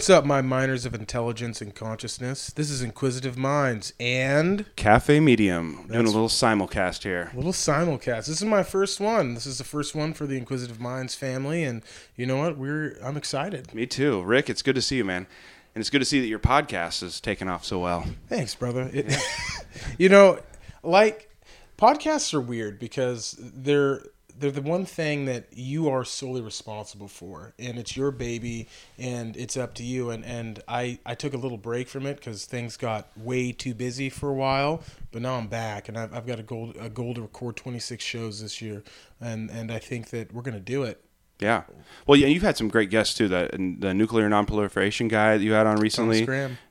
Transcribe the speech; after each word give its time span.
What's 0.00 0.08
up, 0.08 0.24
my 0.24 0.40
miners 0.40 0.86
of 0.86 0.94
intelligence 0.94 1.60
and 1.60 1.74
consciousness? 1.74 2.46
This 2.46 2.70
is 2.70 2.80
Inquisitive 2.80 3.36
Minds 3.36 3.92
and 4.00 4.64
Cafe 4.74 5.20
Medium. 5.20 5.86
Doing 5.88 6.06
a 6.06 6.10
little 6.10 6.30
simulcast 6.30 7.02
here. 7.02 7.30
a 7.34 7.36
little 7.36 7.52
simulcast. 7.52 8.24
This 8.24 8.40
is 8.40 8.44
my 8.44 8.62
first 8.62 8.98
one. 8.98 9.34
This 9.34 9.44
is 9.44 9.58
the 9.58 9.64
first 9.64 9.94
one 9.94 10.14
for 10.14 10.26
the 10.26 10.38
Inquisitive 10.38 10.80
Minds 10.80 11.14
family, 11.14 11.64
and 11.64 11.82
you 12.16 12.24
know 12.24 12.38
what? 12.38 12.56
We're 12.56 12.96
I'm 13.02 13.18
excited. 13.18 13.74
Me 13.74 13.84
too. 13.84 14.22
Rick, 14.22 14.48
it's 14.48 14.62
good 14.62 14.74
to 14.76 14.80
see 14.80 14.96
you, 14.96 15.04
man. 15.04 15.26
And 15.74 15.82
it's 15.82 15.90
good 15.90 15.98
to 15.98 16.06
see 16.06 16.18
that 16.18 16.28
your 16.28 16.38
podcast 16.38 17.02
is 17.02 17.20
taking 17.20 17.50
off 17.50 17.66
so 17.66 17.78
well. 17.78 18.06
Thanks, 18.26 18.54
brother. 18.54 18.88
It, 18.94 19.14
you 19.98 20.08
know, 20.08 20.38
like 20.82 21.30
podcasts 21.76 22.32
are 22.32 22.40
weird 22.40 22.78
because 22.78 23.36
they're 23.38 24.00
they're 24.40 24.50
the 24.50 24.62
one 24.62 24.86
thing 24.86 25.26
that 25.26 25.46
you 25.52 25.88
are 25.88 26.04
solely 26.04 26.40
responsible 26.40 27.08
for, 27.08 27.52
and 27.58 27.78
it's 27.78 27.96
your 27.96 28.10
baby, 28.10 28.68
and 28.98 29.36
it's 29.36 29.56
up 29.56 29.74
to 29.74 29.82
you. 29.82 30.10
And 30.10 30.24
and 30.24 30.62
I 30.66 30.98
I 31.04 31.14
took 31.14 31.34
a 31.34 31.36
little 31.36 31.58
break 31.58 31.88
from 31.88 32.06
it 32.06 32.16
because 32.16 32.46
things 32.46 32.76
got 32.76 33.08
way 33.16 33.52
too 33.52 33.74
busy 33.74 34.08
for 34.08 34.30
a 34.30 34.34
while, 34.34 34.82
but 35.12 35.22
now 35.22 35.34
I'm 35.34 35.48
back, 35.48 35.88
and 35.88 35.98
I've, 35.98 36.14
I've 36.14 36.26
got 36.26 36.40
a 36.40 36.42
goal 36.42 36.72
a 36.80 36.88
goal 36.88 37.14
to 37.14 37.22
record 37.22 37.56
26 37.56 38.02
shows 38.02 38.40
this 38.40 38.60
year, 38.62 38.82
and 39.20 39.50
and 39.50 39.70
I 39.70 39.78
think 39.78 40.10
that 40.10 40.32
we're 40.32 40.42
gonna 40.42 40.58
do 40.58 40.82
it. 40.84 41.04
Yeah. 41.40 41.62
Well, 42.06 42.18
yeah, 42.18 42.26
you've 42.26 42.42
had 42.42 42.56
some 42.56 42.68
great 42.68 42.90
guests 42.90 43.14
too. 43.14 43.28
The 43.28 43.48
the 43.78 43.94
nuclear 43.94 44.28
nonproliferation 44.28 45.08
guy 45.08 45.36
that 45.38 45.44
you 45.44 45.52
had 45.52 45.66
on 45.66 45.76
recently. 45.78 46.20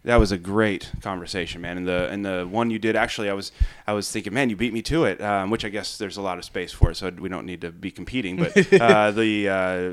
That 0.04 0.18
was 0.18 0.32
a 0.32 0.38
great 0.38 0.92
conversation, 1.02 1.62
man. 1.62 1.78
And 1.78 1.88
the 1.88 2.10
and 2.10 2.26
the 2.26 2.46
one 2.50 2.70
you 2.72 2.80
did 2.80 2.96
actually, 2.96 3.30
I 3.30 3.34
was 3.34 3.52
I 3.88 3.94
was 3.94 4.12
thinking, 4.12 4.34
man, 4.34 4.50
you 4.50 4.56
beat 4.58 4.74
me 4.74 4.82
to 4.84 5.06
it. 5.06 5.22
Um, 5.22 5.50
which 5.50 5.64
I 5.64 5.70
guess 5.70 5.98
there's 5.98 6.18
a 6.18 6.22
lot 6.22 6.38
of 6.40 6.46
space 6.46 6.74
for, 6.74 6.94
so 6.94 7.10
we 7.10 7.30
don't 7.30 7.46
need 7.46 7.62
to 7.62 7.72
be 7.72 7.90
competing. 7.92 8.36
But 8.38 8.58
uh, 8.82 9.12
the 9.12 9.50
uh, 9.50 9.92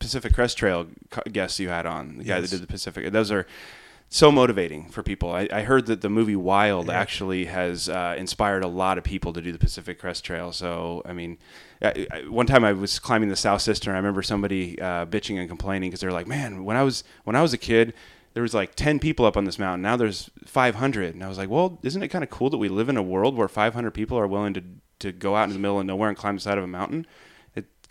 Pacific 0.00 0.34
Crest 0.34 0.58
Trail 0.58 0.86
guests 1.30 1.60
you 1.60 1.68
had 1.68 1.86
on, 1.86 2.18
the 2.18 2.24
guy 2.24 2.38
Yes. 2.38 2.50
that 2.50 2.56
did 2.56 2.62
the 2.62 2.72
Pacific, 2.72 3.12
those 3.12 3.30
are 3.30 3.46
so 4.12 4.30
motivating 4.30 4.90
for 4.90 5.02
people. 5.02 5.32
I, 5.32 5.48
I 5.50 5.62
heard 5.62 5.86
that 5.86 6.02
the 6.02 6.10
movie 6.10 6.36
Wild 6.36 6.90
actually 6.90 7.46
has 7.46 7.88
uh, 7.88 8.14
inspired 8.18 8.62
a 8.62 8.68
lot 8.68 8.98
of 8.98 9.04
people 9.04 9.32
to 9.32 9.40
do 9.40 9.52
the 9.52 9.58
Pacific 9.58 9.98
Crest 9.98 10.22
Trail. 10.22 10.52
So, 10.52 11.00
I 11.06 11.14
mean, 11.14 11.38
I, 11.80 12.06
I, 12.10 12.28
one 12.28 12.44
time 12.44 12.62
I 12.62 12.74
was 12.74 12.98
climbing 12.98 13.30
the 13.30 13.36
South 13.36 13.62
Sister, 13.62 13.88
and 13.88 13.96
I 13.96 14.00
remember 14.00 14.22
somebody 14.22 14.78
uh, 14.78 15.06
bitching 15.06 15.38
and 15.38 15.48
complaining 15.48 15.88
because 15.88 16.00
they're 16.00 16.12
like, 16.12 16.26
"Man, 16.26 16.64
when 16.64 16.76
I 16.76 16.82
was 16.82 17.04
when 17.24 17.34
I 17.34 17.42
was 17.42 17.54
a 17.54 17.58
kid." 17.58 17.94
There 18.34 18.42
was 18.42 18.54
like 18.54 18.74
10 18.76 18.98
people 18.98 19.26
up 19.26 19.36
on 19.36 19.44
this 19.44 19.58
mountain. 19.58 19.82
Now 19.82 19.96
there's 19.96 20.30
500. 20.46 21.12
And 21.12 21.22
I 21.22 21.28
was 21.28 21.36
like, 21.36 21.50
well, 21.50 21.78
isn't 21.82 22.02
it 22.02 22.08
kind 22.08 22.24
of 22.24 22.30
cool 22.30 22.48
that 22.48 22.56
we 22.56 22.70
live 22.70 22.88
in 22.88 22.96
a 22.96 23.02
world 23.02 23.36
where 23.36 23.46
500 23.46 23.90
people 23.90 24.18
are 24.18 24.26
willing 24.26 24.54
to, 24.54 24.62
to 25.00 25.12
go 25.12 25.36
out 25.36 25.48
in 25.48 25.52
the 25.52 25.58
middle 25.58 25.78
of 25.78 25.84
nowhere 25.84 26.08
and 26.08 26.16
climb 26.16 26.36
the 26.36 26.40
side 26.40 26.56
of 26.56 26.64
a 26.64 26.66
mountain? 26.66 27.06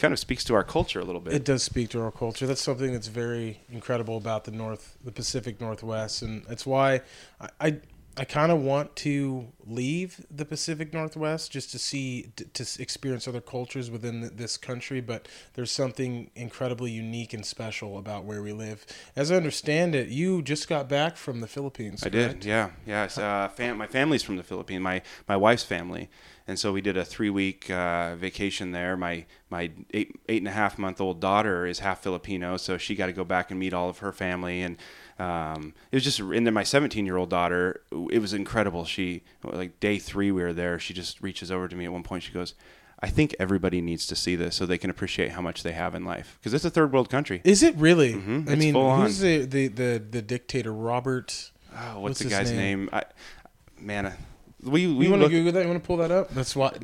Kind 0.01 0.13
of 0.13 0.19
speaks 0.19 0.43
to 0.45 0.55
our 0.55 0.63
culture 0.63 0.99
a 0.99 1.03
little 1.03 1.21
bit. 1.21 1.31
It 1.33 1.45
does 1.45 1.61
speak 1.61 1.89
to 1.89 2.01
our 2.01 2.11
culture. 2.11 2.47
That's 2.47 2.59
something 2.59 2.91
that's 2.91 3.05
very 3.05 3.59
incredible 3.71 4.17
about 4.17 4.45
the 4.45 4.51
North, 4.51 4.97
the 5.05 5.11
Pacific 5.11 5.61
Northwest, 5.61 6.23
and 6.23 6.43
that's 6.45 6.65
why 6.65 7.01
I 7.39 7.49
I, 7.59 7.79
I 8.17 8.25
kind 8.25 8.51
of 8.51 8.61
want 8.61 8.95
to 8.97 9.47
leave 9.63 10.25
the 10.29 10.43
Pacific 10.43 10.91
Northwest 10.91 11.51
just 11.51 11.71
to 11.73 11.77
see 11.77 12.31
to, 12.35 12.45
to 12.45 12.81
experience 12.81 13.27
other 13.27 13.41
cultures 13.41 13.91
within 13.91 14.21
th- 14.21 14.33
this 14.37 14.57
country. 14.57 15.01
But 15.01 15.27
there's 15.53 15.71
something 15.71 16.31
incredibly 16.35 16.89
unique 16.89 17.33
and 17.35 17.45
special 17.45 17.99
about 17.99 18.25
where 18.25 18.41
we 18.41 18.53
live. 18.53 18.87
As 19.15 19.31
I 19.31 19.35
understand 19.35 19.93
it, 19.93 20.07
you 20.07 20.41
just 20.41 20.67
got 20.67 20.89
back 20.89 21.15
from 21.15 21.41
the 21.41 21.47
Philippines. 21.47 22.03
I 22.03 22.09
did, 22.09 22.43
yeah, 22.43 22.71
yeah. 22.87 23.03
It's, 23.05 23.19
uh, 23.19 23.49
fam- 23.55 23.77
my 23.77 23.87
family's 23.87 24.23
from 24.23 24.37
the 24.37 24.43
Philippines. 24.43 24.81
My 24.81 25.03
my 25.27 25.37
wife's 25.37 25.63
family, 25.63 26.09
and 26.51 26.59
so 26.59 26.73
we 26.73 26.81
did 26.81 26.97
a 26.97 27.05
three 27.05 27.29
week 27.29 27.69
uh, 27.71 28.15
vacation 28.17 28.71
there. 28.71 28.97
My 28.97 29.25
my 29.49 29.71
eight 29.93 30.19
eight 30.27 30.41
and 30.41 30.49
a 30.49 30.51
half 30.51 30.77
month 30.77 30.99
old 30.99 31.21
daughter 31.21 31.65
is 31.65 31.79
half 31.79 32.03
Filipino, 32.03 32.57
so 32.57 32.77
she 32.77 32.93
got 32.93 33.05
to 33.05 33.13
go 33.13 33.23
back 33.23 33.51
and 33.51 33.59
meet 33.59 33.73
all 33.73 33.87
of 33.87 33.99
her 33.99 34.11
family, 34.11 34.61
and 34.61 34.75
um, 35.17 35.73
it 35.91 35.95
was 35.95 36.03
just. 36.03 36.19
And 36.19 36.45
then 36.45 36.53
my 36.53 36.63
seventeen 36.63 37.05
year 37.05 37.15
old 37.15 37.29
daughter, 37.29 37.81
it 38.11 38.19
was 38.19 38.33
incredible. 38.33 38.83
She 38.83 39.23
like 39.43 39.79
day 39.79 39.97
three 39.97 40.29
we 40.29 40.41
were 40.43 40.51
there. 40.51 40.77
She 40.77 40.93
just 40.93 41.21
reaches 41.21 41.49
over 41.51 41.69
to 41.69 41.75
me 41.75 41.85
at 41.85 41.93
one 41.93 42.03
point. 42.03 42.23
She 42.23 42.33
goes. 42.33 42.53
I 43.03 43.09
think 43.09 43.33
everybody 43.39 43.81
needs 43.81 44.05
to 44.07 44.15
see 44.15 44.35
this 44.35 44.55
so 44.55 44.67
they 44.67 44.77
can 44.77 44.91
appreciate 44.91 45.31
how 45.31 45.41
much 45.41 45.63
they 45.63 45.71
have 45.71 45.95
in 45.95 46.05
life 46.05 46.37
because 46.39 46.53
it's 46.53 46.65
a 46.65 46.69
third 46.69 46.93
world 46.93 47.09
country. 47.09 47.41
Is 47.43 47.63
it 47.63 47.75
really? 47.77 48.13
Mhm, 48.13 48.47
I 48.47 48.51
it's 48.53 48.59
mean, 48.59 48.75
who's 48.75 49.19
the, 49.19 49.45
the 49.45 49.69
the 49.69 50.03
the 50.07 50.21
dictator? 50.21 50.71
Robert. 50.71 51.49
Oh, 51.73 52.01
what's, 52.01 52.19
What's 52.19 52.19
the 52.19 52.29
guy's 52.29 52.51
name? 52.51 52.81
name? 52.81 52.89
I, 52.93 53.03
man, 53.79 54.13
we 54.63 54.87
we 54.87 55.05
you 55.05 55.11
want 55.11 55.23
to 55.23 55.29
Google 55.29 55.51
that? 55.53 55.61
You 55.63 55.69
want 55.69 55.81
to 55.81 55.87
pull 55.87 55.97
that 55.97 56.11
up? 56.11 56.33
That's 56.33 56.55
why. 56.55 56.75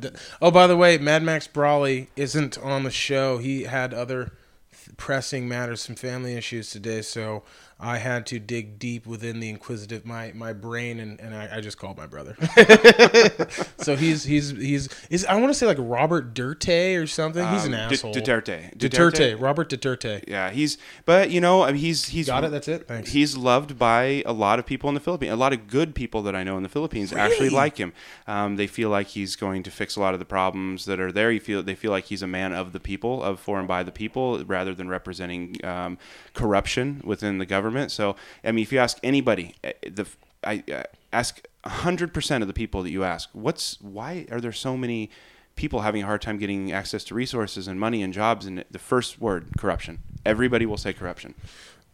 Oh, 0.42 0.50
by 0.50 0.66
the 0.66 0.76
way, 0.76 0.98
Mad 0.98 1.22
Max 1.22 1.46
Brawley 1.46 2.08
isn't 2.16 2.58
on 2.58 2.82
the 2.84 2.90
show. 2.90 3.38
He 3.38 3.64
had 3.64 3.94
other 3.94 4.32
th- 4.72 4.96
pressing 4.96 5.48
matters, 5.48 5.82
some 5.82 5.96
family 5.96 6.34
issues 6.34 6.70
today, 6.70 7.02
so 7.02 7.42
I 7.80 7.98
had 7.98 8.26
to 8.26 8.40
dig 8.40 8.80
deep 8.80 9.06
within 9.06 9.38
the 9.38 9.48
inquisitive 9.48 10.04
my 10.04 10.32
my 10.34 10.52
brain, 10.52 10.98
and, 10.98 11.20
and 11.20 11.32
I, 11.32 11.58
I 11.58 11.60
just 11.60 11.78
called 11.78 11.96
my 11.96 12.06
brother. 12.06 12.36
so 13.78 13.94
he's 13.94 14.24
he's 14.24 14.50
he's 14.50 14.88
is 15.10 15.24
I 15.24 15.36
want 15.36 15.50
to 15.50 15.54
say 15.54 15.66
like 15.66 15.76
Robert 15.78 16.34
Duterte 16.34 17.00
or 17.00 17.06
something. 17.06 17.46
he's 17.52 17.66
an 17.66 17.74
um, 17.74 17.88
Du- 17.88 17.94
asshole. 17.94 18.14
Duterte. 18.14 18.76
Duterte. 18.76 19.40
Robert 19.40 19.70
Duterte. 19.70 20.24
Yeah, 20.26 20.50
he's 20.50 20.76
but 21.04 21.30
you 21.30 21.40
know, 21.40 21.62
I 21.62 21.70
mean, 21.70 21.80
he's 21.80 22.06
he's 22.06 22.26
Got 22.26 22.44
it. 22.44 22.50
That's 22.50 22.66
it. 22.66 22.88
Thanks. 22.88 23.12
He's 23.12 23.36
loved 23.36 23.78
by 23.78 24.24
a 24.26 24.32
lot 24.32 24.58
of 24.58 24.66
people 24.66 24.88
in 24.88 24.94
the 24.94 25.00
Philippines. 25.00 25.32
A 25.32 25.36
lot 25.36 25.52
of 25.52 25.68
good 25.68 25.94
people 25.94 26.22
that 26.22 26.34
I 26.34 26.42
know 26.42 26.56
in 26.56 26.64
the 26.64 26.68
Philippines 26.68 27.12
actually 27.12 27.50
like 27.50 27.76
him. 27.76 27.92
Um, 28.26 28.56
they 28.56 28.66
feel 28.66 28.90
like 28.90 29.06
he's 29.06 29.36
going 29.36 29.62
to 29.62 29.70
fix 29.70 29.94
a 29.94 30.00
lot 30.00 30.14
of 30.14 30.18
the 30.18 30.26
problems 30.26 30.84
that 30.86 30.98
are 30.98 31.12
there. 31.12 31.30
You 31.30 31.40
feel 31.40 31.62
they 31.62 31.76
feel 31.76 31.92
like 31.92 32.06
he's 32.06 32.22
a 32.22 32.26
man 32.26 32.52
of 32.52 32.72
the 32.72 32.80
people, 32.80 33.22
of 33.22 33.38
for 33.38 33.60
and 33.60 33.68
by 33.68 33.84
the 33.84 33.92
people, 33.92 34.44
rather 34.44 34.74
than 34.74 34.88
representing 34.88 35.64
um, 35.64 35.96
corruption 36.34 37.02
within 37.04 37.38
the 37.38 37.46
government. 37.46 37.67
So, 37.92 38.16
I 38.44 38.52
mean, 38.52 38.62
if 38.62 38.72
you 38.72 38.78
ask 38.78 38.98
anybody, 39.02 39.54
eh, 39.64 39.72
the 39.90 40.06
I 40.44 40.62
uh, 40.72 40.82
ask 41.12 41.46
hundred 41.64 42.14
percent 42.14 42.42
of 42.42 42.48
the 42.48 42.54
people 42.54 42.82
that 42.82 42.90
you 42.90 43.04
ask, 43.04 43.28
what's 43.32 43.80
why 43.80 44.26
are 44.30 44.40
there 44.40 44.52
so 44.52 44.76
many 44.76 45.10
people 45.56 45.80
having 45.80 46.02
a 46.02 46.06
hard 46.06 46.22
time 46.22 46.38
getting 46.38 46.72
access 46.72 47.02
to 47.04 47.14
resources 47.14 47.66
and 47.68 47.78
money 47.80 48.02
and 48.02 48.12
jobs? 48.12 48.46
And 48.46 48.64
the 48.70 48.78
first 48.78 49.20
word, 49.20 49.50
corruption. 49.58 50.00
Everybody 50.24 50.66
will 50.66 50.76
say 50.76 50.92
corruption. 50.92 51.34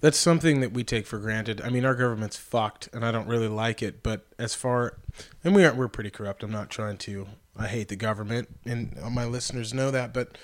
That's 0.00 0.18
something 0.18 0.60
that 0.60 0.72
we 0.72 0.84
take 0.84 1.06
for 1.06 1.18
granted. 1.18 1.62
I 1.62 1.70
mean, 1.70 1.84
our 1.84 1.94
government's 1.94 2.36
fucked, 2.36 2.90
and 2.92 3.06
I 3.06 3.10
don't 3.10 3.26
really 3.26 3.48
like 3.48 3.82
it. 3.82 4.02
But 4.02 4.26
as 4.38 4.54
far, 4.54 4.98
and 5.42 5.54
we 5.54 5.64
aren't, 5.64 5.78
we're 5.78 5.88
pretty 5.88 6.10
corrupt. 6.10 6.42
I'm 6.42 6.50
not 6.50 6.68
trying 6.68 6.98
to. 6.98 7.26
I 7.56 7.68
hate 7.68 7.88
the 7.88 7.96
government, 7.96 8.48
and 8.66 8.96
my 9.10 9.24
listeners 9.24 9.72
know 9.72 9.90
that. 9.90 10.12
But 10.12 10.36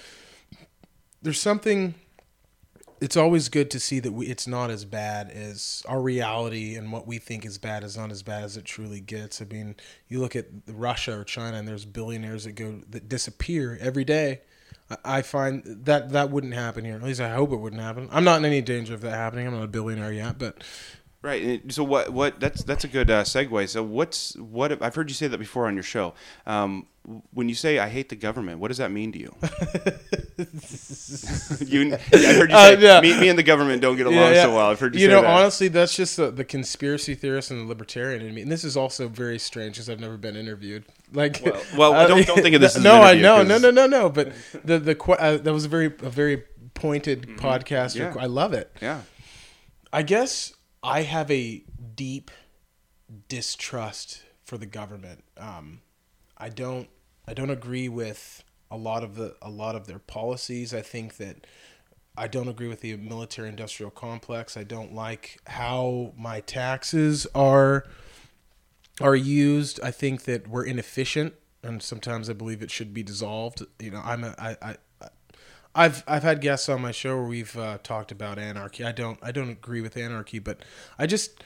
there's 1.20 1.40
something. 1.40 1.94
It's 3.00 3.16
always 3.16 3.48
good 3.48 3.70
to 3.70 3.80
see 3.80 3.98
that 4.00 4.12
we, 4.12 4.26
it's 4.26 4.46
not 4.46 4.70
as 4.70 4.84
bad 4.84 5.30
as 5.30 5.82
our 5.88 6.02
reality, 6.02 6.74
and 6.76 6.92
what 6.92 7.06
we 7.06 7.18
think 7.18 7.46
is 7.46 7.56
bad 7.56 7.82
is 7.82 7.96
not 7.96 8.10
as 8.10 8.22
bad 8.22 8.44
as 8.44 8.58
it 8.58 8.66
truly 8.66 9.00
gets. 9.00 9.40
I 9.40 9.46
mean, 9.46 9.76
you 10.08 10.20
look 10.20 10.36
at 10.36 10.46
Russia 10.66 11.18
or 11.18 11.24
China, 11.24 11.56
and 11.56 11.66
there's 11.66 11.86
billionaires 11.86 12.44
that 12.44 12.52
go 12.52 12.82
that 12.90 13.08
disappear 13.08 13.78
every 13.80 14.04
day. 14.04 14.42
I- 14.90 14.98
I 15.18 15.22
find 15.22 15.62
that 15.64 16.10
that 16.10 16.30
wouldn't 16.30 16.52
happen 16.52 16.84
here. 16.84 16.96
At 16.96 17.02
least 17.02 17.20
I 17.20 17.32
hope 17.34 17.52
it 17.52 17.56
wouldn't 17.56 17.80
happen. 17.80 18.08
I'm 18.12 18.24
not 18.24 18.38
in 18.38 18.44
any 18.44 18.60
danger 18.60 18.92
of 18.92 19.00
that 19.00 19.12
happening. 19.14 19.46
I'm 19.46 19.54
not 19.54 19.62
a 19.62 19.68
billionaire 19.68 20.12
yet, 20.12 20.38
but 20.38 20.62
Right. 21.22 21.60
So 21.70 21.84
what? 21.84 22.10
What? 22.10 22.40
That's 22.40 22.64
that's 22.64 22.84
a 22.84 22.88
good 22.88 23.10
uh, 23.10 23.24
segue. 23.24 23.68
So 23.68 23.82
what's 23.82 24.34
what? 24.36 24.80
I've 24.82 24.94
heard 24.94 25.10
you 25.10 25.14
say 25.14 25.26
that 25.28 25.36
before 25.38 25.66
on 25.66 25.74
your 25.74 25.82
show. 25.82 26.14
Um, 26.46 26.86
when 27.32 27.48
you 27.48 27.54
say 27.54 27.78
I 27.78 27.88
hate 27.90 28.08
the 28.08 28.16
government, 28.16 28.58
what 28.58 28.68
does 28.68 28.78
that 28.78 28.90
mean 28.90 29.12
to 29.12 29.18
you? 29.18 29.34
you 31.66 31.94
I 31.94 31.98
heard 31.98 32.50
you 32.50 32.56
Uh, 32.56 32.74
say 32.76 32.80
yeah. 32.80 33.00
me, 33.00 33.18
me 33.20 33.28
and 33.28 33.38
the 33.38 33.42
government 33.42 33.82
don't 33.82 33.96
get 33.96 34.06
along 34.06 34.34
so 34.34 34.54
well. 34.54 34.70
I've 34.70 34.80
heard 34.80 34.94
you, 34.94 35.02
You 35.02 35.08
know, 35.08 35.22
that. 35.22 35.30
honestly, 35.30 35.68
that's 35.68 35.94
just 35.96 36.16
the, 36.16 36.30
the 36.30 36.44
conspiracy 36.44 37.14
theorist 37.14 37.50
and 37.50 37.60
the 37.60 37.64
libertarian 37.64 38.22
in 38.22 38.34
me. 38.34 38.42
And 38.42 38.50
this 38.52 38.64
is 38.64 38.76
also 38.76 39.08
very 39.08 39.38
strange 39.38 39.74
because 39.74 39.88
I've 39.90 40.00
never 40.00 40.16
been 40.16 40.36
interviewed. 40.36 40.84
Like, 41.12 41.40
Well- 41.44 41.62
well, 41.76 41.92
uh, 41.94 42.06
don't- 42.06 42.24
don't 42.24 42.40
think 42.40 42.54
of 42.54 42.60
this 42.60 42.76
as 42.76 42.84
no, 42.84 43.02
I 43.02 43.14
know, 43.14 43.42
no, 43.42 43.58
no, 43.58 43.70
no, 43.72 43.86
no. 43.88 44.08
But 44.08 44.32
the 44.64 44.78
the 44.78 44.96
uh, 45.18 45.38
that 45.38 45.52
was 45.52 45.64
a 45.64 45.68
very 45.68 45.86
a 45.86 46.08
very 46.08 46.44
pointed 46.74 47.22
podcast. 47.36 47.96
Mm-hmm. 47.96 48.16
Yeah. 48.16 48.22
I 48.22 48.26
love 48.26 48.52
it. 48.52 48.70
yeah. 48.80 49.00
I 49.92 50.02
guess 50.02 50.54
I 50.82 51.02
have 51.02 51.30
a 51.30 51.64
deep 51.94 52.30
distrust 53.28 54.22
for 54.44 54.56
the 54.56 54.66
government. 54.66 55.24
Um, 55.36 55.80
I 56.36 56.48
don't 56.48 56.88
I 57.28 57.34
don't 57.34 57.50
agree 57.50 57.88
with 57.88 58.42
a 58.70 58.76
lot 58.76 59.04
of 59.04 59.14
the 59.14 59.36
a 59.42 59.50
lot 59.50 59.76
of 59.76 59.86
their 59.86 59.98
policies. 59.98 60.72
I 60.72 60.82
think 60.82 61.16
that 61.18 61.46
I 62.16 62.26
don't 62.26 62.48
agree 62.48 62.68
with 62.68 62.80
the 62.80 62.96
military 62.96 63.48
industrial 63.48 63.90
complex. 63.90 64.56
I 64.56 64.64
don't 64.64 64.94
like 64.94 65.38
how 65.46 66.12
my 66.16 66.40
taxes 66.40 67.26
are 67.34 67.84
are 69.00 69.16
used. 69.16 69.80
I 69.82 69.90
think 69.90 70.24
that 70.24 70.48
we're 70.48 70.64
inefficient 70.64 71.34
and 71.62 71.82
sometimes 71.82 72.30
I 72.30 72.32
believe 72.32 72.62
it 72.62 72.70
should 72.70 72.94
be 72.94 73.02
dissolved. 73.02 73.62
You 73.78 73.90
know, 73.90 74.02
I'm 74.04 74.24
a 74.24 74.34
I, 74.38 74.56
I 74.62 74.76
I've 75.74 76.02
I've 76.06 76.22
had 76.22 76.40
guests 76.40 76.68
on 76.68 76.80
my 76.80 76.90
show 76.92 77.16
where 77.16 77.26
we've 77.28 77.56
uh, 77.56 77.78
talked 77.82 78.10
about 78.12 78.38
anarchy. 78.38 78.84
I 78.84 78.92
don't 78.92 79.18
I 79.22 79.32
don't 79.32 79.50
agree 79.50 79.80
with 79.80 79.96
anarchy, 79.96 80.38
but 80.38 80.58
I 80.98 81.06
just 81.06 81.42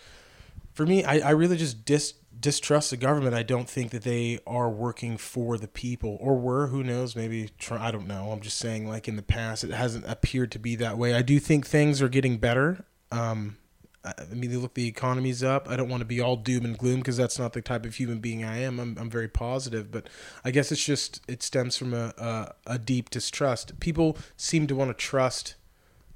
for 0.73 0.87
me 0.87 1.05
I, 1.05 1.19
I 1.19 1.31
really 1.31 1.57
just 1.57 1.85
dis, 1.85 2.15
distrust 2.39 2.91
the 2.91 2.97
government. 2.97 3.35
I 3.35 3.43
don't 3.43 3.69
think 3.69 3.91
that 3.91 4.03
they 4.03 4.39
are 4.47 4.71
working 4.71 5.17
for 5.19 5.59
the 5.59 5.69
people 5.69 6.17
or 6.21 6.37
were. 6.39 6.69
Who 6.69 6.83
knows? 6.83 7.15
Maybe 7.15 7.51
try, 7.59 7.89
I 7.89 7.91
don't 7.91 8.07
know. 8.07 8.31
I'm 8.33 8.41
just 8.41 8.59
saying 8.59 8.89
like 8.89 9.09
in 9.09 9.17
the 9.17 9.23
past 9.23 9.63
it 9.65 9.71
hasn't 9.71 10.05
appeared 10.09 10.51
to 10.53 10.59
be 10.59 10.75
that 10.77 10.97
way. 10.99 11.15
I 11.15 11.23
do 11.23 11.39
think 11.39 11.67
things 11.67 12.01
are 12.03 12.09
getting 12.09 12.39
better 12.39 12.85
Um, 13.13 13.59
I 14.05 14.35
mean, 14.35 14.59
look, 14.61 14.75
the 14.75 14.87
economy's 14.87 15.43
up. 15.43 15.69
I 15.69 15.77
don't 15.77 15.89
want 15.89 16.03
to 16.03 16.05
be 16.05 16.21
all 16.21 16.37
doom 16.37 16.65
and 16.65 16.77
gloom 16.77 17.01
because 17.01 17.17
that's 17.17 17.39
not 17.39 17.55
the 17.55 17.63
type 17.63 17.87
of 17.87 17.95
human 17.95 18.19
being 18.19 18.45
I 18.45 18.59
am. 18.59 18.79
I'm, 18.79 18.99
I'm 18.99 19.09
very 19.09 19.29
positive, 19.29 19.91
but 19.91 20.09
I 20.45 20.51
guess 20.51 20.71
it's 20.71 20.85
just 20.85 21.23
it 21.27 21.43
stems 21.43 21.77
from 21.77 21.95
a, 21.95 22.13
a, 22.19 22.55
a 22.67 22.79
deep 22.79 23.09
distrust. 23.09 23.81
People 23.81 24.19
seem 24.37 24.67
to 24.67 24.75
want 24.75 24.91
to 24.91 24.95
trust 24.95 25.55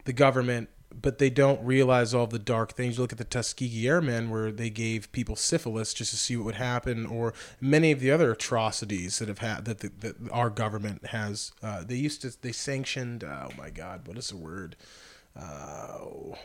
the 0.04 0.12
government, 0.12 0.68
but 0.94 1.18
they 1.18 1.30
don't 1.30 1.64
realize 1.64 2.12
all 2.12 2.26
the 2.26 2.38
dark 2.38 2.72
things. 2.72 2.96
You 2.96 3.02
look 3.02 3.12
at 3.12 3.18
the 3.18 3.24
Tuskegee 3.24 3.88
Airmen, 3.88 4.28
where 4.28 4.52
they 4.52 4.68
gave 4.68 5.10
people 5.12 5.36
syphilis 5.36 5.94
just 5.94 6.10
to 6.10 6.16
see 6.18 6.36
what 6.36 6.44
would 6.44 6.54
happen, 6.56 7.06
or 7.06 7.32
many 7.58 7.90
of 7.90 8.00
the 8.00 8.10
other 8.10 8.32
atrocities 8.32 9.18
that 9.18 9.28
have 9.28 9.38
had 9.38 9.64
that, 9.64 9.78
the, 9.78 9.90
that 10.00 10.16
our 10.30 10.50
government 10.50 11.06
has. 11.06 11.52
Uh, 11.62 11.82
they 11.84 11.96
used 11.96 12.20
to 12.20 12.36
they 12.42 12.52
sanctioned. 12.52 13.24
Oh 13.24 13.48
my 13.56 13.70
God, 13.70 14.06
what 14.06 14.18
is 14.18 14.28
the 14.28 14.36
word? 14.36 14.76
Uh, 15.38 15.98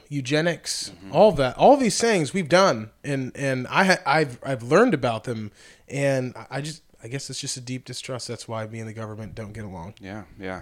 eugenics, 0.10 0.92
all 1.12 1.32
that, 1.34 1.58
all 1.58 1.78
these 1.78 2.00
things 2.00 2.34
we've 2.34 2.50
done, 2.50 2.92
and 3.04 3.32
and 3.36 3.68
I 3.70 4.00
I've 4.06 4.40
I've 4.44 4.64
learned 4.64 4.94
about 4.94 5.24
them, 5.24 5.52
and 5.88 6.34
I 6.50 6.62
just 6.62 6.84
I 7.04 7.08
guess 7.08 7.30
it's 7.30 7.40
just 7.40 7.58
a 7.58 7.62
deep 7.62 7.86
distrust. 7.86 8.28
That's 8.28 8.48
why 8.48 8.66
me 8.68 8.80
and 8.80 8.88
the 8.88 8.94
government 8.94 9.36
don't 9.36 9.54
get 9.54 9.66
along. 9.66 9.96
Yeah, 10.00 10.24
yeah. 10.40 10.62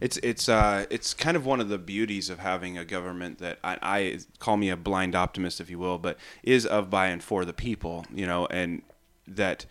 It's 0.00 0.18
it's 0.18 0.48
uh 0.48 0.86
it's 0.90 1.14
kind 1.14 1.36
of 1.36 1.46
one 1.46 1.60
of 1.60 1.68
the 1.68 1.78
beauties 1.78 2.28
of 2.28 2.38
having 2.38 2.76
a 2.76 2.84
government 2.84 3.38
that 3.38 3.58
I, 3.64 3.78
I 3.82 4.18
call 4.38 4.56
me 4.56 4.68
a 4.68 4.76
blind 4.76 5.14
optimist, 5.14 5.60
if 5.60 5.70
you 5.70 5.78
will, 5.78 5.98
but 5.98 6.18
is 6.42 6.66
of 6.66 6.90
by 6.90 7.06
and 7.06 7.22
for 7.22 7.44
the 7.44 7.52
people, 7.52 8.04
you 8.12 8.26
know, 8.26 8.46
and 8.46 8.82
that 9.26 9.66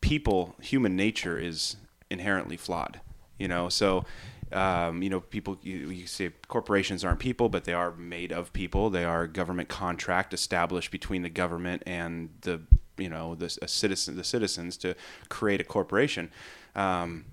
people, 0.00 0.54
human 0.60 0.96
nature 0.96 1.38
is 1.38 1.76
inherently 2.10 2.56
flawed, 2.56 3.00
you 3.38 3.48
know. 3.48 3.68
So, 3.68 4.04
um, 4.52 5.02
you 5.02 5.10
know, 5.10 5.20
people 5.20 5.58
you, 5.62 5.90
you 5.90 6.06
say 6.06 6.30
corporations 6.48 7.04
aren't 7.04 7.20
people, 7.20 7.48
but 7.48 7.64
they 7.64 7.72
are 7.72 7.92
made 7.92 8.32
of 8.32 8.52
people. 8.52 8.90
They 8.90 9.04
are 9.04 9.22
a 9.22 9.28
government 9.28 9.68
contract 9.68 10.34
established 10.34 10.90
between 10.90 11.22
the 11.22 11.30
government 11.30 11.82
and 11.86 12.30
the 12.40 12.60
you 12.96 13.08
know 13.08 13.34
the 13.34 13.48
citizen 13.48 14.16
the 14.16 14.24
citizens 14.24 14.76
to 14.78 14.94
create 15.28 15.60
a 15.60 15.64
corporation. 15.64 16.30
Um, 16.74 17.24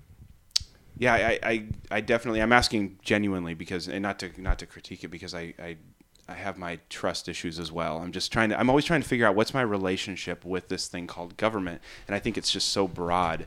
yeah, 0.98 1.14
I, 1.14 1.38
I, 1.42 1.64
I 1.90 2.00
definitely 2.00 2.42
I'm 2.42 2.52
asking 2.52 2.98
genuinely 3.02 3.54
because 3.54 3.88
and 3.88 4.02
not 4.02 4.18
to 4.20 4.30
not 4.40 4.58
to 4.60 4.66
critique 4.66 5.04
it 5.04 5.08
because 5.08 5.34
I, 5.34 5.54
I 5.58 5.76
I 6.28 6.34
have 6.34 6.58
my 6.58 6.78
trust 6.88 7.28
issues 7.28 7.58
as 7.58 7.72
well. 7.72 7.98
I'm 7.98 8.12
just 8.12 8.32
trying 8.32 8.50
to 8.50 8.58
I'm 8.58 8.68
always 8.68 8.84
trying 8.84 9.02
to 9.02 9.08
figure 9.08 9.26
out 9.26 9.34
what's 9.34 9.54
my 9.54 9.62
relationship 9.62 10.44
with 10.44 10.68
this 10.68 10.88
thing 10.88 11.06
called 11.06 11.36
government, 11.36 11.80
and 12.06 12.14
I 12.14 12.18
think 12.18 12.36
it's 12.36 12.50
just 12.50 12.68
so 12.68 12.88
broad 12.88 13.46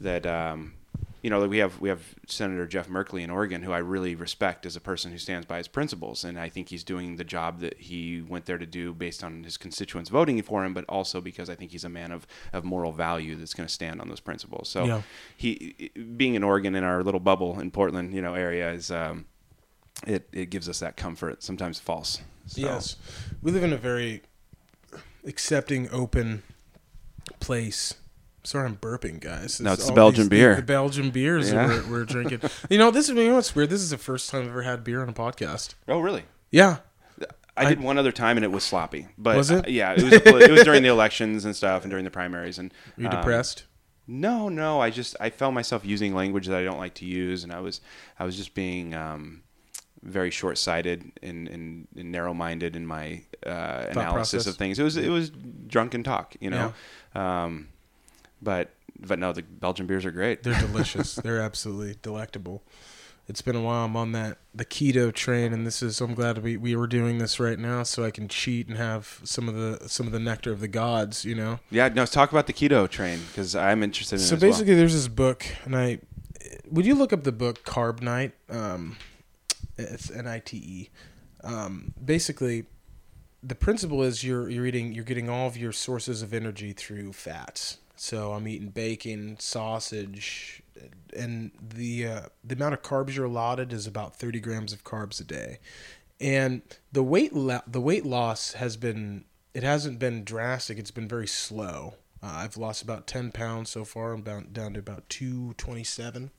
that 0.00 0.26
um, 0.26 0.74
you 1.22 1.30
know 1.30 1.46
we 1.46 1.58
have 1.58 1.80
we 1.80 1.88
have 1.88 2.14
Senator 2.26 2.66
Jeff 2.66 2.88
Merkley 2.88 3.22
in 3.22 3.30
Oregon 3.30 3.62
who 3.62 3.72
I 3.72 3.78
really 3.78 4.14
respect 4.14 4.64
as 4.66 4.76
a 4.76 4.80
person 4.80 5.10
who 5.10 5.18
stands 5.18 5.46
by 5.46 5.58
his 5.58 5.68
principles, 5.68 6.24
and 6.24 6.38
I 6.38 6.48
think 6.48 6.68
he's 6.68 6.84
doing 6.84 7.16
the 7.16 7.24
job 7.24 7.60
that 7.60 7.78
he 7.78 8.22
went 8.22 8.46
there 8.46 8.58
to 8.58 8.66
do 8.66 8.92
based 8.94 9.24
on 9.24 9.42
his 9.44 9.56
constituents 9.56 10.10
voting 10.10 10.40
for 10.42 10.64
him, 10.64 10.74
but 10.74 10.84
also 10.88 11.20
because 11.20 11.50
I 11.50 11.54
think 11.54 11.70
he's 11.72 11.84
a 11.84 11.88
man 11.88 12.12
of, 12.12 12.26
of 12.52 12.64
moral 12.64 12.92
value 12.92 13.34
that's 13.34 13.54
going 13.54 13.66
to 13.66 13.72
stand 13.72 14.00
on 14.00 14.08
those 14.08 14.20
principles. 14.20 14.68
So 14.68 14.84
Yeah. 14.84 15.02
he 15.36 15.90
being 16.16 16.34
in 16.34 16.42
Oregon 16.44 16.74
in 16.74 16.84
our 16.84 17.02
little 17.02 17.20
bubble 17.20 17.60
in 17.60 17.70
Portland, 17.70 18.14
you 18.14 18.22
know, 18.22 18.34
area 18.34 18.70
is 18.70 18.90
um, 18.90 19.26
it 20.06 20.28
it 20.32 20.50
gives 20.50 20.68
us 20.68 20.78
that 20.80 20.96
comfort. 20.96 21.42
Sometimes 21.42 21.80
false. 21.80 22.20
So, 22.46 22.60
Yes, 22.60 22.96
we 23.42 23.52
live 23.52 23.62
in 23.64 23.72
a 23.72 23.76
very 23.76 24.22
accepting, 25.24 25.88
open 25.90 26.42
place. 27.40 27.94
Sorry, 28.44 28.66
I'm 28.66 28.76
burping, 28.76 29.20
guys. 29.20 29.60
No, 29.60 29.72
it's 29.72 29.86
the 29.86 29.92
Belgian 29.92 30.28
beer. 30.28 30.56
The, 30.56 30.62
Belgian 30.62 31.10
beers 31.10 31.50
Yeah. 31.50 31.66
we're, 31.66 31.90
we're 31.90 32.04
drinking. 32.04 32.40
you 32.70 32.78
know, 32.78 32.90
this 32.90 33.08
is 33.08 33.16
you 33.16 33.28
know 33.28 33.34
what's 33.34 33.54
weird. 33.54 33.70
This 33.70 33.80
is 33.82 33.90
the 33.90 33.98
first 33.98 34.30
time 34.30 34.42
I've 34.42 34.48
ever 34.48 34.62
had 34.62 34.84
beer 34.84 35.02
on 35.02 35.08
a 35.08 35.12
podcast. 35.12 35.74
Oh, 35.86 36.00
really? 36.00 36.24
Yeah, 36.50 36.78
I, 37.58 37.68
did 37.68 37.80
one 37.80 37.98
other 37.98 38.12
time 38.12 38.36
and 38.36 38.44
it 38.44 38.52
was 38.52 38.64
sloppy. 38.64 39.08
But 39.18 39.36
Was 39.36 39.50
it? 39.50 39.66
uh, 39.66 39.68
yeah, 39.68 39.92
it 39.92 40.02
was. 40.02 40.12
it 40.12 40.50
was 40.50 40.62
during 40.64 40.82
the 40.82 40.88
elections 40.88 41.44
and 41.44 41.54
stuff, 41.54 41.82
and 41.82 41.90
during 41.90 42.04
the 42.04 42.10
primaries. 42.10 42.58
And 42.58 42.72
Are 42.96 43.02
you 43.02 43.08
um, 43.08 43.16
depressed? 43.16 43.64
No, 44.06 44.48
no. 44.48 44.80
I 44.80 44.90
just 44.90 45.16
I 45.20 45.30
found 45.30 45.54
myself 45.54 45.84
using 45.84 46.14
language 46.14 46.46
that 46.46 46.56
I 46.56 46.64
don't 46.64 46.78
like 46.78 46.94
to 46.94 47.04
use, 47.04 47.44
and 47.44 47.52
I 47.52 47.60
was 47.60 47.80
I 48.18 48.24
was 48.24 48.36
just 48.36 48.54
being 48.54 48.94
um, 48.94 49.42
very 50.02 50.30
short 50.30 50.58
sighted 50.58 51.12
and, 51.22 51.48
and, 51.48 51.88
and 51.96 52.12
narrow 52.12 52.32
minded 52.32 52.76
in 52.76 52.86
my 52.86 53.22
uh, 53.44 53.86
analysis 53.90 54.44
process. 54.44 54.46
of 54.46 54.56
things. 54.56 54.78
It 54.78 54.84
was 54.84 54.96
it 54.96 55.10
was 55.10 55.30
drunken 55.66 56.02
talk, 56.02 56.36
you 56.40 56.50
know. 56.50 56.72
Um, 57.14 57.68
but 58.42 58.70
but 58.98 59.18
no, 59.18 59.32
the 59.32 59.42
Belgian 59.42 59.86
beers 59.86 60.04
are 60.04 60.10
great. 60.10 60.42
They're 60.42 60.60
delicious. 60.66 61.14
They're 61.14 61.40
absolutely 61.40 61.96
delectable. 62.02 62.62
It's 63.28 63.42
been 63.42 63.56
a 63.56 63.60
while. 63.60 63.84
I'm 63.84 63.94
on 63.94 64.12
that 64.12 64.38
the 64.54 64.64
keto 64.64 65.12
train, 65.12 65.52
and 65.52 65.66
this 65.66 65.82
is. 65.82 66.00
I'm 66.00 66.14
glad 66.14 66.38
we 66.38 66.56
we 66.56 66.74
were 66.74 66.86
doing 66.86 67.18
this 67.18 67.38
right 67.38 67.58
now, 67.58 67.82
so 67.82 68.02
I 68.04 68.10
can 68.10 68.26
cheat 68.26 68.68
and 68.68 68.76
have 68.78 69.20
some 69.22 69.48
of 69.48 69.54
the 69.54 69.86
some 69.88 70.06
of 70.06 70.12
the 70.12 70.18
nectar 70.18 70.50
of 70.50 70.60
the 70.60 70.68
gods. 70.68 71.26
You 71.26 71.34
know. 71.34 71.60
Yeah, 71.70 71.88
no. 71.88 72.06
Talk 72.06 72.30
about 72.30 72.46
the 72.46 72.54
keto 72.54 72.88
train 72.88 73.20
because 73.28 73.54
I'm 73.54 73.82
interested 73.82 74.16
in. 74.16 74.20
So 74.20 74.32
it 74.32 74.36
as 74.36 74.42
well. 74.42 74.50
basically, 74.50 74.74
there's 74.76 74.94
this 74.94 75.08
book, 75.08 75.44
and 75.66 75.76
I 75.76 75.98
would 76.70 76.86
you 76.86 76.94
look 76.94 77.12
up 77.12 77.24
the 77.24 77.32
book 77.32 77.64
Carb 77.64 78.00
Nite? 78.00 78.32
Um, 78.48 78.96
it's 79.76 80.10
N 80.10 80.26
I 80.26 80.38
T 80.38 80.56
E. 80.56 80.90
Um, 81.44 81.92
basically, 82.02 82.64
the 83.42 83.54
principle 83.54 84.02
is 84.02 84.24
you're 84.24 84.48
you're 84.48 84.66
eating 84.66 84.92
you're 84.92 85.04
getting 85.04 85.28
all 85.28 85.46
of 85.46 85.56
your 85.56 85.72
sources 85.72 86.22
of 86.22 86.32
energy 86.32 86.72
through 86.72 87.12
fats. 87.12 87.78
So 88.00 88.32
I'm 88.32 88.46
eating 88.46 88.68
bacon, 88.68 89.36
sausage, 89.40 90.62
and 91.16 91.50
the 91.60 92.06
uh, 92.06 92.20
the 92.44 92.54
amount 92.54 92.74
of 92.74 92.82
carbs 92.82 93.16
you're 93.16 93.26
allotted 93.26 93.72
is 93.72 93.86
about 93.86 94.14
30 94.16 94.40
grams 94.40 94.72
of 94.72 94.84
carbs 94.84 95.20
a 95.20 95.24
day. 95.24 95.58
And 96.20 96.62
the 96.92 97.02
weight 97.02 97.34
lo- 97.34 97.62
the 97.66 97.80
weight 97.80 98.06
loss 98.06 98.52
has 98.52 98.76
been 98.76 99.24
it 99.52 99.62
hasn't 99.62 99.98
been 99.98 100.24
drastic. 100.24 100.78
It's 100.78 100.92
been 100.92 101.08
very 101.08 101.26
slow. 101.26 101.94
Uh, 102.22 102.26
I've 102.26 102.56
lost 102.56 102.82
about 102.82 103.06
10 103.06 103.32
pounds 103.32 103.70
so 103.70 103.84
far. 103.84 104.12
I'm 104.12 104.22
down, 104.22 104.48
down 104.52 104.74
to 104.74 104.80
about 104.80 105.08
227. 105.08 106.30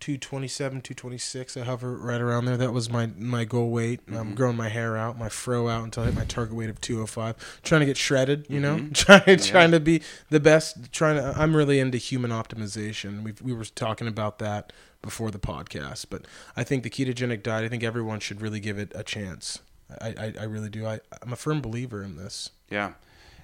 227, 0.00 0.80
226. 0.80 1.56
I 1.56 1.60
hover 1.60 1.96
right 1.96 2.20
around 2.20 2.46
there. 2.46 2.56
That 2.56 2.72
was 2.72 2.90
my 2.90 3.06
my 3.18 3.44
goal 3.44 3.70
weight. 3.70 4.00
I'm 4.08 4.14
mm-hmm. 4.14 4.34
growing 4.34 4.56
my 4.56 4.68
hair 4.68 4.96
out, 4.96 5.18
my 5.18 5.28
fro 5.28 5.68
out 5.68 5.84
until 5.84 6.02
I 6.02 6.06
hit 6.06 6.14
my 6.14 6.24
target 6.24 6.56
weight 6.56 6.70
of 6.70 6.80
205. 6.80 7.60
Trying 7.62 7.80
to 7.80 7.86
get 7.86 7.96
shredded, 7.96 8.46
you 8.48 8.60
know, 8.60 8.76
mm-hmm. 8.76 8.92
trying 8.92 9.38
trying 9.38 9.70
to 9.70 9.80
be 9.80 10.02
the 10.30 10.40
best. 10.40 10.92
Trying 10.92 11.16
to. 11.16 11.34
I'm 11.36 11.54
really 11.54 11.78
into 11.78 11.98
human 11.98 12.30
optimization. 12.30 13.22
We 13.22 13.34
we 13.42 13.52
were 13.52 13.64
talking 13.64 14.08
about 14.08 14.38
that 14.38 14.72
before 15.02 15.30
the 15.30 15.38
podcast, 15.38 16.06
but 16.10 16.26
I 16.56 16.64
think 16.64 16.82
the 16.82 16.90
ketogenic 16.90 17.42
diet. 17.42 17.64
I 17.64 17.68
think 17.68 17.82
everyone 17.82 18.20
should 18.20 18.40
really 18.40 18.60
give 18.60 18.78
it 18.78 18.92
a 18.94 19.04
chance. 19.04 19.60
I 20.00 20.08
I, 20.08 20.34
I 20.40 20.44
really 20.44 20.70
do. 20.70 20.86
I 20.86 21.00
I'm 21.22 21.32
a 21.32 21.36
firm 21.36 21.60
believer 21.60 22.02
in 22.02 22.16
this. 22.16 22.50
Yeah. 22.70 22.92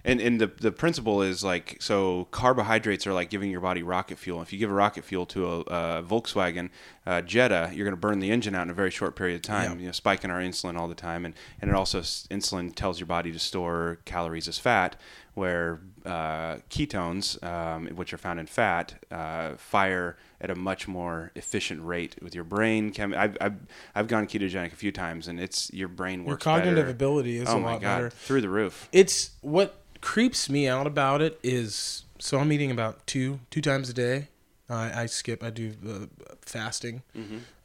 And 0.06 0.20
and 0.20 0.40
the 0.40 0.46
the 0.46 0.70
principle 0.70 1.20
is 1.20 1.42
like 1.42 1.78
so 1.80 2.28
carbohydrates 2.30 3.08
are 3.08 3.12
like 3.12 3.28
giving 3.28 3.50
your 3.50 3.60
body 3.60 3.82
rocket 3.82 4.18
fuel. 4.18 4.40
If 4.40 4.52
you 4.52 4.58
give 4.58 4.70
a 4.70 4.74
rocket 4.74 5.04
fuel 5.04 5.26
to 5.26 5.46
a, 5.46 5.60
a 5.60 6.02
Volkswagen 6.04 6.70
uh, 7.06 7.20
Jetta, 7.22 7.70
you're 7.72 7.84
going 7.84 7.94
to 7.94 8.00
burn 8.00 8.18
the 8.18 8.30
engine 8.30 8.54
out 8.54 8.62
in 8.62 8.70
a 8.70 8.74
very 8.74 8.90
short 8.90 9.14
period 9.14 9.36
of 9.36 9.42
time. 9.42 9.72
Yeah. 9.72 9.78
You 9.78 9.86
know, 9.86 9.92
spiking 9.92 10.30
our 10.30 10.40
insulin 10.40 10.76
all 10.76 10.88
the 10.88 10.94
time, 10.94 11.24
and 11.24 11.34
and 11.60 11.70
it 11.70 11.74
also 11.74 12.00
insulin 12.00 12.74
tells 12.74 12.98
your 12.98 13.06
body 13.06 13.32
to 13.32 13.38
store 13.38 13.98
calories 14.04 14.48
as 14.48 14.58
fat, 14.58 14.96
where 15.34 15.80
uh, 16.04 16.56
ketones, 16.70 17.42
um, 17.44 17.86
which 17.88 18.12
are 18.12 18.18
found 18.18 18.40
in 18.40 18.46
fat, 18.46 18.94
uh, 19.10 19.54
fire 19.56 20.16
at 20.40 20.50
a 20.50 20.54
much 20.54 20.88
more 20.88 21.30
efficient 21.34 21.84
rate 21.84 22.16
with 22.20 22.34
your 22.34 22.44
brain. 22.44 22.90
Chem- 22.90 23.14
I've, 23.14 23.36
I've 23.40 23.56
I've 23.94 24.08
gone 24.08 24.26
ketogenic 24.26 24.72
a 24.72 24.76
few 24.76 24.92
times, 24.92 25.28
and 25.28 25.38
it's 25.38 25.72
your 25.72 25.88
brain 25.88 26.24
works. 26.24 26.44
Your 26.44 26.54
cognitive 26.54 26.76
better. 26.86 26.90
ability 26.90 27.38
is 27.38 27.48
oh 27.48 27.56
a 27.56 27.60
my 27.60 27.72
lot 27.74 27.80
god, 27.82 27.96
better. 27.96 28.10
through 28.10 28.40
the 28.40 28.48
roof. 28.48 28.88
It's 28.92 29.30
what 29.42 29.76
creeps 30.00 30.50
me 30.50 30.68
out 30.68 30.86
about 30.86 31.22
it 31.22 31.38
is 31.42 32.04
so 32.18 32.38
I'm 32.38 32.52
eating 32.52 32.70
about 32.70 33.06
two 33.06 33.40
two 33.50 33.60
times 33.60 33.88
a 33.88 33.94
day. 33.94 34.28
I 34.68 35.02
I 35.02 35.06
skip. 35.06 35.42
I 35.42 35.50
do 35.50 35.74
uh, 35.88 36.06
fasting. 36.42 37.02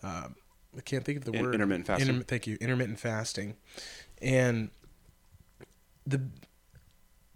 Uh, 0.03 0.27
I 0.77 0.81
can't 0.85 1.03
think 1.03 1.17
of 1.19 1.25
the 1.25 1.31
In- 1.33 1.43
word. 1.45 1.55
intermittent 1.55 1.87
fasting. 1.87 2.07
Intermi- 2.15 2.27
thank 2.27 2.47
you. 2.47 2.57
Intermittent 2.61 2.99
fasting, 2.99 3.55
and 4.21 4.69
the 6.05 6.21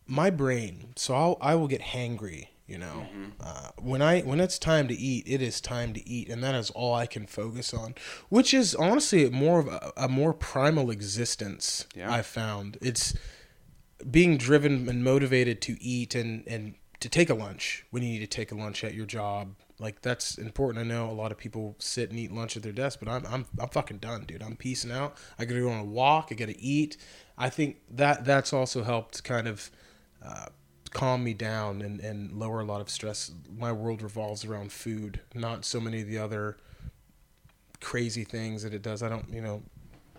my 0.07 0.29
brain. 0.29 0.93
So 0.95 1.13
I'll, 1.15 1.37
I 1.41 1.55
will 1.55 1.67
get 1.67 1.81
hangry. 1.81 2.47
You 2.67 2.79
know, 2.79 3.05
uh, 3.41 3.69
when 3.77 4.01
I 4.01 4.21
when 4.21 4.39
it's 4.39 4.57
time 4.57 4.87
to 4.87 4.95
eat, 4.95 5.25
it 5.27 5.39
is 5.39 5.61
time 5.61 5.93
to 5.93 6.07
eat, 6.09 6.29
and 6.29 6.43
that 6.43 6.55
is 6.55 6.71
all 6.71 6.95
I 6.95 7.05
can 7.05 7.27
focus 7.27 7.75
on. 7.75 7.93
Which 8.29 8.55
is 8.55 8.73
honestly 8.73 9.29
more 9.29 9.59
of 9.59 9.67
a, 9.67 9.93
a 9.95 10.07
more 10.07 10.33
primal 10.33 10.89
existence. 10.89 11.85
Yeah. 11.95 12.11
I 12.11 12.23
found 12.23 12.79
it's 12.81 13.13
being 14.09 14.37
driven 14.37 14.89
and 14.89 15.03
motivated 15.03 15.61
to 15.61 15.77
eat 15.83 16.15
and 16.15 16.43
and 16.47 16.73
to 17.05 17.09
take 17.09 17.29
a 17.29 17.35
lunch 17.35 17.85
when 17.91 18.01
you 18.01 18.09
need 18.09 18.19
to 18.19 18.27
take 18.27 18.51
a 18.51 18.55
lunch 18.55 18.83
at 18.83 18.95
your 18.95 19.05
job. 19.05 19.53
Like 19.77 20.01
that's 20.01 20.39
important. 20.39 20.83
I 20.83 20.87
know 20.89 21.07
a 21.07 21.13
lot 21.13 21.31
of 21.31 21.37
people 21.37 21.75
sit 21.77 22.09
and 22.09 22.17
eat 22.17 22.31
lunch 22.31 22.57
at 22.57 22.63
their 22.63 22.71
desk 22.71 22.97
but 22.99 23.07
i'm 23.07 23.23
i'm, 23.27 23.45
I'm 23.59 23.69
fucking 23.69 23.99
done 23.99 24.25
dude. 24.25 24.41
I'm 24.41 24.55
peacing 24.55 24.91
out. 24.91 25.15
I 25.37 25.45
gotta 25.45 25.61
go 25.61 25.69
on 25.69 25.79
a 25.79 25.85
walk. 25.85 26.29
I 26.31 26.33
gotta 26.33 26.55
eat. 26.57 26.97
I 27.37 27.51
think 27.51 27.77
that 27.91 28.25
that's 28.25 28.53
also 28.53 28.81
helped 28.81 29.23
kind 29.23 29.47
of 29.47 29.69
uh, 30.25 30.47
calm 30.93 31.23
me 31.23 31.35
down 31.35 31.83
and, 31.83 31.99
and 31.99 32.31
lower 32.31 32.61
a 32.61 32.65
lot 32.65 32.81
of 32.81 32.89
stress. 32.89 33.31
My 33.55 33.71
world 33.71 34.01
revolves 34.01 34.43
around 34.43 34.71
food 34.71 35.19
not 35.35 35.63
so 35.63 35.79
many 35.79 36.01
of 36.01 36.07
the 36.07 36.17
other 36.17 36.57
crazy 37.81 38.23
things 38.23 38.63
that 38.63 38.73
it 38.73 38.81
does. 38.81 39.03
I 39.03 39.09
don't 39.09 39.29
you 39.29 39.41
know 39.41 39.61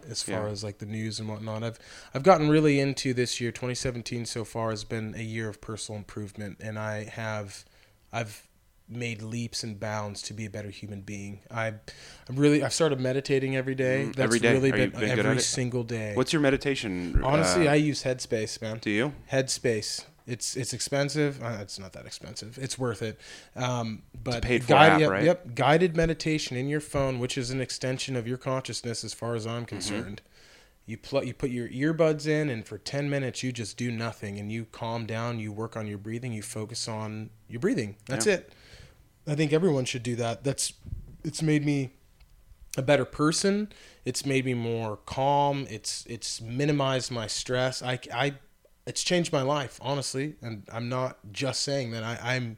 as 0.09 0.23
far 0.23 0.47
Yeah. 0.47 0.53
as 0.53 0.65
like 0.65 0.79
the 0.79 0.87
news 0.87 1.19
and 1.21 1.29
whatnot. 1.29 1.63
I've 1.63 1.79
I've 2.15 2.23
gotten 2.23 2.49
really 2.49 2.81
into 2.81 3.13
this 3.15 3.41
year. 3.41 3.51
2017 3.53 4.27
so 4.27 4.45
far 4.45 4.71
has 4.71 4.85
been 4.85 5.15
a 5.17 5.23
year 5.23 5.49
of 5.49 5.61
personal 5.61 5.99
improvement, 5.99 6.59
and 6.61 6.79
I 6.79 7.05
have 7.05 7.65
I've 8.13 8.47
made 8.89 9.21
leaps 9.21 9.65
and 9.65 9.81
bounds 9.81 10.23
to 10.23 10.33
be 10.33 10.47
a 10.47 10.51
better 10.51 10.71
human 10.71 11.01
being. 11.01 11.41
I 11.51 11.75
I'm 12.29 12.37
really 12.37 12.63
I've 12.63 12.73
started 12.73 13.01
meditating 13.01 13.57
every 13.57 13.75
day. 13.75 14.05
Mm, 14.05 14.15
That's 14.15 14.19
every 14.25 14.39
day? 14.39 14.53
really 14.53 14.71
Are 14.71 14.77
been, 14.77 14.91
been 14.91 15.19
every 15.19 15.41
single 15.41 15.83
day. 15.83 16.13
What's 16.15 16.33
your 16.33 16.41
meditation? 16.43 17.21
Honestly, 17.23 17.67
uh, 17.67 17.73
I 17.73 17.75
use 17.77 18.05
Headspace, 18.05 18.63
man. 18.63 18.79
do 18.81 18.91
you? 18.91 19.13
Headspace. 19.33 20.05
It's 20.27 20.57
it's 20.57 20.73
expensive. 20.73 21.41
Uh, 21.43 21.59
it's 21.61 21.79
not 21.79 21.93
that 21.93 22.05
expensive. 22.07 22.59
It's 22.61 22.77
worth 22.79 23.01
it. 23.03 23.21
Um, 23.55 24.03
but 24.25 24.43
paid 24.43 24.63
for 24.65 24.69
guide- 24.71 24.93
app, 24.93 25.01
yep, 25.01 25.11
right? 25.11 25.25
Yep. 25.25 25.55
Guided 25.55 25.97
meditation 25.97 26.57
in 26.57 26.69
your 26.69 26.81
phone, 26.81 27.19
which 27.21 27.39
is 27.39 27.51
an 27.51 27.61
extension 27.61 28.17
of 28.17 28.27
your 28.27 28.37
consciousness, 28.39 29.05
as 29.05 29.15
far 29.15 29.35
as 29.35 29.47
Mm-hmm. 29.47 29.57
I'm 29.57 29.65
concerned. 29.67 30.23
You 30.85 30.97
pl- 30.99 31.25
you 31.25 31.35
put 31.35 31.51
your 31.51 31.69
earbuds 31.69 32.27
in, 32.27 32.49
and 32.49 32.67
for 32.67 32.79
ten 32.79 33.09
minutes 33.11 33.43
you 33.43 33.53
just 33.53 33.77
do 33.77 33.91
nothing, 33.91 34.39
and 34.39 34.51
you 34.51 34.67
calm 34.73 35.07
down. 35.07 35.39
You 35.41 35.53
work 35.53 35.77
on 35.77 35.87
your 35.87 35.99
breathing. 35.99 36.33
You 36.33 36.43
focus 36.43 36.89
on 36.89 37.31
your 37.49 37.61
breathing. 37.61 37.97
That's 38.07 38.27
Yeah. 38.27 38.35
it. 38.35 38.53
I 39.29 39.35
think 39.37 39.53
everyone 39.53 39.85
should 39.85 40.03
do 40.05 40.17
that. 40.17 40.43
That's 40.45 40.73
it's 41.25 41.43
made 41.43 41.65
me 41.65 41.91
a 42.77 42.83
better 42.83 43.05
person. 43.05 43.73
It's 44.05 44.25
made 44.27 44.45
me 44.45 44.55
more 44.55 44.97
calm. 45.07 45.67
It's 45.71 46.05
it's 46.09 46.41
minimized 46.41 47.11
my 47.11 47.27
stress. 47.27 47.83
I, 47.83 47.99
I 48.15 48.35
it's 48.87 49.03
changed 49.03 49.33
my 49.33 49.43
life 49.43 49.79
honestly, 49.83 50.37
and 50.41 50.63
I'm 50.73 50.89
not 50.89 51.19
just 51.33 51.63
saying 51.63 51.91
that. 51.91 52.03
I, 52.05 52.19
I'm 52.23 52.57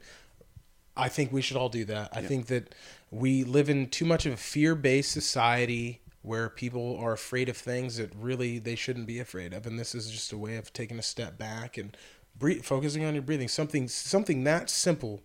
I 0.95 1.09
think 1.09 1.31
we 1.31 1.41
should 1.41 1.57
all 1.57 1.69
do 1.69 1.85
that. 1.85 2.09
I 2.13 2.21
think 2.21 2.47
that 2.47 2.75
we 3.09 3.43
live 3.43 3.69
in 3.69 3.87
too 3.87 4.05
much 4.05 4.25
of 4.25 4.33
a 4.33 4.37
fear-based 4.37 5.11
society 5.11 6.01
where 6.21 6.49
people 6.49 6.97
are 7.01 7.13
afraid 7.13 7.47
of 7.47 7.55
things 7.55 7.95
that 7.97 8.11
really 8.19 8.59
they 8.59 8.75
shouldn't 8.75 9.07
be 9.07 9.19
afraid 9.19 9.53
of, 9.53 9.65
and 9.65 9.79
this 9.79 9.95
is 9.95 10.11
just 10.11 10.33
a 10.33 10.37
way 10.37 10.57
of 10.57 10.71
taking 10.73 10.99
a 10.99 11.01
step 11.01 11.37
back 11.37 11.77
and 11.77 11.95
breathe, 12.37 12.63
focusing 12.63 13.05
on 13.05 13.13
your 13.13 13.23
breathing. 13.23 13.47
Something 13.47 13.87
something 13.87 14.43
that 14.43 14.69
simple 14.69 15.21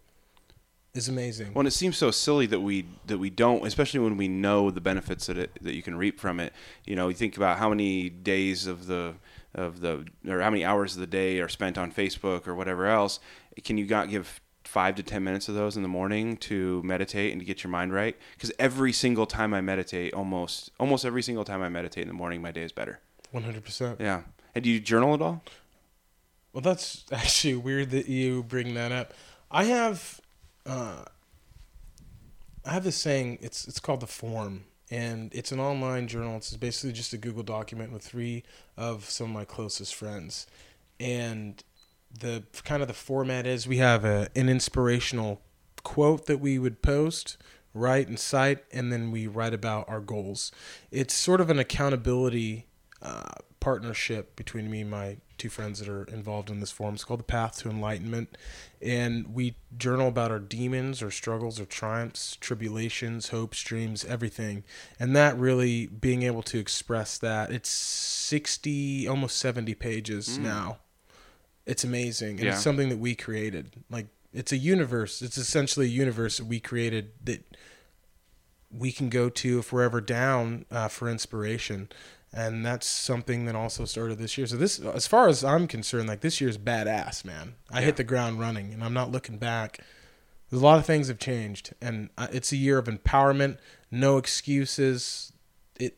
is 0.94 1.08
amazing. 1.08 1.52
Well, 1.52 1.60
and 1.60 1.68
it 1.68 1.72
seems 1.72 1.96
so 1.96 2.10
silly 2.12 2.46
that 2.46 2.60
we 2.60 2.86
that 3.06 3.18
we 3.18 3.28
don't, 3.28 3.66
especially 3.66 4.00
when 4.00 4.16
we 4.16 4.28
know 4.28 4.70
the 4.70 4.80
benefits 4.80 5.26
that 5.26 5.36
it 5.36 5.50
that 5.60 5.74
you 5.74 5.82
can 5.82 5.96
reap 5.96 6.20
from 6.20 6.38
it. 6.38 6.52
You 6.84 6.94
know, 6.94 7.08
you 7.08 7.14
think 7.14 7.36
about 7.36 7.58
how 7.58 7.68
many 7.68 8.08
days 8.08 8.66
of 8.66 8.86
the 8.86 9.14
of 9.54 9.80
the 9.80 10.06
or 10.28 10.40
how 10.40 10.50
many 10.50 10.64
hours 10.64 10.94
of 10.94 11.00
the 11.00 11.06
day 11.06 11.40
are 11.40 11.48
spent 11.48 11.78
on 11.78 11.92
Facebook 11.92 12.46
or 12.46 12.54
whatever 12.54 12.86
else. 12.86 13.20
Can 13.64 13.78
you 13.78 13.86
not 13.86 14.08
give 14.08 14.40
five 14.64 14.94
to 14.96 15.02
ten 15.02 15.22
minutes 15.22 15.48
of 15.48 15.54
those 15.54 15.76
in 15.76 15.82
the 15.82 15.88
morning 15.88 16.36
to 16.38 16.82
meditate 16.82 17.32
and 17.32 17.40
to 17.40 17.44
get 17.44 17.62
your 17.62 17.70
mind 17.70 17.92
right? 17.92 18.16
Because 18.32 18.52
every 18.58 18.92
single 18.92 19.26
time 19.26 19.54
I 19.54 19.60
meditate, 19.60 20.12
almost 20.14 20.70
almost 20.78 21.04
every 21.04 21.22
single 21.22 21.44
time 21.44 21.62
I 21.62 21.68
meditate 21.68 22.02
in 22.02 22.08
the 22.08 22.14
morning, 22.14 22.42
my 22.42 22.50
day 22.50 22.62
is 22.62 22.72
better. 22.72 23.00
One 23.30 23.44
hundred 23.44 23.64
percent. 23.64 24.00
Yeah. 24.00 24.22
And 24.54 24.62
do 24.62 24.70
you 24.70 24.80
journal 24.80 25.14
at 25.14 25.22
all? 25.22 25.42
Well, 26.52 26.60
that's 26.60 27.04
actually 27.12 27.56
weird 27.56 27.90
that 27.90 28.08
you 28.08 28.42
bring 28.44 28.74
that 28.74 28.92
up. 28.92 29.12
I 29.50 29.64
have, 29.64 30.20
uh, 30.64 31.04
I 32.64 32.72
have 32.72 32.84
this 32.84 32.96
saying. 32.96 33.38
It's 33.40 33.68
it's 33.68 33.80
called 33.80 34.00
the 34.00 34.06
Form, 34.06 34.64
and 34.90 35.34
it's 35.34 35.52
an 35.52 35.60
online 35.60 36.08
journal. 36.08 36.36
It's 36.36 36.56
basically 36.56 36.92
just 36.92 37.12
a 37.12 37.18
Google 37.18 37.42
document 37.42 37.92
with 37.92 38.02
three 38.02 38.42
of 38.76 39.08
some 39.08 39.28
of 39.28 39.32
my 39.32 39.44
closest 39.44 39.94
friends, 39.94 40.46
and 41.00 41.62
the 42.20 42.44
kind 42.64 42.82
of 42.82 42.88
the 42.88 42.94
format 42.94 43.46
is 43.46 43.66
we 43.66 43.78
have 43.78 44.04
a 44.04 44.28
an 44.36 44.48
inspirational 44.48 45.40
quote 45.82 46.26
that 46.26 46.38
we 46.38 46.58
would 46.58 46.82
post 46.82 47.36
write 47.72 48.08
and 48.08 48.18
cite 48.18 48.64
and 48.72 48.92
then 48.92 49.10
we 49.10 49.26
write 49.26 49.52
about 49.52 49.88
our 49.88 50.00
goals 50.00 50.52
it's 50.90 51.12
sort 51.12 51.40
of 51.40 51.50
an 51.50 51.58
accountability 51.58 52.66
uh, 53.02 53.32
partnership 53.64 54.36
between 54.36 54.70
me 54.70 54.82
and 54.82 54.90
my 54.90 55.16
two 55.38 55.48
friends 55.48 55.78
that 55.78 55.88
are 55.88 56.04
involved 56.04 56.50
in 56.50 56.60
this 56.60 56.70
forum. 56.70 56.92
It's 56.96 57.02
called 57.02 57.20
The 57.20 57.24
Path 57.24 57.56
to 57.60 57.70
Enlightenment. 57.70 58.36
And 58.82 59.34
we 59.34 59.54
journal 59.78 60.06
about 60.08 60.30
our 60.30 60.38
demons, 60.38 61.02
our 61.02 61.10
struggles, 61.10 61.58
our 61.58 61.64
triumphs, 61.64 62.36
tribulations, 62.36 63.30
hopes, 63.30 63.62
dreams, 63.62 64.04
everything. 64.04 64.64
And 65.00 65.16
that 65.16 65.38
really 65.38 65.86
being 65.86 66.24
able 66.24 66.42
to 66.42 66.58
express 66.58 67.16
that, 67.16 67.50
it's 67.50 67.70
60, 67.70 69.08
almost 69.08 69.38
70 69.38 69.72
pages 69.76 70.38
now. 70.38 70.80
It's 71.64 71.84
amazing. 71.84 72.32
And 72.32 72.40
Yeah. 72.40 72.52
it's 72.52 72.62
something 72.62 72.90
that 72.90 72.98
we 72.98 73.14
created. 73.14 73.82
Like, 73.88 74.08
it's 74.34 74.52
a 74.52 74.58
universe. 74.58 75.22
It's 75.22 75.38
essentially 75.38 75.86
a 75.86 75.88
universe 75.88 76.36
that 76.36 76.44
we 76.44 76.60
created 76.60 77.12
that 77.24 77.56
we 78.70 78.92
can 78.92 79.08
go 79.08 79.30
to 79.30 79.58
if 79.60 79.72
we're 79.72 79.84
ever 79.84 80.02
down 80.02 80.66
uh, 80.70 80.88
for 80.88 81.08
inspiration 81.08 81.88
and 82.36 82.66
that's 82.66 82.86
something 82.86 83.44
that 83.46 83.54
also 83.54 83.84
started 83.84 84.18
this 84.18 84.36
year. 84.36 84.46
So 84.46 84.56
this 84.56 84.80
as 84.80 85.06
far 85.06 85.28
as 85.28 85.44
i'm 85.44 85.66
concerned 85.68 86.08
like 86.08 86.20
this 86.20 86.40
year's 86.40 86.58
badass 86.58 87.24
man. 87.24 87.54
I 87.70 87.78
Yeah. 87.80 87.86
hit 87.86 87.96
the 87.96 88.04
ground 88.04 88.40
running 88.40 88.72
and 88.74 88.82
i'm 88.82 88.92
not 88.94 89.12
looking 89.12 89.38
back. 89.38 89.78
There's 90.50 90.60
a 90.60 90.64
lot 90.64 90.78
of 90.78 90.84
things 90.86 91.08
have 91.08 91.18
changed 91.18 91.74
and 91.80 92.10
it's 92.32 92.52
a 92.52 92.56
year 92.56 92.78
of 92.78 92.86
empowerment 92.86 93.58
no 93.90 94.18
excuses. 94.18 95.32
It 95.78 95.96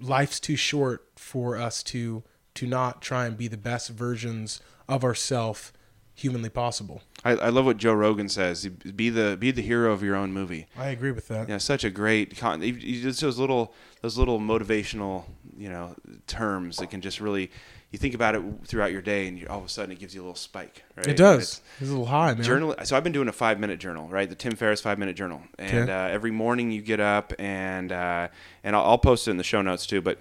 life's 0.00 0.40
too 0.40 0.56
short 0.56 1.08
for 1.16 1.56
us 1.56 1.82
to 1.84 2.24
to 2.54 2.66
not 2.66 3.00
try 3.00 3.26
and 3.26 3.36
be 3.36 3.48
the 3.48 3.56
best 3.56 3.88
versions 3.90 4.60
of 4.88 5.04
ourself 5.04 5.72
humanly 6.14 6.50
possible 6.50 7.02
I, 7.24 7.32
I 7.32 7.48
love 7.50 7.64
what 7.66 7.76
Joe 7.76 7.94
Rogan 7.94 8.28
says. 8.28 8.66
Be 8.66 9.08
the 9.08 9.36
be 9.38 9.52
the 9.52 9.62
hero 9.62 9.92
of 9.92 10.02
your 10.02 10.16
own 10.16 10.32
movie. 10.32 10.66
i 10.76 10.88
agree 10.88 11.12
with 11.12 11.28
that 11.28 11.48
Yeah, 11.48 11.58
such 11.58 11.84
a 11.84 11.90
great 11.90 12.36
con. 12.36 12.60
Just 12.60 13.20
those 13.20 13.38
little 13.38 13.72
those 14.00 14.18
little 14.18 14.40
motivational 14.40 15.24
you 15.56 15.68
know 15.68 15.94
terms 16.26 16.78
that 16.78 16.90
can 16.90 17.00
just 17.00 17.20
really 17.20 17.50
you 17.92 17.98
think 17.98 18.14
about 18.14 18.34
it 18.34 18.42
throughout 18.66 18.90
your 18.90 19.02
day 19.02 19.28
and 19.28 19.38
you, 19.38 19.46
all 19.48 19.58
of 19.60 19.64
a 19.64 19.68
sudden 19.68 19.92
it 19.92 19.98
gives 20.00 20.14
you 20.14 20.20
a 20.20 20.24
little 20.24 20.34
spike. 20.34 20.82
Right? 20.96 21.06
it 21.08 21.16
does 21.16 21.60
it's 21.80 21.88
a 21.88 21.92
little 21.92 22.06
high 22.06 22.34
man 22.34 22.42
Journal. 22.42 22.74
So 22.84 22.96
I've 22.96 23.04
been 23.04 23.12
doing 23.12 23.28
a 23.28 23.32
five 23.32 23.60
minute 23.60 23.78
journal, 23.78 24.08
right? 24.08 24.28
The 24.28 24.34
Tim 24.34 24.56
Ferriss 24.56 24.80
five 24.80 24.98
minute 24.98 25.14
journal, 25.16 25.42
and 25.58 25.88
Okay. 25.88 25.92
uh, 25.92 26.08
every 26.08 26.30
morning 26.32 26.70
you 26.72 26.82
get 26.82 26.98
up 27.00 27.32
and 27.38 27.92
uh, 27.92 28.28
and 28.64 28.74
I'll, 28.74 28.84
I'll 28.84 28.98
post 28.98 29.28
it 29.28 29.30
in 29.30 29.36
the 29.36 29.44
show 29.44 29.62
notes 29.62 29.86
too. 29.86 30.00
But 30.02 30.18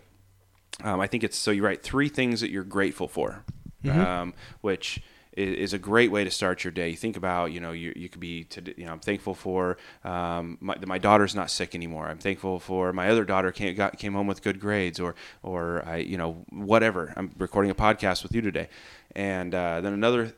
um, 0.84 1.00
I 1.00 1.08
think 1.08 1.24
it's 1.24 1.38
so 1.38 1.50
you 1.52 1.64
write 1.64 1.82
three 1.84 2.10
things 2.10 2.42
that 2.42 2.52
you're 2.52 2.64
grateful 2.64 3.08
for, 3.08 3.44
Mm-hmm. 3.84 4.00
um, 4.00 4.34
which 4.62 5.02
is 5.34 5.72
a 5.74 5.80
great 5.80 6.12
way 6.12 6.24
to 6.24 6.32
start 6.32 6.64
your 6.64 6.72
day. 6.72 6.90
You 6.90 6.98
think 6.98 7.16
about, 7.16 7.52
you 7.54 7.60
know, 7.62 7.72
you, 7.72 7.94
you 7.96 8.10
could 8.10 8.20
be, 8.20 8.44
to, 8.46 8.62
you 8.78 8.86
know, 8.86 8.92
I'm 8.92 9.00
thankful 9.00 9.34
for 9.34 9.78
um, 10.04 10.58
my, 10.60 10.76
my 10.86 10.98
daughter's 10.98 11.34
not 11.34 11.50
sick 11.50 11.74
anymore. 11.74 12.08
I'm 12.08 12.18
thankful 12.18 12.60
for 12.60 12.92
my 12.92 13.10
other 13.10 13.24
daughter 13.24 13.52
came, 13.52 13.74
got, 13.76 13.98
came 13.98 14.14
home 14.14 14.28
with 14.28 14.42
good 14.42 14.60
grades 14.60 15.00
or, 15.00 15.16
or 15.42 15.86
I, 15.86 15.98
you 15.98 16.18
know, 16.18 16.44
whatever. 16.50 17.14
I'm 17.16 17.32
recording 17.38 17.72
a 17.72 17.76
podcast 17.76 18.24
with 18.24 18.36
you 18.36 18.42
today. 18.42 18.68
And 19.16 19.56
uh, 19.56 19.80
then 19.80 19.94
another, 19.94 20.34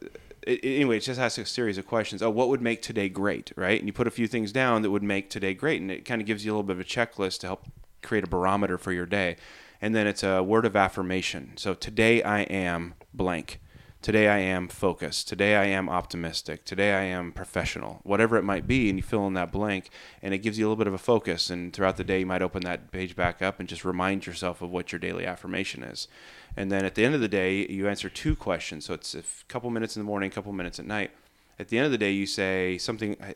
it, 0.45 0.59
anyway, 0.63 0.97
it 0.97 1.01
just 1.01 1.19
asks 1.19 1.39
a 1.39 1.45
series 1.45 1.79
of 1.79 1.87
questions. 1.87 2.21
Oh, 2.21 2.29
what 2.29 2.49
would 2.49 2.61
make 2.61 2.83
today 2.83 3.09
great, 3.09 3.51
right? 3.55 3.79
And 3.79 3.87
you 3.87 3.93
put 3.93 4.07
a 4.07 4.11
few 4.11 4.27
things 4.27 4.51
down 4.51 4.83
that 4.83 4.91
would 4.91 5.03
make 5.03 5.29
today 5.29 5.55
great, 5.55 5.81
and 5.81 5.89
it 5.89 6.05
kind 6.05 6.21
of 6.21 6.27
gives 6.27 6.45
you 6.45 6.51
a 6.51 6.53
little 6.53 6.63
bit 6.63 6.75
of 6.75 6.81
a 6.81 6.83
checklist 6.83 7.39
to 7.39 7.47
help 7.47 7.65
create 8.03 8.23
a 8.23 8.27
barometer 8.27 8.77
for 8.77 8.91
your 8.91 9.05
day. 9.07 9.37
And 9.81 9.95
then 9.95 10.05
it's 10.05 10.23
a 10.23 10.43
word 10.43 10.65
of 10.65 10.75
affirmation. 10.75 11.53
So 11.55 11.73
today 11.73 12.21
I 12.21 12.41
am 12.41 12.93
blank. 13.13 13.59
Today 14.03 14.27
I 14.27 14.39
am 14.39 14.67
focused. 14.67 15.29
Today 15.29 15.55
I 15.55 15.63
am 15.63 15.87
optimistic. 15.87 16.65
Today 16.65 16.93
I 16.93 17.03
am 17.03 17.31
professional. 17.31 18.01
Whatever 18.03 18.35
it 18.35 18.43
might 18.43 18.67
be, 18.67 18.89
and 18.89 18.99
you 18.99 19.01
fill 19.01 19.25
in 19.27 19.33
that 19.35 19.49
blank, 19.49 19.89
and 20.21 20.33
it 20.33 20.39
gives 20.39 20.59
you 20.59 20.65
a 20.65 20.67
little 20.67 20.75
bit 20.75 20.87
of 20.87 20.93
a 20.93 20.97
focus. 20.97 21.49
And 21.49 21.71
throughout 21.71 21.95
the 21.95 22.03
day, 22.03 22.19
you 22.19 22.25
might 22.25 22.41
open 22.41 22.63
that 22.63 22.91
page 22.91 23.15
back 23.15 23.41
up 23.41 23.61
and 23.61 23.69
just 23.69 23.85
remind 23.85 24.25
yourself 24.25 24.61
of 24.61 24.71
what 24.71 24.91
your 24.91 24.99
daily 24.99 25.25
affirmation 25.25 25.83
is. 25.83 26.09
And 26.57 26.69
then 26.69 26.83
at 26.83 26.95
the 26.95 27.05
end 27.05 27.15
of 27.15 27.21
the 27.21 27.29
day, 27.29 27.65
you 27.65 27.87
answer 27.87 28.09
two 28.09 28.35
questions. 28.35 28.83
So 28.83 28.93
it's 28.93 29.15
a 29.15 29.23
couple 29.47 29.69
minutes 29.69 29.95
in 29.95 30.01
the 30.01 30.05
morning, 30.05 30.29
a 30.29 30.33
couple 30.33 30.51
minutes 30.51 30.79
at 30.79 30.85
night. 30.85 31.11
At 31.57 31.69
the 31.69 31.77
end 31.77 31.85
of 31.85 31.93
the 31.93 31.97
day, 31.97 32.11
you 32.11 32.25
say 32.25 32.77
something. 32.77 33.15
I, 33.23 33.35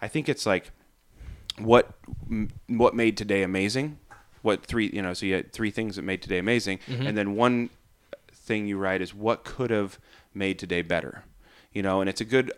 I 0.00 0.06
think 0.06 0.28
it's 0.28 0.46
like, 0.46 0.70
what 1.58 1.94
what 2.68 2.94
made 2.94 3.16
today 3.16 3.42
amazing? 3.42 3.98
What 4.42 4.64
three 4.64 4.88
you 4.92 5.02
know? 5.02 5.14
So 5.14 5.26
you 5.26 5.34
had 5.34 5.52
three 5.52 5.72
things 5.72 5.96
that 5.96 6.02
made 6.02 6.22
today 6.22 6.38
amazing, 6.38 6.78
mm-hmm. 6.86 7.08
and 7.08 7.18
then 7.18 7.34
one 7.34 7.70
thing 8.50 8.66
you 8.66 8.78
write 8.78 9.00
is 9.00 9.14
what 9.14 9.44
could 9.44 9.70
have 9.70 9.98
made 10.34 10.58
today 10.58 10.82
better. 10.82 11.22
You 11.72 11.82
know, 11.82 12.00
and 12.00 12.10
it's 12.10 12.20
a 12.20 12.24
good 12.24 12.52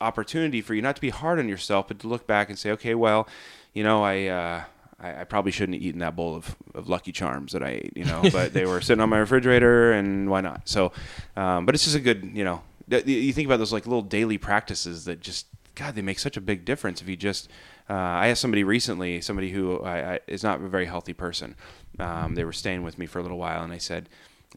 opportunity 0.00 0.60
for 0.60 0.74
you 0.74 0.82
not 0.82 0.96
to 0.96 1.00
be 1.00 1.08
hard 1.08 1.38
on 1.38 1.48
yourself, 1.48 1.88
but 1.88 1.98
to 2.00 2.08
look 2.08 2.26
back 2.26 2.50
and 2.50 2.58
say, 2.58 2.70
okay, 2.72 2.94
well, 2.94 3.26
you 3.72 3.82
know, 3.82 4.04
I. 4.04 4.26
Uh, 4.26 4.64
I, 5.00 5.22
I 5.22 5.24
probably 5.24 5.50
shouldn't 5.50 5.74
have 5.74 5.82
eaten 5.82 6.00
that 6.00 6.14
bowl 6.14 6.36
of, 6.36 6.56
of 6.72 6.88
Lucky 6.88 7.10
Charms 7.10 7.52
that 7.52 7.62
I 7.62 7.70
ate, 7.70 7.92
you 7.96 8.04
know, 8.04 8.22
but 8.32 8.52
they 8.54 8.64
were 8.64 8.80
sitting 8.80 9.02
on 9.02 9.08
my 9.08 9.18
refrigerator, 9.18 9.92
and 9.92 10.30
why 10.30 10.40
not? 10.40 10.68
So, 10.68 10.92
um, 11.36 11.66
but 11.66 11.74
it's 11.74 11.84
just 11.84 11.96
a 11.96 12.00
good, 12.00 12.30
you 12.32 12.44
know, 12.44 12.62
you 12.88 13.32
think 13.32 13.46
about 13.46 13.58
those 13.58 13.72
like 13.72 13.86
little 13.86 14.02
daily 14.02 14.38
practices 14.38 15.04
that 15.06 15.20
just, 15.20 15.46
God, 15.74 15.96
they 15.96 16.02
make 16.02 16.20
such 16.20 16.36
a 16.36 16.40
big 16.40 16.64
difference 16.64 17.02
if 17.02 17.08
you 17.08 17.16
just. 17.16 17.50
Uh, 17.90 17.94
I 17.94 18.28
asked 18.28 18.40
somebody 18.40 18.64
recently, 18.64 19.20
somebody 19.20 19.50
who 19.50 19.80
I, 19.80 20.14
I, 20.14 20.20
is 20.26 20.42
not 20.42 20.60
a 20.60 20.68
very 20.68 20.86
healthy 20.86 21.12
person. 21.12 21.56
Um, 21.98 22.34
they 22.34 22.44
were 22.44 22.52
staying 22.52 22.82
with 22.82 22.96
me 22.96 23.06
for 23.06 23.18
a 23.18 23.22
little 23.22 23.38
while, 23.38 23.62
and 23.64 23.72
I 23.72 23.78
said, 23.78 24.08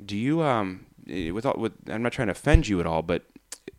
"Do 0.04 0.16
you, 0.16 0.42
um, 0.42 0.86
eh, 1.10 1.32
with, 1.32 1.46
all, 1.46 1.56
with 1.58 1.74
I'm 1.90 2.04
not 2.04 2.12
trying 2.12 2.28
to 2.28 2.34
offend 2.34 2.68
you 2.68 2.80
at 2.80 2.88
all, 2.88 3.02
but 3.02 3.24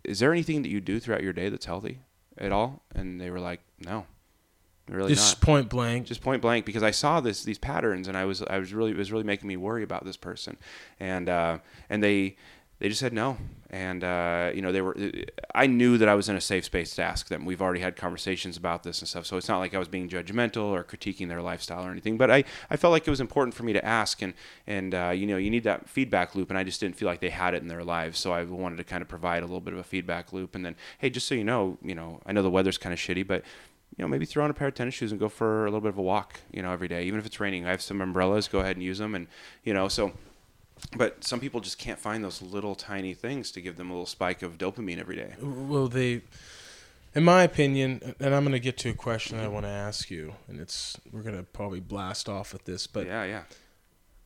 is 0.04 0.18
there 0.18 0.32
anything 0.32 0.62
that 0.62 0.68
you 0.68 0.80
do 0.80 1.00
throughout 1.00 1.22
your 1.22 1.32
day 1.32 1.48
that's 1.48 1.66
healthy 1.66 2.00
at 2.36 2.52
all?" 2.52 2.82
And 2.94 3.20
they 3.20 3.30
were 3.30 3.40
like, 3.40 3.60
"No." 3.78 4.06
Really 4.88 5.14
Just 5.14 5.40
not. 5.40 5.46
point 5.46 5.68
blank. 5.68 6.06
Just 6.06 6.22
point 6.22 6.40
blank 6.40 6.64
because 6.64 6.82
I 6.82 6.92
saw 6.92 7.20
this 7.20 7.44
these 7.44 7.58
patterns 7.58 8.08
and 8.08 8.16
I 8.16 8.24
was 8.24 8.42
I 8.42 8.58
was 8.58 8.72
really 8.72 8.92
it 8.92 8.96
was 8.96 9.12
really 9.12 9.24
making 9.24 9.46
me 9.46 9.56
worry 9.56 9.82
about 9.82 10.04
this 10.04 10.16
person, 10.16 10.56
and 10.98 11.28
uh, 11.28 11.58
and 11.90 12.02
they 12.02 12.36
they 12.78 12.88
just 12.88 13.00
said 13.00 13.12
no, 13.12 13.36
and 13.70 14.04
uh, 14.04 14.50
you 14.54 14.62
know 14.62 14.70
they 14.70 14.80
were 14.80 14.96
I 15.54 15.66
knew 15.66 15.98
that 15.98 16.08
I 16.08 16.14
was 16.14 16.28
in 16.28 16.36
a 16.36 16.40
safe 16.40 16.64
space 16.64 16.94
to 16.94 17.02
ask 17.02 17.28
them. 17.28 17.44
We've 17.44 17.60
already 17.60 17.80
had 17.80 17.96
conversations 17.96 18.56
about 18.56 18.84
this 18.84 19.00
and 19.00 19.08
stuff, 19.08 19.26
so 19.26 19.36
it's 19.36 19.48
not 19.48 19.58
like 19.58 19.74
I 19.74 19.78
was 19.78 19.88
being 19.88 20.08
judgmental 20.08 20.66
or 20.66 20.84
critiquing 20.84 21.28
their 21.28 21.42
lifestyle 21.42 21.84
or 21.84 21.90
anything. 21.90 22.16
But 22.16 22.30
I, 22.30 22.44
I 22.70 22.76
felt 22.76 22.92
like 22.92 23.06
it 23.06 23.10
was 23.10 23.20
important 23.20 23.54
for 23.54 23.64
me 23.64 23.72
to 23.72 23.84
ask, 23.84 24.22
and 24.22 24.34
and 24.66 24.94
uh, 24.94 25.10
you 25.14 25.26
know 25.26 25.36
you 25.36 25.50
need 25.50 25.64
that 25.64 25.88
feedback 25.88 26.34
loop, 26.34 26.50
and 26.50 26.58
I 26.58 26.64
just 26.64 26.80
didn't 26.80 26.96
feel 26.96 27.06
like 27.06 27.20
they 27.20 27.30
had 27.30 27.54
it 27.54 27.62
in 27.62 27.68
their 27.68 27.84
lives, 27.84 28.18
so 28.18 28.32
I 28.32 28.44
wanted 28.44 28.76
to 28.76 28.84
kind 28.84 29.02
of 29.02 29.08
provide 29.08 29.42
a 29.42 29.46
little 29.46 29.60
bit 29.60 29.74
of 29.74 29.80
a 29.80 29.84
feedback 29.84 30.32
loop, 30.32 30.54
and 30.54 30.64
then 30.64 30.76
hey, 30.98 31.10
just 31.10 31.26
so 31.26 31.34
you 31.34 31.44
know, 31.44 31.78
you 31.82 31.94
know 31.94 32.20
I 32.26 32.32
know 32.32 32.42
the 32.42 32.50
weather's 32.50 32.78
kind 32.78 32.92
of 32.92 32.98
shitty, 32.98 33.26
but 33.26 33.42
you 33.96 34.04
know, 34.04 34.08
maybe 34.08 34.24
throw 34.24 34.44
on 34.44 34.50
a 34.50 34.54
pair 34.54 34.68
of 34.68 34.74
tennis 34.74 34.94
shoes 34.94 35.10
and 35.10 35.18
go 35.18 35.28
for 35.28 35.62
a 35.62 35.64
little 35.64 35.80
bit 35.80 35.88
of 35.88 35.98
a 35.98 36.02
walk, 36.02 36.40
you 36.52 36.62
know, 36.62 36.72
every 36.72 36.86
day. 36.86 37.04
Even 37.04 37.18
if 37.18 37.26
it's 37.26 37.40
raining, 37.40 37.66
I 37.66 37.70
have 37.70 37.82
some 37.82 38.00
umbrellas. 38.00 38.46
Go 38.46 38.60
ahead 38.60 38.76
and 38.76 38.84
use 38.84 38.98
them, 38.98 39.14
and 39.14 39.26
you 39.64 39.74
know, 39.74 39.88
so. 39.88 40.12
But 40.96 41.24
some 41.24 41.40
people 41.40 41.60
just 41.60 41.78
can't 41.78 41.98
find 41.98 42.24
those 42.24 42.40
little 42.42 42.74
tiny 42.74 43.14
things 43.14 43.50
to 43.52 43.60
give 43.60 43.76
them 43.76 43.90
a 43.90 43.92
little 43.92 44.06
spike 44.06 44.42
of 44.42 44.58
dopamine 44.58 44.98
every 44.98 45.16
day. 45.16 45.34
Well, 45.40 45.88
they, 45.88 46.22
in 47.14 47.24
my 47.24 47.42
opinion, 47.42 48.14
and 48.20 48.34
I'm 48.34 48.42
going 48.42 48.52
to 48.52 48.60
get 48.60 48.78
to 48.78 48.90
a 48.90 48.94
question 48.94 49.38
I 49.38 49.48
want 49.48 49.66
to 49.66 49.70
ask 49.70 50.10
you, 50.10 50.34
and 50.48 50.60
it's 50.60 50.98
we're 51.12 51.22
going 51.22 51.36
to 51.36 51.42
probably 51.42 51.80
blast 51.80 52.28
off 52.28 52.52
with 52.52 52.64
this, 52.64 52.86
but 52.86 53.06
yeah, 53.06 53.24
yeah. 53.24 53.42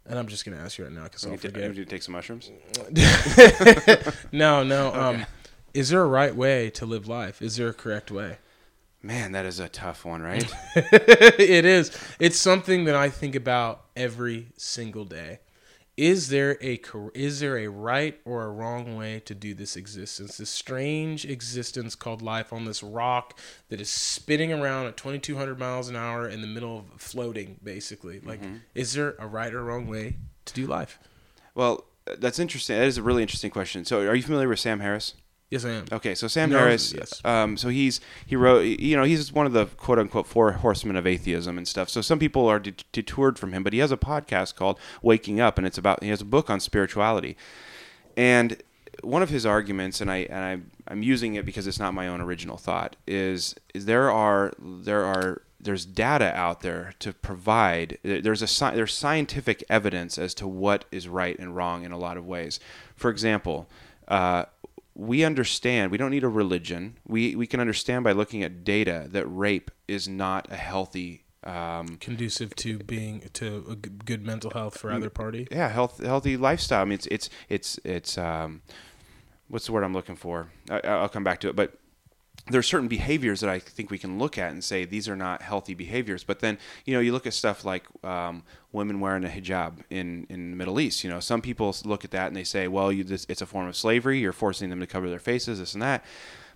and 0.06 0.18
I'm 0.18 0.26
just 0.26 0.44
going 0.44 0.56
to 0.56 0.62
ask 0.62 0.78
you 0.78 0.84
right 0.84 0.92
now 0.92 1.04
because 1.04 1.24
I'll 1.26 1.36
forget. 1.36 1.62
you 1.62 1.68
need 1.68 1.74
to 1.76 1.84
take 1.84 2.02
some 2.02 2.12
mushrooms. 2.12 2.50
no, 4.32 4.62
no. 4.62 4.94
Um, 4.94 5.26
is 5.74 5.88
there 5.88 6.02
a 6.02 6.06
right 6.06 6.34
way 6.34 6.70
to 6.70 6.86
live 6.86 7.08
life? 7.08 7.40
Is 7.40 7.56
there 7.56 7.68
a 7.68 7.74
correct 7.74 8.10
way? 8.10 8.38
Man, 9.02 9.32
that 9.32 9.46
is 9.46 9.58
a 9.58 9.68
tough 9.68 10.04
one, 10.04 10.22
right? 10.22 10.48
it 10.76 11.64
is. 11.64 11.90
It's 12.20 12.38
something 12.38 12.84
that 12.84 12.94
I 12.94 13.08
think 13.08 13.34
about 13.34 13.84
every 13.96 14.48
single 14.56 15.04
day. 15.04 15.40
Is 15.96 16.28
there 16.28 16.56
a 16.62 16.80
is 17.14 17.40
there 17.40 17.58
a 17.58 17.68
right 17.68 18.18
or 18.24 18.44
a 18.44 18.50
wrong 18.50 18.96
way 18.96 19.20
to 19.26 19.34
do 19.34 19.52
this 19.52 19.76
existence? 19.76 20.38
This 20.38 20.48
strange 20.48 21.26
existence 21.26 21.94
called 21.94 22.22
life 22.22 22.52
on 22.52 22.64
this 22.64 22.82
rock 22.82 23.38
that 23.68 23.80
is 23.80 23.90
spinning 23.90 24.52
around 24.52 24.86
at 24.86 24.96
2200 24.96 25.58
miles 25.58 25.88
an 25.88 25.96
hour 25.96 26.28
in 26.28 26.40
the 26.40 26.46
middle 26.46 26.78
of 26.78 27.00
floating 27.00 27.58
basically. 27.62 28.20
Like 28.20 28.40
mm-hmm. 28.40 28.56
is 28.74 28.94
there 28.94 29.16
a 29.18 29.26
right 29.26 29.52
or 29.52 29.62
wrong 29.62 29.86
way 29.86 30.16
to 30.46 30.54
do 30.54 30.66
life? 30.66 30.98
well, 31.54 31.84
that's 32.18 32.38
interesting. 32.38 32.76
That 32.76 32.86
is 32.86 32.98
a 32.98 33.02
really 33.02 33.22
interesting 33.22 33.50
question. 33.50 33.84
So, 33.84 34.00
are 34.00 34.14
you 34.14 34.22
familiar 34.22 34.48
with 34.48 34.58
Sam 34.58 34.80
Harris? 34.80 35.14
Yes, 35.52 35.66
I 35.66 35.70
am. 35.72 35.84
Okay, 35.92 36.14
so 36.14 36.28
Sam 36.28 36.48
No, 36.48 36.56
Harris, 36.60 36.94
yes. 36.94 37.20
um, 37.26 37.58
so 37.58 37.68
he's 37.68 38.00
he 38.24 38.36
wrote, 38.36 38.60
you 38.60 38.96
know, 38.96 39.02
he's 39.04 39.30
one 39.34 39.44
of 39.44 39.52
the 39.52 39.66
quote 39.66 39.98
unquote 39.98 40.26
four 40.26 40.50
horsemen 40.52 40.96
of 40.96 41.06
atheism 41.06 41.58
and 41.58 41.68
stuff. 41.68 41.90
So 41.90 42.00
some 42.00 42.18
people 42.18 42.48
are 42.48 42.58
det- 42.58 42.84
detoured 42.90 43.38
from 43.38 43.52
him, 43.52 43.62
but 43.62 43.74
he 43.74 43.78
has 43.80 43.92
a 43.92 43.98
podcast 43.98 44.56
called 44.56 44.78
Waking 45.02 45.40
Up, 45.40 45.58
and 45.58 45.66
it's 45.66 45.76
about 45.76 46.02
he 46.02 46.08
has 46.08 46.22
a 46.22 46.24
book 46.24 46.48
on 46.48 46.58
spirituality, 46.58 47.36
and 48.16 48.62
one 49.02 49.22
of 49.22 49.28
his 49.28 49.44
arguments, 49.44 50.00
and 50.00 50.10
I 50.10 50.16
and 50.30 50.38
I 50.38 50.90
I'm 50.90 51.02
using 51.02 51.34
it 51.34 51.44
because 51.44 51.66
it's 51.66 51.78
not 51.78 51.92
my 51.92 52.08
own 52.08 52.22
original 52.22 52.56
thought, 52.56 52.96
is 53.06 53.54
is 53.74 53.84
there 53.84 54.10
are 54.10 54.54
there 54.58 55.04
are 55.04 55.42
there's 55.60 55.84
data 55.84 56.34
out 56.34 56.62
there 56.62 56.94
to 57.00 57.12
provide 57.12 57.98
there's 58.02 58.40
a 58.42 58.70
there's 58.74 58.94
scientific 58.94 59.62
evidence 59.68 60.16
as 60.16 60.32
to 60.36 60.48
what 60.48 60.86
is 60.90 61.08
right 61.08 61.38
and 61.38 61.54
wrong 61.54 61.84
in 61.84 61.92
a 61.92 61.98
lot 61.98 62.16
of 62.16 62.26
ways. 62.26 62.58
For 62.96 63.10
example, 63.10 63.68
uh, 64.08 64.46
we 64.94 65.24
understand 65.24 65.90
we 65.90 65.98
don't 65.98 66.10
need 66.10 66.24
a 66.24 66.28
religion. 66.28 66.98
We 67.06 67.34
we 67.34 67.46
can 67.46 67.60
understand 67.60 68.04
by 68.04 68.12
looking 68.12 68.42
at 68.42 68.64
data 68.64 69.06
that 69.10 69.26
rape 69.26 69.70
is 69.88 70.08
not 70.08 70.50
a 70.50 70.56
healthy 70.56 71.24
um, 71.44 71.96
Conducive 71.98 72.54
to 72.56 72.78
being 72.78 73.28
to 73.32 73.64
a 73.68 73.74
good 73.74 74.24
mental 74.24 74.50
health 74.50 74.78
for 74.78 74.92
either 74.92 75.10
party. 75.10 75.48
yeah 75.50 75.68
health 75.68 76.02
healthy 76.02 76.36
lifestyle. 76.36 76.82
I 76.82 76.84
mean 76.84 76.94
it's 76.94 77.06
it's 77.06 77.30
it's 77.48 77.80
it's 77.84 78.18
um, 78.18 78.62
what's 79.48 79.66
the 79.66 79.72
word 79.72 79.82
I'm 79.84 79.92
looking 79.92 80.16
for? 80.16 80.50
I, 80.70 80.80
I'll 80.84 81.08
come 81.08 81.24
back 81.24 81.40
to 81.40 81.48
it, 81.48 81.56
but 81.56 81.74
there 82.50 82.58
are 82.58 82.62
certain 82.62 82.88
behaviors 82.88 83.40
that 83.40 83.50
I 83.50 83.60
think 83.60 83.90
we 83.90 83.98
can 83.98 84.18
look 84.18 84.36
at 84.36 84.50
and 84.50 84.64
say 84.64 84.84
these 84.84 85.08
are 85.08 85.14
not 85.14 85.42
healthy 85.42 85.74
behaviors. 85.74 86.24
But 86.24 86.40
then, 86.40 86.58
you 86.84 86.92
know, 86.94 87.00
you 87.00 87.12
look 87.12 87.26
at 87.26 87.34
stuff 87.34 87.64
like 87.64 87.84
um, 88.02 88.42
women 88.72 88.98
wearing 88.98 89.24
a 89.24 89.28
hijab 89.28 89.74
in, 89.90 90.26
in 90.28 90.50
the 90.50 90.56
Middle 90.56 90.80
East. 90.80 91.04
You 91.04 91.10
know, 91.10 91.20
some 91.20 91.40
people 91.40 91.74
look 91.84 92.04
at 92.04 92.10
that 92.10 92.26
and 92.26 92.36
they 92.36 92.44
say, 92.44 92.66
well, 92.66 92.92
you, 92.92 93.04
this, 93.04 93.26
it's 93.28 93.42
a 93.42 93.46
form 93.46 93.68
of 93.68 93.76
slavery. 93.76 94.18
You're 94.18 94.32
forcing 94.32 94.70
them 94.70 94.80
to 94.80 94.86
cover 94.88 95.08
their 95.08 95.20
faces, 95.20 95.60
this 95.60 95.74
and 95.74 95.82
that. 95.82 96.04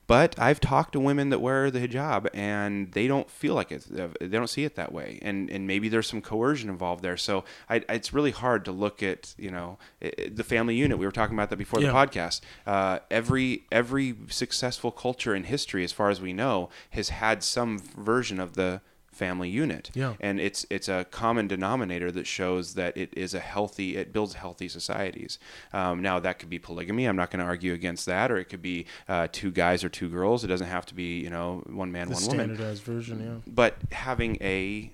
But 0.09 0.38
I've 0.38 0.61
talked 0.61 0.92
to 0.92 1.01
women 1.01 1.31
that 1.31 1.40
wear 1.40 1.71
the 1.71 1.81
hijab 1.87 2.29
and 2.33 2.92
they 2.92 3.09
don't 3.09 3.29
feel 3.29 3.55
like 3.55 3.73
it. 3.73 3.85
They 3.90 4.29
don't 4.29 4.49
see 4.49 4.64
it 4.64 4.77
that 4.77 4.92
way. 4.92 5.19
And 5.23 5.51
and 5.51 5.66
maybe 5.66 5.88
there's 5.88 6.07
some 6.07 6.23
coercion 6.23 6.69
involved 6.71 7.03
there. 7.03 7.16
So 7.16 7.45
I, 7.69 7.83
it's 7.88 8.12
really 8.12 8.31
hard 8.31 8.64
to 8.66 8.73
look 8.73 9.03
at 9.03 9.35
you 9.37 9.51
know 9.51 9.79
the 10.01 10.45
family 10.45 10.77
unit. 10.77 10.99
We 10.99 11.07
were 11.07 11.12
talking 11.12 11.35
about 11.37 11.51
that 11.51 11.57
before 11.57 11.81
Yeah. 11.81 11.88
the 11.88 11.95
podcast. 11.95 12.40
Uh, 12.66 13.01
every 13.11 13.64
every 13.73 14.14
successful 14.29 14.92
culture 14.92 15.35
in 15.35 15.45
history, 15.45 15.83
as 15.83 15.92
far 15.92 16.09
as 16.11 16.21
we 16.21 16.33
know, 16.33 16.69
has 16.90 17.09
had 17.09 17.42
some 17.42 17.79
version 17.81 18.38
of 18.38 18.55
the 18.55 18.81
family 19.16 19.48
unit. 19.48 19.90
Yeah. 19.94 20.14
And 20.20 20.38
it's 20.38 20.66
it's 20.70 20.88
a 20.88 21.05
common 21.11 21.48
denominator 21.48 22.12
that 22.12 22.26
shows 22.26 22.74
that 22.74 22.96
it 22.96 23.11
is 23.16 23.35
a 23.35 23.40
healthy. 23.40 23.96
It 23.96 24.12
builds 24.12 24.35
healthy 24.35 24.68
societies. 24.68 25.38
Um, 25.72 26.02
now 26.02 26.20
that 26.20 26.38
could 26.38 26.50
be 26.50 26.59
polygamy. 26.59 27.07
I'm 27.07 27.16
not 27.16 27.31
going 27.31 27.40
to 27.40 27.46
argue 27.46 27.72
against 27.72 28.07
that, 28.07 28.31
or 28.31 28.37
it 28.37 28.44
could 28.44 28.62
be 28.62 28.87
uh, 29.09 29.29
two 29.33 29.50
guys 29.50 29.83
or 29.83 29.88
two 29.88 30.09
girls. 30.09 30.44
It 30.44 30.48
doesn't 30.48 30.66
have 30.68 30.87
to 30.87 30.94
be 30.94 31.20
you 31.20 31.31
know 31.31 31.62
one 31.66 31.90
man, 31.90 32.09
The 32.09 32.14
one 32.14 32.22
woman 32.26 32.37
standardized 32.46 32.83
version, 32.85 33.20
yeah. 33.20 33.52
but 33.52 33.76
having 33.92 34.37
a 34.40 34.90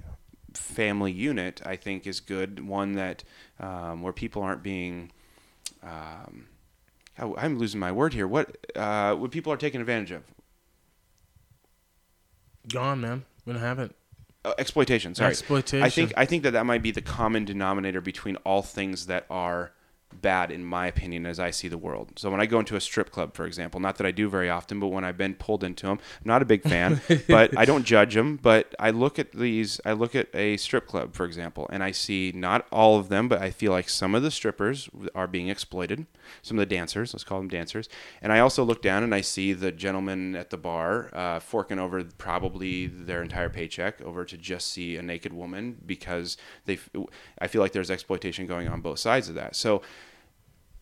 family 0.55 1.13
unit, 1.13 1.61
I 1.65 1.77
think, 1.77 2.07
is 2.07 2.21
good. 2.21 2.67
One 2.67 2.93
that 2.93 3.25
um, 3.59 4.03
where 4.03 4.13
people 4.13 4.43
aren't 4.43 4.63
being. 4.63 5.11
Um, 5.83 6.47
I- 7.19 7.35
I'm 7.45 7.59
losing 7.59 7.81
my 7.81 7.93
word 7.93 8.15
here. 8.15 8.27
What 8.29 8.57
uh, 8.77 9.15
what 9.17 9.31
people 9.31 9.53
are 9.53 9.57
taken 9.57 9.81
advantage 9.81 10.13
of? 10.13 10.23
Gone, 12.69 13.01
man. 13.01 13.25
We 13.45 13.53
don't 13.53 13.63
have 13.63 13.79
it. 13.81 13.95
Uh, 14.45 14.55
exploitation. 14.59 15.15
Sorry, 15.15 15.31
Exploitation. 15.31 15.85
I 15.85 15.89
think 15.89 16.13
I 16.17 16.27
think 16.27 16.43
that 16.43 16.51
that 16.53 16.67
might 16.67 16.83
be 16.83 16.91
the 16.91 17.01
common 17.01 17.45
denominator 17.45 18.01
between 18.01 18.37
all 18.37 18.63
things 18.63 19.07
that 19.07 19.25
are 19.31 19.73
bad, 20.21 20.51
in 20.51 20.65
my 20.65 20.87
opinion, 20.87 21.27
as 21.27 21.41
I 21.41 21.51
see 21.51 21.69
the 21.69 21.79
world. 21.79 22.13
So 22.17 22.31
when 22.31 22.41
I 22.41 22.47
go 22.47 22.59
into 22.59 22.77
a 22.77 22.81
strip 22.81 23.11
club, 23.11 23.35
for 23.35 23.47
example, 23.47 23.81
not 23.81 23.97
that 23.97 24.07
I 24.07 24.11
do 24.11 24.29
very 24.29 24.51
often, 24.51 24.81
but 24.81 24.89
when 24.89 25.05
I've 25.05 25.17
been 25.17 25.35
pulled 25.35 25.65
into 25.65 25.87
them, 25.87 25.99
I'm 25.99 26.29
not 26.29 26.43
a 26.43 26.45
big 26.45 26.63
fan, 26.63 27.01
but 27.29 27.57
I 27.57 27.65
don't 27.65 27.85
judge 27.85 28.15
them. 28.15 28.37
But 28.37 28.75
I 28.79 28.91
look 28.91 29.19
at 29.19 29.33
these, 29.33 29.81
I 29.85 29.93
look 29.93 30.15
at 30.15 30.35
a 30.35 30.57
strip 30.57 30.87
club, 30.87 31.15
for 31.15 31.25
example, 31.25 31.67
and 31.71 31.83
I 31.83 31.93
see 31.93 32.33
not 32.35 32.67
all 32.71 32.99
of 32.99 33.09
them, 33.09 33.29
but 33.29 33.41
I 33.41 33.51
feel 33.51 33.73
like 33.73 33.89
some 33.89 34.15
of 34.15 34.23
the 34.23 34.31
strippers 34.31 34.89
are 35.15 35.27
being 35.27 35.49
exploited. 35.49 36.07
Some 36.43 36.59
of 36.59 36.69
the 36.69 36.75
dancers, 36.75 37.13
let's 37.13 37.25
call 37.25 37.39
them 37.39 37.49
dancers, 37.49 37.89
and 38.21 38.33
I 38.33 38.39
also 38.41 38.65
look 38.65 38.83
down 38.83 39.03
and 39.03 39.15
I 39.15 39.21
see 39.21 39.53
the 39.53 39.73
gentleman 39.73 40.37
at 40.37 40.51
the 40.51 40.57
bar 40.57 41.11
uh, 41.13 41.41
forking 41.41 41.79
over 41.79 42.03
probably 42.05 42.87
their 42.87 43.23
entire 43.23 43.49
paycheck 43.49 44.01
over 44.03 44.25
to 44.25 44.37
just 44.37 44.69
see 44.69 44.97
a 44.97 45.03
naked 45.03 45.33
woman 45.33 45.77
because 45.85 46.37
they, 46.67 46.79
I 47.39 47.49
feel 47.49 47.61
like 47.61 47.73
there's 47.73 47.91
exploitation 47.91 48.47
going 48.47 48.69
on 48.69 48.81
both 48.81 48.99
sides 48.99 49.29
of 49.29 49.35
that. 49.35 49.57
So 49.57 49.83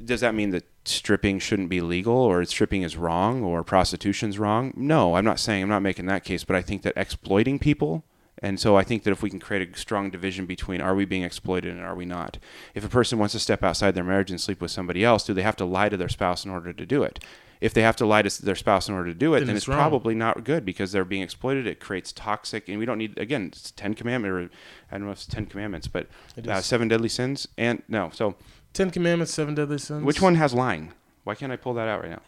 does 0.04 0.20
that 0.20 0.34
mean 0.34 0.50
that 0.50 0.64
stripping 0.84 1.38
shouldn't 1.38 1.68
be 1.68 1.80
legal 1.80 2.16
or 2.16 2.44
stripping 2.44 2.82
is 2.82 2.96
wrong 2.96 3.42
or 3.42 3.62
prostitution's 3.62 4.38
wrong? 4.38 4.72
No, 4.76 5.16
I'm 5.16 5.24
not 5.24 5.40
saying 5.40 5.62
I'm 5.62 5.68
not 5.68 5.82
making 5.82 6.06
that 6.06 6.24
case, 6.24 6.44
but 6.44 6.56
I 6.56 6.62
think 6.62 6.82
that 6.82 6.94
exploiting 6.96 7.58
people 7.58 8.04
and 8.42 8.58
so 8.58 8.76
I 8.76 8.84
think 8.84 9.02
that 9.02 9.10
if 9.10 9.22
we 9.22 9.30
can 9.30 9.38
create 9.38 9.68
a 9.68 9.78
strong 9.78 10.10
division 10.10 10.46
between 10.46 10.80
are 10.80 10.94
we 10.94 11.04
being 11.04 11.22
exploited 11.22 11.74
and 11.74 11.84
are 11.84 11.94
we 11.94 12.06
not? 12.06 12.38
If 12.74 12.84
a 12.84 12.88
person 12.88 13.18
wants 13.18 13.32
to 13.32 13.38
step 13.38 13.62
outside 13.62 13.94
their 13.94 14.04
marriage 14.04 14.30
and 14.30 14.40
sleep 14.40 14.60
with 14.60 14.70
somebody 14.70 15.04
else, 15.04 15.24
do 15.24 15.34
they 15.34 15.42
have 15.42 15.56
to 15.56 15.64
lie 15.64 15.88
to 15.90 15.96
their 15.96 16.08
spouse 16.08 16.44
in 16.44 16.50
order 16.50 16.72
to 16.72 16.86
do 16.86 17.02
it? 17.02 17.22
If 17.60 17.74
they 17.74 17.82
have 17.82 17.96
to 17.96 18.06
lie 18.06 18.22
to 18.22 18.42
their 18.42 18.54
spouse 18.54 18.88
in 18.88 18.94
order 18.94 19.10
to 19.12 19.18
do 19.18 19.34
it, 19.34 19.40
Then 19.40 19.48
then, 19.48 19.56
it's 19.56 19.68
it's, 19.68 19.74
probably 19.74 20.14
not 20.14 20.44
good 20.44 20.64
because 20.64 20.92
they're 20.92 21.04
being 21.04 21.20
exploited. 21.20 21.66
It 21.66 21.78
creates 21.78 22.10
toxic, 22.10 22.70
and 22.70 22.78
we 22.78 22.86
don't 22.86 22.96
need 22.96 23.18
again 23.18 23.48
it's 23.52 23.70
Ten 23.72 23.92
Commandment 23.92 24.32
or 24.32 24.50
I 24.90 24.96
don't 24.96 25.04
know 25.04 25.12
if 25.12 25.18
it's 25.18 25.26
Ten 25.26 25.44
Commandments, 25.44 25.86
but 25.86 26.06
uh, 26.48 26.62
seven 26.62 26.88
deadly 26.88 27.10
sins 27.10 27.46
and 27.58 27.82
no. 27.86 28.08
So 28.14 28.36
Ten 28.72 28.90
Commandments, 28.90 29.32
Seven 29.32 29.54
Deadly 29.54 29.78
Sins. 29.78 30.04
which 30.04 30.20
one 30.20 30.36
has 30.36 30.54
lying? 30.54 30.92
Why 31.24 31.34
can't 31.34 31.52
I 31.52 31.56
pull 31.56 31.74
that 31.74 31.88
out 31.88 32.02
right 32.02 32.10
now? 32.10 32.22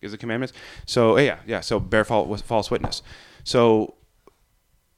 Is 0.00 0.12
it 0.12 0.18
commandments? 0.18 0.52
So 0.86 1.18
yeah, 1.18 1.38
yeah. 1.46 1.60
So 1.60 1.80
bear 1.80 2.04
false, 2.04 2.70
witness. 2.70 3.02
So 3.42 3.94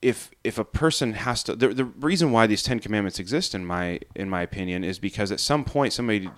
if 0.03 0.31
if 0.43 0.59
a 0.59 0.65
person 0.65 1.15
has 1.15 1.43
to, 1.45 1.55
the, 1.55 1.69
the 1.69 1.85
reason 1.85 2.33
why 2.33 2.47
these 2.47 2.63
Ten 2.63 2.81
Commandments 2.81 3.19
exist, 3.19 3.55
in 3.55 3.65
my 3.65 4.01
in 4.15 4.29
my 4.29 4.43
opinion, 4.43 4.83
is 4.85 4.99
because 4.99 5.31
at 5.31 5.41
some 5.41 5.65
point 5.65 5.93
somebody 5.93 6.29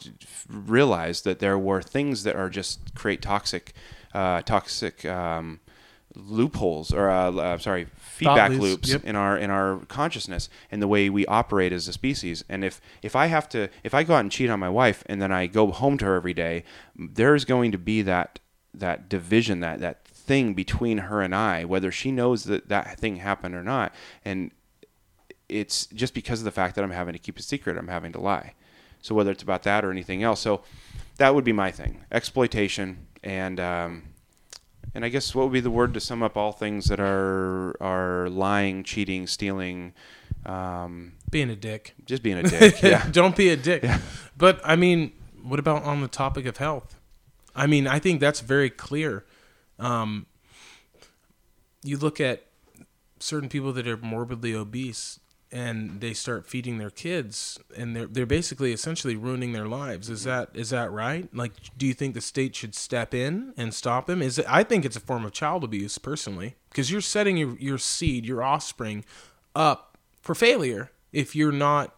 realized 0.48 1.24
that 1.24 1.38
there 1.38 1.58
were 1.58 1.80
things 1.80 2.24
that 2.24 2.37
are 2.37 2.50
just 2.50 2.94
create 2.94 3.22
toxic, 3.22 3.72
uh, 4.12 4.42
toxic. 4.42 5.04
Um, 5.04 5.61
loopholes 6.18 6.92
or 6.92 7.09
uh, 7.09 7.31
uh, 7.33 7.59
sorry 7.59 7.87
feedback 7.96 8.50
loops, 8.50 8.62
loops 8.62 8.88
yep. 8.90 9.04
in 9.04 9.14
our 9.14 9.38
in 9.38 9.50
our 9.50 9.78
consciousness 9.87 10.48
and 10.70 10.83
the 10.83 10.88
way 10.88 11.09
we 11.09 11.24
operate 11.26 11.72
as 11.72 11.87
a 11.87 11.92
species 11.92 12.44
and 12.48 12.64
if 12.64 12.81
if 13.02 13.14
i 13.14 13.26
have 13.26 13.48
to 13.48 13.68
if 13.85 13.94
i 13.94 14.02
go 14.02 14.14
out 14.14 14.20
and 14.20 14.33
cheat 14.33 14.50
on 14.50 14.59
my 14.59 14.68
wife 14.68 15.04
and 15.07 15.22
then 15.22 15.31
i 15.31 15.46
go 15.46 15.70
home 15.70 15.96
to 15.96 16.04
her 16.04 16.16
every 16.16 16.35
day 16.35 16.64
there's 16.96 17.44
going 17.44 17.70
to 17.70 17.78
be 17.78 18.02
that 18.02 18.40
that 18.74 19.09
division 19.09 19.61
that 19.61 19.78
that 19.78 20.09
thing 20.28 20.52
between 20.52 20.98
her 20.98 21.22
and 21.22 21.35
I, 21.35 21.64
whether 21.64 21.90
she 21.90 22.12
knows 22.12 22.44
that 22.44 22.68
that 22.68 23.00
thing 23.00 23.16
happened 23.16 23.54
or 23.54 23.64
not. 23.64 23.94
And 24.24 24.52
it's 25.48 25.87
just 25.87 26.12
because 26.12 26.40
of 26.40 26.44
the 26.44 26.52
fact 26.52 26.76
that 26.76 26.85
I'm 26.85 26.90
having 26.90 27.14
to 27.14 27.18
keep 27.18 27.38
a 27.38 27.42
secret, 27.42 27.78
I'm 27.78 27.88
having 27.88 28.12
to 28.12 28.20
lie. 28.20 28.52
So 29.00 29.14
whether 29.14 29.31
it's 29.31 29.42
about 29.42 29.62
that 29.62 29.85
or 29.85 29.90
anything 29.90 30.22
else, 30.22 30.40
so 30.40 30.62
that 31.16 31.35
would 31.35 31.44
be 31.44 31.52
my 31.52 31.70
thing: 31.70 32.04
exploitation 32.12 33.07
and 33.24 33.59
um, 33.59 34.02
and 34.94 35.05
I 35.05 35.09
guess 35.09 35.35
what 35.35 35.44
would 35.44 35.53
be 35.53 35.61
the 35.61 35.70
word 35.70 35.94
to 35.94 36.01
sum 36.01 36.22
up 36.22 36.37
all 36.37 36.53
things 36.53 36.87
that 36.87 37.01
are 37.01 37.77
are 37.81 38.29
lying, 38.29 38.85
cheating, 38.85 39.27
stealing, 39.27 39.94
um, 40.46 41.12
being 41.31 41.51
a 41.51 41.57
dick. 41.57 41.94
Just 42.05 42.22
being 42.22 42.38
a 42.38 42.42
dick. 42.42 42.83
Yeah. 42.83 43.09
Don't 43.11 43.37
be 43.37 43.51
a 43.51 43.57
dick. 43.57 43.83
Yeah. 43.83 44.01
But 44.37 44.61
I 44.64 44.77
mean, 44.77 45.12
what 45.42 45.59
about 45.59 45.85
on 45.85 46.01
the 46.01 46.09
topic 46.09 46.46
of 46.46 46.57
health? 46.57 46.96
I 47.55 47.66
mean, 47.66 47.87
I 47.87 47.98
think 47.98 48.20
that's 48.20 48.40
very 48.40 48.70
clear. 48.70 49.24
Um, 49.79 50.27
you 51.83 51.96
look 51.96 52.20
at 52.20 52.44
certain 53.20 53.48
people 53.48 53.72
that 53.72 53.87
are 53.87 53.96
morbidly 53.96 54.55
obese 54.55 55.18
and 55.50 56.00
they 56.00 56.12
start 56.12 56.46
feeding 56.46 56.78
their 56.78 56.90
kids 56.90 57.58
and 57.76 57.96
they're 57.96 58.06
they're 58.06 58.26
basically 58.26 58.72
essentially 58.72 59.16
ruining 59.16 59.52
their 59.52 59.66
lives. 59.66 60.11
Is 60.11 60.20
mm-hmm. 60.20 60.30
that 60.30 60.50
is 60.54 60.70
that 60.70 60.90
right? 60.90 61.28
Like 61.34 61.52
do 61.76 61.87
you 61.87 61.94
think 61.94 62.14
the 62.14 62.20
state 62.20 62.54
should 62.54 62.74
step 62.74 63.14
in 63.14 63.54
and 63.56 63.72
stop 63.72 64.06
them? 64.06 64.22
Is 64.22 64.38
it, 64.38 64.46
i 64.48 64.62
think 64.62 64.84
it's 64.84 64.96
a 64.96 65.00
form 65.00 65.24
of 65.24 65.32
child 65.32 65.64
abuse 65.64 65.98
personally 65.98 66.56
because 66.70 66.90
you're 66.90 67.00
setting 67.00 67.37
your, 67.37 67.56
your 67.58 67.78
seed 67.78 68.26
your 68.26 68.42
offspring 68.42 69.04
up 69.54 69.98
for 70.20 70.34
failure 70.34 70.90
if 71.12 71.34
you're 71.34 71.52
not 71.52 71.94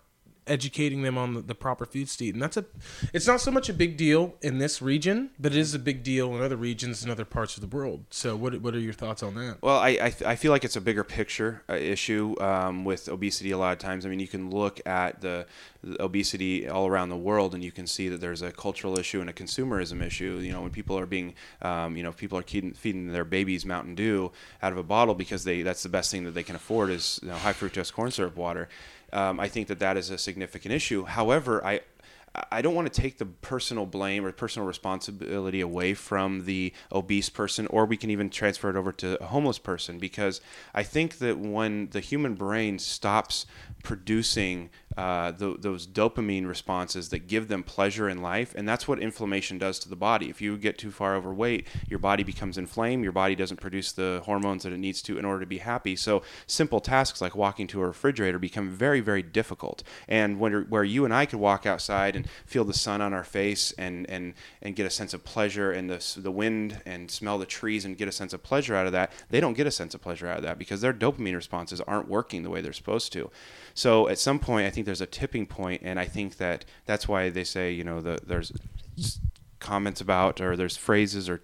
educating 0.50 1.02
them 1.02 1.16
on 1.16 1.34
the, 1.34 1.40
the, 1.40 1.54
proper 1.54 1.86
food 1.86 2.08
state. 2.08 2.34
And 2.34 2.42
that's 2.42 2.56
a 2.56 2.64
it's 3.12 3.26
not 3.26 3.40
so 3.40 3.50
much 3.50 3.68
a 3.68 3.72
big 3.72 3.96
deal 3.96 4.34
in 4.42 4.58
this 4.58 4.82
region 4.82 5.30
but 5.38 5.52
it 5.52 5.58
is 5.58 5.74
a 5.74 5.78
big 5.78 6.02
deal 6.02 6.34
in 6.34 6.42
other 6.42 6.56
regions 6.56 7.02
and 7.02 7.10
other 7.10 7.24
parts 7.24 7.56
of 7.56 7.60
the 7.60 7.76
world. 7.76 8.04
So 8.10 8.34
what, 8.34 8.60
what 8.60 8.74
are 8.74 8.80
your 8.80 8.92
thoughts 8.92 9.22
on 9.22 9.34
that? 9.36 9.58
Well 9.62 9.78
i 9.78 9.90
i, 9.90 10.14
I 10.26 10.36
feel 10.36 10.50
like 10.50 10.64
it's 10.64 10.76
a 10.76 10.80
bigger 10.80 11.04
picture 11.04 11.62
uh, 11.68 11.74
issue 11.74 12.34
um, 12.40 12.84
with 12.84 13.08
obesity 13.08 13.52
a 13.52 13.58
lot 13.58 13.72
of 13.72 13.78
times. 13.78 14.04
I 14.04 14.08
mean 14.08 14.20
you 14.20 14.28
can 14.28 14.50
look 14.50 14.80
at 14.86 15.20
the, 15.20 15.46
the, 15.82 16.02
obesity 16.02 16.68
all 16.68 16.86
around 16.86 17.10
the 17.10 17.16
world 17.16 17.54
and 17.54 17.62
you 17.62 17.72
can 17.72 17.86
see 17.86 18.08
that 18.08 18.20
there's 18.20 18.42
a 18.42 18.50
cultural 18.50 18.98
issue 18.98 19.20
and 19.20 19.30
a 19.30 19.32
consumerism 19.32 20.02
issue. 20.02 20.40
You 20.42 20.52
know 20.52 20.62
when 20.62 20.70
people 20.70 20.98
are 20.98 21.06
being 21.06 21.34
um, 21.62 21.96
you 21.96 22.02
know 22.02 22.12
people 22.12 22.38
are 22.38 22.42
feeding, 22.42 22.72
feeding 22.72 23.12
their 23.12 23.24
babies 23.24 23.64
mountain 23.64 23.94
dew 23.94 24.32
out 24.62 24.72
of 24.72 24.78
a 24.78 24.82
bottle 24.82 25.14
because 25.14 25.44
they 25.44 25.62
that's 25.62 25.84
the 25.84 25.88
best 25.88 26.10
thing 26.10 26.24
that 26.24 26.32
they 26.32 26.42
can 26.42 26.56
afford 26.56 26.90
is 26.90 27.20
you 27.22 27.28
know, 27.28 27.36
high 27.36 27.52
fructose 27.52 27.92
corn 27.92 28.10
syrup 28.10 28.36
water 28.36 28.68
um, 29.12 29.40
I 29.40 29.48
think 29.48 29.68
that 29.68 29.78
that 29.80 29.96
is 29.96 30.10
a 30.10 30.18
significant 30.18 30.74
issue. 30.74 31.04
However, 31.04 31.64
I 31.64 31.80
I 32.50 32.62
don't 32.62 32.74
want 32.74 32.92
to 32.92 33.00
take 33.00 33.18
the 33.18 33.26
personal 33.26 33.86
blame 33.86 34.24
or 34.24 34.30
personal 34.30 34.66
responsibility 34.66 35.60
away 35.60 35.94
from 35.94 36.44
the 36.44 36.72
obese 36.92 37.28
person, 37.28 37.66
or 37.68 37.86
we 37.86 37.96
can 37.96 38.10
even 38.10 38.30
transfer 38.30 38.70
it 38.70 38.76
over 38.76 38.92
to 38.92 39.20
a 39.22 39.26
homeless 39.26 39.58
person 39.58 39.98
because 39.98 40.40
I 40.72 40.84
think 40.84 41.18
that 41.18 41.38
when 41.38 41.88
the 41.90 42.00
human 42.00 42.34
brain 42.34 42.78
stops 42.78 43.46
producing 43.82 44.70
uh, 44.96 45.30
those 45.30 45.86
dopamine 45.86 46.46
responses 46.46 47.10
that 47.10 47.28
give 47.28 47.48
them 47.48 47.62
pleasure 47.62 48.08
in 48.08 48.20
life. 48.20 48.54
And 48.56 48.68
that's 48.68 48.88
what 48.88 48.98
inflammation 48.98 49.56
does 49.56 49.78
to 49.80 49.88
the 49.88 49.96
body. 49.96 50.28
If 50.28 50.42
you 50.42 50.56
get 50.56 50.78
too 50.78 50.90
far 50.90 51.14
overweight, 51.14 51.66
your 51.88 52.00
body 52.00 52.24
becomes 52.24 52.58
inflamed. 52.58 53.04
Your 53.04 53.12
body 53.12 53.36
doesn't 53.36 53.60
produce 53.60 53.92
the 53.92 54.20
hormones 54.24 54.64
that 54.64 54.72
it 54.72 54.78
needs 54.78 55.00
to 55.02 55.16
in 55.16 55.24
order 55.24 55.40
to 55.40 55.46
be 55.46 55.58
happy. 55.58 55.94
So 55.94 56.22
simple 56.46 56.80
tasks 56.80 57.20
like 57.20 57.36
walking 57.36 57.68
to 57.68 57.80
a 57.80 57.86
refrigerator 57.86 58.38
become 58.38 58.68
very, 58.68 59.00
very 59.00 59.22
difficult. 59.22 59.82
And 60.08 60.40
when, 60.40 60.52
where 60.68 60.84
you 60.84 61.04
and 61.04 61.14
I 61.14 61.24
could 61.24 61.38
walk 61.38 61.66
outside 61.66 62.19
and 62.20 62.30
feel 62.46 62.64
the 62.64 62.74
sun 62.74 63.00
on 63.00 63.12
our 63.12 63.24
face 63.24 63.72
and, 63.72 64.08
and, 64.08 64.34
and 64.62 64.76
get 64.76 64.86
a 64.86 64.90
sense 64.90 65.14
of 65.14 65.24
pleasure 65.24 65.72
and 65.72 65.90
the, 65.90 66.20
the 66.20 66.30
wind 66.30 66.80
and 66.86 67.10
smell 67.10 67.38
the 67.38 67.46
trees 67.46 67.84
and 67.84 67.96
get 67.96 68.08
a 68.08 68.12
sense 68.12 68.32
of 68.32 68.42
pleasure 68.42 68.74
out 68.74 68.86
of 68.86 68.92
that, 68.92 69.12
they 69.30 69.40
don't 69.40 69.54
get 69.54 69.66
a 69.66 69.70
sense 69.70 69.94
of 69.94 70.00
pleasure 70.00 70.26
out 70.26 70.38
of 70.38 70.42
that 70.42 70.58
because 70.58 70.80
their 70.80 70.92
dopamine 70.92 71.34
responses 71.34 71.80
aren't 71.82 72.08
working 72.08 72.42
the 72.42 72.50
way 72.50 72.60
they're 72.60 72.72
supposed 72.72 73.12
to. 73.12 73.30
So 73.74 74.08
at 74.08 74.18
some 74.18 74.38
point, 74.38 74.66
I 74.66 74.70
think 74.70 74.86
there's 74.86 75.00
a 75.00 75.06
tipping 75.06 75.46
point, 75.46 75.82
and 75.84 75.98
I 75.98 76.06
think 76.06 76.36
that 76.36 76.64
that's 76.86 77.08
why 77.08 77.30
they 77.30 77.44
say, 77.44 77.72
you 77.72 77.84
know, 77.84 78.00
the, 78.00 78.18
there's 78.26 78.52
comments 79.58 80.00
about 80.00 80.40
or 80.40 80.56
there's 80.56 80.76
phrases 80.76 81.28
or 81.28 81.42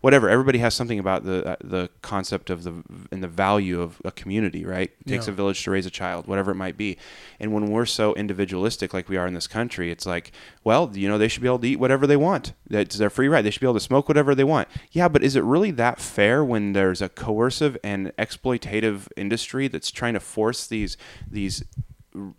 whatever. 0.00 0.28
Everybody 0.28 0.58
has 0.58 0.74
something 0.74 0.98
about 0.98 1.24
the 1.24 1.46
uh, 1.50 1.56
the 1.62 1.90
concept 2.02 2.50
of 2.50 2.64
the 2.64 2.82
and 3.10 3.22
the 3.22 3.28
value 3.28 3.80
of 3.80 4.00
a 4.04 4.12
community, 4.12 4.64
right? 4.64 4.90
It 5.00 5.06
takes 5.06 5.26
yeah. 5.26 5.32
a 5.32 5.36
village 5.36 5.62
to 5.64 5.70
raise 5.70 5.86
a 5.86 5.90
child, 5.90 6.26
whatever 6.26 6.52
it 6.52 6.56
might 6.56 6.76
be. 6.76 6.98
And 7.40 7.52
when 7.52 7.70
we're 7.70 7.86
so 7.86 8.14
individualistic, 8.14 8.94
like 8.94 9.08
we 9.08 9.16
are 9.16 9.26
in 9.26 9.34
this 9.34 9.46
country, 9.46 9.90
it's 9.90 10.06
like, 10.06 10.32
well, 10.64 10.90
you 10.94 11.08
know, 11.08 11.18
they 11.18 11.28
should 11.28 11.42
be 11.42 11.48
able 11.48 11.58
to 11.60 11.68
eat 11.68 11.80
whatever 11.80 12.06
they 12.06 12.16
want. 12.16 12.52
That's 12.68 12.96
their 12.96 13.10
free 13.10 13.28
right. 13.28 13.42
They 13.42 13.50
should 13.50 13.60
be 13.60 13.66
able 13.66 13.74
to 13.74 13.80
smoke 13.80 14.08
whatever 14.08 14.34
they 14.34 14.44
want. 14.44 14.68
Yeah, 14.92 15.08
but 15.08 15.22
is 15.22 15.36
it 15.36 15.44
really 15.44 15.70
that 15.72 16.00
fair 16.00 16.44
when 16.44 16.72
there's 16.72 17.02
a 17.02 17.08
coercive 17.08 17.76
and 17.82 18.12
exploitative 18.16 19.08
industry 19.16 19.68
that's 19.68 19.90
trying 19.90 20.14
to 20.14 20.20
force 20.20 20.66
these 20.66 20.96
these 21.30 21.64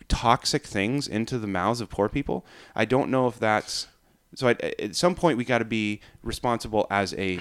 toxic 0.08 0.66
things 0.66 1.08
into 1.08 1.38
the 1.38 1.46
mouths 1.46 1.80
of 1.80 1.88
poor 1.88 2.08
people? 2.08 2.44
I 2.74 2.84
don't 2.84 3.10
know 3.10 3.26
if 3.26 3.38
that's 3.38 3.88
so 4.34 4.48
at, 4.48 4.62
at 4.62 4.96
some 4.96 5.14
point 5.14 5.38
we 5.38 5.44
got 5.44 5.58
to 5.58 5.64
be 5.64 6.00
responsible 6.22 6.86
as 6.90 7.14
a 7.14 7.40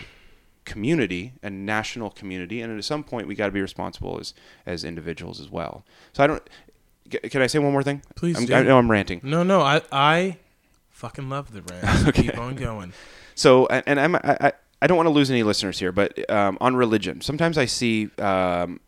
community, 0.65 1.33
a 1.41 1.49
national 1.49 2.09
community, 2.11 2.61
and 2.61 2.77
at 2.77 2.83
some 2.83 3.03
point 3.03 3.27
we 3.27 3.35
got 3.35 3.47
to 3.47 3.51
be 3.51 3.61
responsible 3.61 4.19
as 4.19 4.33
as 4.65 4.83
individuals 4.83 5.39
as 5.39 5.49
well. 5.49 5.83
So 6.13 6.23
I 6.23 6.27
don't. 6.27 6.43
Can 7.09 7.41
I 7.41 7.47
say 7.47 7.57
one 7.57 7.71
more 7.71 7.81
thing? 7.81 8.03
Please. 8.15 8.37
I'm, 8.37 8.53
I 8.53 8.63
know 8.63 8.77
I'm 8.77 8.89
ranting. 8.89 9.19
No, 9.23 9.43
no, 9.43 9.61
I 9.61 9.81
I 9.91 10.37
fucking 10.91 11.29
love 11.29 11.51
the 11.51 11.61
rant. 11.63 12.07
okay. 12.09 12.23
Keep 12.23 12.37
on 12.37 12.55
going. 12.55 12.93
So 13.35 13.67
and 13.67 13.99
I'm 13.99 14.15
I, 14.15 14.53
I 14.81 14.87
don't 14.87 14.97
want 14.97 15.07
to 15.07 15.11
lose 15.11 15.31
any 15.31 15.43
listeners 15.43 15.79
here, 15.79 15.91
but 15.91 16.29
um, 16.29 16.57
on 16.61 16.75
religion, 16.75 17.21
sometimes 17.21 17.57
I 17.57 17.65
see 17.65 18.09
um, 18.19 18.79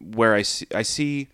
where 0.00 0.34
I 0.34 0.42
see 0.42 0.66
I 0.74 0.82
see 0.82 1.28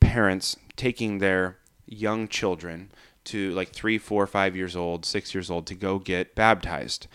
parents 0.00 0.56
taking 0.76 1.18
their 1.18 1.56
young 1.86 2.28
children 2.28 2.90
to 3.28 3.52
like 3.52 3.70
three, 3.70 3.98
four, 3.98 4.26
five 4.26 4.56
years 4.56 4.76
old, 4.76 5.04
six 5.04 5.34
years 5.34 5.50
old 5.50 5.66
to 5.66 5.74
go 5.74 5.98
get 5.98 6.34
baptized, 6.34 7.06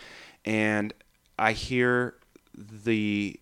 and 0.46 0.94
I 1.38 1.54
hear 1.54 2.16
the 2.56 3.40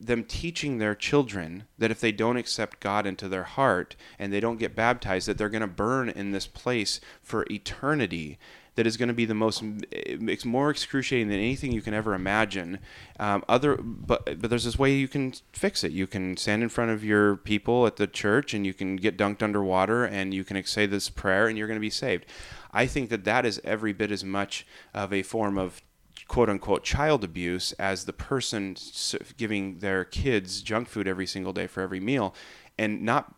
them 0.00 0.24
teaching 0.24 0.78
their 0.78 0.96
children 0.96 1.64
that 1.78 1.92
if 1.92 2.00
they 2.00 2.10
don't 2.10 2.36
accept 2.36 2.80
God 2.80 3.06
into 3.06 3.28
their 3.28 3.44
heart 3.44 3.94
and 4.18 4.32
they 4.32 4.40
don't 4.40 4.58
get 4.58 4.74
baptized, 4.74 5.28
that 5.28 5.38
they're 5.38 5.48
going 5.48 5.60
to 5.60 5.68
burn 5.68 6.08
in 6.08 6.32
this 6.32 6.46
place 6.46 7.00
for 7.22 7.46
eternity 7.50 8.36
that 8.74 8.86
is 8.86 8.96
going 8.96 9.08
to 9.08 9.14
be 9.14 9.24
the 9.24 9.34
most 9.34 9.62
it's 9.90 10.44
more 10.44 10.70
excruciating 10.70 11.28
than 11.28 11.38
anything 11.38 11.72
you 11.72 11.82
can 11.82 11.94
ever 11.94 12.14
imagine. 12.14 12.78
Um, 13.18 13.44
other 13.48 13.76
but 13.76 14.40
but 14.40 14.50
there's 14.50 14.64
this 14.64 14.78
way 14.78 14.94
you 14.94 15.08
can 15.08 15.34
fix 15.52 15.84
it. 15.84 15.92
You 15.92 16.06
can 16.06 16.36
stand 16.36 16.62
in 16.62 16.68
front 16.68 16.90
of 16.90 17.04
your 17.04 17.36
people 17.36 17.86
at 17.86 17.96
the 17.96 18.06
church 18.06 18.54
and 18.54 18.66
you 18.66 18.72
can 18.72 18.96
get 18.96 19.18
dunked 19.18 19.42
underwater 19.42 20.04
and 20.04 20.32
you 20.32 20.44
can 20.44 20.62
say 20.64 20.86
this 20.86 21.10
prayer 21.10 21.48
and 21.48 21.58
you're 21.58 21.68
going 21.68 21.76
to 21.76 21.80
be 21.80 21.90
saved. 21.90 22.24
I 22.72 22.86
think 22.86 23.10
that 23.10 23.24
that 23.24 23.44
is 23.44 23.60
every 23.64 23.92
bit 23.92 24.10
as 24.10 24.24
much 24.24 24.66
of 24.94 25.12
a 25.12 25.22
form 25.22 25.58
of 25.58 25.82
quote 26.28 26.48
unquote 26.48 26.82
child 26.82 27.24
abuse 27.24 27.72
as 27.72 28.06
the 28.06 28.12
person 28.12 28.76
giving 29.36 29.80
their 29.80 30.04
kids 30.04 30.62
junk 30.62 30.88
food 30.88 31.06
every 31.06 31.26
single 31.26 31.52
day 31.52 31.66
for 31.66 31.82
every 31.82 32.00
meal. 32.00 32.34
And 32.78 33.02
not 33.02 33.34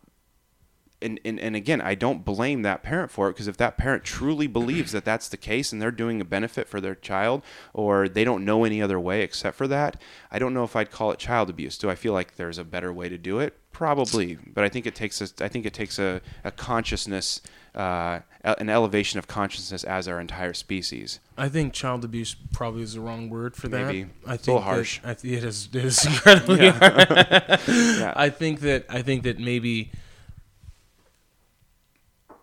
and, 1.01 1.19
and, 1.25 1.39
and 1.39 1.55
again, 1.55 1.81
I 1.81 1.95
don't 1.95 2.23
blame 2.23 2.61
that 2.61 2.81
parent 2.81 3.11
for 3.11 3.29
it 3.29 3.33
because 3.33 3.47
if 3.47 3.57
that 3.57 3.77
parent 3.77 4.03
truly 4.03 4.47
believes 4.47 4.91
that 4.93 5.05
that's 5.05 5.27
the 5.27 5.37
case 5.37 5.71
and 5.71 5.81
they're 5.81 5.91
doing 5.91 6.21
a 6.21 6.25
benefit 6.25 6.67
for 6.67 6.79
their 6.79 6.95
child 6.95 7.43
or 7.73 8.07
they 8.07 8.23
don't 8.23 8.45
know 8.45 8.63
any 8.63 8.81
other 8.81 8.99
way 8.99 9.21
except 9.21 9.57
for 9.57 9.67
that, 9.67 10.01
I 10.31 10.39
don't 10.39 10.53
know 10.53 10.63
if 10.63 10.75
I'd 10.75 10.91
call 10.91 11.11
it 11.11 11.19
child 11.19 11.49
abuse. 11.49 11.77
Do 11.77 11.89
I 11.89 11.95
feel 11.95 12.13
like 12.13 12.35
there's 12.35 12.57
a 12.57 12.63
better 12.63 12.93
way 12.93 13.09
to 13.09 13.17
do 13.17 13.39
it? 13.39 13.57
Probably, 13.71 14.37
but 14.53 14.63
I 14.63 14.69
think 14.69 14.85
it 14.85 14.95
takes 14.95 15.19
a, 15.19 15.27
I 15.43 15.49
think 15.49 15.65
it 15.65 15.73
takes 15.73 15.99
a, 15.99 16.21
a 16.45 16.51
consciousness, 16.51 17.41
uh, 17.75 18.21
an 18.41 18.69
elevation 18.69 19.19
of 19.19 19.27
consciousness 19.27 19.83
as 19.83 20.07
our 20.07 20.21
entire 20.21 20.53
species. 20.53 21.19
I 21.37 21.49
think 21.49 21.73
child 21.73 22.05
abuse 22.05 22.37
probably 22.53 22.83
is 22.83 22.93
the 22.93 23.01
wrong 23.01 23.29
word 23.29 23.53
for 23.53 23.67
that. 23.67 23.87
Maybe 23.87 24.07
I 24.25 24.37
think 24.37 24.47
a 24.47 24.51
little 24.51 24.61
harsh. 24.61 25.01
That, 25.01 25.09
I 25.09 25.13
th- 25.15 25.37
it 25.39 25.43
is, 25.43 25.67
it 25.73 25.83
is 25.83 26.05
incredibly 26.05 26.69
hard. 26.69 27.09
yeah. 27.67 28.13
I 28.15 28.29
think 28.29 28.61
that 28.61 28.85
I 28.87 29.01
think 29.01 29.23
that 29.23 29.39
maybe 29.39 29.91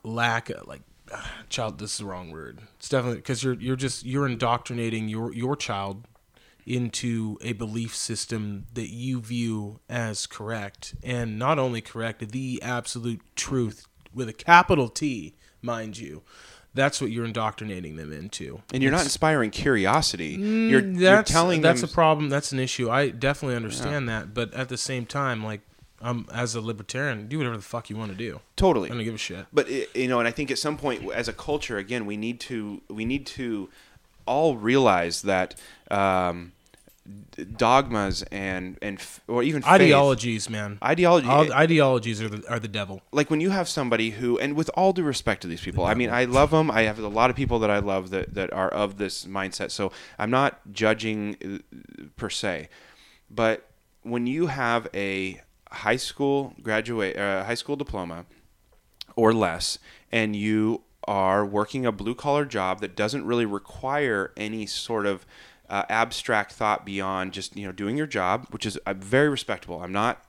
lack 0.03 0.51
of, 0.51 0.67
like 0.67 0.83
child 1.49 1.79
this 1.79 1.93
is 1.93 1.99
the 1.99 2.05
wrong 2.05 2.31
word. 2.31 2.61
It's 2.79 2.89
definitely 2.89 3.19
because 3.19 3.43
you're 3.43 3.55
you're 3.55 3.77
just 3.77 4.05
you're 4.05 4.27
indoctrinating 4.27 5.09
your 5.09 5.33
your 5.33 5.57
child 5.57 6.07
into 6.65 7.39
a 7.41 7.53
belief 7.53 7.95
system 7.95 8.67
that 8.73 8.91
you 8.91 9.21
view 9.21 9.81
as 9.89 10.27
correct. 10.27 10.95
And 11.03 11.39
not 11.39 11.59
only 11.59 11.81
correct 11.81 12.31
the 12.31 12.63
absolute 12.63 13.21
truth 13.35 13.87
with 14.15 14.29
a 14.29 14.33
capital 14.33 14.89
T 14.89 15.35
mind 15.61 15.99
you 15.99 16.23
that's 16.75 17.01
what 17.01 17.11
you're 17.11 17.25
indoctrinating 17.25 17.97
them 17.97 18.13
into. 18.13 18.63
And 18.73 18.83
you're 18.83 18.93
it's, 18.93 19.01
not 19.01 19.05
inspiring 19.05 19.51
curiosity. 19.51 20.39
Mm, 20.39 20.71
you're, 20.71 20.81
you're 20.81 21.23
telling 21.23 21.61
that's 21.61 21.83
them... 21.83 21.91
a 21.91 21.93
problem 21.93 22.29
that's 22.29 22.53
an 22.53 22.59
issue. 22.59 22.91
I 22.91 23.11
definitely 23.11 23.57
understand 23.57 24.07
yeah. 24.07 24.21
that 24.21 24.35
but 24.35 24.55
at 24.55 24.69
the 24.69 24.79
same 24.79 25.07
time 25.07 25.45
like 25.45 25.61
um, 26.03 26.27
as 26.33 26.55
a 26.55 26.61
libertarian, 26.61 27.29
do 27.29 27.39
whatever 27.39 27.57
the 27.57 27.63
fuck 27.63 27.89
you 27.91 27.97
want 27.97 28.11
to 28.11 28.17
do. 28.17 28.41
Totally, 28.57 28.91
I 28.91 28.95
don't 28.95 29.05
give 29.05 29.15
a 29.15 29.19
shit. 29.19 29.47
But 29.53 29.69
you 29.95 30.09
know, 30.09 30.19
and 30.19 30.27
I 30.29 30.31
think 30.33 30.51
at 30.51 30.59
some 30.59 30.77
point, 30.77 31.11
as 31.13 31.29
a 31.29 31.33
culture, 31.33 31.79
again, 31.79 32.07
we 32.07 32.17
need 32.17 32.41
to 32.41 32.83
we 32.89 33.05
need 33.05 33.27
to 33.39 33.69
all 34.27 34.57
realize 34.57 35.23
that 35.23 35.55
um, 35.91 36.53
dogmas 37.57 38.23
and 38.31 38.79
and 38.81 38.99
f- 38.99 39.21
or 39.27 39.43
even 39.43 39.63
faith. 39.63 39.71
Ideologies, 39.73 40.49
man. 40.49 40.79
ideology 40.83 41.29
All- 41.29 41.53
ideologies 41.53 42.23
are 42.23 42.29
the 42.29 42.49
are 42.49 42.59
the 42.61 42.69
devil. 42.69 43.03
like 43.13 43.31
when 43.31 43.41
you 43.41 43.51
have 43.51 43.69
somebody 43.69 44.11
who 44.11 44.39
and 44.39 44.55
with 44.55 44.71
all 44.75 44.93
due 44.93 45.03
respect 45.03 45.43
to 45.43 45.49
these 45.49 45.61
people 45.61 45.85
i 45.85 45.95
mean 45.95 46.11
i 46.11 46.25
love 46.25 46.51
them 46.51 46.71
i 46.71 46.83
have 46.83 46.99
a 46.99 47.09
lot 47.09 47.31
of 47.31 47.37
people 47.37 47.59
that 47.59 47.71
i 47.71 47.79
love 47.79 48.11
that, 48.11 48.35
that 48.35 48.53
are 48.53 48.69
of 48.69 48.99
this 48.99 49.25
mindset 49.27 49.71
so 49.71 49.91
i'm 50.19 50.31
not 50.31 50.61
judging 50.73 51.37
uh, 51.45 52.05
per 52.17 52.31
se 52.31 52.69
but 53.31 53.69
when 54.03 54.27
you 54.27 54.47
have 54.47 54.87
a 54.95 55.41
high 55.73 55.97
school 55.97 56.55
graduate 56.63 57.17
uh, 57.17 57.45
high 57.45 57.55
school 57.55 57.77
diploma 57.77 58.25
or 59.17 59.33
less 59.33 59.79
and 60.11 60.35
you 60.37 60.83
are 61.05 61.45
working 61.45 61.85
a 61.85 61.93
blue 61.93 62.15
collar 62.15 62.45
job 62.45 62.81
that 62.81 62.95
doesn't 62.95 63.25
really 63.27 63.47
require 63.47 64.33
any 64.37 64.67
sort 64.67 65.05
of 65.07 65.27
uh, 65.69 65.83
abstract 65.89 66.53
thought 66.53 66.85
beyond 66.87 67.33
just 67.33 67.57
you 67.57 67.67
know 67.67 67.73
doing 67.73 67.97
your 67.97 68.07
job 68.07 68.47
which 68.51 68.65
is 68.67 68.77
uh, 68.79 68.95
very 68.95 69.29
respectable 69.29 69.81
i'm 69.83 69.93
not 69.93 70.25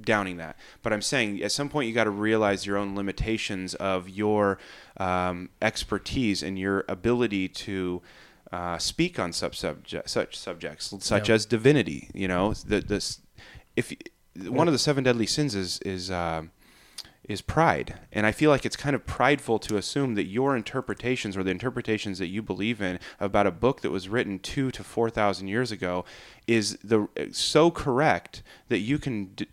downing 0.00 0.36
that 0.36 0.56
but 0.82 0.92
i'm 0.92 1.00
saying 1.02 1.42
at 1.42 1.52
some 1.52 1.68
point 1.68 1.88
you 1.88 1.94
got 1.94 2.04
to 2.04 2.10
realize 2.10 2.66
your 2.66 2.76
own 2.76 2.94
limitations 2.94 3.74
of 3.76 4.08
your 4.08 4.58
um, 4.98 5.48
expertise 5.62 6.42
and 6.42 6.58
your 6.58 6.84
ability 6.88 7.48
to 7.48 8.02
uh, 8.52 8.78
speak 8.78 9.18
on 9.18 9.32
such, 9.32 9.58
subject, 9.58 10.08
such 10.08 10.36
subjects 10.36 10.92
such 11.00 11.28
Yeah. 11.28 11.34
as 11.34 11.46
divinity 11.46 12.10
you 12.14 12.28
know 12.28 12.52
the, 12.54 12.80
this 12.80 13.20
if 13.74 13.92
one 14.48 14.68
of 14.68 14.72
the 14.72 14.78
seven 14.78 15.04
deadly 15.04 15.26
sins 15.26 15.54
is 15.54 15.78
is 15.80 16.10
um 16.10 16.50
is 17.28 17.40
pride. 17.40 17.98
And 18.12 18.24
I 18.24 18.32
feel 18.32 18.50
like 18.50 18.64
it's 18.64 18.76
kind 18.76 18.94
of 18.94 19.04
prideful 19.04 19.58
to 19.60 19.76
assume 19.76 20.14
that 20.14 20.26
your 20.26 20.56
interpretations 20.56 21.36
or 21.36 21.42
the 21.42 21.50
interpretations 21.50 22.18
that 22.18 22.28
you 22.28 22.40
believe 22.40 22.80
in 22.80 22.98
about 23.18 23.46
a 23.46 23.50
book 23.50 23.80
that 23.80 23.90
was 23.90 24.08
written 24.08 24.38
2 24.38 24.70
to 24.70 24.84
4,000 24.84 25.48
years 25.48 25.72
ago 25.72 26.04
is 26.46 26.78
the 26.84 27.08
so 27.32 27.70
correct 27.70 28.42
that 28.68 28.78
you 28.78 28.98
can 28.98 29.26
d- 29.34 29.48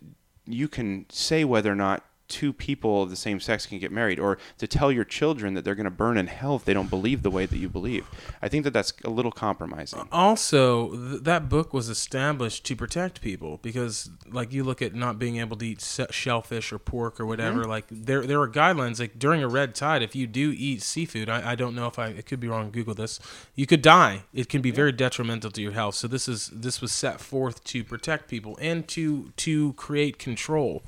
you 0.46 0.68
can 0.68 1.06
say 1.08 1.44
whether 1.44 1.72
or 1.72 1.76
not 1.76 2.04
two 2.28 2.52
people 2.52 3.02
of 3.02 3.10
the 3.10 3.16
same 3.16 3.40
sex 3.40 3.66
can 3.66 3.78
get 3.78 3.92
married 3.92 4.18
or 4.18 4.38
to 4.58 4.66
tell 4.66 4.90
your 4.90 5.04
children 5.04 5.54
that 5.54 5.64
they're 5.64 5.74
going 5.74 5.84
to 5.84 5.90
burn 5.90 6.16
in 6.16 6.26
hell 6.26 6.56
if 6.56 6.64
they 6.64 6.74
don't 6.74 6.90
believe 6.90 7.22
the 7.22 7.30
way 7.30 7.46
that 7.46 7.56
you 7.56 7.68
believe. 7.68 8.06
I 8.40 8.48
think 8.48 8.64
that 8.64 8.72
that's 8.72 8.92
a 9.04 9.10
little 9.10 9.32
compromising. 9.32 10.08
Also, 10.10 10.90
th- 10.94 11.22
that 11.22 11.48
book 11.48 11.72
was 11.74 11.88
established 11.88 12.64
to 12.66 12.76
protect 12.76 13.20
people 13.20 13.58
because, 13.62 14.10
like, 14.30 14.52
you 14.52 14.64
look 14.64 14.80
at 14.80 14.94
not 14.94 15.18
being 15.18 15.36
able 15.36 15.56
to 15.58 15.66
eat 15.66 15.80
se- 15.80 16.06
shellfish 16.10 16.72
or 16.72 16.78
pork 16.78 17.20
or 17.20 17.26
whatever. 17.26 17.62
Mm-hmm. 17.62 17.70
Like, 17.70 17.86
there 17.90 18.26
there 18.26 18.40
are 18.40 18.48
guidelines. 18.48 18.98
Like 19.00 19.18
during 19.18 19.42
a 19.42 19.48
red 19.48 19.74
tide, 19.74 20.02
if 20.02 20.16
you 20.16 20.26
do 20.26 20.54
eat 20.56 20.82
seafood, 20.82 21.28
I, 21.28 21.52
I 21.52 21.54
don't 21.54 21.74
know 21.74 21.86
if 21.86 21.98
I 21.98 22.08
it 22.08 22.26
could 22.26 22.40
be 22.40 22.48
wrong. 22.48 22.70
Google 22.70 22.94
this. 22.94 23.20
You 23.54 23.66
could 23.66 23.82
die. 23.82 24.22
It 24.32 24.48
can 24.48 24.62
be 24.62 24.70
very 24.70 24.92
detrimental 24.92 25.50
to 25.50 25.62
your 25.62 25.72
health. 25.72 25.94
So 25.94 26.08
this 26.08 26.28
is 26.28 26.50
this 26.52 26.80
was 26.80 26.92
set 26.92 27.20
forth 27.20 27.62
to 27.64 27.84
protect 27.84 28.28
people 28.28 28.58
and 28.60 28.86
to 28.88 29.32
to 29.36 29.72
create 29.74 30.18
control. 30.18 30.82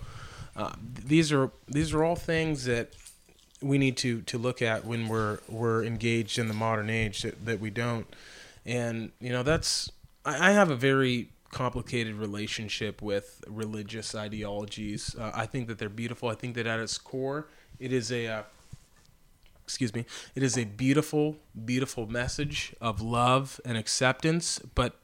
Uh, 0.56 0.72
these 1.04 1.32
are 1.32 1.50
these 1.68 1.92
are 1.92 2.02
all 2.02 2.16
things 2.16 2.64
that 2.64 2.94
we 3.60 3.78
need 3.78 3.96
to 3.98 4.22
to 4.22 4.38
look 4.38 4.62
at 4.62 4.84
when 4.84 5.08
we're 5.08 5.38
we're 5.48 5.84
engaged 5.84 6.38
in 6.38 6.48
the 6.48 6.54
modern 6.54 6.88
age 6.88 7.22
that, 7.22 7.44
that 7.44 7.60
we 7.60 7.70
don't. 7.70 8.06
And 8.64 9.12
you 9.20 9.30
know 9.30 9.42
that's 9.42 9.90
I, 10.24 10.50
I 10.50 10.52
have 10.52 10.70
a 10.70 10.76
very 10.76 11.30
complicated 11.50 12.14
relationship 12.14 13.02
with 13.02 13.44
religious 13.48 14.14
ideologies. 14.14 15.14
Uh, 15.18 15.30
i 15.34 15.46
think 15.46 15.68
that 15.68 15.78
they're 15.78 15.88
beautiful. 15.88 16.28
I 16.28 16.34
think 16.34 16.54
that 16.54 16.66
at 16.66 16.80
its 16.80 16.98
core 16.98 17.48
it 17.78 17.92
is 17.92 18.10
a 18.10 18.26
uh, 18.26 18.42
excuse 19.64 19.94
me 19.94 20.06
it 20.34 20.42
is 20.42 20.56
a 20.56 20.64
beautiful 20.64 21.36
beautiful 21.64 22.06
message 22.06 22.74
of 22.80 23.00
love 23.00 23.60
and 23.64 23.76
acceptance 23.76 24.60
but 24.74 24.96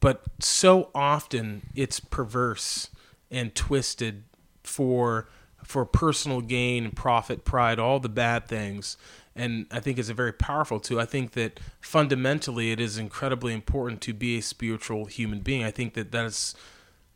but 0.00 0.22
so 0.40 0.90
often 0.94 1.62
it's 1.74 1.98
perverse 1.98 2.90
and 3.30 3.54
twisted 3.54 4.24
for 4.64 5.28
for 5.64 5.84
personal 5.84 6.40
gain, 6.40 6.90
profit, 6.90 7.44
pride, 7.44 7.78
all 7.78 8.00
the 8.00 8.08
bad 8.08 8.48
things. 8.48 8.96
And 9.34 9.66
I 9.70 9.80
think 9.80 9.98
it's 9.98 10.08
a 10.08 10.14
very 10.14 10.32
powerful 10.32 10.80
tool. 10.80 11.00
I 11.00 11.04
think 11.04 11.32
that 11.32 11.60
fundamentally 11.80 12.72
it 12.72 12.80
is 12.80 12.98
incredibly 12.98 13.54
important 13.54 14.00
to 14.02 14.12
be 14.12 14.38
a 14.38 14.42
spiritual 14.42 15.06
human 15.06 15.40
being. 15.40 15.64
I 15.64 15.70
think 15.70 15.94
that 15.94 16.10
that's 16.10 16.54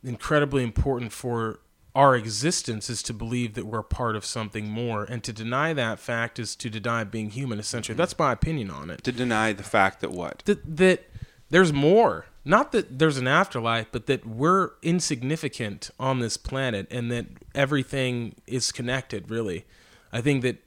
incredibly 0.02 0.62
important 0.62 1.12
for 1.12 1.58
our 1.94 2.14
existence 2.14 2.90
is 2.90 3.02
to 3.02 3.14
believe 3.14 3.54
that 3.54 3.66
we're 3.66 3.82
part 3.82 4.16
of 4.16 4.24
something 4.24 4.68
more. 4.68 5.04
And 5.04 5.24
to 5.24 5.32
deny 5.32 5.72
that 5.72 5.98
fact 5.98 6.38
is 6.38 6.54
to 6.56 6.70
deny 6.70 7.04
being 7.04 7.30
human, 7.30 7.58
essentially. 7.58 7.96
That's 7.96 8.18
my 8.18 8.32
opinion 8.32 8.70
on 8.70 8.90
it 8.90 9.02
To 9.04 9.12
deny 9.12 9.52
the 9.54 9.62
fact 9.62 10.00
that 10.00 10.10
what? 10.10 10.42
that 10.44 10.76
that 10.76 11.04
there's 11.50 11.72
more. 11.72 12.26
Not 12.48 12.70
that 12.70 13.00
there's 13.00 13.18
an 13.18 13.26
afterlife, 13.26 13.88
but 13.90 14.06
that 14.06 14.24
we're 14.24 14.70
insignificant 14.80 15.90
on 15.98 16.20
this 16.20 16.36
planet 16.36 16.86
and 16.92 17.10
that 17.10 17.26
everything 17.56 18.36
is 18.46 18.70
connected, 18.70 19.28
really. 19.28 19.64
I 20.12 20.20
think 20.20 20.42
that 20.42 20.62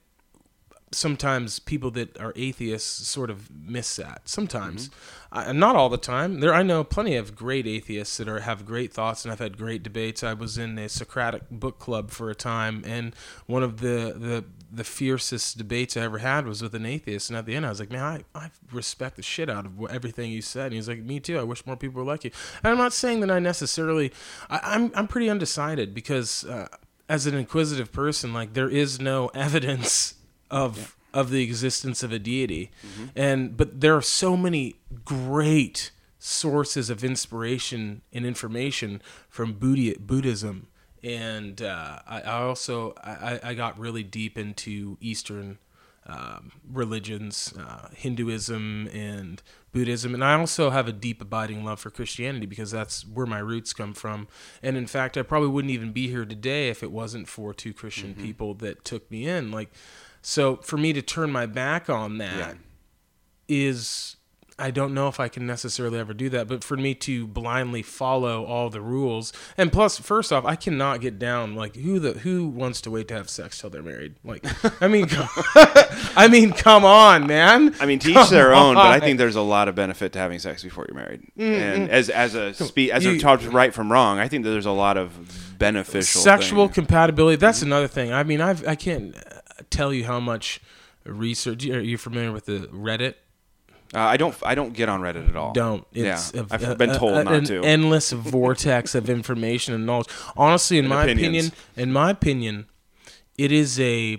sometimes 0.92 1.58
people 1.58 1.90
that 1.92 2.18
are 2.18 2.32
atheists 2.36 3.06
sort 3.06 3.30
of 3.30 3.50
miss 3.50 3.96
that. 3.96 4.28
Sometimes, 4.28 4.90
I, 5.30 5.52
not 5.52 5.76
all 5.76 5.88
the 5.88 5.96
time. 5.96 6.40
There, 6.40 6.52
I 6.52 6.62
know 6.62 6.82
plenty 6.82 7.16
of 7.16 7.36
great 7.36 7.66
atheists 7.66 8.16
that 8.16 8.28
are 8.28 8.40
have 8.40 8.66
great 8.66 8.92
thoughts, 8.92 9.24
and 9.24 9.32
I've 9.32 9.38
had 9.38 9.56
great 9.56 9.82
debates. 9.82 10.24
I 10.24 10.34
was 10.34 10.58
in 10.58 10.78
a 10.78 10.88
Socratic 10.88 11.48
book 11.50 11.78
club 11.78 12.10
for 12.10 12.30
a 12.30 12.34
time, 12.34 12.82
and 12.86 13.14
one 13.46 13.62
of 13.62 13.80
the 13.80 14.14
the 14.16 14.44
the 14.72 14.84
fiercest 14.84 15.58
debates 15.58 15.96
I 15.96 16.02
ever 16.02 16.18
had 16.18 16.46
was 16.46 16.62
with 16.62 16.74
an 16.74 16.86
atheist. 16.86 17.28
And 17.28 17.36
at 17.36 17.44
the 17.44 17.56
end, 17.56 17.66
I 17.66 17.70
was 17.70 17.80
like, 17.80 17.90
man, 17.90 18.24
I, 18.34 18.38
I 18.38 18.50
respect 18.72 19.16
the 19.16 19.22
shit 19.22 19.50
out 19.50 19.66
of 19.66 19.72
everything 19.90 20.30
you 20.30 20.42
said. 20.42 20.66
And 20.66 20.74
he's 20.74 20.88
like, 20.88 21.00
me 21.02 21.18
too. 21.18 21.38
I 21.38 21.42
wish 21.42 21.66
more 21.66 21.76
people 21.76 22.00
were 22.00 22.06
like 22.06 22.22
you. 22.24 22.30
And 22.62 22.70
I'm 22.70 22.78
not 22.78 22.92
saying 22.92 23.18
that 23.20 23.32
I 23.32 23.40
necessarily, 23.40 24.12
I, 24.48 24.60
I'm, 24.62 24.92
I'm 24.94 25.08
pretty 25.08 25.28
undecided 25.28 25.92
because 25.92 26.44
uh, 26.44 26.68
as 27.08 27.26
an 27.26 27.34
inquisitive 27.34 27.90
person, 27.90 28.32
like 28.32 28.54
there 28.54 28.68
is 28.68 29.00
no 29.00 29.26
evidence 29.34 30.14
of, 30.50 30.96
of 31.12 31.30
the 31.30 31.42
existence 31.42 32.02
of 32.02 32.12
a 32.12 32.18
deity. 32.18 32.70
And, 33.14 33.56
but 33.56 33.80
there 33.80 33.96
are 33.96 34.02
so 34.02 34.36
many 34.36 34.76
great 35.04 35.90
sources 36.18 36.90
of 36.90 37.02
inspiration 37.02 38.02
and 38.12 38.26
information 38.26 39.00
from 39.28 39.54
Buddhi- 39.54 39.96
Buddhism 39.98 40.66
and 41.02 41.62
uh, 41.62 42.00
I, 42.06 42.20
I 42.20 42.42
also 42.42 42.94
I, 43.02 43.40
I 43.42 43.54
got 43.54 43.78
really 43.78 44.02
deep 44.02 44.36
into 44.36 44.98
Eastern 45.00 45.58
um, 46.06 46.52
religions, 46.70 47.54
uh, 47.58 47.88
Hinduism 47.94 48.88
and 48.92 49.42
Buddhism, 49.72 50.14
and 50.14 50.24
I 50.24 50.34
also 50.34 50.70
have 50.70 50.88
a 50.88 50.92
deep 50.92 51.22
abiding 51.22 51.64
love 51.64 51.78
for 51.80 51.90
Christianity 51.90 52.46
because 52.46 52.70
that's 52.70 53.06
where 53.06 53.26
my 53.26 53.38
roots 53.38 53.72
come 53.72 53.94
from. 53.94 54.26
And 54.62 54.76
in 54.76 54.86
fact, 54.86 55.16
I 55.16 55.22
probably 55.22 55.48
wouldn't 55.48 55.72
even 55.72 55.92
be 55.92 56.08
here 56.08 56.24
today 56.24 56.68
if 56.68 56.82
it 56.82 56.90
wasn't 56.90 57.28
for 57.28 57.54
two 57.54 57.72
Christian 57.72 58.14
people 58.14 58.54
that 58.54 58.84
took 58.84 59.08
me 59.10 59.28
in. 59.28 59.50
Like, 59.52 59.70
so 60.22 60.56
for 60.56 60.76
me 60.76 60.92
to 60.92 61.02
turn 61.02 61.30
my 61.32 61.46
back 61.46 61.88
on 61.90 62.18
that 62.18 62.56
is 63.48 64.16
Yeah. 64.16 64.16
I 64.62 64.70
don't 64.70 64.92
know 64.92 65.08
if 65.08 65.18
I 65.18 65.28
can 65.28 65.46
necessarily 65.46 65.98
ever 65.98 66.12
do 66.12 66.28
that, 66.28 66.46
but 66.46 66.62
for 66.62 66.76
me 66.76 66.94
to 66.96 67.26
blindly 67.26 67.80
follow 67.80 68.44
all 68.44 68.68
the 68.68 68.82
rules, 68.82 69.32
and 69.56 69.72
plus, 69.72 69.98
first 69.98 70.34
off, 70.34 70.44
I 70.44 70.54
cannot 70.54 71.00
get 71.00 71.18
down 71.18 71.54
like 71.54 71.76
who 71.76 71.98
the 71.98 72.12
who 72.12 72.46
wants 72.46 72.82
to 72.82 72.90
wait 72.90 73.08
to 73.08 73.14
have 73.14 73.30
sex 73.30 73.58
till 73.58 73.70
they're 73.70 73.82
married. 73.82 74.16
Like, 74.22 74.44
I 74.82 74.86
mean, 74.86 75.06
I 76.14 76.28
mean, 76.30 76.52
come 76.52 76.84
on, 76.84 77.26
man. 77.26 77.74
I 77.80 77.86
mean, 77.86 77.98
teach 78.00 78.14
each 78.18 78.28
their 78.28 78.52
own, 78.52 78.74
but 78.74 78.88
I 78.88 79.00
think 79.00 79.16
there's 79.16 79.34
a 79.34 79.40
lot 79.40 79.68
of 79.68 79.74
benefit 79.74 80.12
to 80.12 80.18
having 80.18 80.38
sex 80.38 80.62
before 80.62 80.84
you're 80.86 80.94
married. 80.94 81.22
Mm-hmm. 81.38 81.42
And 81.62 81.88
as 81.90 82.10
as 82.10 82.34
a 82.34 82.52
spe- 82.52 82.90
as 82.92 83.06
a 83.06 83.18
talk 83.18 83.40
right 83.50 83.72
from 83.72 83.90
wrong, 83.90 84.18
I 84.18 84.28
think 84.28 84.44
that 84.44 84.50
there's 84.50 84.66
a 84.66 84.72
lot 84.72 84.98
of 84.98 85.56
beneficial 85.58 86.20
sexual 86.20 86.66
thing. 86.66 86.74
compatibility. 86.74 87.36
That's 87.36 87.62
another 87.62 87.88
thing. 87.88 88.12
I 88.12 88.24
mean, 88.24 88.42
I've 88.42 88.68
I 88.68 88.74
can't 88.74 89.16
tell 89.80 89.92
you 89.94 90.04
how 90.04 90.20
much 90.20 90.60
research. 91.04 91.66
Are 91.66 91.80
you 91.80 91.96
familiar 91.98 92.32
with 92.32 92.44
the 92.46 92.58
Reddit? 92.72 93.14
Uh, 93.92 93.98
I 93.98 94.16
don't 94.16 94.34
I 94.44 94.54
don't 94.54 94.72
get 94.72 94.88
on 94.88 95.00
Reddit 95.00 95.28
at 95.28 95.36
all. 95.36 95.52
Don't. 95.52 95.84
It's 95.92 96.32
yeah, 96.34 96.42
a- 96.42 96.54
I've 96.70 96.78
been 96.78 96.94
told 96.94 97.14
a- 97.16 97.24
not 97.24 97.34
an 97.34 97.44
to. 97.46 97.62
endless 97.64 98.12
vortex 98.12 98.94
of 98.94 99.10
information 99.10 99.74
and 99.74 99.84
knowledge. 99.86 100.06
Honestly, 100.36 100.78
in 100.78 100.84
And 100.84 100.88
my 100.94 101.02
opinions. 101.04 101.48
opinion, 101.48 101.52
in 101.76 101.92
my 101.92 102.10
opinion, 102.10 102.66
it 103.36 103.50
is 103.50 103.80
a, 103.80 104.18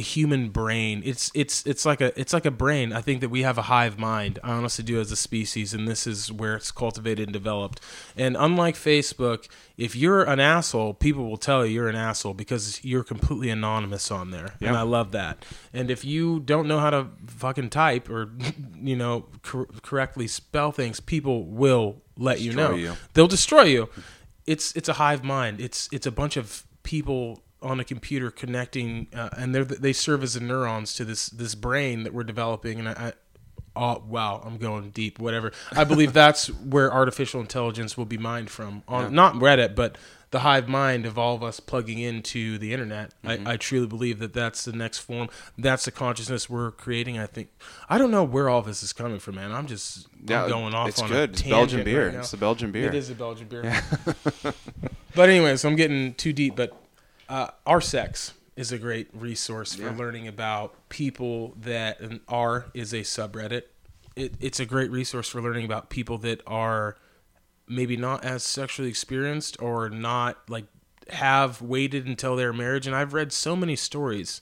human 0.00 0.48
brain. 0.48 1.02
It's 1.04 1.30
it's 1.34 1.64
it's 1.66 1.86
like 1.86 2.00
a 2.00 2.18
it's 2.18 2.32
like 2.32 2.44
a 2.44 2.50
brain. 2.50 2.92
I 2.92 3.00
think 3.00 3.20
that 3.20 3.28
we 3.28 3.42
have 3.42 3.58
a 3.58 3.62
hive 3.62 3.96
mind. 3.96 4.40
I 4.42 4.52
honestly 4.52 4.84
do 4.84 5.00
as 5.00 5.12
a 5.12 5.16
species, 5.16 5.72
and 5.72 5.86
this 5.86 6.06
is 6.06 6.32
where 6.32 6.56
it's 6.56 6.72
cultivated 6.72 7.28
and 7.28 7.32
developed. 7.32 7.80
And 8.16 8.36
unlike 8.36 8.74
Facebook, 8.74 9.46
if 9.76 9.94
you're 9.94 10.24
an 10.24 10.40
asshole, 10.40 10.94
people 10.94 11.28
will 11.28 11.36
tell 11.36 11.64
you 11.64 11.74
you're 11.74 11.88
an 11.88 11.94
asshole 11.94 12.34
because 12.34 12.84
you're 12.84 13.04
completely 13.04 13.50
anonymous 13.50 14.10
on 14.10 14.32
there. 14.32 14.54
And 14.60 14.76
I 14.76 14.82
love 14.82 15.12
that. 15.12 15.44
And 15.72 15.90
if 15.92 16.04
you 16.04 16.40
don't 16.40 16.66
know 16.66 16.80
how 16.80 16.90
to 16.90 17.06
fucking 17.28 17.70
type 17.70 18.10
or 18.10 18.32
you 18.80 18.96
know 18.96 19.26
cor- 19.42 19.68
correctly 19.82 20.26
spell 20.26 20.72
things, 20.72 20.98
people 20.98 21.44
will 21.44 22.02
let 22.18 22.40
you 22.40 22.52
know. 22.52 22.74
you. 22.74 22.94
They'll 23.12 23.28
destroy 23.28 23.62
you. 23.62 23.88
It's 24.44 24.74
it's 24.74 24.88
a 24.88 24.94
hive 24.94 25.22
mind. 25.22 25.60
It's 25.60 25.88
it's 25.92 26.06
a 26.06 26.12
bunch 26.12 26.36
of 26.36 26.66
people 26.82 27.43
on 27.64 27.80
a 27.80 27.84
computer 27.84 28.30
connecting, 28.30 29.08
uh, 29.14 29.30
and 29.36 29.54
they 29.54 29.62
they 29.62 29.92
serve 29.92 30.22
as 30.22 30.34
the 30.34 30.40
neurons 30.40 30.94
to 30.94 31.04
this 31.04 31.28
this 31.28 31.54
brain 31.54 32.02
that 32.04 32.12
we're 32.14 32.24
developing. 32.24 32.78
And 32.78 32.88
I, 32.88 32.92
I 32.92 33.12
oh 33.74 34.02
wow, 34.06 34.42
I'm 34.44 34.58
going 34.58 34.90
deep. 34.90 35.18
Whatever. 35.18 35.52
I 35.72 35.84
believe 35.84 36.12
that's 36.14 36.48
where 36.48 36.92
artificial 36.92 37.40
intelligence 37.40 37.96
will 37.96 38.04
be 38.04 38.18
mined 38.18 38.50
from. 38.50 38.82
On 38.88 39.14
not 39.14 39.34
Reddit, 39.34 39.74
but 39.74 39.96
the 40.30 40.40
hive 40.40 40.68
mind 40.68 41.06
of 41.06 41.16
all 41.16 41.36
of 41.36 41.44
us 41.44 41.60
plugging 41.60 42.00
into 42.00 42.58
the 42.58 42.72
internet. 42.72 43.14
Mm-hmm. 43.24 43.46
I, 43.46 43.52
I 43.52 43.56
truly 43.56 43.86
believe 43.86 44.18
that 44.18 44.32
that's 44.32 44.64
the 44.64 44.72
next 44.72 44.98
form. 44.98 45.28
That's 45.56 45.84
the 45.84 45.92
consciousness 45.92 46.50
we're 46.50 46.72
creating. 46.72 47.18
I 47.18 47.26
think. 47.26 47.50
I 47.88 47.98
don't 47.98 48.10
know 48.10 48.24
where 48.24 48.48
all 48.48 48.60
this 48.60 48.82
is 48.82 48.92
coming 48.92 49.20
from, 49.20 49.36
man. 49.36 49.52
I'm 49.52 49.68
just 49.68 50.08
I'm 50.28 50.48
going 50.48 50.74
off 50.74 50.88
it's 50.88 51.00
on 51.00 51.08
good. 51.08 51.30
a 51.30 51.32
It's 51.34 51.42
Belgian 51.42 51.84
beer. 51.84 52.06
right. 52.08 52.16
It's 52.16 52.32
the 52.32 52.36
Belgian 52.36 52.72
beer. 52.72 52.88
It 52.88 52.94
is 52.96 53.10
a 53.10 53.14
Belgian 53.14 53.46
beer. 53.46 53.80
but 55.14 55.28
anyways, 55.28 55.64
I'm 55.64 55.76
getting 55.76 56.14
too 56.14 56.32
deep. 56.32 56.56
But 56.56 56.76
uh, 57.28 57.48
our 57.66 57.80
sex 57.80 58.32
is 58.56 58.70
a 58.72 58.78
great 58.78 59.08
resource 59.12 59.74
for 59.74 59.82
Yeah. 59.84 59.96
learning 59.96 60.28
about 60.28 60.88
people 60.88 61.54
that 61.60 62.00
and 62.00 62.20
R 62.28 62.66
is 62.74 62.92
a 62.92 63.00
subreddit. 63.00 63.62
It, 64.16 64.34
it's 64.40 64.60
a 64.60 64.66
great 64.66 64.90
resource 64.90 65.28
for 65.28 65.42
learning 65.42 65.64
about 65.64 65.90
people 65.90 66.18
that 66.18 66.40
are 66.46 66.96
maybe 67.66 67.96
not 67.96 68.24
as 68.24 68.44
sexually 68.44 68.88
experienced 68.88 69.60
or 69.60 69.88
not 69.90 70.38
like 70.48 70.66
have 71.10 71.60
waited 71.60 72.06
until 72.06 72.36
their 72.36 72.52
marriage. 72.52 72.86
And 72.86 72.94
I've 72.94 73.12
read 73.12 73.32
so 73.32 73.56
many 73.56 73.74
stories 73.76 74.40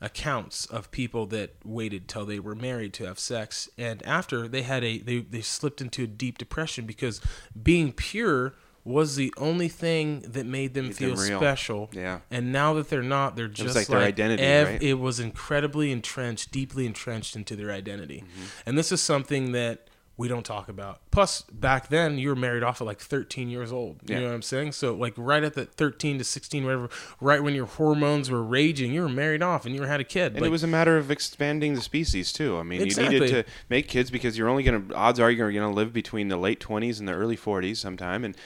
accounts 0.00 0.64
of 0.66 0.90
people 0.90 1.26
that 1.26 1.54
waited 1.64 2.08
till 2.08 2.24
they 2.24 2.38
were 2.38 2.54
married 2.54 2.94
to 2.94 3.04
have 3.04 3.18
sex 3.18 3.68
and 3.76 4.02
after 4.06 4.48
they 4.48 4.62
had 4.62 4.82
a 4.82 4.96
they, 4.98 5.18
they 5.18 5.42
slipped 5.42 5.82
into 5.82 6.04
a 6.04 6.06
deep 6.06 6.38
depression 6.38 6.86
because 6.86 7.20
being 7.62 7.92
pure 7.92 8.54
was 8.90 9.16
the 9.16 9.32
only 9.36 9.68
thing 9.68 10.20
that 10.28 10.44
made 10.46 10.74
them 10.74 10.86
Made 10.86 10.96
feel 10.96 11.16
them 11.16 11.36
special 11.38 11.88
Yeah. 11.92 12.20
and 12.30 12.52
now 12.52 12.74
that 12.74 12.90
they're 12.90 13.02
not 13.02 13.36
they're 13.36 13.48
just 13.48 13.74
like 13.76 13.86
their 13.86 13.98
identity, 14.00 14.42
right? 14.42 14.82
it 14.82 14.94
was 14.94 15.20
incredibly 15.20 15.90
entrenched 15.92 16.50
deeply 16.52 16.86
entrenched 16.86 17.36
into 17.36 17.56
their 17.56 17.70
identity 17.70 18.24
Mm-hmm. 18.26 18.44
and 18.66 18.76
this 18.78 18.92
is 18.92 19.00
something 19.00 19.52
that 19.52 19.86
we 20.16 20.28
don't 20.28 20.44
talk 20.44 20.68
about 20.68 21.00
plus 21.10 21.40
back 21.50 21.88
then 21.88 22.18
you 22.18 22.28
were 22.28 22.36
married 22.36 22.62
off 22.62 22.82
at 22.82 22.86
like 22.86 23.00
13 23.00 23.48
years 23.48 23.72
old 23.72 23.96
you 24.06 24.14
Yeah. 24.14 24.20
know 24.20 24.26
what 24.26 24.34
i'm 24.34 24.42
saying 24.42 24.72
so 24.72 24.94
like 24.94 25.14
right 25.16 25.42
at 25.42 25.54
the 25.54 25.64
13 25.64 26.18
to 26.18 26.24
16 26.24 26.62
whatever 26.64 26.90
right 27.22 27.42
when 27.42 27.54
your 27.54 27.64
hormones 27.64 28.30
were 28.30 28.42
raging 28.42 28.92
you 28.92 29.00
were 29.00 29.08
married 29.08 29.42
off 29.42 29.64
and 29.64 29.74
you 29.74 29.82
had 29.84 29.98
a 29.98 30.04
kid 30.04 30.32
And 30.32 30.42
Like, 30.42 30.48
it 30.48 30.50
was 30.50 30.62
a 30.62 30.66
matter 30.66 30.98
of 30.98 31.10
expanding 31.10 31.72
the 31.74 31.80
species 31.80 32.34
too. 32.34 32.58
I 32.58 32.64
mean, 32.64 32.80
you 32.84 32.94
needed 32.96 33.28
to 33.30 33.44
make 33.70 33.88
kids 33.88 34.10
because 34.10 34.36
you're 34.36 34.48
only 34.50 34.62
going 34.62 34.88
to 34.88 34.94
odds 34.94 35.18
are 35.18 35.30
you're 35.30 35.52
going 35.52 35.66
to 35.66 35.74
live 35.74 35.94
between 35.94 36.28
the 36.28 36.36
late 36.36 36.60
20s 36.60 36.98
and 36.98 37.08
the 37.08 37.12
early 37.14 37.36
40s 37.38 37.78
sometime 37.78 38.22
and 38.22 38.36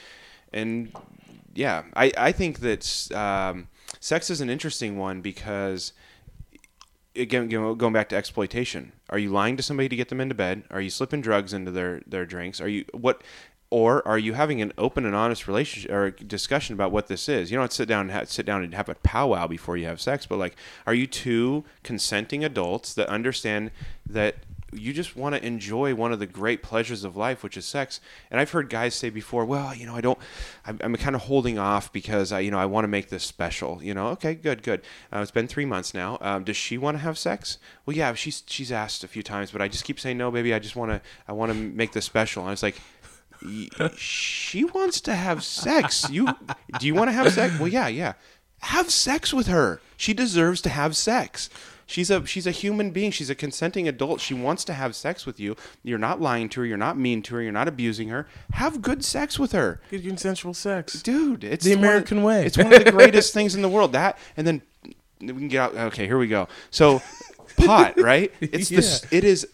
and 0.55 0.91
yeah, 1.53 1.83
I 1.95 2.11
I 2.17 2.31
think 2.31 2.59
that 2.61 3.11
um, 3.13 3.67
sex 3.99 4.29
is 4.31 4.41
an 4.41 4.49
interesting 4.49 4.97
one 4.97 5.21
because 5.21 5.93
again 7.15 7.47
going 7.49 7.93
back 7.93 8.09
to 8.09 8.15
exploitation. 8.15 8.93
Are 9.09 9.19
you 9.19 9.29
lying 9.29 9.57
to 9.57 9.63
somebody 9.63 9.89
to 9.89 9.95
get 9.95 10.09
them 10.09 10.19
into 10.19 10.33
bed? 10.33 10.63
Are 10.71 10.81
you 10.81 10.89
slipping 10.89 11.21
drugs 11.21 11.53
into 11.53 11.69
their 11.69 12.01
their 12.07 12.25
drinks? 12.25 12.59
Are 12.59 12.67
you 12.67 12.85
what 12.93 13.21
or 13.69 14.07
are 14.07 14.17
you 14.17 14.33
having 14.33 14.61
an 14.61 14.71
open 14.77 15.05
and 15.05 15.15
honest 15.15 15.47
relationship 15.47 15.91
or 15.91 16.11
discussion 16.11 16.73
about 16.73 16.91
what 16.91 17.07
this 17.07 17.27
is? 17.27 17.51
You 17.51 17.57
don't 17.57 17.73
sit 17.73 17.87
down 17.87 18.09
and 18.09 18.29
sit 18.29 18.45
down 18.45 18.63
and 18.63 18.73
have 18.73 18.89
a 18.89 18.95
powwow 18.95 19.47
before 19.47 19.75
you 19.75 19.85
have 19.85 19.99
sex, 19.99 20.25
but 20.25 20.37
like, 20.37 20.55
are 20.85 20.93
you 20.93 21.07
two 21.07 21.65
consenting 21.83 22.45
adults 22.45 22.93
that 22.93 23.09
understand 23.09 23.71
that 24.05 24.35
you 24.77 24.93
just 24.93 25.15
want 25.15 25.35
to 25.35 25.45
enjoy 25.45 25.95
one 25.95 26.11
of 26.11 26.19
the 26.19 26.25
great 26.25 26.63
pleasures 26.63 27.03
of 27.03 27.15
life, 27.15 27.43
which 27.43 27.57
is 27.57 27.65
sex? 27.65 27.99
And 28.29 28.39
I've 28.39 28.51
heard 28.51 28.69
guys 28.69 28.95
say 28.95 29.09
before, 29.09 29.45
well, 29.45 29.73
you 29.73 29.85
know, 29.85 29.95
I 29.95 30.01
don't, 30.01 30.19
I'm, 30.65 30.79
I'm 30.81 30.95
kind 30.95 31.15
of 31.15 31.23
holding 31.23 31.57
off 31.57 31.91
because 31.91 32.31
I, 32.31 32.41
you 32.41 32.51
know, 32.51 32.59
I 32.59 32.65
want 32.65 32.83
to 32.83 32.89
make 32.89 33.09
this 33.09 33.23
special. 33.23 33.81
You 33.81 33.93
know, 33.93 34.07
okay, 34.09 34.35
good, 34.35 34.63
good. 34.63 34.81
Uh, 35.11 35.19
it's 35.19 35.31
been 35.31 35.47
three 35.47 35.65
months 35.65 35.93
now. 35.93 36.17
Um, 36.21 36.43
does 36.43 36.57
she 36.57 36.77
want 36.77 36.97
to 36.97 37.03
have 37.03 37.17
sex? 37.17 37.57
Well, 37.85 37.95
yeah, 37.95 38.13
she's 38.13 38.43
she's 38.47 38.71
asked 38.71 39.03
a 39.03 39.07
few 39.07 39.23
times, 39.23 39.51
but 39.51 39.61
I 39.61 39.67
just 39.67 39.83
keep 39.83 39.99
saying 39.99 40.17
no, 40.17 40.31
baby. 40.31 40.53
I 40.53 40.59
just 40.59 40.75
want 40.75 40.91
to, 40.91 41.01
I 41.27 41.33
want 41.33 41.51
to 41.51 41.57
make 41.57 41.93
this 41.93 42.05
special. 42.05 42.43
And 42.43 42.49
I 42.49 42.51
was 42.51 42.63
like 42.63 42.75
she 43.97 44.63
wants 44.63 45.01
to 45.01 45.15
have 45.15 45.43
sex. 45.43 46.09
You 46.09 46.27
do 46.79 46.87
you 46.87 46.95
want 46.95 47.09
to 47.09 47.13
have 47.13 47.33
sex? 47.33 47.57
Well, 47.59 47.67
yeah, 47.67 47.87
yeah. 47.87 48.13
Have 48.61 48.89
sex 48.89 49.33
with 49.33 49.47
her. 49.47 49.81
She 49.97 50.13
deserves 50.13 50.61
to 50.61 50.69
have 50.69 50.95
sex. 50.95 51.49
She's 51.85 52.09
a 52.09 52.25
she's 52.25 52.47
a 52.47 52.51
human 52.51 52.91
being. 52.91 53.11
She's 53.11 53.29
a 53.29 53.35
consenting 53.35 53.87
adult. 53.87 54.19
She 54.19 54.33
wants 54.33 54.63
to 54.65 54.73
have 54.73 54.95
sex 54.95 55.25
with 55.25 55.39
you. 55.39 55.55
You're 55.83 55.99
not 55.99 56.19
lying 56.19 56.49
to 56.49 56.61
her. 56.61 56.65
You're 56.65 56.77
not 56.77 56.97
mean 56.97 57.21
to 57.23 57.35
her. 57.35 57.41
You're 57.41 57.51
not 57.51 57.67
abusing 57.67 58.09
her. 58.09 58.27
Have 58.53 58.81
good 58.81 59.03
sex 59.03 59.37
with 59.37 59.51
her, 59.51 59.81
good 59.89 60.03
consensual 60.03 60.53
sex 60.53 61.01
dude. 61.01 61.43
It's 61.43 61.63
The 61.63 61.75
one 61.75 61.79
American 61.83 62.23
way. 62.23 62.45
It's 62.45 62.57
one 62.57 62.73
of 62.73 62.83
the 62.83 62.91
greatest 62.91 63.33
things 63.33 63.55
in 63.55 63.61
the 63.61 63.69
world. 63.69 63.93
That 63.93 64.17
and 64.35 64.47
then 64.47 64.61
we 65.21 65.27
can 65.27 65.47
get 65.47 65.61
out. 65.61 65.75
Okay, 65.75 66.07
here 66.07 66.17
we 66.17 66.27
go. 66.27 66.47
So 66.71 67.01
pot, 67.57 67.93
right? 67.99 68.31
It's 68.41 68.69
this. 68.69 69.05
It 69.11 69.23
is 69.23 69.47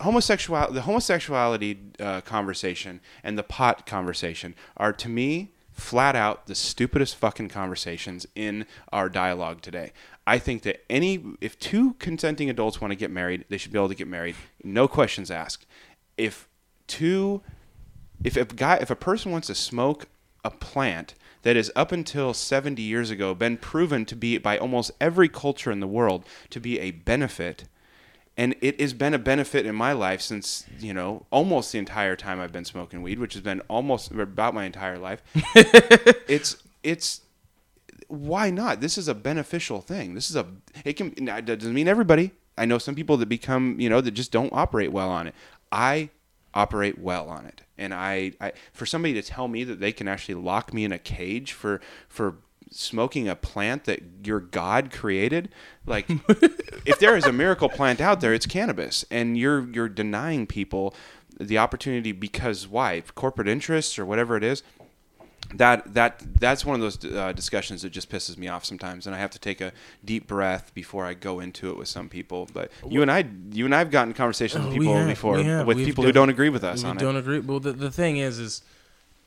homosexual 0.00 0.70
the 0.70 0.82
homosexuality 0.82 1.78
uh, 1.98 2.20
conversation 2.20 3.00
and 3.24 3.38
the 3.38 3.42
pot 3.42 3.86
conversation 3.86 4.54
are 4.76 4.92
to 4.92 5.08
me 5.08 5.52
flat 5.72 6.16
out 6.16 6.46
the 6.46 6.54
stupidest 6.54 7.16
fucking 7.16 7.48
conversations 7.48 8.26
in 8.34 8.66
our 8.92 9.08
dialogue 9.08 9.60
today. 9.60 9.92
I 10.26 10.38
think 10.38 10.62
that 10.62 10.84
any 10.90 11.24
if 11.40 11.58
two 11.58 11.94
consenting 11.94 12.50
adults 12.50 12.80
want 12.80 12.90
to 12.92 12.96
get 12.96 13.10
married, 13.10 13.44
they 13.48 13.58
should 13.58 13.72
be 13.72 13.78
able 13.78 13.88
to 13.88 13.94
get 13.94 14.08
married, 14.08 14.36
no 14.64 14.88
questions 14.88 15.30
asked. 15.30 15.66
If 16.16 16.48
two 16.86 17.42
if 18.24 18.36
a 18.36 18.44
guy 18.44 18.76
if 18.76 18.90
a 18.90 18.96
person 18.96 19.32
wants 19.32 19.46
to 19.48 19.54
smoke 19.54 20.08
a 20.44 20.50
plant 20.50 21.14
that 21.42 21.56
is 21.56 21.70
up 21.76 21.92
until 21.92 22.32
70 22.32 22.80
years 22.80 23.10
ago 23.10 23.34
been 23.34 23.56
proven 23.56 24.04
to 24.06 24.16
be 24.16 24.38
by 24.38 24.58
almost 24.58 24.90
every 25.00 25.28
culture 25.28 25.70
in 25.70 25.80
the 25.80 25.86
world 25.86 26.24
to 26.50 26.60
be 26.60 26.78
a 26.80 26.92
benefit 26.92 27.64
and 28.36 28.54
it 28.60 28.80
has 28.80 28.92
been 28.92 29.14
a 29.14 29.18
benefit 29.18 29.64
in 29.66 29.74
my 29.74 29.92
life 29.92 30.20
since 30.20 30.66
you 30.78 30.92
know 30.92 31.26
almost 31.30 31.72
the 31.72 31.78
entire 31.78 32.16
time 32.16 32.40
I've 32.40 32.52
been 32.52 32.64
smoking 32.64 33.02
weed, 33.02 33.18
which 33.18 33.32
has 33.34 33.42
been 33.42 33.60
almost 33.68 34.10
about 34.10 34.54
my 34.54 34.64
entire 34.64 34.98
life. 34.98 35.22
it's 35.34 36.62
it's 36.82 37.22
why 38.08 38.50
not? 38.50 38.80
This 38.80 38.98
is 38.98 39.08
a 39.08 39.14
beneficial 39.14 39.80
thing. 39.80 40.14
This 40.14 40.30
is 40.30 40.36
a 40.36 40.46
it 40.84 40.94
can 40.94 41.14
now, 41.18 41.36
it 41.36 41.46
doesn't 41.46 41.74
mean 41.74 41.88
everybody. 41.88 42.32
I 42.58 42.64
know 42.64 42.78
some 42.78 42.94
people 42.94 43.16
that 43.18 43.28
become 43.28 43.78
you 43.80 43.88
know 43.88 44.00
that 44.00 44.12
just 44.12 44.32
don't 44.32 44.52
operate 44.52 44.92
well 44.92 45.10
on 45.10 45.26
it. 45.26 45.34
I 45.72 46.10
operate 46.54 46.98
well 46.98 47.28
on 47.28 47.44
it, 47.44 47.62
and 47.76 47.92
I, 47.92 48.32
I 48.40 48.52
for 48.72 48.86
somebody 48.86 49.14
to 49.14 49.22
tell 49.22 49.48
me 49.48 49.64
that 49.64 49.80
they 49.80 49.92
can 49.92 50.08
actually 50.08 50.36
lock 50.36 50.72
me 50.72 50.84
in 50.84 50.92
a 50.92 50.98
cage 50.98 51.52
for 51.52 51.80
for 52.08 52.36
smoking 52.70 53.28
a 53.28 53.36
plant 53.36 53.84
that 53.84 54.00
your 54.24 54.40
God 54.40 54.90
created, 54.92 55.50
like 55.86 56.06
if 56.84 56.98
there 56.98 57.16
is 57.16 57.24
a 57.24 57.32
miracle 57.32 57.68
plant 57.68 58.00
out 58.00 58.20
there, 58.20 58.34
it's 58.34 58.46
cannabis, 58.46 59.04
and 59.10 59.36
you're 59.36 59.68
you're 59.70 59.88
denying 59.88 60.46
people 60.46 60.94
the 61.38 61.58
opportunity 61.58 62.12
because 62.12 62.66
why 62.66 63.02
corporate 63.14 63.48
interests 63.48 63.98
or 63.98 64.06
whatever 64.06 64.36
it 64.36 64.44
is. 64.44 64.62
That 65.54 65.94
that 65.94 66.22
that's 66.40 66.64
one 66.64 66.74
of 66.74 66.80
those 66.80 67.04
uh, 67.04 67.32
discussions 67.32 67.82
that 67.82 67.90
just 67.90 68.10
pisses 68.10 68.36
me 68.36 68.48
off 68.48 68.64
sometimes, 68.64 69.06
and 69.06 69.14
I 69.14 69.18
have 69.18 69.30
to 69.30 69.38
take 69.38 69.60
a 69.60 69.72
deep 70.04 70.26
breath 70.26 70.72
before 70.74 71.04
I 71.06 71.14
go 71.14 71.40
into 71.40 71.70
it 71.70 71.76
with 71.78 71.88
some 71.88 72.08
people. 72.08 72.48
But 72.52 72.70
you 72.88 73.02
and 73.02 73.10
I, 73.10 73.24
you 73.52 73.64
and 73.64 73.74
I've 73.74 73.90
gotten 73.90 74.12
conversations 74.12 74.64
with 74.64 74.74
Oh, 74.74 74.78
people 74.78 74.94
have, 74.96 75.08
before 75.08 75.64
with 75.64 75.76
We've 75.76 75.86
people 75.86 76.04
who 76.04 76.12
don't 76.12 76.30
agree 76.30 76.48
with 76.48 76.64
us 76.64 76.84
on 76.84 76.96
don't 76.96 77.16
it. 77.16 77.20
agree. 77.20 77.38
Well, 77.40 77.60
the, 77.60 77.72
the 77.72 77.90
thing 77.90 78.16
is, 78.16 78.38
is 78.38 78.62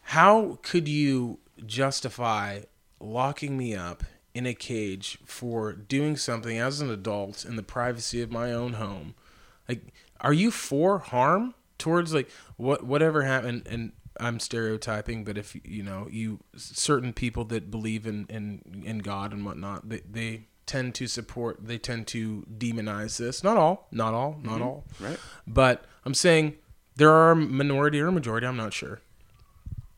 how 0.01 0.59
could 0.61 0.87
you 0.87 1.39
justify 1.65 2.61
locking 2.99 3.57
me 3.57 3.75
up 3.75 4.03
in 4.33 4.45
a 4.45 4.53
cage 4.53 5.17
for 5.25 5.73
doing 5.73 6.15
something 6.17 6.57
as 6.59 6.81
an 6.81 6.89
adult 6.89 7.45
in 7.45 7.55
the 7.55 7.63
privacy 7.63 8.21
of 8.21 8.31
my 8.31 8.51
own 8.51 8.73
home? 8.73 9.15
Like, 9.67 9.81
are 10.21 10.33
you 10.33 10.51
for 10.51 10.99
harm 10.99 11.53
towards 11.77 12.13
like 12.13 12.29
what 12.57 12.83
whatever 12.83 13.23
happened? 13.23 13.65
And 13.69 13.93
I'm 14.19 14.39
stereotyping, 14.39 15.23
but 15.23 15.37
if 15.37 15.55
you 15.63 15.83
know 15.83 16.07
you 16.09 16.39
certain 16.55 17.13
people 17.13 17.45
that 17.45 17.71
believe 17.71 18.05
in 18.05 18.25
in 18.29 18.83
in 18.85 18.99
God 18.99 19.33
and 19.33 19.45
whatnot, 19.45 19.89
they 19.89 20.01
they 20.09 20.47
tend 20.69 20.93
to 20.95 21.07
support. 21.07 21.57
They 21.65 21.79
tend 21.79 22.07
to 22.07 22.45
demonize 22.57 23.17
this. 23.17 23.43
Not 23.43 23.57
all. 23.57 23.87
Not 23.91 24.13
all. 24.13 24.39
Not 24.43 24.55
mm-hmm. 24.55 24.63
all. 24.63 24.85
Right. 24.99 25.17
But 25.47 25.85
I'm 26.05 26.13
saying 26.13 26.57
there 26.95 27.11
are 27.11 27.31
a 27.31 27.35
minority 27.35 27.99
or 27.99 28.07
a 28.07 28.11
majority, 28.11 28.45
I'm 28.45 28.57
not 28.57 28.73
sure, 28.73 29.01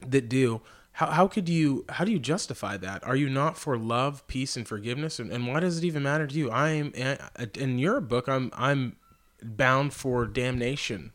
that 0.05 0.30
do. 0.30 0.61
How, 0.93 1.07
how 1.07 1.28
could 1.28 1.49
you 1.49 1.86
how 1.89 2.05
do 2.05 2.11
you 2.11 2.19
justify 2.19 2.78
that? 2.78 3.03
Are 3.05 3.15
you 3.15 3.30
not 3.30 3.57
for 3.57 3.78
love, 3.78 4.26
peace, 4.28 4.55
and 4.55 4.67
forgiveness? 4.67 5.19
And, 5.19 5.32
and 5.32 5.47
why 5.47 5.59
does 5.59 5.78
it 5.78 5.84
even 5.84 6.03
matter 6.03 6.28
to 6.28 6.36
you? 6.36 6.49
I 6.49 6.69
am 6.69 6.91
eh, 6.95 7.17
in 7.55 7.80
your 7.80 7.99
book. 8.01 8.28
I'm 8.30 8.49
I'm 8.53 8.95
bound 9.43 9.93
for 9.93 10.26
damnation. 10.26 11.11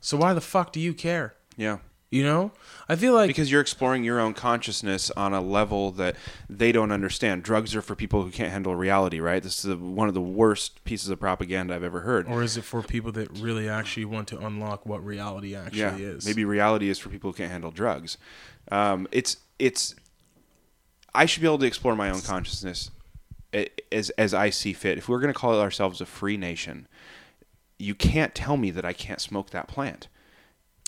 So 0.00 0.16
why 0.16 0.32
the 0.32 0.40
fuck 0.40 0.72
do 0.72 0.80
you 0.80 0.94
care? 0.94 1.34
Yeah. 1.56 1.78
You 2.14 2.22
know, 2.22 2.52
I 2.88 2.94
feel 2.94 3.12
like 3.12 3.26
because 3.26 3.50
you're 3.50 3.60
exploring 3.60 4.04
your 4.04 4.20
own 4.20 4.34
consciousness 4.34 5.10
on 5.16 5.34
a 5.34 5.40
level 5.40 5.90
that 5.90 6.14
they 6.48 6.70
don't 6.70 6.92
understand. 6.92 7.42
Drugs 7.42 7.74
are 7.74 7.82
for 7.82 7.96
people 7.96 8.22
who 8.22 8.30
can't 8.30 8.52
handle 8.52 8.76
reality, 8.76 9.18
right? 9.18 9.42
This 9.42 9.64
is 9.64 9.74
one 9.74 10.06
of 10.06 10.14
the 10.14 10.20
worst 10.20 10.84
pieces 10.84 11.08
of 11.08 11.18
propaganda 11.18 11.74
I've 11.74 11.82
ever 11.82 12.02
heard. 12.02 12.28
or 12.28 12.44
is 12.44 12.56
it 12.56 12.62
for 12.62 12.82
people 12.82 13.10
that 13.10 13.36
really 13.40 13.68
actually 13.68 14.04
want 14.04 14.28
to 14.28 14.38
unlock 14.38 14.86
what 14.86 15.04
reality 15.04 15.56
actually 15.56 15.80
yeah, 15.80 15.96
is? 15.96 16.24
maybe 16.24 16.44
reality 16.44 16.88
is 16.88 17.00
for 17.00 17.08
people 17.08 17.32
who 17.32 17.36
can't 17.36 17.50
handle 17.50 17.72
drugs. 17.72 18.16
Um, 18.70 19.08
it's 19.10 19.38
it's. 19.58 19.96
I 21.12 21.26
should 21.26 21.40
be 21.40 21.48
able 21.48 21.58
to 21.58 21.66
explore 21.66 21.96
my 21.96 22.10
own 22.10 22.20
consciousness 22.20 22.92
as 23.90 24.10
as 24.10 24.32
I 24.32 24.50
see 24.50 24.72
fit. 24.72 24.98
If 24.98 25.08
we're 25.08 25.18
going 25.18 25.34
to 25.34 25.38
call 25.38 25.60
ourselves 25.60 26.00
a 26.00 26.06
free 26.06 26.36
nation, 26.36 26.86
you 27.76 27.96
can't 27.96 28.36
tell 28.36 28.56
me 28.56 28.70
that 28.70 28.84
I 28.84 28.92
can't 28.92 29.20
smoke 29.20 29.50
that 29.50 29.66
plant. 29.66 30.06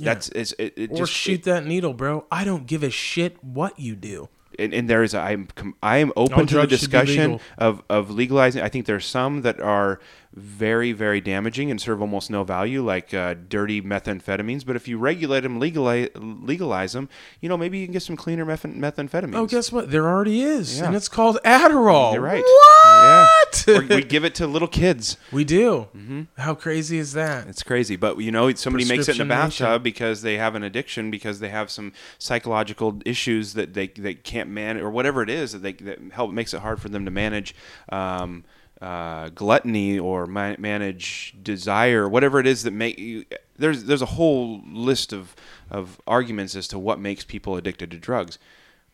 Yeah. 0.01 0.15
That's 0.15 0.29
it's, 0.31 0.53
it, 0.59 0.75
it 0.77 0.91
or 0.93 0.97
just 0.97 1.13
shoot 1.13 1.45
that 1.45 1.65
needle, 1.65 1.95
bro. 1.95 2.27
I 2.31 2.45
don't 2.45 2.67
give 2.67 2.83
a 2.83 2.91
shit 2.91 3.43
what 3.43 3.79
you 3.79 3.97
do. 3.97 4.29
and, 4.59 4.75
and 4.75 4.91
there 4.91 5.03
is 5.03 5.15
I'm 5.15 5.49
I 5.83 5.99
am 5.99 6.13
open 6.17 6.47
to 6.47 6.55
the 6.55 6.67
drugs 6.67 6.81
should 6.81 6.91
be 6.91 6.99
discussion 6.99 7.41
of 7.59 7.83
of 7.89 8.11
legalizing. 8.11 8.63
I 8.63 8.69
think 8.69 8.87
there's 8.87 9.07
some 9.07 9.43
that 9.43 9.61
are 9.61 10.01
very 10.37 10.93
very 10.93 11.21
damaging 11.21 11.71
and 11.71 11.81
serve 11.81 12.01
almost 12.03 12.31
no 12.31 12.45
value, 12.45 12.85
like 12.85 13.15
uh, 13.15 13.35
dirty 13.49 13.81
methamphetamines. 13.81 14.65
But 14.67 14.77
if 14.77 14.87
you 14.87 14.99
regulate 14.99 15.41
them, 15.41 15.59
legalize 15.59 16.09
legalize 16.15 16.93
them, 16.93 17.09
you 17.41 17.49
know 17.49 17.57
maybe 17.57 17.79
you 17.79 17.87
can 17.87 17.93
get 17.95 18.03
some 18.03 18.17
cleaner 18.17 18.45
metha- 18.45 18.77
methamphetamines. 18.77 19.35
Oh, 19.35 19.47
guess 19.47 19.73
what? 19.73 19.91
There 19.91 20.07
already 20.07 20.43
is, 20.43 20.79
Yeah. 20.79 20.87
and 20.87 20.95
it's 20.97 21.09
called 21.09 21.39
Adderall. 21.45 22.13
You're 22.13 22.23
right. 22.23 22.43
What? 22.45 23.65
Yeah. 23.67 23.81
We 23.97 24.03
give 24.05 24.25
it 24.25 24.35
to 24.37 24.47
little 24.47 24.69
kids. 24.69 25.17
we 25.33 25.45
do. 25.45 25.89
How 26.37 26.55
crazy 26.55 26.99
is 26.99 27.15
that? 27.15 27.47
It's 27.49 27.63
crazy, 27.63 27.97
but 27.97 28.19
you 28.19 28.31
know, 28.31 28.53
somebody 28.55 28.85
makes 28.85 29.09
it 29.09 29.17
in 29.17 29.23
a 29.23 29.25
Prescription 29.25 29.29
bathtub 29.29 29.69
nation. 29.69 29.83
because 29.83 30.23
they 30.23 30.37
have 30.37 30.55
an 30.55 30.63
addiction, 30.63 31.11
because 31.11 31.41
they 31.41 31.49
have 31.49 31.71
some 31.71 31.93
psychological 32.19 33.01
issues 33.07 33.55
that 33.55 33.75
they, 33.75 33.89
they 33.89 34.15
can't 34.15 34.51
manage, 34.51 34.83
or 34.83 34.91
whatever 34.91 35.23
it 35.23 35.31
is 35.31 35.53
that 35.53 35.63
they 35.63 35.73
that 35.73 35.99
help 36.13 36.31
makes 36.33 36.53
it 36.53 36.61
hard 36.61 36.81
for 36.81 36.89
them 36.89 37.05
to 37.05 37.11
manage 37.11 37.55
um, 37.91 38.45
uh, 38.81 39.31
gluttony 39.31 39.99
or 39.99 40.27
ma- 40.27 40.57
manage 40.59 41.35
desire, 41.43 42.09
whatever 42.09 42.39
it 42.39 42.47
is 42.47 42.63
that 42.65 42.73
make 42.73 42.99
you. 42.99 43.25
There's 43.59 43.85
there's 43.85 44.03
a 44.03 44.07
whole 44.07 44.61
list 44.67 45.13
of 45.13 45.35
of 45.71 46.01
arguments 46.07 46.55
as 46.55 46.69
to 46.69 46.79
what 46.79 47.01
makes 47.01 47.25
people 47.25 47.57
addicted 47.57 47.91
to 47.93 47.99
drugs, 47.99 48.39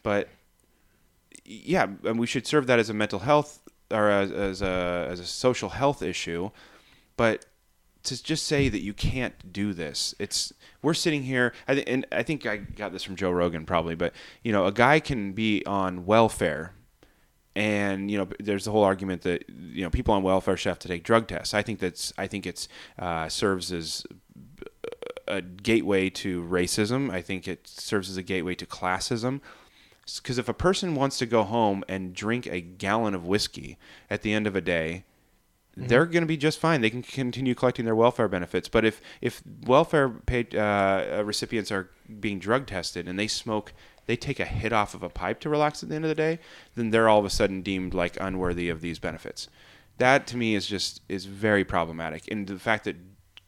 but 0.02 0.28
yeah, 1.44 1.88
and 2.04 2.18
we 2.18 2.26
should 2.26 2.46
serve 2.46 2.66
that 2.68 2.78
as 2.78 2.88
a 2.88 2.94
mental 2.94 3.20
health 3.20 3.60
or 3.90 4.08
as, 4.08 4.30
as 4.30 4.62
a 4.62 5.08
as 5.10 5.20
a 5.20 5.24
social 5.24 5.70
health 5.70 6.02
issue, 6.02 6.50
but 7.16 7.46
to 8.04 8.22
just 8.22 8.46
say 8.46 8.68
that 8.68 8.80
you 8.80 8.92
can't 8.92 9.52
do 9.52 9.72
this, 9.72 10.14
it's 10.18 10.52
we're 10.82 10.94
sitting 10.94 11.22
here, 11.22 11.52
and 11.68 12.06
I 12.10 12.22
think 12.22 12.46
I 12.46 12.56
got 12.56 12.92
this 12.92 13.02
from 13.02 13.16
Joe 13.16 13.30
Rogan 13.30 13.64
probably, 13.64 13.94
but 13.94 14.12
you 14.42 14.52
know, 14.52 14.66
a 14.66 14.72
guy 14.72 15.00
can 15.00 15.32
be 15.32 15.64
on 15.66 16.04
welfare. 16.06 16.72
And 17.54 18.10
you 18.10 18.18
know, 18.18 18.28
there's 18.40 18.64
the 18.64 18.70
whole 18.70 18.84
argument 18.84 19.22
that 19.22 19.44
you 19.48 19.82
know 19.82 19.90
people 19.90 20.14
on 20.14 20.22
welfare 20.22 20.56
should 20.56 20.70
have 20.70 20.78
to 20.80 20.88
take 20.88 21.04
drug 21.04 21.28
tests. 21.28 21.52
I 21.52 21.62
think 21.62 21.80
that's 21.80 22.12
I 22.16 22.26
think 22.26 22.46
it's 22.46 22.68
uh, 22.98 23.28
serves 23.28 23.72
as 23.72 24.06
a 25.28 25.42
gateway 25.42 26.10
to 26.10 26.42
racism. 26.42 27.10
I 27.10 27.20
think 27.22 27.46
it 27.46 27.66
serves 27.66 28.10
as 28.10 28.16
a 28.16 28.22
gateway 28.22 28.54
to 28.54 28.66
classism. 28.66 29.40
Because 30.16 30.36
if 30.36 30.48
a 30.48 30.54
person 30.54 30.94
wants 30.94 31.18
to 31.18 31.26
go 31.26 31.44
home 31.44 31.84
and 31.88 32.12
drink 32.12 32.46
a 32.46 32.60
gallon 32.60 33.14
of 33.14 33.24
whiskey 33.24 33.78
at 34.10 34.22
the 34.22 34.32
end 34.32 34.48
of 34.48 34.56
a 34.56 34.60
day, 34.60 35.04
they're 35.76 36.06
going 36.06 36.22
to 36.22 36.26
be 36.26 36.36
just 36.36 36.58
fine. 36.58 36.80
They 36.80 36.90
can 36.90 37.02
continue 37.02 37.54
collecting 37.54 37.84
their 37.84 37.94
welfare 37.94 38.28
benefits. 38.28 38.68
But 38.68 38.84
if 38.84 39.00
if 39.20 39.42
welfare 39.64 40.08
paid, 40.08 40.54
uh, 40.54 41.22
recipients 41.24 41.72
are 41.72 41.90
being 42.20 42.38
drug 42.38 42.66
tested 42.66 43.08
and 43.08 43.18
they 43.18 43.26
smoke, 43.26 43.72
they 44.06 44.16
take 44.16 44.40
a 44.40 44.44
hit 44.44 44.72
off 44.72 44.94
of 44.94 45.02
a 45.02 45.08
pipe 45.08 45.40
to 45.40 45.48
relax 45.48 45.82
at 45.82 45.88
the 45.88 45.94
end 45.94 46.04
of 46.04 46.08
the 46.08 46.14
day, 46.14 46.38
then 46.74 46.90
they're 46.90 47.08
all 47.08 47.20
of 47.20 47.24
a 47.24 47.30
sudden 47.30 47.62
deemed 47.62 47.94
like 47.94 48.16
unworthy 48.20 48.68
of 48.68 48.80
these 48.80 48.98
benefits. 48.98 49.48
That 49.98 50.26
to 50.28 50.36
me 50.36 50.54
is 50.54 50.66
just 50.66 51.02
is 51.08 51.26
very 51.26 51.64
problematic. 51.64 52.24
And 52.30 52.46
the 52.46 52.58
fact 52.58 52.84
that 52.84 52.96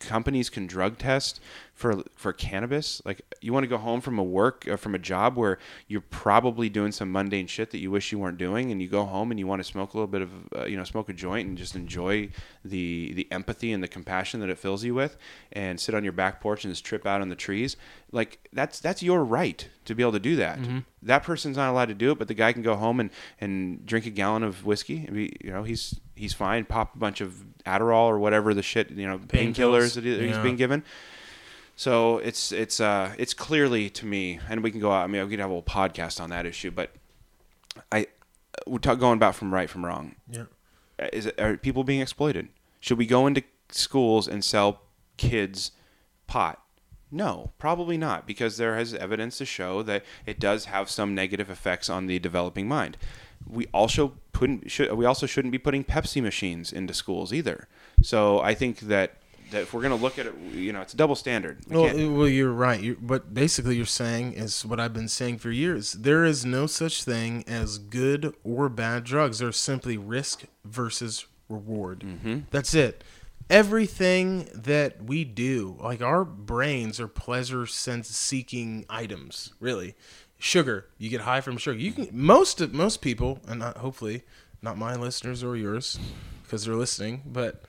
companies 0.05 0.50
can 0.50 0.66
drug 0.66 0.98
test 0.98 1.40
for 1.74 2.02
for 2.14 2.32
cannabis. 2.32 3.02
Like 3.05 3.22
you 3.40 3.52
want 3.52 3.64
to 3.64 3.68
go 3.68 3.78
home 3.78 4.00
from 4.00 4.18
a 4.18 4.22
work 4.22 4.66
uh, 4.68 4.76
from 4.76 4.94
a 4.94 4.98
job 4.98 5.36
where 5.36 5.59
you're 5.88 6.00
probably 6.00 6.68
doing 6.68 6.92
some 6.92 7.11
mundane 7.11 7.46
shit 7.46 7.70
that 7.72 7.78
you 7.78 7.90
wish 7.90 8.12
you 8.12 8.18
weren't 8.18 8.38
doing 8.38 8.70
and 8.70 8.80
you 8.80 8.88
go 8.88 9.05
home 9.05 9.30
and 9.30 9.40
you 9.40 9.46
want 9.46 9.61
to 9.61 9.64
smoke 9.64 9.94
a 9.94 9.96
little 9.96 10.07
bit 10.07 10.22
of 10.22 10.30
uh, 10.57 10.64
you 10.64 10.76
know 10.76 10.84
smoke 10.84 11.09
a 11.09 11.12
joint 11.12 11.48
and 11.48 11.59
just 11.59 11.74
enjoy 11.74 12.28
the 12.64 13.12
the 13.14 13.26
empathy 13.32 13.72
and 13.72 13.82
the 13.82 13.88
compassion 13.88 14.40
that 14.40 14.48
it 14.48 14.59
fills 14.59 14.84
you 14.84 14.94
with 14.94 15.16
and 15.52 15.80
sit 15.80 15.94
on 15.94 16.05
your 16.05 16.12
back 16.12 16.40
porch 16.40 16.64
and 16.64 16.72
just 16.72 16.84
trip 16.84 17.07
out 17.07 17.20
on 17.20 17.28
the 17.28 17.36
trees. 17.36 17.76
Like 18.12 18.48
that's 18.52 18.78
that's 18.78 19.02
your 19.02 19.24
right 19.24 19.68
to 19.86 19.94
be 19.94 20.02
able 20.02 20.12
to 20.12 20.20
do 20.20 20.36
that. 20.36 20.59
That 21.02 21.22
person's 21.24 21.57
not 21.57 21.70
allowed 21.70 21.88
to 21.88 21.94
do 21.94 22.12
it 22.12 22.18
but 22.18 22.28
the 22.28 22.34
guy 22.34 22.52
can 22.52 22.62
go 22.62 22.76
home 22.76 23.00
and 23.00 23.11
and 23.40 23.84
drink 23.84 24.07
a 24.07 24.11
gallon 24.11 24.42
of 24.44 24.64
whiskey 24.64 25.05
and 25.07 25.14
be, 25.16 25.36
you 25.42 25.50
know 25.50 25.64
he's 25.64 26.00
he's 26.14 26.32
fine 26.32 26.64
pop 26.64 26.94
a 26.94 26.98
bunch 26.98 27.20
of 27.20 27.44
Adderall 27.66 28.06
or 28.06 28.18
whatever 28.18 28.54
the 28.54 28.62
shit 28.62 28.90
you 28.90 29.06
know 29.06 29.18
painkillers 29.18 29.94
that 29.94 30.04
he- 30.04 30.18
he's 30.18 30.36
Yeah. 30.36 30.42
being 30.42 30.56
given 30.56 30.82
so 31.76 32.18
it's 32.18 32.52
it's 32.52 32.78
uh 32.80 33.14
it's 33.18 33.34
clearly 33.34 33.90
to 33.90 34.06
me, 34.06 34.38
and 34.48 34.62
we 34.62 34.70
can 34.70 34.78
go 34.80 34.92
out. 34.92 35.02
I 35.02 35.06
mean, 35.08 35.24
we 35.24 35.30
could 35.30 35.40
have 35.40 35.50
a 35.50 35.52
whole 35.52 35.62
podcast 35.62 36.20
on 36.20 36.30
that 36.30 36.46
issue, 36.46 36.70
but 36.70 36.92
I 37.90 38.06
we're 38.66 38.78
talk, 38.78 39.00
going 39.00 39.16
about 39.16 39.34
from 39.34 39.52
right 39.52 39.68
from 39.68 39.84
wrong. 39.84 40.14
Yeah. 40.30 40.44
Is 41.12 41.26
it, 41.26 41.40
are 41.40 41.56
people 41.56 41.82
being 41.82 42.00
exploited? 42.00 42.48
Should 42.78 42.96
we 42.98 43.06
go 43.06 43.26
into 43.26 43.42
schools 43.70 44.28
and 44.28 44.44
sell 44.44 44.82
kids 45.16 45.72
pot? 46.28 46.62
No, 47.10 47.50
probably 47.58 47.98
not, 47.98 48.24
because 48.24 48.56
there 48.56 48.78
is 48.78 48.94
evidence 48.94 49.38
to 49.38 49.44
show 49.44 49.82
that 49.82 50.04
it 50.26 50.38
does 50.38 50.66
have 50.66 50.88
some 50.88 51.12
negative 51.12 51.50
effects 51.50 51.90
on 51.90 52.06
the 52.06 52.20
developing 52.20 52.68
mind. 52.68 52.96
We 53.49 53.66
also 53.72 54.14
put 54.32 54.70
should, 54.70 54.92
we 54.95 55.05
also 55.05 55.26
shouldn't 55.26 55.53
be 55.53 55.59
putting 55.59 55.84
Pepsi 55.84 56.22
machines 56.22 56.72
into 56.72 56.95
schools 56.95 57.32
either. 57.32 57.68
So 58.03 58.40
I 58.40 58.55
think 58.55 58.80
that 58.80 59.16
that 59.51 59.62
if 59.62 59.74
we're 59.74 59.82
going 59.82 59.97
to 59.97 60.03
look 60.03 60.18
at 60.18 60.26
it, 60.26 60.34
you 60.53 60.72
know, 60.72 60.80
it's 60.80 60.95
a 60.95 60.97
double 60.97 61.14
standard. 61.14 61.59
We 61.68 61.76
Well, 61.76 61.86
can't- 61.95 62.12
well, 62.16 62.26
you're 62.28 62.51
right. 62.53 62.80
you 62.80 62.97
but 63.01 63.34
basically, 63.34 63.76
you're 63.76 63.86
saying 63.86 64.32
is 64.32 64.64
what 64.64 64.80
I've 64.80 64.95
been 64.95 65.07
saying 65.09 65.38
for 65.38 65.51
years. 65.51 65.92
There 65.92 66.24
is 66.24 66.45
no 66.45 66.66
such 66.66 67.05
thing 67.05 67.45
as 67.47 67.78
good 67.78 68.34
or 68.42 68.68
bad 68.68 69.05
drugs. 69.05 69.38
There's 69.38 69.59
simply 69.59 69.97
risk 69.99 70.45
versus 70.64 71.26
reward. 71.49 72.01
Mm-hmm. 72.01 72.38
That's 72.51 72.74
it. 72.74 73.05
Everything 73.51 74.49
that 74.53 75.05
we 75.05 75.22
do, 75.24 75.76
like 75.80 76.03
our 76.03 76.24
brains 76.24 76.99
are 76.99 77.07
pleasure 77.07 77.66
sense 77.66 78.09
seeking 78.09 78.84
items. 78.90 79.53
Really, 79.61 79.95
sugar. 80.45 80.86
You 80.99 81.09
get 81.09 81.22
high 81.22 81.40
from 81.40 81.57
sugar. 81.57 81.78
You 81.78 81.92
can 81.92 82.09
most 82.12 82.61
of 82.61 82.74
most 82.74 83.01
people, 83.01 83.40
and 83.49 83.61
not 83.61 83.78
hopefully 83.78 84.22
not 84.61 84.76
my 84.76 84.95
listeners 84.95 85.42
or 85.42 85.57
yours, 85.57 85.99
because 86.42 86.64
they're 86.66 86.74
listening, 86.74 87.22
but 87.24 87.62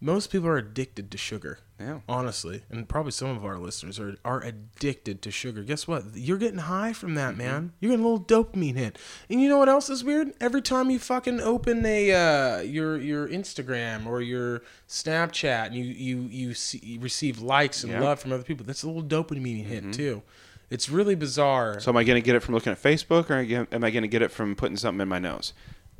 most 0.00 0.30
people 0.30 0.48
are 0.48 0.56
addicted 0.56 1.10
to 1.10 1.18
sugar 1.18 1.58
yeah. 1.80 1.98
honestly, 2.08 2.62
and 2.70 2.88
probably 2.88 3.10
some 3.12 3.28
of 3.36 3.44
our 3.44 3.56
listeners 3.58 3.98
are 4.00 4.16
are 4.24 4.40
addicted 4.42 5.22
to 5.22 5.30
sugar. 5.30 5.62
Guess 5.62 5.86
what? 5.88 6.02
You're 6.14 6.38
getting 6.38 6.58
high 6.58 6.92
from 6.92 7.14
that, 7.14 7.30
Mm-hmm. 7.34 7.38
man. 7.38 7.72
You're 7.80 7.90
getting 7.92 8.04
a 8.04 8.08
little 8.08 8.24
dopamine 8.24 8.74
hit. 8.76 8.98
And 9.30 9.40
you 9.40 9.48
know 9.48 9.58
what 9.58 9.68
else 9.68 9.88
is 9.88 10.02
weird? 10.04 10.32
Every 10.40 10.62
time 10.62 10.90
you 10.90 10.98
fucking 10.98 11.40
open 11.40 11.84
a 11.86 12.12
uh, 12.12 12.60
your 12.62 12.96
your 12.98 13.28
Instagram 13.28 14.06
or 14.06 14.20
your 14.20 14.62
Snapchat, 14.88 15.66
and 15.66 15.74
you 15.76 15.84
you 15.84 16.16
you, 16.30 16.54
see, 16.54 16.80
you 16.82 17.00
receive 17.00 17.40
likes 17.40 17.82
and 17.84 17.90
Yeah. 17.92 17.98
Mm-hmm. 17.98 18.06
love 18.06 18.20
from 18.20 18.32
other 18.32 18.42
people, 18.44 18.66
that's 18.66 18.82
a 18.82 18.88
little 18.90 19.02
dopamine 19.04 19.64
hit 19.64 19.92
too. 19.92 20.22
It's 20.70 20.88
really 20.90 21.14
bizarre. 21.14 21.80
So 21.80 21.90
am 21.90 21.96
I 21.96 22.04
going 22.04 22.20
to 22.20 22.24
get 22.24 22.36
it 22.36 22.40
from 22.40 22.54
looking 22.54 22.72
at 22.72 22.82
Facebook, 22.82 23.30
or 23.30 23.66
am 23.74 23.84
I 23.84 23.90
going 23.90 24.02
to 24.02 24.08
get 24.08 24.22
it 24.22 24.30
from 24.30 24.54
putting 24.54 24.76
something 24.76 25.00
in 25.00 25.08
my 25.08 25.18
nose? 25.18 25.52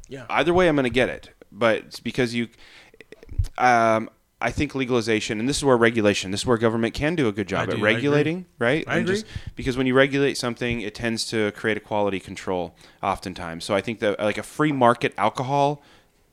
yeah. 0.08 0.24
Either 0.30 0.52
way, 0.54 0.68
I'm 0.68 0.76
going 0.76 0.84
to 0.84 0.90
get 0.90 1.08
it. 1.08 1.30
But 1.50 1.78
it's 1.78 2.00
because 2.00 2.34
you, 2.34 2.48
um, 3.56 4.10
I 4.40 4.50
think 4.50 4.74
legalization, 4.74 5.40
and 5.40 5.48
this 5.48 5.56
is 5.58 5.64
where 5.64 5.76
regulation, 5.76 6.30
this 6.30 6.40
is 6.40 6.46
where 6.46 6.58
government 6.58 6.94
can 6.94 7.14
do 7.14 7.26
a 7.28 7.32
good 7.32 7.48
job 7.48 7.60
I 7.60 7.62
at 7.64 7.70
do, 7.70 7.78
I 7.78 7.80
regulating, 7.80 8.46
right? 8.58 8.84
I 8.86 8.98
And 8.98 9.08
agree. 9.08 9.22
because 9.56 9.76
when 9.76 9.86
you 9.86 9.94
regulate 9.94 10.36
something, 10.38 10.80
it 10.80 10.94
tends 10.94 11.26
to 11.30 11.50
create 11.52 11.76
a 11.76 11.80
quality 11.80 12.20
control 12.20 12.74
oftentimes. 13.02 13.64
So 13.64 13.74
I 13.74 13.80
think 13.80 13.98
that 14.00 14.20
like 14.20 14.38
a 14.38 14.42
free 14.42 14.72
market 14.72 15.12
alcohol 15.18 15.82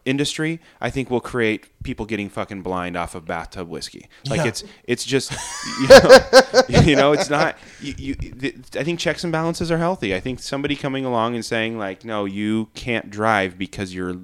industry, 0.05 0.59
I 0.79 0.89
think 0.89 1.09
will 1.09 1.19
create 1.19 1.67
people 1.83 2.05
getting 2.05 2.29
fucking 2.29 2.61
blind 2.61 2.95
off 2.95 3.15
of 3.15 3.25
bathtub 3.25 3.67
whiskey. 3.67 4.07
Like 4.29 4.39
Yeah. 4.41 4.47
it's 4.47 4.63
it's 4.85 5.03
just 5.05 5.31
you 5.81 5.87
know, 5.87 6.81
you 6.81 6.95
know 6.95 7.11
it's 7.13 7.29
not 7.29 7.57
you, 7.81 8.15
you 8.19 8.53
I 8.75 8.83
think 8.83 8.99
checks 8.99 9.23
and 9.23 9.31
balances 9.31 9.71
are 9.71 9.77
healthy. 9.77 10.15
I 10.15 10.19
think 10.19 10.39
somebody 10.39 10.75
coming 10.75 11.05
along 11.05 11.35
and 11.35 11.43
saying 11.43 11.77
like 11.77 12.05
no, 12.05 12.25
you 12.25 12.69
can't 12.75 13.09
drive 13.09 13.57
because 13.57 13.93
you're 13.93 14.15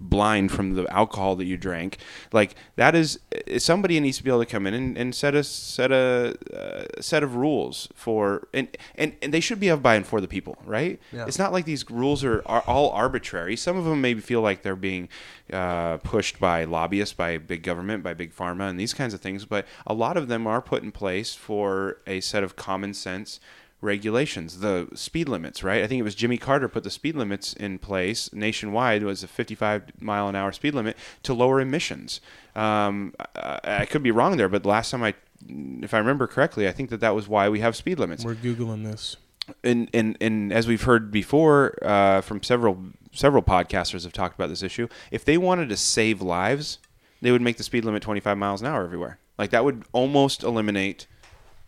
blind 0.00 0.50
from 0.52 0.74
the 0.74 0.86
alcohol 0.92 1.34
that 1.36 1.44
you 1.44 1.56
drank 1.56 1.98
like 2.32 2.54
that 2.76 2.94
is 2.94 3.18
is- 3.46 3.64
somebody 3.64 3.98
needs 3.98 4.16
to 4.18 4.24
be 4.24 4.30
able 4.30 4.38
to 4.40 4.46
come 4.46 4.66
in 4.66 4.74
and, 4.74 4.96
and 4.96 5.14
set 5.14 5.34
a 5.34 5.42
set 5.42 5.90
a 5.90 6.36
uh, 6.56 7.00
set 7.00 7.22
of 7.22 7.34
rules 7.34 7.88
for 7.94 8.46
and, 8.54 8.68
and 8.94 9.14
and 9.22 9.34
they 9.34 9.40
should 9.40 9.58
be 9.58 9.68
of 9.68 9.82
by 9.82 9.96
and 9.96 10.06
for 10.06 10.20
the 10.20 10.28
people 10.28 10.56
right 10.64 11.00
Yeah. 11.12 11.24
it's 11.26 11.38
not 11.38 11.52
like 11.52 11.64
these 11.64 11.88
rules 11.90 12.22
are, 12.24 12.42
are 12.46 12.62
all 12.66 12.90
arbitrary 12.90 13.56
some 13.56 13.76
of 13.76 13.84
them 13.84 14.00
maybe 14.00 14.20
feel 14.20 14.40
like 14.40 14.62
they're 14.62 14.76
being 14.76 15.08
uh, 15.52 15.96
pushed 15.98 16.38
by 16.38 16.64
lobbyists 16.64 17.14
by 17.14 17.38
big 17.38 17.62
government 17.62 18.02
by 18.04 18.14
big 18.14 18.32
pharma 18.34 18.68
and 18.70 18.78
these 18.78 18.94
kinds 18.94 19.14
of 19.14 19.20
things 19.20 19.44
but 19.44 19.66
a 19.86 19.94
lot 19.94 20.16
of 20.16 20.28
them 20.28 20.46
are 20.46 20.62
put 20.62 20.82
in 20.82 20.92
place 20.92 21.34
for 21.34 21.98
a 22.06 22.20
set 22.20 22.42
of 22.44 22.54
common 22.54 22.94
sense 22.94 23.40
regulations, 23.80 24.60
the 24.60 24.88
speed 24.94 25.28
limits, 25.28 25.62
right? 25.62 25.82
I 25.82 25.86
think 25.86 26.00
it 26.00 26.04
was 26.04 26.14
Jimmy 26.14 26.36
Carter 26.36 26.68
put 26.68 26.84
the 26.84 26.90
speed 26.90 27.14
limits 27.14 27.52
in 27.52 27.78
place 27.78 28.32
nationwide. 28.32 29.02
It 29.02 29.06
was 29.06 29.22
a 29.22 29.28
55 29.28 30.00
mile 30.00 30.28
an 30.28 30.34
hour 30.34 30.52
speed 30.52 30.74
limit 30.74 30.96
to 31.22 31.34
lower 31.34 31.60
emissions. 31.60 32.20
Um, 32.56 33.14
I, 33.36 33.60
I 33.64 33.86
could 33.86 34.02
be 34.02 34.10
wrong 34.10 34.36
there, 34.36 34.48
but 34.48 34.66
last 34.66 34.90
time 34.90 35.02
I, 35.02 35.14
if 35.48 35.94
I 35.94 35.98
remember 35.98 36.26
correctly, 36.26 36.66
I 36.66 36.72
think 36.72 36.90
that 36.90 37.00
that 37.00 37.14
was 37.14 37.28
why 37.28 37.48
we 37.48 37.60
have 37.60 37.76
speed 37.76 37.98
limits. 37.98 38.24
We're 38.24 38.34
googling 38.34 38.84
this. 38.84 39.16
And 39.64 39.88
and 39.94 40.18
and 40.20 40.52
as 40.52 40.66
we've 40.66 40.82
heard 40.82 41.10
before 41.10 41.78
uh, 41.82 42.20
from 42.20 42.42
several 42.42 42.78
several 43.12 43.42
podcasters 43.42 44.04
have 44.04 44.12
talked 44.12 44.34
about 44.34 44.48
this 44.48 44.62
issue. 44.62 44.88
If 45.10 45.24
they 45.24 45.38
wanted 45.38 45.70
to 45.70 45.76
save 45.76 46.20
lives, 46.20 46.78
they 47.22 47.32
would 47.32 47.40
make 47.40 47.56
the 47.56 47.62
speed 47.62 47.84
limit 47.84 48.02
25 48.02 48.36
miles 48.36 48.60
an 48.60 48.66
hour 48.66 48.84
everywhere. 48.84 49.18
Like 49.38 49.50
that 49.50 49.64
would 49.64 49.84
almost 49.92 50.42
eliminate 50.42 51.06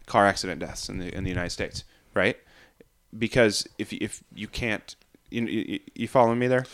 car 0.06 0.26
accident 0.26 0.61
deaths 0.61 0.88
in 0.88 0.98
the 0.98 1.14
in 1.14 1.24
the 1.24 1.30
United 1.30 1.50
States, 1.50 1.84
right? 2.14 2.36
Because 3.16 3.66
if 3.78 3.92
if 3.92 4.22
you 4.34 4.48
can't, 4.48 4.94
you 5.30 5.46
you, 5.46 5.80
you 5.94 6.08
following 6.08 6.38
me 6.38 6.46
there? 6.46 6.64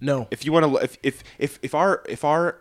No. 0.00 0.28
If 0.30 0.44
you 0.44 0.52
want 0.52 0.66
to, 0.66 0.76
if 0.84 0.98
if 1.02 1.22
if 1.38 1.58
if 1.62 1.74
our 1.74 2.02
if 2.08 2.24
our 2.24 2.60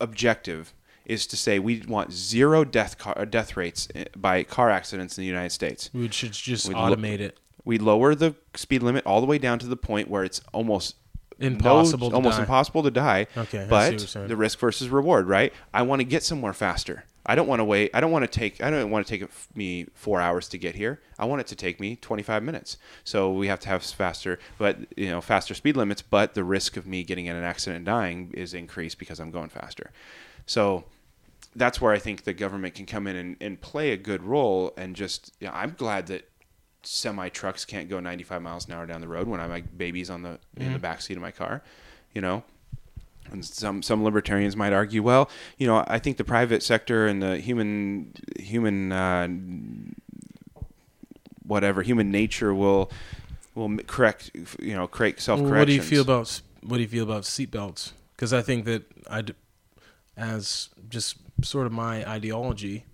objective 0.00 0.74
is 1.04 1.26
to 1.28 1.36
say 1.36 1.58
we 1.58 1.82
want 1.86 2.12
zero 2.12 2.64
death 2.64 2.98
car, 2.98 3.24
death 3.26 3.56
rates 3.56 3.88
eh, 3.94 4.04
by 4.16 4.42
car 4.42 4.70
accidents 4.70 5.16
in 5.16 5.22
the 5.22 5.28
United 5.28 5.50
States, 5.50 5.90
we 5.94 6.08
should 6.08 6.32
just 6.32 6.68
We'd 6.68 6.74
lo- 6.76 6.94
automate 6.94 7.20
it. 7.20 7.38
we 7.64 7.78
lower 7.78 8.14
the 8.14 8.34
speed 8.54 8.82
limit 8.82 9.06
all 9.06 9.20
the 9.20 9.26
way 9.26 9.38
down 9.38 9.58
to 9.60 9.66
the 9.66 9.76
point 9.76 10.08
where 10.08 10.24
it's 10.24 10.40
almost 10.52 10.96
Impossible 11.38 12.06
no, 12.06 12.10
to 12.10 12.16
almost 12.16 12.36
die. 12.38 12.42
impossible 12.44 12.82
to 12.82 12.90
die. 12.90 13.26
Okay, 13.36 13.68
I 13.70 13.96
see 13.96 13.96
what 13.96 14.12
but 14.14 14.28
the 14.28 14.36
risk 14.36 14.58
versus 14.58 14.88
reward, 14.88 15.28
right? 15.28 15.52
I 15.72 15.82
want 15.82 16.00
to 16.00 16.04
get 16.04 16.22
somewhere 16.22 16.54
faster. 16.54 17.04
I 17.26 17.34
don't 17.34 17.48
want 17.48 17.60
to 17.60 17.64
wait. 17.64 17.90
I 17.92 18.00
don't 18.00 18.12
want 18.12 18.30
to 18.30 18.38
take. 18.40 18.62
I 18.62 18.70
don't 18.70 18.90
want 18.90 19.06
to 19.06 19.18
take 19.18 19.28
me 19.54 19.86
four 19.94 20.20
hours 20.20 20.48
to 20.50 20.58
get 20.58 20.76
here. 20.76 21.00
I 21.18 21.24
want 21.24 21.40
it 21.40 21.46
to 21.48 21.56
take 21.56 21.80
me 21.80 21.96
25 21.96 22.42
minutes. 22.42 22.78
So 23.04 23.32
we 23.32 23.48
have 23.48 23.60
to 23.60 23.68
have 23.68 23.82
faster, 23.82 24.38
but 24.58 24.78
you 24.96 25.10
know, 25.10 25.20
faster 25.20 25.52
speed 25.54 25.76
limits. 25.76 26.02
But 26.02 26.34
the 26.34 26.44
risk 26.44 26.76
of 26.76 26.86
me 26.86 27.02
getting 27.02 27.26
in 27.26 27.34
an 27.34 27.42
accident 27.44 27.78
and 27.78 27.86
dying 27.86 28.30
is 28.32 28.54
increased 28.54 28.98
because 28.98 29.18
I'm 29.18 29.32
going 29.32 29.48
faster. 29.48 29.90
So 30.46 30.84
that's 31.56 31.80
where 31.80 31.92
I 31.92 31.98
think 31.98 32.24
the 32.24 32.32
government 32.32 32.74
can 32.74 32.86
come 32.86 33.06
in 33.06 33.16
and, 33.16 33.36
and 33.40 33.60
play 33.60 33.90
a 33.90 33.96
good 33.96 34.22
role. 34.22 34.72
And 34.76 34.94
just, 34.94 35.32
you 35.40 35.48
know, 35.48 35.52
I'm 35.54 35.74
glad 35.76 36.06
that 36.06 36.30
semi 36.82 37.28
trucks 37.30 37.64
can't 37.64 37.88
go 37.88 37.98
95 37.98 38.40
miles 38.40 38.66
an 38.66 38.74
hour 38.74 38.86
down 38.86 39.00
the 39.00 39.08
road 39.08 39.26
when 39.26 39.40
I'm 39.40 39.50
like 39.50 39.76
babies 39.76 40.10
on 40.10 40.22
the 40.22 40.38
in 40.56 40.64
the 40.64 40.64
mm-hmm. 40.64 40.78
back 40.78 41.00
seat 41.00 41.16
of 41.16 41.22
my 41.22 41.32
car, 41.32 41.62
you 42.14 42.20
know. 42.20 42.44
And 43.32 43.44
some 43.44 43.82
some 43.82 44.04
libertarians 44.04 44.56
might 44.56 44.72
argue, 44.72 45.02
well, 45.02 45.28
you 45.58 45.66
know, 45.66 45.84
I 45.86 45.98
think 45.98 46.16
the 46.16 46.24
private 46.24 46.62
sector 46.62 47.06
and 47.06 47.22
the 47.22 47.38
human 47.38 48.12
human 48.38 48.92
uh, 48.92 49.28
whatever 51.44 51.82
human 51.82 52.10
nature 52.10 52.54
will 52.54 52.90
will 53.54 53.76
correct, 53.86 54.30
you 54.60 54.74
know, 54.74 54.86
create 54.86 55.20
self 55.20 55.38
correction. 55.40 55.50
Well, 55.52 55.60
what 55.60 55.66
do 55.68 55.72
you 55.74 55.82
feel 55.82 56.02
about 56.02 56.40
what 56.62 56.76
do 56.76 56.82
you 56.82 56.88
feel 56.88 57.04
about 57.04 57.22
seatbelts? 57.22 57.92
Because 58.14 58.32
I 58.32 58.42
think 58.42 58.64
that 58.64 58.84
I, 59.10 59.24
as 60.16 60.70
just 60.88 61.16
sort 61.42 61.66
of 61.66 61.72
my 61.72 62.08
ideology, 62.08 62.84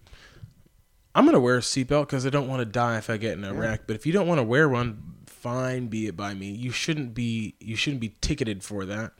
I'm 1.15 1.25
gonna 1.25 1.41
wear 1.41 1.57
a 1.57 1.61
seatbelt 1.61 2.03
because 2.07 2.27
I 2.27 2.31
don't 2.31 2.49
want 2.49 2.61
to 2.61 2.67
die 2.67 2.99
if 2.99 3.09
I 3.11 3.17
get 3.17 3.39
in 3.39 3.45
a 3.45 3.53
Yeah. 3.53 3.59
wreck. 3.59 3.83
But 3.87 3.97
if 3.97 4.07
you 4.07 4.13
don't 4.13 4.27
want 4.27 4.39
to 4.39 4.45
wear 4.45 4.69
one, 4.69 5.03
fine, 5.27 5.87
be 5.89 6.07
it 6.07 6.17
by 6.17 6.35
me. 6.35 6.51
You 6.51 6.71
shouldn't 6.71 7.15
be 7.15 7.55
you 7.61 7.77
shouldn't 7.77 8.01
be 8.01 8.15
ticketed 8.21 8.63
for 8.63 8.85
that. 8.87 9.13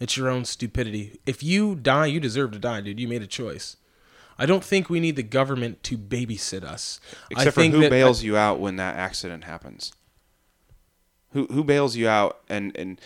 It's 0.00 0.16
your 0.16 0.30
own 0.30 0.46
stupidity. 0.46 1.20
If 1.26 1.42
you 1.42 1.76
die, 1.76 2.06
you 2.06 2.18
deserve 2.20 2.52
to 2.52 2.58
die, 2.58 2.80
dude. 2.80 2.98
You 2.98 3.06
made 3.06 3.22
a 3.22 3.26
choice. 3.26 3.76
I 4.38 4.46
don't 4.46 4.64
think 4.64 4.88
we 4.88 5.00
need 5.00 5.16
the 5.16 5.22
government 5.22 5.82
to 5.84 5.98
babysit 5.98 6.64
us. 6.64 6.98
I 7.12 7.26
Except 7.32 7.54
for 7.54 7.60
think 7.60 7.74
who 7.74 7.90
bails 7.90 8.22
you 8.22 8.38
out 8.38 8.58
when 8.58 8.76
that 8.76 8.96
accident 8.96 9.44
happens. 9.44 9.92
Who 11.32 11.46
who 11.46 11.62
bails 11.62 11.94
you 11.94 12.08
out 12.08 12.40
and 12.48 12.74
and 12.74 12.98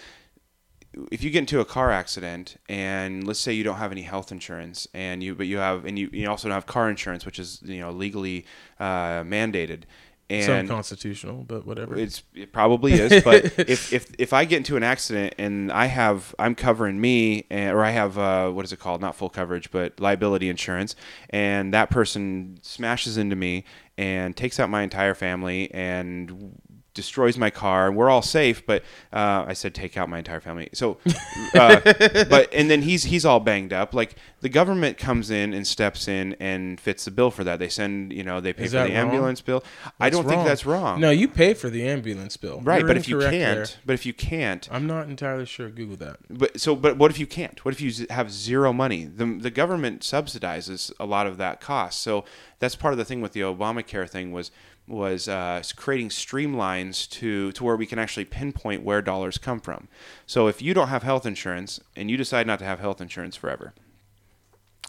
if 1.11 1.25
you 1.25 1.31
get 1.31 1.41
into 1.41 1.59
a 1.61 1.65
car 1.65 1.91
accident 1.91 2.57
and 2.69 3.27
let's 3.27 3.41
say 3.41 3.53
you 3.53 3.65
don't 3.65 3.77
have 3.77 3.91
any 3.91 4.03
health 4.03 4.31
insurance 4.31 4.87
and 4.95 5.23
you 5.23 5.35
but 5.35 5.47
you 5.47 5.59
have 5.59 5.85
and 5.85 5.99
you, 5.99 6.09
you 6.13 6.31
also 6.31 6.49
don't 6.49 6.55
have 6.55 6.67
car 6.67 6.89
insurance 6.89 7.27
which 7.27 7.39
is 7.39 7.61
you 7.65 7.81
know 7.81 7.91
legally 7.91 8.47
uh, 8.79 9.23
mandated 9.25 9.83
It's 10.29 10.49
and 10.49 10.61
unconstitutional, 10.61 11.45
but 11.47 11.66
whatever. 11.66 11.97
it's 11.97 12.22
it 12.35 12.51
probably 12.51 12.95
is, 12.95 13.22
but 13.22 13.45
if, 13.59 13.93
if 13.93 14.07
if 14.18 14.33
I 14.33 14.47
get 14.47 14.57
into 14.59 14.77
an 14.77 14.83
accident 14.83 15.35
and 15.37 15.70
I 15.70 15.87
have 15.87 16.35
I'm 16.39 16.55
covering 16.55 16.99
me 16.99 17.47
and, 17.51 17.75
or 17.77 17.85
I 17.85 17.91
have 17.91 18.16
uh, 18.16 18.51
what 18.51 18.64
is 18.64 18.72
it 18.72 18.79
called? 18.79 19.03
Not 19.03 19.14
full 19.14 19.29
coverage, 19.29 19.70
but 19.70 20.01
liability 20.01 20.49
insurance, 20.49 20.97
and 21.29 21.75
that 21.75 21.91
person 21.91 22.59
smashes 22.62 23.18
into 23.18 23.37
me 23.37 23.64
and 23.99 24.35
takes 24.37 24.59
out 24.59 24.70
my 24.70 24.83
entire 24.83 25.14
family 25.14 25.72
and 25.72 26.59
destroys 26.95 27.37
my 27.37 27.51
car 27.51 27.89
and 27.89 27.97
we're 27.97 28.09
all 28.09 28.23
safe 28.23 28.65
but 28.67 28.83
uh, 29.13 29.45
i 29.47 29.53
said 29.53 29.75
take 29.75 29.97
out 29.97 30.09
my 30.09 30.19
entire 30.19 30.41
family 30.41 30.69
so 30.73 30.97
uh, 31.55 31.81
but 32.29 32.49
and 32.53 32.71
then 32.71 32.83
he's 32.83 33.05
he's 33.05 33.25
all 33.25 33.41
banged 33.41 33.73
up 33.73 33.93
like 33.95 34.15
the 34.41 34.49
government 34.49 34.97
comes 34.97 35.31
in 35.31 35.53
and 35.53 35.67
steps 35.67 36.07
in 36.09 36.35
and 36.41 36.81
fits 36.81 37.05
the 37.05 37.11
bill 37.11 37.31
for 37.31 37.45
that 37.45 37.59
they 37.59 37.69
send 37.69 38.13
you 38.13 38.23
know 38.23 38.41
they 38.41 38.53
pay 38.53 38.65
Is 38.65 38.71
for 38.73 38.79
the 38.79 38.85
wrong? 38.85 38.93
ambulance 38.93 39.41
bill 39.41 39.63
i 40.01 40.09
don't 40.09 40.27
think 40.29 40.45
that's 40.45 40.65
wrong 40.65 41.01
No, 41.01 41.11
you 41.11 41.29
pay 41.29 41.53
for 41.55 41.69
the 41.69 41.87
ambulance 41.87 42.37
bill. 42.37 42.61
Right, 42.63 42.81
You're 42.81 42.89
but 42.89 42.97
if 42.97 43.09
you 43.09 43.19
can't, 43.19 43.33
there. 43.33 43.67
but 43.85 43.93
if 43.95 44.07
you 44.07 44.13
can't, 44.15 44.69
I'm 44.71 44.87
not 44.87 45.09
entirely 45.09 45.45
sure. 45.47 45.69
Google 45.69 45.97
that. 45.97 46.19
but 46.31 46.61
so, 46.61 46.77
but 46.77 46.97
what 46.97 47.11
if 47.11 47.19
you 47.19 47.27
can't? 47.27 47.65
What 47.65 47.75
if 47.75 47.81
you 47.81 48.07
have 48.11 48.31
zero 48.31 48.73
money? 48.73 49.05
The 49.05 49.27
the 49.41 49.51
government 49.51 50.03
subsidizes 50.03 50.93
a 51.01 51.05
lot 51.07 51.27
of 51.27 51.37
that 51.39 51.61
cost. 51.61 52.01
So 52.01 52.25
that's 52.59 52.77
part 52.77 52.95
of 52.95 52.99
the 52.99 53.05
thing 53.05 53.21
with 53.21 53.33
the 53.33 53.41
Obamacare 53.41 54.09
thing 54.09 54.33
was 54.33 54.51
was 54.87 55.28
uh, 55.28 55.62
creating 55.76 56.11
streamlines 56.11 57.09
to 57.11 57.53
to 57.53 57.64
where 57.64 57.76
we 57.76 57.87
can 57.87 57.99
actually 57.99 58.24
pinpoint 58.24 58.82
where 58.82 59.01
dollars 59.01 59.39
come 59.39 59.61
from. 59.61 59.89
So 60.26 60.47
if 60.47 60.61
you 60.61 60.74
don't 60.74 60.89
have 60.89 61.03
health 61.03 61.24
insurance 61.24 61.80
and 61.97 62.11
you 62.11 62.16
decide 62.16 62.47
not 62.47 62.59
to 62.59 62.64
have 62.64 62.80
health 62.80 63.01
insurance 63.01 63.35
forever, 63.35 63.72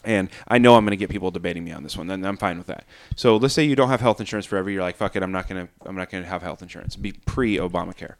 and 0.04 0.28
I 0.46 0.58
know 0.58 0.76
I'm 0.76 0.84
going 0.84 0.90
to 0.90 0.96
get 0.96 1.10
people 1.10 1.30
debating 1.30 1.64
me 1.64 1.72
on 1.72 1.82
this 1.82 1.96
one, 1.96 2.06
then 2.06 2.24
I'm 2.24 2.36
fine 2.36 2.58
with 2.58 2.66
that. 2.68 2.84
So 3.16 3.36
let's 3.36 3.54
say 3.54 3.64
you 3.64 3.76
don't 3.76 3.88
have 3.88 4.00
health 4.00 4.20
insurance 4.20 4.46
forever. 4.46 4.70
You're 4.70 4.82
like, 4.82 4.96
fuck 4.96 5.16
it, 5.16 5.22
I'm 5.22 5.32
not 5.32 5.48
going 5.48 5.66
to, 5.66 5.72
I'm 5.86 5.96
not 5.96 6.10
going 6.10 6.22
to 6.22 6.28
have 6.28 6.42
health 6.42 6.62
insurance. 6.62 6.94
Be 6.94 7.12
pre 7.12 7.56
Obamacare. 7.56 8.14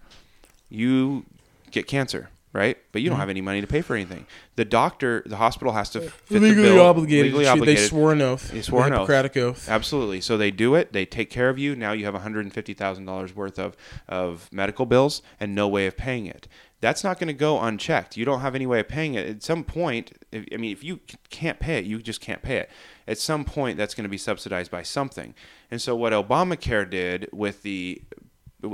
You 0.68 1.26
get 1.70 1.86
cancer, 1.86 2.30
right? 2.52 2.78
But 2.92 3.02
you 3.02 3.08
don't 3.08 3.16
mm-hmm. 3.16 3.20
have 3.20 3.28
any 3.28 3.40
money 3.40 3.60
to 3.60 3.66
pay 3.66 3.82
for 3.82 3.94
anything. 3.94 4.26
The 4.56 4.64
doctor, 4.64 5.22
the 5.26 5.36
hospital 5.36 5.72
has 5.74 5.90
to 5.90 6.00
fit 6.00 6.40
legally 6.40 6.68
the 6.68 6.74
bill. 6.74 6.86
obligated. 6.86 7.26
Legally 7.26 7.46
obligated. 7.46 7.84
They 7.84 7.88
swore 7.88 8.12
an 8.12 8.22
oath. 8.22 8.50
They 8.50 8.62
swore 8.62 8.86
an 8.86 8.92
oath. 8.92 9.00
Hippocratic 9.00 9.36
oath. 9.36 9.68
Absolutely. 9.68 10.20
So 10.20 10.38
they 10.38 10.50
do 10.50 10.74
it. 10.74 10.92
They 10.92 11.04
take 11.04 11.30
care 11.30 11.48
of 11.48 11.58
you. 11.58 11.76
Now 11.76 11.92
you 11.92 12.04
have 12.06 12.14
$150,000 12.14 13.34
worth 13.34 13.58
of, 13.58 13.76
of 14.08 14.48
medical 14.52 14.86
bills 14.86 15.22
and 15.38 15.54
no 15.54 15.68
way 15.68 15.86
of 15.86 15.96
paying 15.96 16.26
it. 16.26 16.48
That's 16.80 17.02
not 17.02 17.18
going 17.18 17.28
to 17.28 17.34
go 17.34 17.60
unchecked. 17.60 18.16
You 18.16 18.24
don't 18.24 18.40
have 18.40 18.54
any 18.54 18.66
way 18.66 18.80
of 18.80 18.88
paying 18.88 19.14
it. 19.14 19.26
At 19.26 19.42
some 19.42 19.64
point, 19.64 20.12
if, 20.30 20.46
I 20.52 20.56
mean, 20.56 20.72
if 20.72 20.84
you 20.84 21.00
can't 21.30 21.58
pay 21.58 21.78
it, 21.78 21.84
you 21.84 22.00
just 22.00 22.20
can't 22.20 22.42
pay 22.42 22.58
it. 22.58 22.70
At 23.08 23.18
some 23.18 23.44
point, 23.44 23.78
that's 23.78 23.94
going 23.94 24.04
to 24.04 24.10
be 24.10 24.18
subsidized 24.18 24.70
by 24.70 24.82
something. 24.82 25.34
And 25.70 25.80
so 25.80 25.96
what 25.96 26.12
Obamacare 26.12 26.88
did 26.88 27.28
with 27.32 27.62
the 27.62 28.02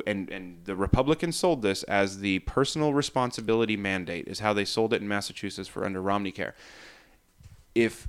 and 0.07 0.31
and 0.31 0.65
the 0.65 0.75
Republicans 0.77 1.37
sold 1.37 1.63
this 1.63 1.83
as 1.85 2.21
the 2.21 2.39
personal 2.41 2.95
responsibility 2.95 3.77
mandate 3.77 4.27
is 4.29 4.41
how 4.41 4.53
they 4.53 4.65
sold 4.65 4.93
it 4.95 5.03
in 5.03 5.09
Massachusetts 5.09 5.69
for 5.69 5.85
under 5.85 6.01
Romney 6.01 6.31
Care. 6.33 6.55
If 7.75 8.09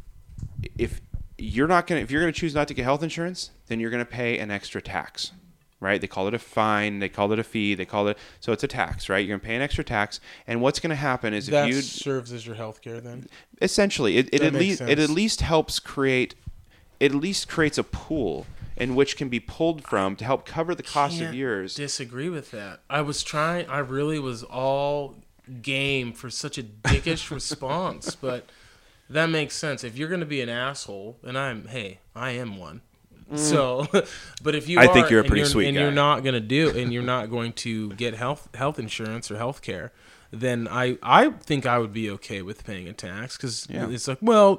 if 0.77 1.01
you're 1.38 1.67
not 1.67 1.88
gonna 1.88 2.01
if 2.01 2.11
you're 2.11 2.21
gonna 2.21 2.31
choose 2.31 2.53
not 2.55 2.67
to 2.69 2.73
get 2.73 2.84
health 2.84 3.03
insurance, 3.03 3.51
then 3.67 3.79
you're 3.79 3.89
gonna 3.91 4.05
pay 4.05 4.38
an 4.38 4.51
extra 4.51 4.81
tax, 4.81 5.31
right? 5.79 5.99
They 5.99 6.07
call 6.07 6.27
it 6.27 6.34
a 6.34 6.39
fine, 6.39 6.99
they 6.99 7.09
call 7.09 7.31
it 7.34 7.39
a 7.39 7.43
fee, 7.43 7.75
they 7.75 7.86
call 7.86 8.07
it 8.07 8.17
so 8.39 8.51
it's 8.51 8.63
a 8.63 8.67
tax, 8.67 9.09
right? 9.09 9.19
You're 9.25 9.38
gonna 9.38 9.47
pay 9.47 9.55
an 9.55 9.61
extra 9.61 9.84
tax, 9.84 10.19
and 10.47 10.61
what's 10.61 10.79
gonna 10.79 10.95
happen 10.95 11.34
is 11.34 11.47
That 11.47 11.67
if 11.69 11.75
you 11.75 11.81
serves 11.81 12.31
as 12.31 12.45
your 12.45 12.55
health 12.55 12.81
care 12.81 12.99
then. 13.01 13.27
essentially 13.61 14.17
it, 14.17 14.29
it 14.31 14.39
That 14.39 14.47
at 14.47 14.53
least 14.53 14.81
it 14.81 14.99
at 14.99 15.09
least 15.09 15.41
helps 15.41 15.79
create 15.79 16.36
it 16.99 17.11
at 17.11 17.17
least 17.17 17.47
creates 17.49 17.77
a 17.77 17.84
pool 17.84 18.45
in 18.78 18.95
which 18.95 19.17
can 19.17 19.30
be 19.30 19.39
pulled 19.39 19.84
from 19.84 20.15
to 20.17 20.26
help 20.26 20.45
cover 20.45 20.74
the 20.76 20.84
cost 20.84 21.21
of 21.21 21.34
yours. 21.34 21.76
Disagree 21.76 22.30
with 22.30 22.51
that. 22.51 22.80
I 22.89 23.01
was 23.01 23.24
trying. 23.24 23.67
I 23.67 23.80
really 23.80 24.19
was 24.19 24.43
all 24.43 25.15
game 25.61 26.13
for 26.13 26.30
such 26.30 26.57
a 26.57 26.63
dickish 26.63 27.30
response, 27.36 28.15
but 28.15 28.47
that 29.09 29.28
makes 29.28 29.55
sense. 29.55 29.84
If 29.84 29.97
you're 29.97 30.07
going 30.09 30.21
to 30.21 30.26
be 30.26 30.41
an 30.41 30.49
asshole, 30.49 31.17
and 31.24 31.38
I'm, 31.38 31.67
hey, 31.67 31.99
I 32.15 32.32
am 32.32 32.57
one. 32.57 32.82
So, 33.36 33.88
but 34.43 34.53
if 34.55 34.67
you, 34.69 34.78
Mm. 34.78 34.82
I 34.89 34.93
think 34.93 35.09
you're 35.09 35.19
a 35.21 35.24
and 35.24 35.30
pretty 35.30 35.45
sweet 35.45 35.67
and 35.67 35.76
guy. 35.76 35.82
you're 35.82 35.91
not 35.91 36.24
going 36.24 36.34
to 36.34 36.39
do, 36.39 36.69
and 36.78 36.93
you're 36.93 37.01
not 37.03 37.30
going 37.32 37.53
to 37.53 37.89
get 37.93 38.13
health 38.15 38.47
health 38.53 38.78
insurance 38.80 39.32
or 39.32 39.38
health 39.38 39.61
care, 39.61 39.91
then 40.36 40.67
I 40.67 40.97
I 41.03 41.29
think 41.29 41.65
I 41.65 41.77
would 41.77 41.93
be 41.93 42.09
okay 42.11 42.41
with 42.41 42.63
paying 42.65 42.88
a 42.88 42.93
tax 42.93 43.38
because 43.38 43.67
Yeah. 43.69 43.88
it's 43.89 44.07
like, 44.07 44.17
well, 44.21 44.55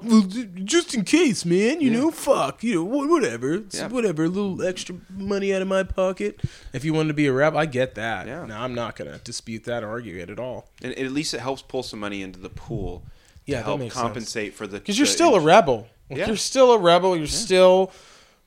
just 0.64 0.95
in 0.95 1.05
case, 1.05 1.45
man, 1.45 1.81
you 1.81 1.91
know, 1.91 2.11
fuck, 2.11 2.62
you 2.62 2.77
know, 2.77 2.85
whatever, 2.85 3.55
it's 3.55 3.79
Yeah. 3.79 3.89
whatever, 3.89 4.25
a 4.25 4.29
little 4.29 4.62
extra 4.64 4.95
money 5.11 5.53
out 5.53 5.62
of 5.62 5.68
my 5.68 5.83
pocket. 5.83 6.41
If 6.72 6.85
you 6.85 6.95
wanted 6.95 7.09
to 7.09 7.14
be 7.14 7.27
a 7.27 7.33
rep, 7.33 7.55
I 7.55 7.66
get 7.66 7.95
that. 7.97 8.27
Yeah. 8.27 8.47
Now 8.47 8.62
I'm 8.62 8.75
not 8.75 8.95
gonna 8.97 9.18
dispute 9.25 9.64
that 9.64 9.83
or 9.83 9.89
argue 9.89 10.16
it 10.22 10.31
at 10.31 10.39
all 10.39 10.68
and 10.83 10.93
at 10.97 11.11
least 11.12 11.35
it 11.35 11.41
helps 11.41 11.62
pull 11.62 11.83
some 11.83 11.99
money 12.01 12.22
into 12.22 12.39
the 12.39 12.51
pool 12.51 13.03
Yeah, 13.47 13.59
to 13.59 13.64
help 13.64 13.81
makes 13.81 13.95
sense. 13.95 14.03
compensate 14.03 14.55
for 14.55 14.66
the 14.66 14.79
because 14.79 14.97
you're 14.99 15.07
still 15.07 15.35
a 15.35 15.41
rebel. 15.41 15.89
Like, 16.09 16.20
Yeah. 16.20 16.27
You're 16.29 16.37
still 16.37 16.72
a 16.72 16.79
rebel. 16.79 17.16
You're 17.16 17.27
still 17.27 17.91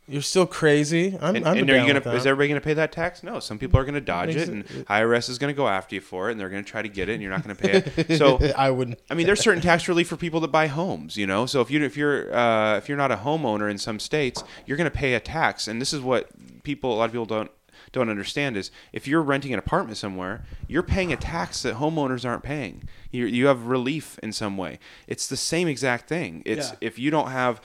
you're 0.07 0.21
still 0.21 0.45
crazy. 0.45 1.17
I'm, 1.21 1.35
And, 1.35 1.47
I'm 1.47 1.57
and 1.57 1.69
are 1.69 1.77
you 1.85 1.93
gonna? 1.93 2.15
Is 2.15 2.25
everybody 2.25 2.47
gonna 2.47 2.61
pay 2.61 2.73
that 2.75 2.91
tax? 2.91 3.23
No. 3.23 3.39
Some 3.39 3.59
people 3.59 3.79
are 3.79 3.85
gonna 3.85 3.99
dodge 4.01 4.35
it, 4.35 4.47
and 4.47 4.65
IRS 4.65 5.29
is 5.29 5.37
gonna 5.37 5.53
go 5.53 5.67
after 5.67 5.95
you 5.95 6.01
for 6.01 6.29
it, 6.29 6.31
and 6.31 6.39
they're 6.39 6.49
gonna 6.49 6.63
try 6.63 6.81
to 6.81 6.87
get 6.89 7.09
it, 7.09 7.13
and 7.13 7.21
you're 7.21 7.31
not 7.31 7.41
gonna 7.43 7.55
pay 7.55 7.83
it. 7.85 8.17
So 8.17 8.39
I 8.57 8.69
wouldn't. 8.71 8.99
I 9.09 9.13
mean, 9.15 9.25
there's 9.25 9.41
certain 9.41 9.61
tax 9.61 9.87
relief 9.87 10.07
for 10.07 10.15
people 10.17 10.39
that 10.41 10.47
buy 10.47 10.67
homes, 10.67 11.17
you 11.17 11.27
know. 11.27 11.45
So 11.45 11.61
if 11.61 11.69
you 11.69 11.83
if 11.83 11.97
you're 11.97 12.33
uh, 12.33 12.77
if 12.77 12.87
you're 12.87 12.97
not 12.97 13.11
a 13.11 13.17
homeowner 13.17 13.69
in 13.69 13.77
some 13.77 13.99
states, 13.99 14.43
you're 14.65 14.77
going 14.77 14.89
to 14.89 14.97
pay 14.97 15.13
a 15.13 15.19
tax, 15.19 15.67
and 15.67 15.81
this 15.81 15.91
is 15.93 16.01
what 16.01 16.29
people 16.63 16.93
a 16.93 16.95
lot 16.95 17.05
of 17.05 17.11
people 17.11 17.25
don't 17.25 17.51
don't 17.91 18.09
understand 18.09 18.57
is 18.57 18.69
if 18.91 19.07
you're 19.07 19.21
renting 19.21 19.53
an 19.53 19.59
apartment 19.59 19.97
somewhere, 19.97 20.43
you're 20.67 20.83
paying 20.83 21.13
a 21.13 21.17
tax 21.17 21.61
that 21.63 21.75
homeowners 21.75 22.25
aren't 22.27 22.43
paying. 22.43 22.83
You 23.11 23.25
you 23.25 23.47
have 23.47 23.67
relief 23.67 24.19
in 24.23 24.31
some 24.31 24.57
way. 24.57 24.79
It's 25.07 25.27
the 25.27 25.37
same 25.37 25.67
exact 25.67 26.07
thing. 26.07 26.43
It's 26.45 26.69
Yeah. 26.71 26.75
if 26.81 26.99
you 26.99 27.11
don't 27.11 27.31
have 27.31 27.61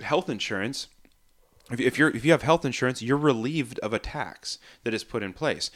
health 0.00 0.28
insurance, 0.28 0.88
if, 1.70 1.80
if 1.80 1.98
you're 1.98 2.10
if 2.10 2.24
you 2.24 2.32
have 2.32 2.42
health 2.42 2.64
insurance, 2.64 3.02
you're 3.02 3.16
relieved 3.16 3.78
of 3.80 3.92
a 3.92 3.98
tax 3.98 4.58
that 4.84 4.94
is 4.94 5.04
put 5.04 5.22
in 5.22 5.32
place. 5.32 5.70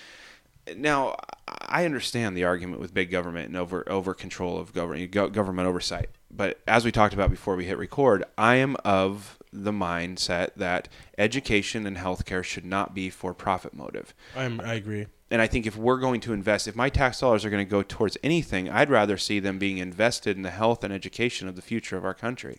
Now, 0.77 1.17
I 1.49 1.85
understand 1.85 2.37
the 2.37 2.45
argument 2.45 2.81
with 2.81 2.95
big 2.95 3.11
government 3.11 3.49
and 3.49 3.57
over 3.57 3.89
over 3.91 4.15
control 4.15 4.59
of 4.59 4.73
government 4.73 5.11
government 5.11 5.69
oversight, 5.69 6.11
but 6.31 6.61
as 6.67 6.85
we 6.85 6.93
talked 6.93 7.15
about 7.15 7.31
before 7.31 7.57
we 7.57 7.65
hit 7.65 7.79
record, 7.79 8.25
I 8.39 8.57
am 8.57 8.77
of 8.85 9.39
the 9.53 9.73
mindset 9.73 10.55
that 10.57 10.89
education 11.19 11.87
and 11.87 11.97
healthcare 11.97 12.45
should 12.45 12.65
not 12.65 12.95
be 12.95 13.11
for 13.11 13.35
profit 13.35 13.75
motive. 13.75 14.15
I'm, 14.37 14.61
I 14.61 14.75
agree. 14.75 15.07
And 15.31 15.41
I 15.41 15.47
think 15.47 15.67
if 15.67 15.77
we're 15.77 15.99
going 15.99 16.21
to 16.23 16.33
invest, 16.33 16.67
if 16.67 16.75
my 16.75 16.89
tax 16.89 17.21
dollars 17.21 17.45
are 17.45 17.51
going 17.51 17.65
to 17.65 17.71
go 17.71 17.83
towards 17.83 18.17
anything, 18.23 18.69
I'd 18.69 18.91
rather 18.91 19.17
see 19.17 19.39
them 19.39 19.59
being 19.59 19.79
invested 19.79 20.37
in 20.37 20.43
the 20.43 20.51
health 20.51 20.83
and 20.83 20.93
education 20.93 21.49
of 21.49 21.57
the 21.57 21.63
future 21.63 21.97
of 21.97 22.05
our 22.05 22.15
country. 22.15 22.59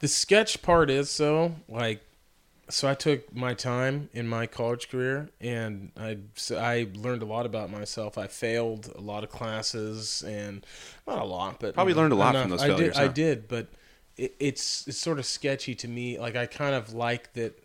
The 0.00 0.08
sketch 0.08 0.62
part 0.62 0.90
is 0.90 1.10
so 1.10 1.54
like 1.68 2.02
so 2.70 2.88
I 2.88 2.94
took 2.94 3.34
my 3.34 3.54
time 3.54 4.10
in 4.12 4.28
my 4.28 4.46
college 4.46 4.90
career 4.90 5.30
and 5.40 5.90
I 5.96 6.18
so 6.34 6.58
I 6.58 6.88
learned 6.94 7.22
a 7.22 7.26
lot 7.26 7.46
about 7.46 7.70
myself. 7.70 8.18
I 8.18 8.26
failed 8.26 8.92
a 8.94 9.00
lot 9.00 9.24
of 9.24 9.30
classes 9.30 10.22
and 10.26 10.64
not 11.06 11.18
a 11.18 11.24
lot, 11.24 11.60
but 11.60 11.74
Probably 11.74 11.94
learned 11.94 12.12
a 12.12 12.16
lot 12.16 12.34
from 12.34 12.50
those 12.50 12.62
I 12.62 12.68
did, 12.68 12.76
failures, 12.76 12.98
I 12.98 13.08
did, 13.08 13.48
but 13.48 13.68
it, 14.16 14.34
it's 14.38 14.86
it's 14.86 14.98
sort 14.98 15.18
of 15.18 15.26
sketchy 15.26 15.74
to 15.76 15.88
me. 15.88 16.18
Like 16.18 16.36
I 16.36 16.46
kind 16.46 16.74
of 16.74 16.92
like 16.92 17.32
that. 17.34 17.58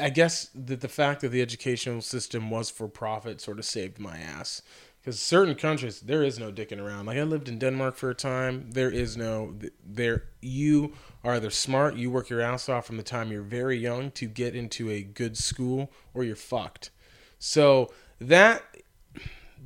I 0.00 0.08
guess 0.08 0.48
that 0.54 0.80
the 0.80 0.88
fact 0.88 1.20
that 1.20 1.28
the 1.28 1.42
educational 1.42 2.00
system 2.00 2.50
was 2.50 2.70
for 2.70 2.88
profit 2.88 3.40
sort 3.40 3.58
of 3.58 3.66
saved 3.66 3.98
my 3.98 4.16
ass. 4.18 4.62
Because 5.08 5.20
certain 5.20 5.54
countries, 5.54 6.00
there 6.00 6.22
is 6.22 6.38
no 6.38 6.52
dicking 6.52 6.78
around. 6.78 7.06
Like 7.06 7.16
I 7.16 7.22
lived 7.22 7.48
in 7.48 7.58
Denmark 7.58 7.96
for 7.96 8.10
a 8.10 8.14
time. 8.14 8.72
There 8.72 8.90
is 8.90 9.16
no 9.16 9.54
there. 9.82 10.24
You 10.42 10.92
are 11.24 11.32
either 11.36 11.48
smart, 11.48 11.96
you 11.96 12.10
work 12.10 12.28
your 12.28 12.42
ass 12.42 12.68
off 12.68 12.84
from 12.84 12.98
the 12.98 13.02
time 13.02 13.32
you're 13.32 13.40
very 13.40 13.78
young 13.78 14.10
to 14.10 14.26
get 14.26 14.54
into 14.54 14.90
a 14.90 15.00
good 15.00 15.38
school, 15.38 15.90
or 16.12 16.24
you're 16.24 16.36
fucked. 16.36 16.90
So 17.38 17.90
that 18.20 18.62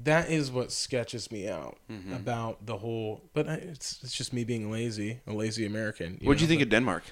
that 0.05 0.31
is 0.31 0.53
what 0.53 0.71
sketches 0.71 1.33
me 1.33 1.49
out 1.49 1.77
Mm-hmm. 1.91 2.13
about 2.13 2.65
the 2.65 2.77
whole. 2.77 3.23
But 3.35 3.49
I, 3.49 3.55
it's 3.55 3.99
it's 4.05 4.15
just 4.15 4.33
me 4.33 4.45
being 4.45 4.71
lazy, 4.71 5.23
a 5.27 5.33
lazy 5.33 5.67
American. 5.67 6.21
What'd 6.23 6.41
you 6.41 6.47
know, 6.47 6.51
think 6.51 6.63
of 6.63 6.69
Denmark? 6.69 7.03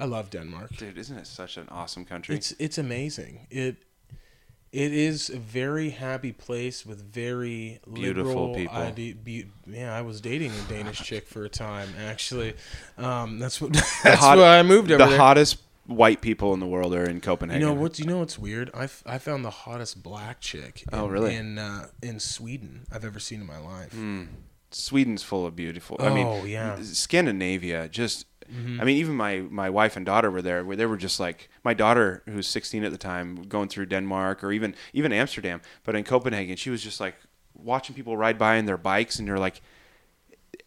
I 0.00 0.06
love 0.06 0.30
Denmark. 0.30 0.74
Dude, 0.78 0.96
isn't 0.96 1.18
it 1.18 1.26
such 1.26 1.58
an 1.58 1.68
awesome 1.68 2.06
country? 2.06 2.34
It's 2.34 2.54
it's 2.58 2.78
amazing. 2.78 3.46
It 3.50 3.76
it 4.74 4.92
is 4.92 5.30
a 5.30 5.36
very 5.38 5.90
happy 5.90 6.32
place 6.32 6.84
with 6.84 7.00
very 7.00 7.80
Beautiful 7.92 8.54
people. 8.54 8.76
ide- 8.76 9.22
be, 9.24 9.46
yeah, 9.66 9.96
I 9.96 10.02
was 10.02 10.20
dating 10.20 10.50
a 10.50 10.68
Danish 10.68 10.98
chick 11.08 11.26
for 11.28 11.44
a 11.44 11.48
time. 11.48 11.88
Actually, 11.98 12.54
um, 12.98 13.38
that's 13.38 13.60
what 13.60 13.72
that's 14.02 14.20
hot- 14.20 14.38
why 14.38 14.58
I 14.58 14.62
moved 14.62 14.90
over 14.90 15.02
the 15.04 15.10
there. 15.10 15.18
hottest 15.18 15.58
white 15.86 16.20
people 16.22 16.52
in 16.54 16.60
the 16.60 16.66
world 16.66 16.94
are 16.94 17.04
in 17.04 17.20
Copenhagen. 17.20 17.60
You 17.60 17.74
know 17.74 17.80
what? 17.80 17.98
You 17.98 18.06
know 18.06 18.18
what's 18.18 18.38
weird? 18.38 18.70
I, 18.74 18.84
f- 18.84 19.02
I 19.06 19.18
found 19.18 19.44
the 19.44 19.50
hottest 19.50 20.02
black 20.02 20.40
chick. 20.40 20.82
In, 20.92 20.98
Oh, 20.98 21.06
really? 21.06 21.34
In 21.36 21.58
uh, 21.58 21.86
in 22.02 22.18
Sweden 22.20 22.86
I've 22.92 23.04
ever 23.04 23.20
seen 23.20 23.40
in 23.40 23.46
my 23.46 23.58
life. 23.58 23.94
Sweden's 24.70 25.22
full 25.22 25.46
of 25.46 25.54
beautiful. 25.54 25.96
I 26.00 26.12
mean, 26.12 26.26
Oh, 26.26 26.44
yeah. 26.44 26.78
Scandinavia. 26.82 27.88
Just, 27.88 28.26
Mm-hmm. 28.52 28.80
I 28.80 28.84
mean, 28.84 28.96
even 28.96 29.14
my 29.14 29.38
my 29.50 29.70
wife 29.70 29.96
and 29.96 30.04
daughter 30.06 30.30
were 30.30 30.42
there. 30.42 30.64
Where 30.64 30.76
they 30.76 30.86
were 30.86 30.96
just 30.96 31.20
like 31.20 31.48
my 31.64 31.74
daughter, 31.74 32.22
who's 32.26 32.46
16 32.46 32.84
at 32.84 32.92
the 32.92 32.98
time, 32.98 33.44
going 33.44 33.68
through 33.68 33.86
Denmark 33.86 34.42
or 34.44 34.52
even 34.52 34.74
even 34.92 35.12
Amsterdam. 35.12 35.60
But 35.84 35.96
in 35.96 36.04
Copenhagen, 36.04 36.56
she 36.56 36.70
was 36.70 36.82
just 36.82 37.00
like 37.00 37.16
watching 37.54 37.94
people 37.94 38.16
ride 38.16 38.38
by 38.38 38.56
in 38.56 38.66
their 38.66 38.78
bikes, 38.78 39.18
and 39.18 39.28
you're 39.28 39.38
like. 39.38 39.60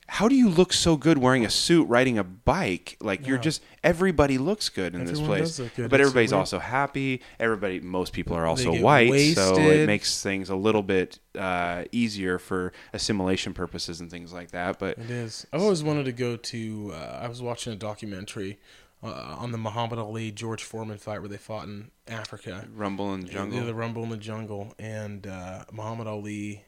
How 0.09 0.27
do 0.29 0.35
you 0.35 0.49
look 0.49 0.71
so 0.71 0.95
good 0.95 1.17
wearing 1.17 1.45
a 1.45 1.49
suit 1.49 1.87
riding 1.89 2.17
a 2.17 2.23
bike? 2.23 2.97
Like 3.01 3.27
you're 3.27 3.37
just 3.37 3.61
everybody 3.83 4.37
looks 4.37 4.69
good 4.69 4.95
in 4.95 5.05
this 5.05 5.19
place. 5.19 5.41
does 5.41 5.59
look 5.59 5.75
good. 5.75 5.89
But 5.89 5.99
It's 5.99 6.07
everybody's 6.07 6.31
weird. 6.31 6.39
also 6.39 6.59
happy. 6.59 7.21
Everybody, 7.39 7.81
most 7.81 8.13
people 8.13 8.35
are 8.35 8.45
also 8.45 8.73
white, 8.81 9.33
so 9.35 9.57
it 9.57 9.85
makes 9.85 10.23
things 10.23 10.49
a 10.49 10.55
little 10.55 10.81
bit 10.83 11.19
uh, 11.37 11.83
easier 11.91 12.39
for 12.39 12.71
assimilation 12.93 13.53
purposes 13.53 13.99
and 13.99 14.09
things 14.09 14.31
like 14.31 14.51
that. 14.51 14.79
But 14.79 14.97
It 14.97 15.09
is. 15.11 15.45
I've 15.51 15.61
always 15.61 15.83
wanted 15.83 16.05
to 16.05 16.13
go 16.13 16.37
to. 16.37 16.91
Uh, 16.93 17.19
I 17.23 17.27
was 17.27 17.41
watching 17.41 17.73
a 17.73 17.75
documentary 17.75 18.59
uh, 19.03 19.35
on 19.37 19.51
the 19.51 19.57
Muhammad 19.57 19.99
Ali 19.99 20.31
George 20.31 20.63
Foreman 20.63 20.97
fight 20.97 21.19
where 21.19 21.29
they 21.29 21.37
fought 21.37 21.65
in 21.65 21.91
Africa. 22.07 22.65
Rumble 22.73 23.13
in 23.13 23.21
the 23.21 23.27
Jungle. 23.27 23.59
Yeah, 23.59 23.65
the 23.65 23.75
Rumble 23.75 24.03
in 24.03 24.09
the 24.09 24.17
Jungle, 24.17 24.73
and 24.79 25.27
uh, 25.27 25.65
Muhammad 25.71 26.07
Ali, 26.07 26.63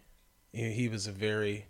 he, 0.51 0.71
he 0.73 0.87
was 0.89 1.07
a 1.07 1.11
very 1.13 1.65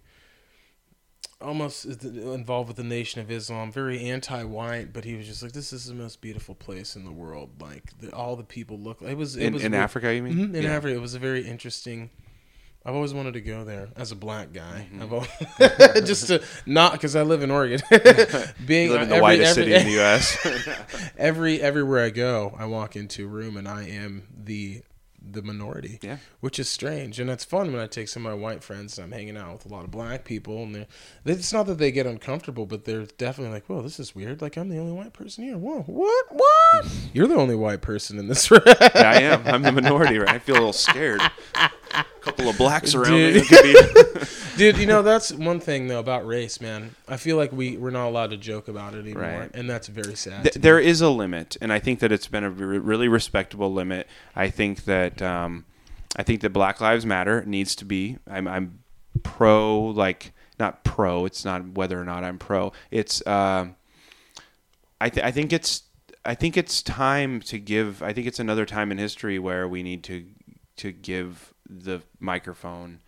almost 1.42 1.86
involved 2.04 2.68
with 2.68 2.78
the 2.78 2.84
Nation 2.84 3.22
of 3.22 3.32
Islam, 3.32 3.72
very 3.72 4.10
anti-white, 4.10 4.92
but 4.94 5.06
he 5.06 5.16
was 5.16 5.26
just 5.26 5.42
like, 5.42 5.54
"This 5.54 5.72
is 5.74 5.86
the 5.86 5.94
most 5.94 6.22
beautiful 6.22 6.56
place 6.56 6.96
in 6.96 7.06
the 7.06 7.12
world. 7.12 7.50
Like 7.62 7.98
the, 8.00 8.14
all 8.14 8.36
the 8.36 8.44
people 8.44 8.78
look. 8.78 9.02
It 9.02 9.16
was 9.18 9.36
it 9.36 9.46
in 9.48 9.54
was 9.54 9.64
in 9.64 9.72
re- 9.72 9.78
Africa, 9.78 10.14
you 10.14 10.22
mean? 10.24 10.34
Mhm, 10.36 10.56
in 10.56 10.64
Yeah. 10.64 10.72
Africa, 10.76 10.96
it 10.96 11.02
was 11.02 11.14
a 11.16 11.20
very 11.20 11.48
interesting. 11.48 12.10
I've 12.86 12.96
always 12.96 13.14
wanted 13.14 13.34
to 13.34 13.42
go 13.42 13.66
there 13.66 13.90
as 13.98 14.12
a 14.14 14.16
black 14.16 14.54
guy. 14.54 14.88
Mm-hmm. 14.92 15.04
I've 15.04 15.14
always, 15.14 15.30
just 16.08 16.28
to 16.28 16.42
not 16.66 16.94
because 16.94 17.16
I 17.16 17.24
live 17.24 17.42
in 17.44 17.52
Oregon. 17.52 17.82
Being 18.66 18.90
live 18.92 19.02
in 19.04 19.10
the 19.10 19.16
every- 19.16 19.22
whitest 19.22 19.58
every- 19.58 19.72
city 19.72 19.76
in 19.76 19.86
the 19.86 19.92
U.S. 20.00 20.38
every 21.18 21.62
everywhere 21.62 22.04
I 22.06 22.10
go, 22.10 22.56
I 22.58 22.66
walk 22.66 22.96
into 22.96 23.26
a 23.26 23.28
room 23.28 23.58
and 23.58 23.68
I 23.68 23.84
am 23.84 24.24
the 24.46 24.82
the 25.34 25.42
minority. 25.42 26.00
Yeah. 26.02 26.18
Which 26.40 26.60
is 26.60 26.70
strange. 26.70 27.20
And 27.20 27.30
it's 27.30 27.44
fun 27.44 27.72
when 27.72 27.82
I 27.82 27.88
take 27.88 28.08
some 28.08 28.26
of 28.26 28.32
my 28.32 28.38
white 28.38 28.64
friends 28.64 28.98
and 28.98 29.06
I'm 29.06 29.12
hanging 29.12 29.38
out 29.38 29.54
with 29.54 29.66
a 29.66 29.70
lot 29.70 29.84
of 29.84 29.92
black 29.92 30.26
people 30.26 30.64
and 30.64 30.74
they're 30.76 30.88
it's 31.26 31.54
not 31.54 31.66
that 31.68 31.78
they 31.78 31.92
get 31.92 32.06
uncomfortable, 32.06 32.66
but 32.66 32.86
they're 32.86 33.06
definitely 33.06 33.54
like, 33.54 33.66
Whoa, 33.68 33.82
this 33.82 34.00
is 34.00 34.16
weird. 34.16 34.42
Like 34.42 34.58
I'm 34.58 34.70
the 34.70 34.78
only 34.80 34.94
white 34.94 35.14
person 35.14 35.44
here. 35.44 35.58
Whoa, 35.58 35.82
what? 35.84 36.26
What? 36.32 36.86
You're 37.14 37.28
the 37.28 37.36
only 37.36 37.56
white 37.56 37.82
person 37.82 38.18
in 38.18 38.28
this 38.28 38.50
room. 38.52 38.62
yeah, 38.66 38.90
I 38.94 39.22
am. 39.22 39.46
I'm 39.48 39.62
the 39.64 39.72
minority, 39.72 40.18
right? 40.20 40.30
I 40.30 40.40
feel 40.40 40.56
a 40.56 40.58
little 40.58 40.74
scared. 40.74 41.22
A 41.94 42.06
couple 42.22 42.50
of 42.50 42.58
blacks 42.58 42.94
around. 42.96 43.12
Dude. 43.12 43.44
it 43.50 43.50
be- 44.20 44.26
Dude, 44.58 44.78
you 44.78 44.86
know 44.86 45.02
that's 45.02 45.32
one 45.32 45.60
thing 45.62 45.88
though 45.88 46.00
about 46.00 46.28
race, 46.28 46.60
man. 46.60 46.94
I 47.08 47.16
feel 47.18 47.38
like 47.38 47.52
we 47.54 47.78
we're 47.78 47.92
not 47.92 48.08
allowed 48.08 48.32
to 48.32 48.38
joke 48.38 48.68
about 48.68 48.94
it 48.94 49.00
anymore, 49.00 49.24
Right. 49.24 49.52
and 49.54 49.70
that's 49.70 49.88
very 49.88 50.16
sad. 50.16 50.44
Th- 50.44 50.56
there 50.56 50.80
is 50.80 51.00
a 51.02 51.10
limit, 51.10 51.56
and 51.62 51.72
I 51.72 51.80
think 51.80 52.00
that 52.00 52.12
it's 52.12 52.28
been 52.28 52.44
a 52.44 52.50
re- 52.50 52.78
really 52.78 53.08
respectable 53.08 53.72
limit. 53.74 54.08
I 54.36 54.50
think 54.50 54.84
that 54.84 55.22
um, 55.22 55.64
I 56.18 56.24
think 56.24 56.42
that 56.42 56.50
Black 56.52 56.82
Lives 56.82 57.06
Matter 57.06 57.44
needs 57.46 57.74
to 57.76 57.86
be. 57.86 58.18
I'm, 58.30 58.48
I'm 58.50 58.80
pro, 59.24 59.80
like 59.82 60.34
not 60.60 60.84
pro. 60.84 61.24
It's 61.26 61.46
not 61.46 61.70
whether 61.70 62.00
or 62.00 62.04
not 62.04 62.26
I'm 62.26 62.38
pro. 62.38 62.74
It's 62.92 63.26
um, 63.26 63.76
I 65.00 65.08
th- 65.10 65.26
I 65.26 65.32
think 65.32 65.54
it's 65.54 65.84
I 66.26 66.36
think 66.36 66.58
it's 66.58 66.82
time 66.82 67.40
to 67.44 67.58
give. 67.60 68.04
I 68.04 68.12
think 68.12 68.28
it's 68.28 68.40
another 68.40 68.66
time 68.66 68.92
in 68.92 68.98
history 68.98 69.40
where 69.40 69.68
we 69.70 69.84
need 69.84 70.04
to 70.04 70.26
to 70.78 70.92
give 70.92 71.54
the 71.70 72.02
microphone 72.20 73.00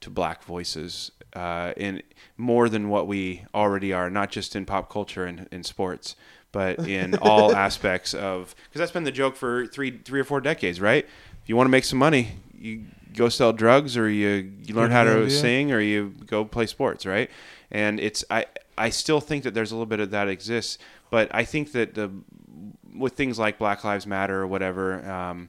to 0.00 0.10
black 0.10 0.42
voices 0.44 1.10
uh, 1.34 1.72
in 1.76 2.02
more 2.36 2.68
than 2.68 2.88
what 2.88 3.06
we 3.06 3.44
already 3.54 3.92
are, 3.92 4.10
not 4.10 4.30
just 4.30 4.56
in 4.56 4.66
pop 4.66 4.90
culture 4.90 5.24
and 5.24 5.48
in 5.52 5.62
sports, 5.62 6.16
but 6.52 6.78
in 6.88 7.14
all 7.22 7.54
aspects 7.54 8.14
of. 8.14 8.54
Because 8.68 8.80
that's 8.80 8.92
been 8.92 9.04
the 9.04 9.12
joke 9.12 9.36
for 9.36 9.66
three 9.66 9.98
three 9.98 10.20
or 10.20 10.24
four 10.24 10.40
decades, 10.40 10.80
right? 10.80 11.04
If 11.42 11.48
you 11.48 11.56
want 11.56 11.66
to 11.66 11.70
make 11.70 11.84
some 11.84 11.98
money, 11.98 12.32
you 12.58 12.84
go 13.14 13.28
sell 13.28 13.52
drugs, 13.52 13.96
or 13.96 14.08
you 14.08 14.52
you 14.64 14.74
learn 14.74 14.90
how 14.90 15.04
to 15.04 15.10
NBA. 15.10 15.30
sing, 15.30 15.72
or 15.72 15.80
you 15.80 16.14
go 16.26 16.44
play 16.44 16.66
sports, 16.66 17.06
right? 17.06 17.30
And 17.70 18.00
it's 18.00 18.24
I 18.30 18.46
I 18.76 18.90
still 18.90 19.20
think 19.20 19.44
that 19.44 19.54
there's 19.54 19.72
a 19.72 19.74
little 19.74 19.86
bit 19.86 20.00
of 20.00 20.10
that 20.10 20.28
exists, 20.28 20.78
but 21.10 21.32
I 21.34 21.44
think 21.44 21.72
that 21.72 21.94
the 21.94 22.10
with 22.96 23.14
things 23.14 23.38
like 23.38 23.58
Black 23.58 23.84
Lives 23.84 24.06
Matter 24.06 24.40
or 24.40 24.46
whatever, 24.46 25.08
um, 25.08 25.48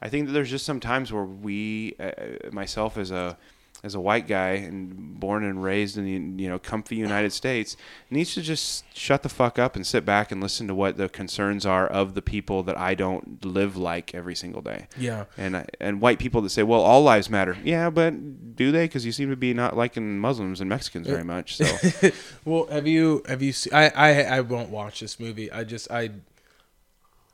I 0.00 0.08
think 0.08 0.26
that 0.26 0.32
there's 0.32 0.50
just 0.50 0.64
some 0.64 0.80
times 0.80 1.12
where 1.12 1.24
we, 1.24 1.96
uh, 1.98 2.50
myself 2.52 2.96
as 2.96 3.10
a 3.10 3.36
as 3.84 3.94
a 3.94 4.00
white 4.00 4.26
guy 4.26 4.50
and 4.50 5.20
born 5.20 5.44
and 5.44 5.62
raised 5.62 5.96
in 5.96 6.04
the 6.04 6.42
you 6.42 6.48
know 6.48 6.58
comfy 6.58 6.96
United 6.96 7.32
States, 7.32 7.76
needs 8.10 8.34
to 8.34 8.42
just 8.42 8.84
shut 8.96 9.22
the 9.22 9.28
fuck 9.28 9.58
up 9.58 9.76
and 9.76 9.86
sit 9.86 10.04
back 10.04 10.32
and 10.32 10.40
listen 10.40 10.66
to 10.66 10.74
what 10.74 10.96
the 10.96 11.08
concerns 11.08 11.64
are 11.64 11.86
of 11.86 12.14
the 12.14 12.22
people 12.22 12.62
that 12.64 12.76
I 12.76 12.94
don't 12.94 13.44
live 13.44 13.76
like 13.76 14.14
every 14.14 14.34
single 14.34 14.62
day. 14.62 14.88
yeah. 14.96 15.26
And 15.36 15.64
and 15.80 16.00
white 16.00 16.18
people 16.18 16.40
that 16.42 16.50
say, 16.50 16.62
well, 16.62 16.80
all 16.80 17.02
lives 17.02 17.30
matter. 17.30 17.56
Yeah, 17.62 17.90
but 17.90 18.56
do 18.56 18.72
they? 18.72 18.84
Because 18.84 19.06
you 19.06 19.12
seem 19.12 19.30
to 19.30 19.36
be 19.36 19.54
not 19.54 19.76
liking 19.76 20.18
Muslims 20.18 20.60
and 20.60 20.68
Mexicans 20.68 21.06
very 21.06 21.24
much. 21.24 21.56
So 21.56 22.10
well, 22.44 22.66
have 22.66 22.86
you 22.86 23.22
have 23.28 23.42
you 23.42 23.52
seen? 23.52 23.72
I, 23.72 23.90
I 23.90 24.22
I 24.22 24.40
won't 24.40 24.70
watch 24.70 25.00
this 25.00 25.20
movie. 25.20 25.52
I 25.52 25.62
just 25.64 25.90
I 25.90 26.10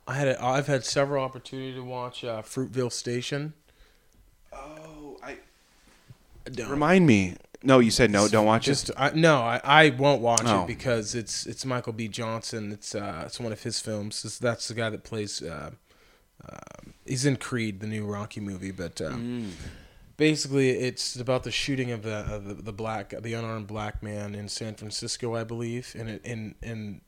I 0.06 0.14
had 0.14 0.28
a, 0.28 0.44
I've 0.44 0.66
had 0.66 0.84
several 0.84 1.24
opportunity 1.24 1.72
to 1.74 1.82
watch 1.82 2.24
uh, 2.24 2.42
Fruitville 2.42 2.92
Station. 2.92 3.54
oh, 4.52 5.16
I 5.22 5.36
Don't. 6.50 6.68
remind 6.70 7.06
me. 7.06 7.36
No, 7.62 7.78
you 7.78 7.90
said 7.90 8.10
no. 8.10 8.28
Don't 8.28 8.44
watch 8.44 8.64
it. 8.68 8.72
Just 8.72 8.90
I, 8.96 9.10
no, 9.14 9.36
I, 9.38 9.60
I 9.64 9.90
won't 9.90 10.20
watch 10.20 10.42
Oh. 10.44 10.64
it 10.64 10.66
because 10.66 11.14
it's 11.14 11.46
it's 11.46 11.64
Michael 11.64 11.94
B. 11.94 12.08
Johnson. 12.08 12.72
It's 12.72 12.94
uh 12.94 13.22
it's 13.24 13.40
one 13.40 13.52
of 13.52 13.62
his 13.62 13.80
films. 13.80 14.22
It's, 14.24 14.38
that's 14.38 14.68
the 14.68 14.74
guy 14.74 14.90
that 14.90 15.02
plays 15.02 15.40
uh, 15.40 15.70
um, 16.46 16.92
he's 17.06 17.24
in 17.24 17.36
Creed, 17.36 17.80
the 17.80 17.86
new 17.86 18.04
Rocky 18.04 18.40
movie, 18.40 18.70
but 18.70 18.96
Mm. 18.96 19.12
um, 19.14 19.52
basically 20.18 20.70
it's 20.70 21.16
about 21.16 21.42
the 21.44 21.50
shooting 21.50 21.90
of 21.90 22.02
the, 22.02 22.16
of 22.30 22.44
the 22.44 22.54
the 22.54 22.72
black 22.72 23.14
the 23.22 23.32
unarmed 23.32 23.66
black 23.66 24.02
man 24.02 24.34
in 24.34 24.50
San 24.50 24.74
Francisco, 24.74 25.34
I 25.34 25.44
believe, 25.44 25.96
and 25.98 26.10
it 26.10 26.20
and 26.26 26.54
and 26.62 27.00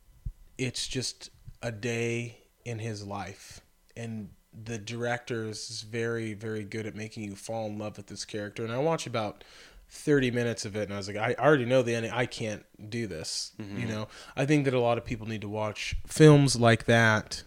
it's 0.57 0.89
just 0.89 1.29
a 1.63 1.71
day 1.71 2.39
in 2.67 2.79
his 2.79 3.07
life, 3.07 3.61
and 3.97 4.29
the 4.53 4.79
director 4.79 5.45
is 5.45 5.85
very 5.89 6.35
very 6.35 6.65
good 6.65 6.87
at 6.87 6.95
making 6.95 7.25
you 7.25 7.35
fall 7.35 7.67
in 7.67 7.79
love 7.79 7.97
with 7.97 8.07
this 8.07 8.25
character, 8.25 8.65
and 8.65 8.73
I 8.73 8.79
watch 8.79 9.07
about. 9.07 9.45
30 9.89 10.33
minutes 10.33 10.65
of 10.65 10.75
it 10.75 10.83
and 10.83 10.93
I 10.93 10.97
was 10.97 11.07
like 11.07 11.17
I 11.17 11.37
already 11.39 11.65
know 11.65 11.81
the 11.81 11.95
ending 11.95 12.11
I 12.11 12.27
can't 12.27 12.65
do 12.91 13.07
this 13.07 13.53
you 13.57 13.87
know 13.87 14.09
I 14.37 14.45
think 14.45 14.65
that 14.65 14.75
a 14.75 14.81
lot 14.81 14.99
of 14.99 15.05
people 15.05 15.29
need 15.29 15.43
to 15.43 15.49
watch 15.49 15.95
films 16.09 16.57
like 16.59 16.87
that 16.87 17.45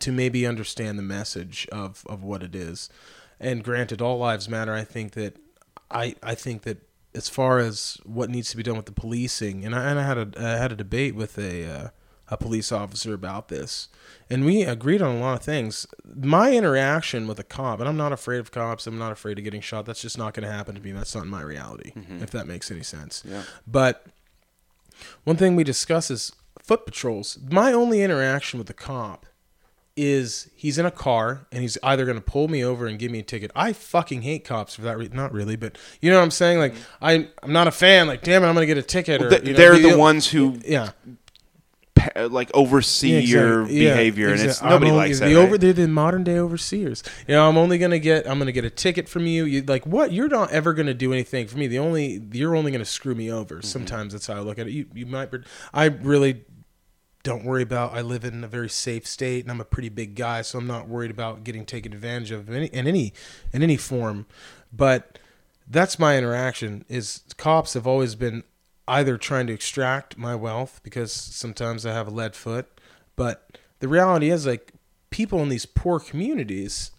to 0.00 0.12
maybe 0.12 0.46
understand 0.46 0.98
the 0.98 1.02
message 1.02 1.66
of, 1.72 2.04
of 2.08 2.22
what 2.22 2.42
it 2.42 2.54
is. 2.54 2.88
And 3.40 3.62
granted, 3.62 4.00
all 4.00 4.18
lives 4.18 4.48
matter. 4.48 4.72
I 4.72 4.84
think 4.84 5.12
that 5.12 5.36
I 5.90 6.14
I 6.22 6.34
think 6.34 6.62
that 6.62 6.78
as 7.14 7.28
far 7.28 7.58
as 7.58 7.98
what 8.04 8.30
needs 8.30 8.50
to 8.50 8.56
be 8.56 8.62
done 8.62 8.76
with 8.76 8.86
the 8.86 8.92
policing, 8.92 9.64
and 9.64 9.74
I, 9.74 9.90
and 9.90 9.98
I 9.98 10.02
had 10.02 10.18
a 10.18 10.28
I 10.38 10.56
had 10.58 10.72
a 10.72 10.76
debate 10.76 11.14
with 11.14 11.38
a 11.38 11.68
uh, 11.68 11.88
a 12.28 12.36
police 12.36 12.72
officer 12.72 13.12
about 13.12 13.48
this, 13.48 13.88
and 14.30 14.44
we 14.44 14.62
agreed 14.62 15.02
on 15.02 15.16
a 15.16 15.20
lot 15.20 15.38
of 15.38 15.42
things. 15.42 15.86
My 16.14 16.52
interaction 16.52 17.26
with 17.26 17.38
a 17.38 17.44
cop, 17.44 17.80
and 17.80 17.88
I'm 17.88 17.96
not 17.96 18.12
afraid 18.12 18.38
of 18.38 18.50
cops. 18.50 18.86
I'm 18.86 18.98
not 18.98 19.12
afraid 19.12 19.38
of 19.38 19.44
getting 19.44 19.60
shot. 19.60 19.86
That's 19.86 20.00
just 20.00 20.16
not 20.16 20.34
going 20.34 20.46
to 20.46 20.52
happen 20.52 20.74
to 20.74 20.80
me. 20.80 20.92
That's 20.92 21.14
not 21.14 21.26
my 21.26 21.42
reality. 21.42 21.92
Mm-hmm. 21.92 22.22
If 22.22 22.30
that 22.30 22.46
makes 22.46 22.70
any 22.70 22.82
sense. 22.82 23.22
Yeah. 23.26 23.42
But 23.66 24.06
one 25.24 25.36
thing 25.36 25.56
we 25.56 25.64
discuss 25.64 26.10
is 26.10 26.32
foot 26.62 26.86
patrols. 26.86 27.38
My 27.50 27.72
only 27.72 28.02
interaction 28.02 28.58
with 28.58 28.68
the 28.68 28.74
cop 28.74 29.26
is 29.96 30.50
he's 30.56 30.76
in 30.76 30.86
a 30.86 30.90
car 30.90 31.46
and 31.52 31.62
he's 31.62 31.78
either 31.82 32.04
going 32.04 32.16
to 32.16 32.24
pull 32.24 32.48
me 32.48 32.64
over 32.64 32.86
and 32.86 32.98
give 32.98 33.12
me 33.12 33.20
a 33.20 33.22
ticket. 33.22 33.50
I 33.54 33.72
fucking 33.72 34.22
hate 34.22 34.44
cops 34.44 34.74
for 34.74 34.82
that 34.82 34.98
reason. 34.98 35.14
Not 35.14 35.32
really, 35.32 35.56
but 35.56 35.78
you 36.00 36.10
know 36.10 36.16
what 36.16 36.24
I'm 36.24 36.30
saying? 36.32 36.58
Like, 36.58 36.72
mm-hmm. 36.72 37.04
I, 37.04 37.28
I'm 37.42 37.52
not 37.52 37.68
a 37.68 37.70
fan. 37.70 38.06
Like, 38.06 38.22
damn 38.22 38.42
it, 38.42 38.46
I'm 38.46 38.54
going 38.54 38.66
to 38.66 38.74
get 38.74 38.78
a 38.78 38.86
ticket. 38.86 39.22
Or, 39.22 39.30
Th- 39.30 39.44
you 39.44 39.52
know, 39.52 39.56
they're 39.56 39.78
the 39.78 39.96
ones 39.96 40.28
who 40.28 40.58
Yeah. 40.64 40.90
Like 42.16 42.50
oversee 42.54 43.12
Yeah, 43.14 43.18
your. 43.18 43.66
Yeah, 43.68 43.90
behavior, 43.94 44.28
and 44.30 44.40
it's 44.40 44.62
nobody 44.62 44.90
only- 44.90 44.96
likes 45.08 45.18
the 45.20 45.26
that. 45.26 45.36
Over, 45.36 45.52
right? 45.52 45.60
they're 45.60 45.72
the 45.72 45.88
modern 45.88 46.24
day 46.24 46.38
overseers. 46.38 47.02
You 47.28 47.34
know, 47.34 47.48
I'm 47.48 47.56
only 47.56 47.78
gonna 47.78 47.98
get 47.98 48.28
I'm 48.28 48.38
gonna 48.38 48.52
get 48.52 48.64
a 48.64 48.70
ticket 48.70 49.08
from 49.08 49.26
you. 49.26 49.44
You 49.44 49.62
like 49.62 49.86
what? 49.86 50.12
You're 50.12 50.28
not 50.28 50.50
ever 50.50 50.72
gonna 50.72 50.94
do 50.94 51.12
anything 51.12 51.46
for 51.46 51.58
me. 51.58 51.66
The 51.66 51.78
only 51.78 52.22
you're 52.32 52.56
only 52.56 52.72
gonna 52.72 52.84
screw 52.84 53.14
me 53.14 53.30
over. 53.30 53.56
Mm-hmm. 53.56 53.66
Sometimes 53.66 54.12
that's 54.12 54.26
how 54.26 54.34
I 54.34 54.40
look 54.40 54.58
at 54.58 54.66
it. 54.66 54.72
You 54.72 54.86
you 54.94 55.06
might. 55.06 55.30
I 55.72 55.86
really 55.86 56.42
don't 57.22 57.44
worry 57.44 57.62
about. 57.62 57.94
I 57.94 58.02
live 58.02 58.24
in 58.24 58.44
a 58.44 58.48
very 58.48 58.68
safe 58.68 59.06
state, 59.06 59.44
and 59.44 59.50
I'm 59.50 59.60
a 59.60 59.64
pretty 59.64 59.88
big 59.88 60.14
guy, 60.14 60.42
so 60.42 60.58
I'm 60.58 60.66
not 60.66 60.88
worried 60.88 61.10
about 61.10 61.42
getting 61.42 61.64
taken 61.64 61.92
advantage 61.92 62.30
of 62.30 62.48
in 62.48 62.54
any 62.54 62.66
in 62.66 62.86
any, 62.86 63.12
in 63.52 63.62
any 63.62 63.76
form. 63.78 64.26
But 64.72 65.18
that's 65.66 65.98
my 65.98 66.18
interaction. 66.18 66.84
Is 66.88 67.22
cops 67.38 67.72
have 67.74 67.86
always 67.86 68.14
been 68.14 68.42
either 68.86 69.16
trying 69.16 69.46
to 69.46 69.52
extract 69.52 70.18
my 70.18 70.34
wealth 70.34 70.80
because 70.82 71.12
sometimes 71.12 71.86
I 71.86 71.92
have 71.92 72.08
a 72.08 72.10
lead 72.10 72.36
foot, 72.36 72.66
but 73.16 73.58
the 73.80 73.88
reality 73.88 74.30
is 74.30 74.46
like 74.46 74.72
people 75.10 75.40
in 75.40 75.48
these 75.48 75.66
poor 75.66 75.98
communities 75.98 76.90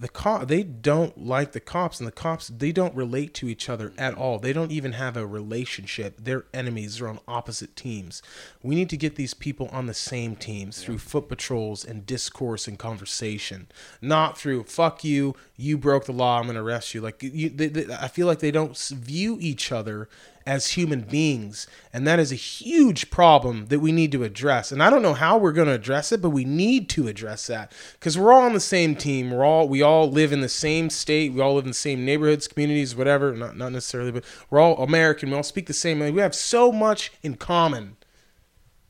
the 0.00 0.08
cop 0.08 0.48
they 0.48 0.62
don't 0.62 1.26
like 1.26 1.52
the 1.52 1.60
cops 1.60 2.00
and 2.00 2.06
the 2.06 2.12
cops 2.12 2.48
they 2.48 2.72
don't 2.72 2.94
relate 2.94 3.34
to 3.34 3.48
each 3.48 3.68
other 3.68 3.92
at 3.98 4.14
all. 4.14 4.38
They 4.38 4.54
don't 4.54 4.72
even 4.72 4.92
have 4.92 5.14
a 5.14 5.26
relationship. 5.26 6.16
They're 6.18 6.46
enemies 6.54 6.96
they're 6.98 7.08
on 7.08 7.20
opposite 7.28 7.76
teams. 7.76 8.22
We 8.62 8.74
need 8.74 8.88
to 8.90 8.96
get 8.96 9.16
these 9.16 9.34
people 9.34 9.68
on 9.70 9.86
the 9.86 9.94
same 9.94 10.36
teams 10.36 10.82
through 10.82 10.98
foot 10.98 11.28
patrols 11.28 11.84
and 11.84 12.06
discourse 12.06 12.66
and 12.66 12.78
conversation 12.78 13.68
not 14.00 14.38
through 14.38 14.64
fuck 14.64 15.04
you 15.04 15.36
you 15.56 15.76
broke 15.76 16.06
the 16.06 16.12
law 16.12 16.38
i'm 16.38 16.44
going 16.44 16.54
to 16.54 16.62
arrest 16.62 16.94
you. 16.94 17.02
Like 17.02 17.22
you 17.22 17.50
they, 17.50 17.68
they, 17.68 17.94
i 17.94 18.08
feel 18.08 18.26
like 18.26 18.38
they 18.38 18.50
don't 18.50 18.76
view 18.78 19.36
each 19.38 19.70
other 19.70 20.08
as 20.50 20.72
human 20.72 21.02
beings 21.02 21.68
and 21.92 22.04
that 22.08 22.18
is 22.18 22.32
a 22.32 22.34
huge 22.34 23.08
problem 23.08 23.66
that 23.66 23.78
we 23.78 23.92
need 23.92 24.10
to 24.10 24.24
address. 24.24 24.72
And 24.72 24.82
i 24.82 24.90
don't 24.90 25.00
know 25.00 25.14
how 25.14 25.38
we're 25.38 25.52
going 25.52 25.68
to 25.68 25.74
address 25.74 26.10
it 26.10 26.20
but 26.20 26.30
we 26.30 26.44
need 26.44 26.88
to 26.88 27.06
address 27.06 27.46
that 27.46 27.70
because 27.92 28.18
we're 28.18 28.32
all 28.32 28.42
on 28.42 28.52
the 28.52 28.58
same 28.58 28.96
team. 28.96 29.30
We're 29.30 29.44
all 29.44 29.68
we 29.68 29.80
all 29.80 30.10
live 30.10 30.32
in 30.32 30.40
the 30.40 30.48
same 30.48 30.90
state. 30.90 31.32
We 31.32 31.40
all 31.40 31.54
live 31.54 31.66
in 31.66 31.70
the 31.70 31.74
same 31.74 32.04
neighborhoods 32.04 32.48
communities 32.48 32.96
whatever. 32.96 33.32
Not, 33.32 33.56
not 33.56 33.70
necessarily 33.70 34.10
but 34.10 34.24
we're 34.50 34.58
all 34.58 34.82
american. 34.82 35.30
We 35.30 35.36
all 35.36 35.44
speak 35.44 35.68
the 35.68 35.72
same 35.72 36.00
language. 36.00 36.16
We 36.16 36.22
have 36.22 36.34
so 36.34 36.72
much 36.72 37.12
in 37.22 37.36
common. 37.36 37.96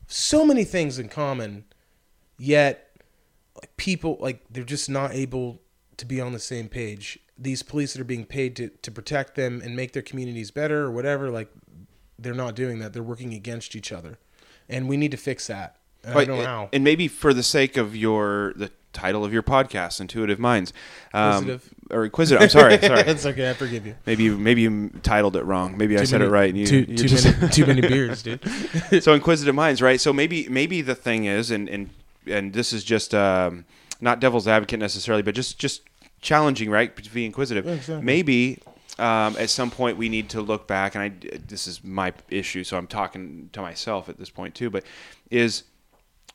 So 0.07 0.43
many 0.43 0.63
things 0.63 0.97
in 0.97 1.09
common 1.09 1.65
yet 2.39 2.97
like 3.53 3.77
people 3.77 4.17
like 4.19 4.43
they're 4.49 4.63
just 4.63 4.89
not 4.89 5.13
able 5.13 5.61
to 5.97 6.07
be 6.07 6.19
on 6.19 6.33
the 6.33 6.39
same 6.39 6.67
page 6.67 7.19
these 7.41 7.63
police 7.63 7.93
that 7.93 7.99
are 8.01 8.05
being 8.05 8.25
paid 8.25 8.55
to, 8.55 8.67
to 8.69 8.91
protect 8.91 9.35
them 9.35 9.61
and 9.63 9.75
make 9.75 9.93
their 9.93 10.03
communities 10.03 10.51
better 10.51 10.83
or 10.83 10.91
whatever 10.91 11.29
like 11.31 11.49
they're 12.19 12.35
not 12.35 12.55
doing 12.55 12.77
that 12.79 12.93
they're 12.93 13.01
working 13.01 13.33
against 13.33 13.75
each 13.75 13.91
other 13.91 14.17
and 14.69 14.87
we 14.87 14.95
need 14.95 15.09
to 15.11 15.17
fix 15.17 15.47
that 15.47 15.77
and 16.03 16.13
i 16.13 16.17
Right, 16.17 16.27
don't 16.27 16.37
know 16.37 16.41
and- 16.43 16.47
how 16.47 16.69
And 16.71 16.83
maybe 16.83 17.07
for 17.07 17.33
the 17.33 17.43
sake 17.43 17.77
of 17.77 17.95
your 17.95 18.53
the 18.55 18.69
title 18.93 19.23
of 19.23 19.31
your 19.31 19.41
podcast, 19.41 20.01
Intuitive 20.01 20.37
Minds, 20.37 20.73
um, 21.13 21.47
Inquisitive. 21.49 21.73
or 21.91 22.03
Inquisitive. 22.03 22.41
I'm 22.43 22.49
sorry, 22.49 22.77
sorry. 22.81 22.99
it's 23.07 23.25
okay 23.25 23.49
i 23.49 23.53
forgive 23.53 23.87
you 23.87 23.95
Maybe 24.05 24.23
you, 24.23 24.37
maybe 24.37 24.61
you 24.63 24.91
titled 25.01 25.37
it 25.37 25.45
wrong. 25.45 25.77
Maybe 25.77 25.97
I 25.97 26.03
said 26.03 26.19
many- 26.19 26.27
it 26.29 26.33
right. 26.33 26.49
And 26.49 26.57
you, 26.57 26.67
too, 26.67 26.85
too 26.85 27.07
just- 27.07 27.25
many 27.39 27.51
too 27.53 27.65
many 27.65 27.79
beers 27.81 28.21
dude 28.21 28.41
so 29.01 29.13
inquisitive 29.13 29.55
minds, 29.55 29.81
right? 29.81 29.99
So 30.01 30.11
maybe 30.11 30.47
maybe 30.49 30.81
the 30.81 30.93
thing 30.95 31.23
is, 31.23 31.51
and 31.51 31.69
and 31.69 31.89
and 32.27 32.51
this 32.53 32.73
is 32.73 32.83
just 32.83 33.15
um, 33.15 33.63
not 34.01 34.19
devil's 34.19 34.45
advocate 34.45 34.79
necessarily, 34.79 35.23
but 35.23 35.35
just 35.35 35.57
just 35.57 35.83
challenging, 36.21 36.69
right? 36.69 36.95
To 36.95 37.09
be 37.13 37.25
inquisitive. 37.25 37.65
Yeah, 37.65 37.73
exactly. 37.73 38.05
Maybe 38.05 38.59
um, 38.99 39.35
at 39.37 39.49
some 39.49 39.71
point 39.71 39.97
we 39.97 40.09
need 40.09 40.29
to 40.29 40.41
look 40.41 40.67
back, 40.67 40.95
and 40.95 41.03
I 41.03 41.37
this 41.47 41.67
is 41.67 41.83
my 41.83 42.13
issue, 42.29 42.63
so 42.63 42.77
I'm 42.77 42.87
talking 42.87 43.49
to 43.53 43.61
myself 43.61 44.09
at 44.09 44.17
this 44.17 44.29
point 44.29 44.55
too. 44.55 44.69
But 44.69 44.83
is 45.29 45.63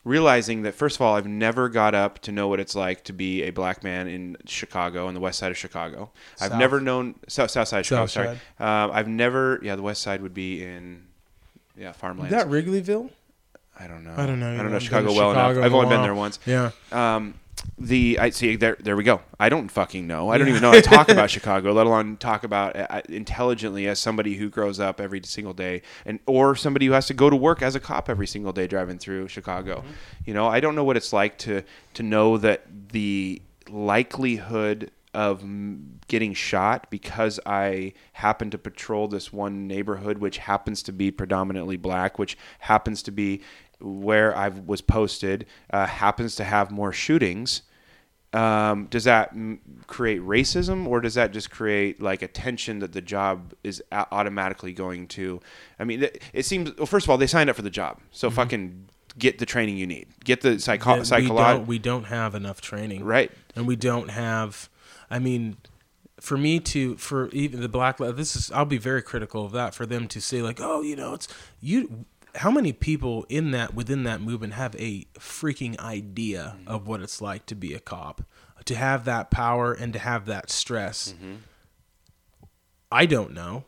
realizing 0.03 0.61
that 0.63 0.73
first 0.75 0.97
of 0.97 1.01
all, 1.01 1.15
I've 1.15 1.27
never 1.27 1.69
got 1.69 1.93
up 1.95 2.19
to 2.19 2.31
know 2.31 2.47
what 2.47 2.59
it's 2.59 2.75
like 2.75 3.03
to 3.05 3.13
be 3.13 3.43
a 3.43 3.51
black 3.51 3.83
man 3.83 4.07
in 4.07 4.37
Chicago 4.45 5.07
on 5.07 5.13
the 5.13 5.19
west 5.19 5.39
side 5.39 5.51
of 5.51 5.57
Chicago. 5.57 6.11
I've 6.39 6.57
never 6.57 6.79
known 6.79 7.15
south 7.27 7.51
south 7.51 7.67
side 7.67 7.79
of 7.79 7.85
Chicago. 7.85 8.05
South 8.07 8.11
sorry, 8.11 8.39
um, 8.59 8.91
I've 8.93 9.07
never. 9.07 9.59
Yeah, 9.63 9.75
the 9.75 9.81
west 9.81 10.01
side 10.01 10.21
would 10.21 10.33
be 10.33 10.63
in 10.63 11.03
yeah 11.77 11.91
farmlands. 11.91 12.33
Is 12.33 12.43
that 12.43 12.49
wrigleyville 12.51 13.11
I 13.79 13.87
don't 13.87 14.03
know. 14.03 14.13
I 14.17 14.25
don't 14.25 14.39
know. 14.39 14.53
I 14.53 14.57
don't 14.57 14.71
know, 14.71 14.79
Chicago 14.79 15.13
well 15.13 15.31
Chicago 15.31 15.51
enough. 15.51 15.65
I've 15.65 15.73
only 15.73 15.89
been 15.89 16.01
there 16.01 16.15
once. 16.15 16.39
yeah 16.45 16.71
Um, 16.91 17.35
the 17.77 18.17
I 18.19 18.31
see 18.31 18.55
there. 18.55 18.77
There 18.79 18.95
we 18.95 19.03
go. 19.03 19.21
I 19.39 19.49
don't 19.49 19.69
fucking 19.69 20.07
know. 20.07 20.29
I 20.29 20.37
don't 20.37 20.47
even 20.47 20.61
know 20.61 20.71
how 20.71 20.75
to 20.75 20.81
talk 20.81 21.09
about 21.09 21.29
Chicago, 21.37 21.73
let 21.73 21.85
alone 21.85 22.17
talk 22.17 22.43
about 22.43 22.75
uh, 22.75 23.01
intelligently 23.09 23.87
as 23.87 23.99
somebody 23.99 24.35
who 24.35 24.49
grows 24.49 24.79
up 24.79 24.99
every 24.99 25.21
single 25.23 25.53
day, 25.53 25.81
and 26.05 26.19
or 26.25 26.55
somebody 26.55 26.87
who 26.87 26.93
has 26.93 27.07
to 27.07 27.13
go 27.13 27.29
to 27.29 27.35
work 27.35 27.61
as 27.61 27.75
a 27.75 27.79
cop 27.79 28.09
every 28.09 28.27
single 28.27 28.51
day 28.53 28.67
driving 28.67 28.97
through 28.97 29.27
Chicago. 29.27 29.83
You 30.25 30.33
know, 30.33 30.47
I 30.47 30.59
don't 30.59 30.75
know 30.75 30.83
what 30.83 30.97
it's 30.97 31.13
like 31.13 31.37
to 31.39 31.63
to 31.93 32.03
know 32.03 32.37
that 32.37 32.63
the 32.91 33.41
likelihood 33.69 34.91
of 35.13 35.41
m- 35.41 35.99
getting 36.07 36.33
shot 36.33 36.89
because 36.89 37.39
I 37.45 37.93
happen 38.13 38.51
to 38.51 38.57
patrol 38.57 39.07
this 39.07 39.33
one 39.33 39.67
neighborhood, 39.67 40.19
which 40.19 40.37
happens 40.37 40.83
to 40.83 40.91
be 40.91 41.11
predominantly 41.11 41.75
black, 41.75 42.19
which 42.19 42.37
happens 42.59 43.01
to 43.03 43.11
be 43.11 43.41
where 43.79 44.35
I 44.35 44.49
was 44.49 44.81
posted, 44.81 45.45
uh, 45.71 45.85
happens 45.85 46.35
to 46.35 46.43
have 46.43 46.71
more 46.71 46.91
shootings. 46.91 47.61
Um, 48.33 48.87
does 48.89 49.05
that 49.05 49.29
m- 49.31 49.59
create 49.87 50.21
racism, 50.21 50.85
or 50.85 50.99
does 50.99 51.13
that 51.13 51.31
just 51.31 51.49
create 51.49 52.01
like 52.01 52.21
a 52.21 52.27
tension 52.27 52.79
that 52.79 52.91
the 52.91 53.01
job 53.01 53.53
is 53.63 53.81
a- 53.91 54.05
automatically 54.11 54.73
going 54.73 55.07
to? 55.09 55.39
I 55.79 55.85
mean, 55.85 56.03
it, 56.03 56.21
it 56.33 56.45
seems. 56.45 56.75
Well, 56.77 56.85
first 56.85 57.05
of 57.05 57.09
all, 57.09 57.17
they 57.17 57.25
signed 57.27 57.49
up 57.49 57.55
for 57.55 57.61
the 57.61 57.69
job, 57.69 57.99
so 58.11 58.29
fucking 58.29 58.89
get 59.17 59.39
the 59.39 59.45
training 59.45 59.77
you 59.77 59.87
need. 59.87 60.07
Get 60.25 60.41
the 60.41 60.59
psycho- 60.59 60.91
Mm-hmm. 60.91 60.99
we, 60.99 61.05
psychological. 61.05 61.57
don't, 61.59 61.67
we 61.67 61.79
don't 61.79 62.03
have 62.03 62.35
enough 62.35 62.59
training 62.61 63.03
Right. 63.03 63.31
and 63.55 63.65
we 63.65 63.75
don't 63.75 64.09
have 64.11 64.69
i 65.09 65.17
mean 65.19 65.57
for 66.19 66.37
me 66.37 66.59
to 66.59 66.97
for 66.97 67.29
even 67.29 67.61
the 67.61 67.69
black 67.69 67.97
this 67.97 68.35
is 68.35 68.51
i'll 68.51 68.65
be 68.65 68.77
very 68.77 69.01
critical 69.01 69.45
of 69.45 69.53
that 69.53 69.73
for 69.73 69.85
them 69.87 70.07
to 70.09 70.19
say 70.21 70.41
like 70.41 70.59
oh 70.61 70.81
you 70.81 70.95
know 70.95 71.13
it's 71.13 71.27
you 71.61 72.05
how 72.35 72.51
many 72.51 72.71
people 72.73 73.25
in 73.29 73.51
that 73.51 73.73
within 73.73 74.03
that 74.03 74.21
movement 74.21 74.53
have 74.53 74.75
a 74.75 75.05
freaking 75.19 75.77
idea 75.79 76.55
Mm-hmm. 76.59 76.67
of 76.69 76.87
what 76.87 77.01
it's 77.01 77.21
like 77.21 77.45
to 77.47 77.55
be 77.55 77.73
a 77.73 77.79
cop 77.79 78.21
to 78.65 78.75
have 78.75 79.05
that 79.05 79.31
power 79.31 79.71
and 79.73 79.93
to 79.93 79.99
have 79.99 80.25
that 80.25 80.49
stress 80.49 81.13
Mm-hmm. 81.13 81.35
i 82.91 83.05
don't 83.05 83.33
know 83.33 83.63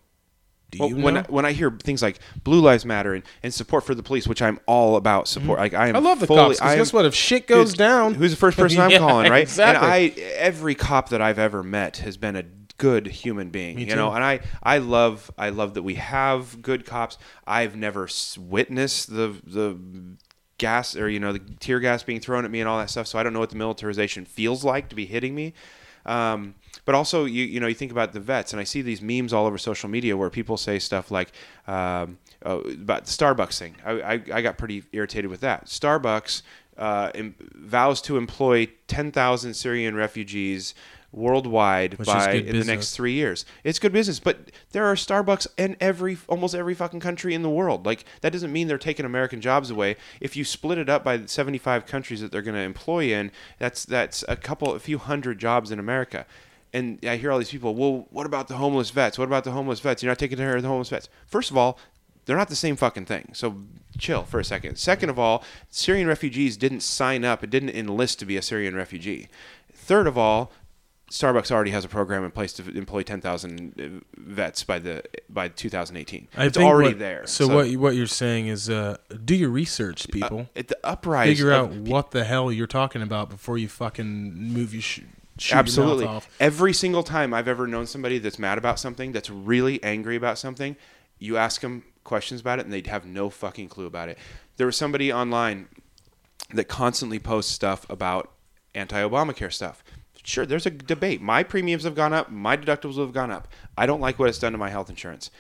do 0.72 0.78
Well, 0.82 0.90
you 0.90 0.96
when? 0.98 1.18
I, 1.18 1.22
when 1.24 1.46
I 1.48 1.52
hear 1.54 1.72
things 1.72 2.04
like 2.04 2.20
Blue 2.44 2.60
Lives 2.62 2.86
Matter 2.86 3.16
and, 3.16 3.24
and 3.42 3.52
support 3.52 3.84
for 3.86 3.96
the 3.96 4.04
police, 4.04 4.28
which 4.28 4.40
I'm 4.40 4.60
all 4.68 4.98
about 4.98 5.28
support, 5.28 5.58
like 5.58 5.74
I 5.74 5.88
am. 5.88 5.96
Mm-hmm. 5.96 6.06
I 6.06 6.10
love 6.10 6.20
the 6.20 6.28
fully, 6.28 6.40
cops. 6.58 6.62
I 6.62 6.74
am- 6.74 6.78
guess 6.78 6.94
what? 6.94 7.06
If 7.06 7.16
shit 7.16 7.48
goes 7.48 7.74
down, 7.74 8.14
who's 8.14 8.30
the 8.30 8.38
first 8.38 8.56
person 8.56 8.80
I'm 8.80 8.92
Yeah, 8.92 9.00
calling, 9.00 9.32
right? 9.32 9.42
Exactly. 9.42 9.88
And 9.88 10.22
I, 10.22 10.22
every 10.36 10.76
cop 10.76 11.10
that 11.10 11.24
I've 11.24 11.40
ever 11.40 11.64
met 11.64 11.98
has 11.98 12.18
been 12.18 12.36
a 12.36 12.44
good 12.80 13.06
human 13.06 13.50
being, 13.50 13.78
you 13.78 13.96
know. 13.96 14.12
And 14.12 14.24
I, 14.24 14.40
I 14.64 14.80
love, 14.80 15.30
I 15.38 15.50
love 15.50 15.76
that 15.76 15.84
we 15.84 15.96
have 15.96 16.64
good 16.64 16.86
cops. 16.86 17.20
I've 17.46 17.76
never 17.76 18.10
witnessed 18.40 19.14
the 19.14 19.36
the 19.46 19.78
gas 20.58 20.96
or 20.96 21.08
you 21.08 21.20
know 21.20 21.32
the 21.32 21.40
tear 21.60 21.80
gas 21.80 22.02
being 22.02 22.20
thrown 22.20 22.44
at 22.46 22.50
me 22.52 22.60
and 22.60 22.68
all 22.68 22.80
that 22.80 22.90
stuff. 22.90 23.06
So 23.06 23.20
I 23.20 23.24
don't 23.24 23.34
know 23.34 23.40
what 23.40 23.52
the 23.52 23.56
militarization 23.56 24.26
feels 24.26 24.64
like 24.64 24.90
to 24.90 24.96
be 24.96 25.06
hitting 25.06 25.36
me. 25.36 25.54
Um, 26.06 26.56
but 26.86 26.96
also, 26.96 27.26
you 27.26 27.44
you 27.44 27.60
know, 27.60 27.68
you 27.68 27.76
think 27.76 27.92
about 27.92 28.14
the 28.14 28.20
vets, 28.20 28.54
and 28.54 28.60
I 28.60 28.64
see 28.64 28.82
these 28.82 29.02
memes 29.02 29.34
all 29.34 29.46
over 29.46 29.60
social 29.60 29.90
media 29.90 30.18
where 30.18 30.30
people 30.30 30.58
say 30.58 30.80
stuff 30.80 31.12
like 31.12 31.32
um, 31.68 32.18
oh, 32.46 32.62
about 32.62 33.06
the 33.06 33.12
Starbucks 33.12 33.60
thing. 33.60 33.76
I, 33.86 33.92
I, 33.92 34.14
I 34.34 34.42
got 34.42 34.58
pretty 34.58 34.84
irritated 34.92 35.30
with 35.30 35.42
that. 35.42 35.66
Starbucks 35.66 36.42
uh, 36.80 37.12
vows 37.54 38.02
to 38.02 38.18
employ 38.18 38.70
10,000 38.88 39.54
Syrian 39.54 39.96
refugees 39.96 40.74
worldwide 41.12 41.96
Which 41.96 42.08
by 42.08 42.34
in 42.34 42.60
the 42.60 42.66
next 42.66 42.96
three 42.96 43.14
years. 43.14 43.46
It's 43.64 43.80
good 43.80 43.92
business, 43.92 44.20
but 44.20 44.52
there 44.72 44.86
are 44.86 44.96
Starbucks 44.96 45.48
in 45.58 45.76
every 45.80 46.18
almost 46.28 46.54
every 46.54 46.76
fucking 46.76 47.00
country 47.00 47.34
in 47.34 47.42
the 47.42 47.50
world. 47.50 47.86
Like 47.86 48.06
that 48.22 48.32
doesn't 48.32 48.52
mean 48.52 48.68
they're 48.68 48.78
taking 48.78 49.06
American 49.06 49.42
jobs 49.42 49.72
away. 49.72 49.96
If 50.22 50.36
you 50.36 50.44
split 50.44 50.78
it 50.78 50.90
up 50.90 51.04
by 51.04 51.26
75 51.26 51.86
countries 51.86 52.22
that 52.22 52.32
they're 52.32 52.42
going 52.42 52.56
to 52.56 52.62
employ 52.62 53.14
in, 53.14 53.32
that's 53.58 53.86
that's 53.86 54.24
a 54.28 54.36
couple, 54.36 54.74
a 54.74 54.80
few 54.80 54.98
hundred 54.98 55.40
jobs 55.40 55.72
in 55.72 55.80
America. 55.80 56.26
And 56.72 57.04
I 57.04 57.18
hear 57.18 57.32
all 57.32 57.40
these 57.40 57.50
people, 57.50 57.74
well, 57.74 58.08
what 58.12 58.28
about 58.28 58.48
the 58.48 58.58
homeless 58.58 58.92
vets? 58.92 59.18
What 59.18 59.28
about 59.28 59.44
the 59.44 59.52
homeless 59.52 59.80
vets? 59.80 60.04
You're 60.04 60.12
not 60.12 60.20
taking 60.20 60.38
care 60.38 60.56
of 60.56 60.62
the 60.62 60.68
homeless 60.68 60.90
vets. 60.90 61.10
First 61.26 61.50
of 61.50 61.58
all, 61.58 61.80
they're 62.26 62.38
not 62.38 62.50
the 62.50 62.56
same 62.56 62.76
fucking 62.76 63.06
thing. 63.06 63.32
So 63.34 63.64
chill 63.98 64.24
for 64.24 64.40
a 64.40 64.44
second. 64.44 64.78
Second 64.78 65.10
of 65.10 65.18
all, 65.18 65.44
Syrian 65.72 66.08
refugees 66.08 66.58
didn't 66.58 66.82
sign 66.82 67.26
up. 67.26 67.44
It 67.44 67.50
didn't 67.50 67.72
enlist 67.72 68.20
to 68.20 68.26
be 68.26 68.38
a 68.38 68.44
Syrian 68.44 68.76
refugee. 68.76 69.30
Third 69.74 70.06
of 70.06 70.16
all, 70.16 70.52
Starbucks 71.12 71.50
already 71.50 71.72
has 71.72 71.84
a 71.84 71.88
program 71.88 72.24
in 72.24 72.30
place 72.32 72.54
to 72.54 72.70
employ 72.78 73.02
10,000 73.02 74.04
vets 74.16 74.64
by 74.64 74.78
the 74.78 75.04
by 75.28 75.48
2018. 75.48 76.28
I 76.38 76.46
it's 76.46 76.58
already 76.58 76.90
what- 76.90 77.00
there. 77.00 77.26
So, 77.26 77.48
what 77.48 77.70
you- 77.70 77.80
what 77.80 77.96
you're 77.96 78.06
saying 78.06 78.48
is, 78.48 78.70
uh, 78.70 78.98
do 79.26 79.36
your 79.36 79.50
research, 79.50 80.08
people. 80.12 80.50
at 80.56 80.68
the 80.68 80.78
uprising 80.84 81.36
Figure 81.36 81.52
out 81.52 81.72
what 81.72 82.12
the 82.12 82.24
hell 82.26 82.52
you're 82.52 82.68
talking 82.68 83.02
about 83.02 83.30
before 83.30 83.58
you 83.58 83.68
fucking 83.68 84.54
move 84.54 84.74
your 84.74 84.84
sh- 84.84 85.02
Absolutely. 85.52 86.06
your. 86.06 86.28
Every 86.40 86.74
single 86.74 87.02
time 87.02 87.34
I've 87.34 87.48
ever 87.48 87.66
known 87.66 87.88
somebody 87.88 88.20
that's 88.20 88.38
mad 88.38 88.58
about 88.60 88.80
something, 88.80 89.12
that's 89.12 89.30
really 89.32 89.82
angry 89.84 90.16
about 90.16 90.38
something, 90.38 90.76
you 91.18 91.38
ask 91.38 91.62
them 91.62 91.84
questions 92.04 92.42
about 92.42 92.60
it 92.60 92.66
and 92.66 92.74
they'd 92.74 92.88
have 92.88 93.06
no 93.06 93.30
fucking 93.32 93.70
clue 93.70 93.86
about 93.88 94.10
it. 94.10 94.18
There 94.58 94.68
was 94.68 94.76
somebody 94.78 95.12
online 95.14 95.70
that 96.54 96.66
constantly 96.68 97.18
posts 97.20 97.52
stuff 97.52 97.86
about 97.90 98.32
anti-Obamacare 98.76 99.52
stuff. 99.52 99.84
Sure, 100.30 100.46
there's 100.46 100.68
a 100.68 100.70
debate. 100.70 101.22
My 101.24 101.42
premiums 101.42 101.86
have 101.86 101.96
gone 101.96 102.14
up. 102.14 102.30
My 102.30 102.56
deductibles 102.56 103.00
have 103.00 103.14
gone 103.14 103.32
up. 103.32 103.48
I 103.76 103.88
don't 103.88 104.00
like 104.00 104.20
what 104.20 104.30
it's 104.30 104.38
done 104.38 104.52
to 104.52 104.60
my 104.60 104.70
health 104.70 104.88
insurance. 104.88 105.32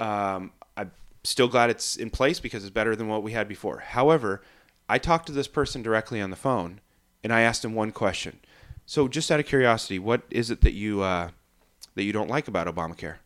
Um, 0.00 0.52
I'm 0.76 0.92
still 1.24 1.48
glad 1.48 1.70
it's 1.70 1.96
in 1.96 2.10
place 2.10 2.38
because 2.38 2.62
it's 2.62 2.74
better 2.74 2.94
than 2.94 3.08
what 3.08 3.22
we 3.22 3.32
had 3.32 3.48
before. 3.48 3.78
However, 3.78 4.42
I 4.86 4.98
talked 4.98 5.28
to 5.28 5.32
this 5.32 5.48
person 5.48 5.80
directly 5.80 6.20
on 6.20 6.28
the 6.28 6.36
phone, 6.36 6.82
and 7.24 7.32
I 7.32 7.40
asked 7.40 7.64
him 7.64 7.74
one 7.74 7.90
question. 7.90 8.40
So, 8.84 9.08
just 9.08 9.30
out 9.30 9.40
of 9.40 9.46
curiosity, 9.46 9.98
what 9.98 10.20
is 10.28 10.50
it 10.50 10.60
that 10.60 10.74
you 10.74 11.00
uh, 11.00 11.30
that 11.94 12.02
you 12.02 12.12
don't 12.12 12.28
like 12.28 12.48
about 12.48 12.66
Obamacare? 12.66 13.16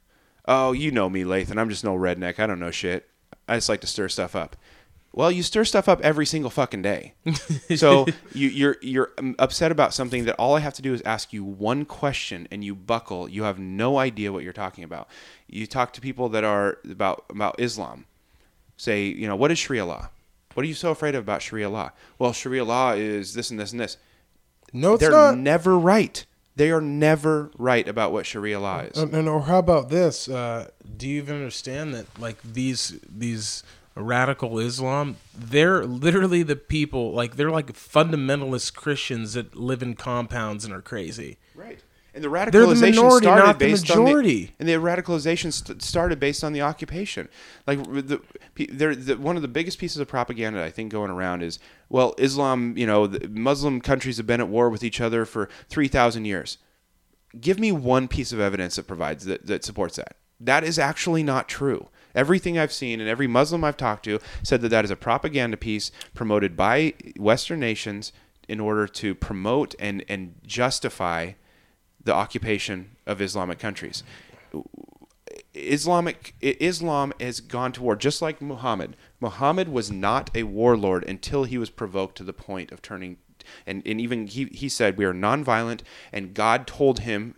Oh, 0.47 0.71
you 0.71 0.93
know 0.93 1.11
me, 1.11 1.25
Lathen. 1.25 1.59
I'm 1.59 1.69
just 1.69 1.83
no 1.83 1.97
redneck. 1.97 2.39
I 2.39 2.47
don't 2.47 2.61
know 2.61 2.71
shit. 2.71 3.09
I 3.49 3.57
just 3.57 3.69
like 3.69 3.81
to 3.81 3.89
stir 3.89 4.09
stuff 4.09 4.37
up. 4.37 4.55
Well, 5.17 5.33
you 5.33 5.43
stir 5.43 5.65
stuff 5.65 5.89
up 5.89 6.03
every 6.03 6.27
single 6.27 6.51
fucking 6.51 6.83
day. 6.83 7.15
so 7.77 8.07
you, 8.35 8.49
you're 8.49 8.77
you're 8.83 9.13
um, 9.17 9.35
upset 9.39 9.73
about 9.73 9.95
something 9.95 10.27
that 10.27 10.37
all 10.39 10.55
I 10.55 10.61
have 10.61 10.75
to 10.75 10.83
do 10.83 10.93
is 10.93 11.01
ask 11.07 11.33
you 11.33 11.43
one 11.43 11.87
question 11.87 12.47
and 12.51 12.63
you 12.63 12.75
buckle. 12.75 13.27
You 13.27 13.45
have 13.45 13.59
no 13.59 13.97
idea 13.99 14.31
what 14.31 14.45
you're 14.45 14.53
talking 14.53 14.85
about. 14.85 15.09
You 15.49 15.67
talk 15.67 15.95
to 15.95 16.03
people 16.03 16.29
that 16.29 16.45
are 16.45 16.79
about 16.89 17.25
about 17.31 17.59
Islam. 17.59 18.05
Say, 18.77 19.05
you 19.07 19.27
know, 19.27 19.37
what 19.37 19.51
is 19.51 19.59
Sharia 19.59 19.87
law? 19.87 20.11
What 20.53 20.65
are 20.65 20.69
you 20.69 20.75
so 20.75 20.91
afraid 20.91 21.15
of 21.15 21.25
about 21.25 21.41
Sharia 21.41 21.71
law? 21.71 21.93
Well, 22.19 22.35
Sharia 22.35 22.65
law 22.65 22.93
is 22.93 23.33
this 23.33 23.51
and 23.51 23.59
this 23.59 23.73
and 23.73 23.81
this. 23.81 23.97
No, 24.75 24.95
it's 24.95 25.01
They're 25.01 25.11
not. 25.11 25.39
never 25.39 25.79
right. 25.79 26.27
They 26.57 26.71
are 26.71 26.83
never 26.83 27.51
right 27.57 27.89
about 27.89 28.13
what 28.13 28.27
Sharia 28.27 28.61
law 28.61 28.81
is. 28.81 28.99
And, 28.99 29.15
and 29.15 29.29
or 29.31 29.43
how 29.43 29.61
about 29.61 29.89
this? 29.89 30.29
Uh, 30.29 30.69
do 30.95 31.09
you 31.09 31.23
even 31.23 31.37
understand 31.37 31.95
that 31.95 32.21
like 32.21 32.43
these 32.43 33.01
these 33.09 33.63
radical 33.97 34.59
Islam, 34.59 35.17
they're 35.35 35.85
literally 35.85 36.43
the 36.43 36.57
people 36.57 37.13
like 37.13 37.37
they're 37.37 37.51
like 37.51 37.73
fundamentalist 37.73 38.75
Christians 38.75 39.33
that 39.35 39.57
live 39.57 39.83
in 39.83 39.95
compounds 39.95 40.65
and 40.65 40.75
are 40.75 40.83
crazy. 40.83 41.39
Right. 41.55 41.79
And 42.15 42.25
the 42.25 42.31
They're 42.31 42.47
the 42.47 42.51
radicalization 42.51 42.95
minority, 42.97 43.27
started 43.27 43.45
not 43.45 43.59
the 43.59 43.65
based 43.67 43.89
majority. 43.91 44.55
on 44.59 44.67
the 44.67 44.73
and 44.73 44.85
the 44.85 44.89
radicalization 44.89 45.53
st- 45.53 45.83
started 45.83 46.19
based 46.19 46.43
on 46.43 46.55
the 46.55 46.63
occupation. 46.63 47.29
Like 47.67 47.83
the, 47.85 48.23
the 48.57 49.17
one 49.19 49.37
of 49.37 49.43
the 49.43 49.49
biggest 49.49 49.79
pieces 49.79 49.99
of 49.99 50.09
propaganda 50.09 50.65
I 50.65 50.71
think 50.71 50.91
going 50.91 51.11
around 51.11 51.43
is 51.43 51.59
well, 51.91 52.15
Islam, 52.17 52.77
you 52.77 52.87
know, 52.87 53.07
the 53.07 53.29
Muslim 53.29 53.83
countries 53.83 54.17
have 54.17 54.27
been 54.27 54.41
at 54.41 54.49
war 54.49 54.71
with 54.71 54.83
each 54.83 54.99
other 55.01 55.27
for 55.27 55.51
three 55.69 55.89
thousand 55.89 56.25
years. 56.25 56.57
Give 57.39 57.59
me 57.59 57.71
one 57.71 58.09
piece 58.09 58.33
of 58.33 58.41
evidence 58.41 58.77
that 58.77 58.87
provides 58.87 59.27
that 59.27 59.47
that 59.47 59.63
supports 59.63 59.97
that. 59.97 60.17
That 60.41 60.65
is 60.65 60.79
actually 60.79 61.23
not 61.23 61.49
true. 61.49 61.89
Everything 62.17 62.59
I've 62.59 62.73
seen 62.73 63.01
and 63.01 63.09
every 63.09 63.27
Muslim 63.29 63.63
I've 63.63 63.77
talked 63.77 64.05
to 64.07 64.19
said 64.43 64.63
that 64.63 64.71
that 64.71 64.85
is 64.85 64.91
a 64.91 64.97
propaganda 64.97 65.57
piece 65.57 65.93
promoted 66.15 66.57
by 66.57 66.95
Western 67.19 67.61
nations 67.61 68.13
in 68.49 68.59
order 68.59 68.89
to 68.89 69.15
promote 69.15 69.75
and, 69.79 70.05
and 70.09 70.35
justify 70.45 71.33
the 72.03 72.15
occupation 72.15 72.97
of 73.07 73.21
Islamic 73.21 73.59
countries. 73.59 74.03
Islamic 75.55 76.35
Islam 76.41 77.13
has 77.21 77.41
gone 77.41 77.73
to 77.73 77.83
war 77.83 77.97
just 77.97 78.23
like 78.23 78.41
Muhammad. 78.41 78.97
Muhammad 79.21 79.69
was 79.69 79.91
not 79.91 80.31
a 80.35 80.45
warlord 80.45 81.05
until 81.05 81.45
he 81.45 81.59
was 81.59 81.71
provoked 81.71 82.17
to 82.17 82.25
the 82.25 82.33
point 82.33 82.73
of 82.73 82.83
turning 82.83 83.19
and, 83.67 83.83
and 83.87 84.01
even 84.01 84.27
he, 84.27 84.47
he 84.47 84.69
said 84.69 84.97
we 84.97 85.05
are 85.05 85.15
nonviolent 85.15 85.81
and 86.13 86.35
God 86.35 86.67
told 86.67 87.01
him 87.01 87.37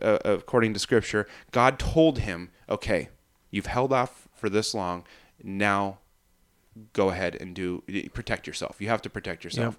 uh, 0.00 0.18
according 0.24 0.74
to 0.74 0.78
scripture 0.78 1.26
God 1.52 1.78
told 1.78 2.20
him 2.20 2.50
okay 2.68 3.08
you've 3.52 3.66
held 3.66 3.92
off 3.92 4.26
for 4.34 4.50
this 4.50 4.74
long 4.74 5.04
now 5.44 5.98
go 6.92 7.10
ahead 7.10 7.36
and 7.40 7.54
do 7.54 7.82
protect 8.12 8.46
yourself 8.48 8.80
you 8.80 8.88
have 8.88 9.02
to 9.02 9.10
protect 9.10 9.44
yourself 9.44 9.78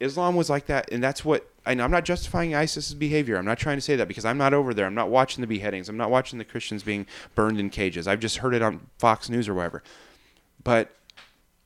Islam 0.00 0.34
was 0.34 0.48
like 0.48 0.66
that, 0.66 0.90
and 0.90 1.02
that's 1.02 1.24
what. 1.24 1.46
And 1.66 1.80
I'm 1.80 1.90
not 1.90 2.06
justifying 2.06 2.54
ISIS's 2.54 2.94
behavior. 2.94 3.36
I'm 3.36 3.44
not 3.44 3.58
trying 3.58 3.76
to 3.76 3.82
say 3.82 3.96
that 3.96 4.08
because 4.08 4.24
I'm 4.24 4.38
not 4.38 4.54
over 4.54 4.72
there. 4.72 4.86
I'm 4.86 4.94
not 4.94 5.10
watching 5.10 5.42
the 5.42 5.46
beheadings. 5.46 5.90
I'm 5.90 5.98
not 5.98 6.10
watching 6.10 6.38
the 6.38 6.44
Christians 6.44 6.82
being 6.82 7.06
burned 7.34 7.60
in 7.60 7.68
cages. 7.68 8.08
I've 8.08 8.18
just 8.18 8.38
heard 8.38 8.54
it 8.54 8.62
on 8.62 8.86
Fox 8.98 9.28
News 9.28 9.46
or 9.46 9.52
wherever. 9.52 9.82
But 10.64 10.96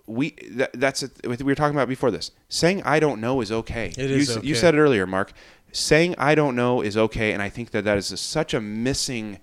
we 0.07 0.31
that, 0.51 0.73
that's 0.75 1.05
a, 1.05 1.11
we 1.25 1.37
were 1.37 1.55
talking 1.55 1.77
about 1.77 1.89
before 1.89 2.11
this. 2.11 2.33
Saying 2.49 2.83
I 2.83 2.99
don't 2.99 3.21
know 3.21 3.41
is 3.41 3.53
okay. 3.53 3.93
It 3.97 4.11
you, 4.11 4.17
is 4.17 4.37
okay. 4.37 4.47
You 4.47 4.57
said 4.57 4.75
it 4.75 4.79
earlier, 4.79 5.07
Mark. 5.07 5.33
Saying 5.71 6.17
I 6.19 6.35
don't 6.35 6.57
know 6.57 6.81
is 6.83 6.97
okay, 6.97 7.33
and 7.33 7.41
I 7.41 7.49
think 7.49 7.71
that 7.71 7.85
that 7.85 7.97
is 7.97 8.11
a, 8.11 8.17
such 8.17 8.53
a 8.53 8.61
missing 8.61 9.39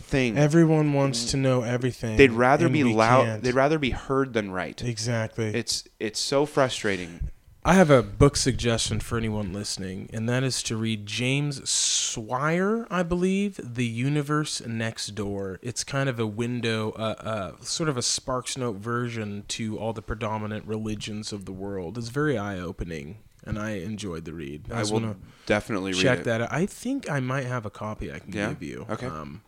thing. 0.00 0.36
Everyone 0.38 0.92
wants 0.92 1.30
to 1.30 1.36
know 1.36 1.62
everything. 1.62 2.16
they'd 2.16 2.32
rather 2.32 2.68
be 2.68 2.84
loud. 2.84 3.24
can't. 3.26 3.42
They'd 3.42 3.54
rather 3.54 3.78
be 3.78 3.90
heard 3.90 4.32
than 4.32 4.50
right. 4.50 4.80
exactly. 4.82 5.46
It's 5.54 5.84
it's 5.98 6.20
so 6.20 6.46
frustrating. 6.46 7.30
I 7.62 7.74
have 7.74 7.90
a 7.90 8.02
book 8.02 8.36
suggestion 8.38 9.00
for 9.00 9.18
anyone 9.18 9.52
listening, 9.52 10.08
and 10.14 10.26
that 10.30 10.42
is 10.42 10.62
to 10.62 10.76
read 10.78 11.04
James 11.04 11.68
Sire, 11.68 12.86
I 12.90 13.02
believe, 13.02 13.60
The 13.62 13.84
Universe 13.84 14.62
Next 14.66 15.08
Door. 15.08 15.58
It's 15.60 15.84
kind 15.84 16.08
of 16.08 16.18
a 16.18 16.26
window, 16.26 16.92
uh, 16.92 17.14
uh, 17.18 17.52
sort 17.60 17.90
of 17.90 17.98
a 17.98 18.02
Sparks 18.02 18.56
Note 18.56 18.76
version 18.76 19.44
to 19.48 19.78
all 19.78 19.92
the 19.92 20.00
predominant 20.00 20.64
religions 20.66 21.34
of 21.34 21.44
the 21.44 21.52
world. 21.52 21.98
It's 21.98 22.08
very 22.08 22.38
eye 22.38 22.58
opening, 22.58 23.18
and 23.44 23.58
I 23.58 23.72
enjoyed 23.72 24.24
the 24.24 24.32
read. 24.32 24.68
I 24.72 24.78
just 24.78 24.92
will 24.94 25.16
definitely 25.44 25.92
check 25.92 26.20
it. 26.20 26.24
that 26.24 26.40
out. 26.40 26.48
I 26.50 26.64
think 26.64 27.10
I 27.10 27.20
might 27.20 27.44
have 27.44 27.66
a 27.66 27.70
copy 27.70 28.10
I 28.10 28.20
can 28.20 28.32
Yeah? 28.32 28.48
give 28.48 28.62
you. 28.62 28.86
Okay. 28.88 29.06
Um, 29.06 29.42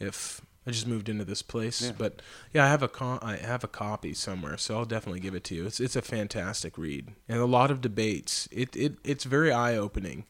if 0.00 0.40
I 0.66 0.70
just 0.72 0.86
moved 0.86 1.08
into 1.08 1.24
this 1.24 1.42
place, 1.42 1.80
Yeah. 1.82 1.92
but 1.96 2.20
yeah, 2.52 2.64
I 2.64 2.68
have 2.68 2.82
a 2.82 2.88
co- 2.88 3.18
I 3.22 3.36
have 3.36 3.64
a 3.64 3.68
copy 3.68 4.12
somewhere, 4.14 4.56
so 4.58 4.76
I'll 4.78 4.84
definitely 4.84 5.20
give 5.20 5.34
it 5.34 5.44
to 5.44 5.54
you. 5.54 5.66
It's 5.66 5.80
it's 5.80 5.96
a 5.96 6.02
fantastic 6.02 6.76
read 6.78 7.08
and 7.28 7.38
a 7.38 7.46
lot 7.46 7.70
of 7.70 7.80
debates. 7.80 8.48
It 8.50 8.74
it 8.76 8.98
it's 9.04 9.24
very 9.24 9.52
eye 9.52 9.76
opening, 9.76 10.24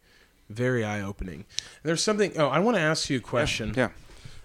very 0.48 0.84
eye 0.84 1.00
opening. 1.00 1.46
There's 1.82 2.02
something. 2.02 2.32
Oh, 2.36 2.48
I 2.48 2.58
want 2.60 2.76
to 2.76 2.80
ask 2.82 3.10
you 3.10 3.18
a 3.18 3.20
question. 3.20 3.74
Yeah. 3.76 3.90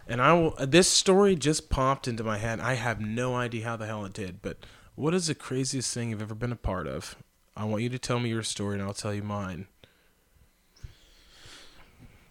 And 0.08 0.22
I 0.22 0.34
will. 0.34 0.52
This 0.60 0.88
story 0.90 1.36
just 1.36 1.70
popped 1.70 2.08
into 2.08 2.24
my 2.24 2.38
head. 2.38 2.60
I 2.60 2.74
have 2.76 3.02
no 3.02 3.36
idea 3.36 3.66
how 3.66 3.76
the 3.76 3.88
hell 3.88 4.06
it 4.06 4.14
did, 4.14 4.42
but 4.42 4.58
what 4.96 5.14
is 5.14 5.28
the 5.28 5.36
craziest 5.36 5.94
thing 5.94 6.12
you've 6.12 6.22
ever 6.22 6.36
been 6.36 6.52
a 6.52 6.56
part 6.56 6.88
of? 6.88 7.16
I 7.58 7.64
want 7.66 7.84
you 7.84 7.90
to 7.90 7.98
tell 8.00 8.20
me 8.20 8.30
your 8.30 8.44
story, 8.44 8.76
and 8.76 8.84
I'll 8.84 8.94
tell 8.94 9.14
you 9.14 9.24
mine. 9.24 9.68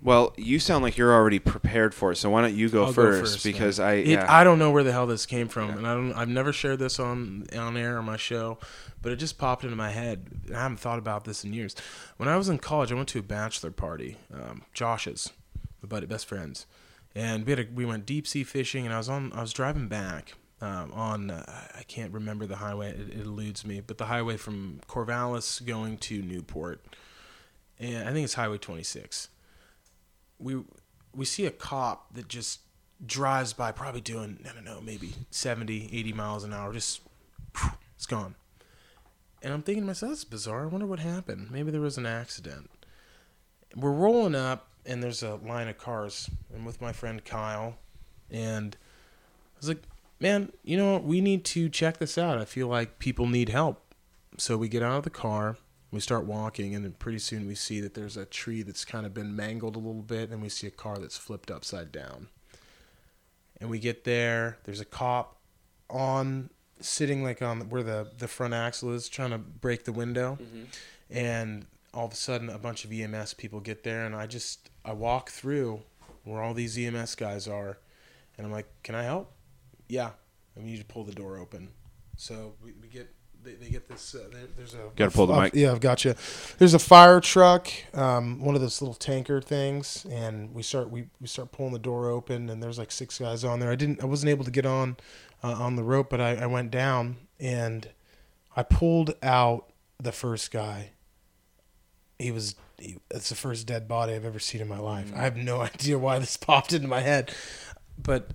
Well, 0.04 0.34
you 0.36 0.58
sound 0.58 0.84
like 0.84 0.98
you're 0.98 1.12
already 1.14 1.38
prepared 1.38 1.94
for 1.94 2.12
it, 2.12 2.16
so 2.16 2.28
why 2.28 2.42
don't 2.42 2.54
you 2.54 2.68
go, 2.68 2.84
I'll 2.84 2.92
first, 2.92 3.42
man. 3.42 3.52
Because 3.52 3.80
I 3.80 3.94
It- 3.94 4.06
yeah. 4.08 4.26
I 4.28 4.44
don't 4.44 4.58
know 4.58 4.70
where 4.70 4.84
the 4.84 4.92
hell 4.92 5.06
this 5.06 5.24
came 5.24 5.48
from, 5.48 5.70
Yeah. 5.70 5.76
and 5.78 5.86
I 5.86 5.94
don't. 5.94 6.12
I've 6.12 6.28
never 6.28 6.52
shared 6.52 6.78
this 6.78 7.00
on 7.00 7.46
on 7.56 7.76
air 7.78 7.96
or 7.96 8.02
my 8.02 8.18
show, 8.18 8.58
but 9.00 9.12
it 9.12 9.16
just 9.16 9.38
popped 9.38 9.64
into 9.64 9.76
my 9.76 9.90
head. 9.90 10.26
I 10.54 10.58
haven't 10.60 10.76
thought 10.76 10.98
about 10.98 11.24
this 11.24 11.42
in 11.42 11.54
years. 11.54 11.74
When 12.18 12.28
I 12.28 12.36
was 12.36 12.50
in 12.50 12.58
college, 12.58 12.92
I 12.92 12.96
went 12.96 13.08
to 13.08 13.18
a 13.18 13.22
bachelor 13.22 13.70
party, 13.70 14.18
um, 14.32 14.62
Josh's, 14.74 15.32
my 15.82 15.88
buddy, 15.88 16.04
best 16.06 16.26
friends, 16.26 16.66
and 17.14 17.46
we 17.46 17.52
had 17.52 17.60
a, 17.60 17.66
we 17.74 17.86
went 17.86 18.04
deep 18.04 18.26
sea 18.26 18.44
fishing, 18.44 18.84
and 18.84 18.94
I 18.94 18.98
was 18.98 19.08
on. 19.08 19.32
I 19.32 19.40
was 19.40 19.52
driving 19.54 19.88
back. 19.88 20.34
um, 20.60 20.92
on 20.92 21.30
uh, 21.30 21.44
I 21.78 21.82
can't 21.82 22.12
remember 22.12 22.44
the 22.46 22.56
highway. 22.56 22.90
It, 22.90 23.20
it 23.20 23.26
eludes 23.26 23.66
me, 23.66 23.80
but 23.80 23.96
the 23.98 24.06
highway 24.06 24.36
from 24.36 24.80
Corvallis 24.86 25.64
going 25.64 25.96
to 25.98 26.20
Newport, 26.22 26.84
and 27.78 28.06
I 28.08 28.12
think 28.12 28.24
it's 28.24 28.34
Highway 28.34 28.58
26. 28.58 29.28
We 30.44 30.62
we 31.16 31.24
see 31.24 31.46
a 31.46 31.50
cop 31.50 32.14
that 32.14 32.28
just 32.28 32.60
drives 33.04 33.52
by, 33.52 33.72
probably 33.72 34.00
doing 34.00 34.38
I 34.48 34.52
don't 34.52 34.64
know, 34.64 34.80
maybe 34.80 35.14
70, 35.30 35.90
80 35.92 36.12
miles 36.12 36.44
an 36.44 36.52
hour, 36.52 36.72
just 36.72 37.00
it's 37.96 38.06
gone. 38.06 38.34
And 39.42 39.52
I'm 39.52 39.62
thinking 39.62 39.82
to 39.82 39.86
myself, 39.86 40.12
that's 40.12 40.24
bizarre. 40.24 40.64
I 40.64 40.66
wonder 40.66 40.86
what 40.86 41.00
happened. 41.00 41.50
Maybe 41.50 41.70
there 41.70 41.80
was 41.80 41.98
an 41.98 42.06
accident. 42.06 42.70
We're 43.76 43.92
rolling 43.92 44.34
up, 44.34 44.68
and 44.86 45.02
there's 45.02 45.22
a 45.22 45.36
line 45.36 45.68
of 45.68 45.78
cars. 45.78 46.30
I'm 46.54 46.64
with 46.64 46.80
my 46.80 46.92
friend 46.92 47.24
Kyle, 47.24 47.76
and 48.30 48.76
I 49.54 49.58
was 49.58 49.68
like, 49.68 49.82
man, 50.20 50.52
you 50.62 50.76
know 50.76 50.94
what? 50.94 51.04
We 51.04 51.20
need 51.20 51.44
to 51.46 51.68
check 51.68 51.98
this 51.98 52.16
out. 52.16 52.38
I 52.38 52.44
feel 52.44 52.68
like 52.68 52.98
people 52.98 53.26
need 53.26 53.50
help. 53.50 53.94
So 54.38 54.56
we 54.56 54.68
get 54.68 54.82
out 54.82 54.98
of 54.98 55.04
the 55.04 55.10
car, 55.10 55.58
we 55.94 56.00
start 56.00 56.24
walking, 56.24 56.74
and 56.74 56.84
then 56.84 56.92
pretty 56.92 57.18
soon 57.18 57.46
we 57.46 57.54
see 57.54 57.80
that 57.80 57.94
there's 57.94 58.16
a 58.16 58.24
tree 58.24 58.62
that's 58.62 58.84
kind 58.84 59.06
of 59.06 59.14
been 59.14 59.34
mangled 59.34 59.76
a 59.76 59.78
little 59.78 60.02
bit, 60.02 60.30
and 60.30 60.42
we 60.42 60.48
see 60.48 60.66
a 60.66 60.70
car 60.70 60.98
that's 60.98 61.16
flipped 61.16 61.50
upside 61.50 61.92
down. 61.92 62.28
And 63.60 63.70
we 63.70 63.78
get 63.78 64.04
there, 64.04 64.58
there's 64.64 64.80
a 64.80 64.84
cop 64.84 65.38
on 65.88 66.50
sitting 66.80 67.22
like 67.22 67.40
on 67.40 67.68
where 67.68 67.82
the 67.82 68.08
the 68.18 68.28
front 68.28 68.54
axle 68.54 68.92
is 68.92 69.08
trying 69.08 69.30
to 69.30 69.38
break 69.38 69.84
the 69.84 69.92
window. 69.92 70.38
Mm-hmm. 70.40 70.64
And 71.10 71.66
all 71.92 72.06
of 72.06 72.12
a 72.12 72.16
sudden 72.16 72.50
a 72.50 72.58
bunch 72.58 72.84
of 72.84 72.92
EMS 72.92 73.34
people 73.34 73.60
get 73.60 73.84
there 73.84 74.04
and 74.04 74.14
I 74.14 74.26
just 74.26 74.70
I 74.84 74.92
walk 74.92 75.30
through 75.30 75.82
where 76.24 76.42
all 76.42 76.54
these 76.54 76.76
EMS 76.76 77.14
guys 77.14 77.46
are 77.46 77.78
and 78.36 78.46
I'm 78.46 78.52
like 78.52 78.66
can 78.82 78.94
I 78.94 79.04
help? 79.04 79.32
Yeah. 79.88 80.10
I 80.56 80.62
need 80.62 80.72
you 80.72 80.78
to 80.78 80.84
pull 80.84 81.04
the 81.04 81.12
door 81.12 81.38
open. 81.38 81.68
So 82.16 82.54
we, 82.62 82.72
we 82.80 82.88
get 82.88 83.13
they, 83.44 83.54
they 83.54 83.68
get 83.68 83.88
this 83.88 84.14
uh, 84.14 84.28
there, 84.32 84.42
there's 84.56 84.74
a 84.74 84.90
Gotta 84.96 85.10
pull 85.10 85.26
the 85.26 85.34
uh, 85.34 85.42
mic. 85.42 85.54
yeah 85.54 85.70
I've 85.70 85.80
got 85.80 86.04
you 86.04 86.14
there's 86.58 86.74
a 86.74 86.78
fire 86.78 87.20
truck 87.20 87.68
um, 87.92 88.40
one 88.40 88.54
of 88.54 88.60
those 88.60 88.80
little 88.80 88.94
tanker 88.94 89.40
things 89.40 90.06
and 90.10 90.54
we 90.54 90.62
start 90.62 90.90
we, 90.90 91.04
we 91.20 91.26
start 91.26 91.52
pulling 91.52 91.72
the 91.72 91.78
door 91.78 92.08
open 92.08 92.48
and 92.50 92.62
there's 92.62 92.78
like 92.78 92.90
six 92.90 93.18
guys 93.18 93.44
on 93.44 93.60
there 93.60 93.70
I 93.70 93.76
didn't 93.76 94.02
I 94.02 94.06
wasn't 94.06 94.30
able 94.30 94.44
to 94.44 94.50
get 94.50 94.66
on 94.66 94.96
uh, 95.42 95.52
on 95.52 95.76
the 95.76 95.82
rope 95.84 96.10
but 96.10 96.20
I, 96.20 96.36
I 96.36 96.46
went 96.46 96.70
down 96.70 97.16
and 97.38 97.88
I 98.56 98.62
pulled 98.62 99.14
out 99.22 99.70
the 100.00 100.12
first 100.12 100.50
guy 100.50 100.90
he 102.18 102.30
was 102.30 102.54
he, 102.78 102.98
it's 103.10 103.28
the 103.28 103.34
first 103.34 103.66
dead 103.66 103.86
body 103.86 104.14
I've 104.14 104.24
ever 104.24 104.38
seen 104.38 104.60
in 104.60 104.68
my 104.68 104.78
life. 104.78 105.12
I 105.14 105.22
have 105.22 105.36
no 105.36 105.60
idea 105.74 105.98
why 105.98 106.18
this 106.18 106.36
popped 106.36 106.72
into 106.72 106.88
my 106.88 107.00
head, 107.00 107.32
but 107.96 108.30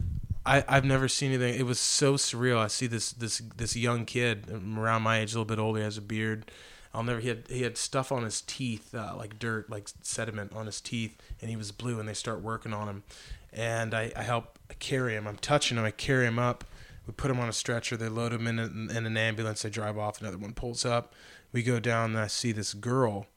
I 0.49 0.63
I've 0.67 0.85
never 0.85 1.07
seen 1.07 1.31
anything. 1.31 1.59
It 1.59 1.65
was 1.65 1.79
so 1.79 2.15
surreal. 2.15 2.57
I 2.57 2.67
see 2.67 2.87
this 2.87 3.11
this 3.11 3.37
this 3.55 3.75
young 3.75 4.05
kid 4.05 4.47
around 4.49 5.03
my 5.03 5.19
age, 5.19 5.33
a 5.33 5.39
little 5.39 5.45
bit 5.45 5.59
older, 5.59 5.81
has 5.81 5.97
a 5.97 6.01
beard. 6.01 6.51
I'll 6.93 7.03
never. 7.03 7.19
He 7.19 7.27
had 7.27 7.43
he 7.47 7.61
had 7.61 7.77
stuff 7.77 8.11
on 8.11 8.23
his 8.23 8.41
teeth, 8.41 8.95
uh, 8.95 9.13
like 9.15 9.37
dirt, 9.37 9.69
like 9.69 9.89
sediment 10.01 10.53
on 10.53 10.65
his 10.65 10.81
teeth, 10.81 11.15
and 11.39 11.49
he 11.49 11.55
was 11.55 11.71
blue. 11.71 11.99
And 11.99 12.09
they 12.09 12.15
start 12.15 12.41
working 12.41 12.73
on 12.73 12.87
him, 12.89 13.03
and 13.53 13.93
I, 13.93 14.11
I 14.15 14.23
help 14.23 14.57
carry 14.79 15.13
him. 15.13 15.27
I'm 15.27 15.37
touching 15.37 15.77
him. 15.77 15.85
I 15.85 15.91
carry 15.91 16.25
him 16.25 16.39
up. 16.39 16.63
We 17.05 17.13
put 17.13 17.29
him 17.29 17.39
on 17.39 17.47
a 17.49 17.53
stretcher. 17.53 17.95
They 17.95 18.09
load 18.09 18.33
him 18.33 18.47
in, 18.47 18.59
a, 18.59 18.65
in 18.65 19.05
an 19.05 19.17
ambulance. 19.17 19.61
They 19.61 19.69
drive 19.69 19.97
off. 19.97 20.19
Another 20.21 20.37
one 20.37 20.53
pulls 20.53 20.83
up. 20.83 21.13
We 21.51 21.61
go 21.61 21.79
down, 21.79 22.11
and 22.11 22.19
I 22.19 22.27
see 22.27 22.51
this 22.51 22.73
girl 22.73 23.27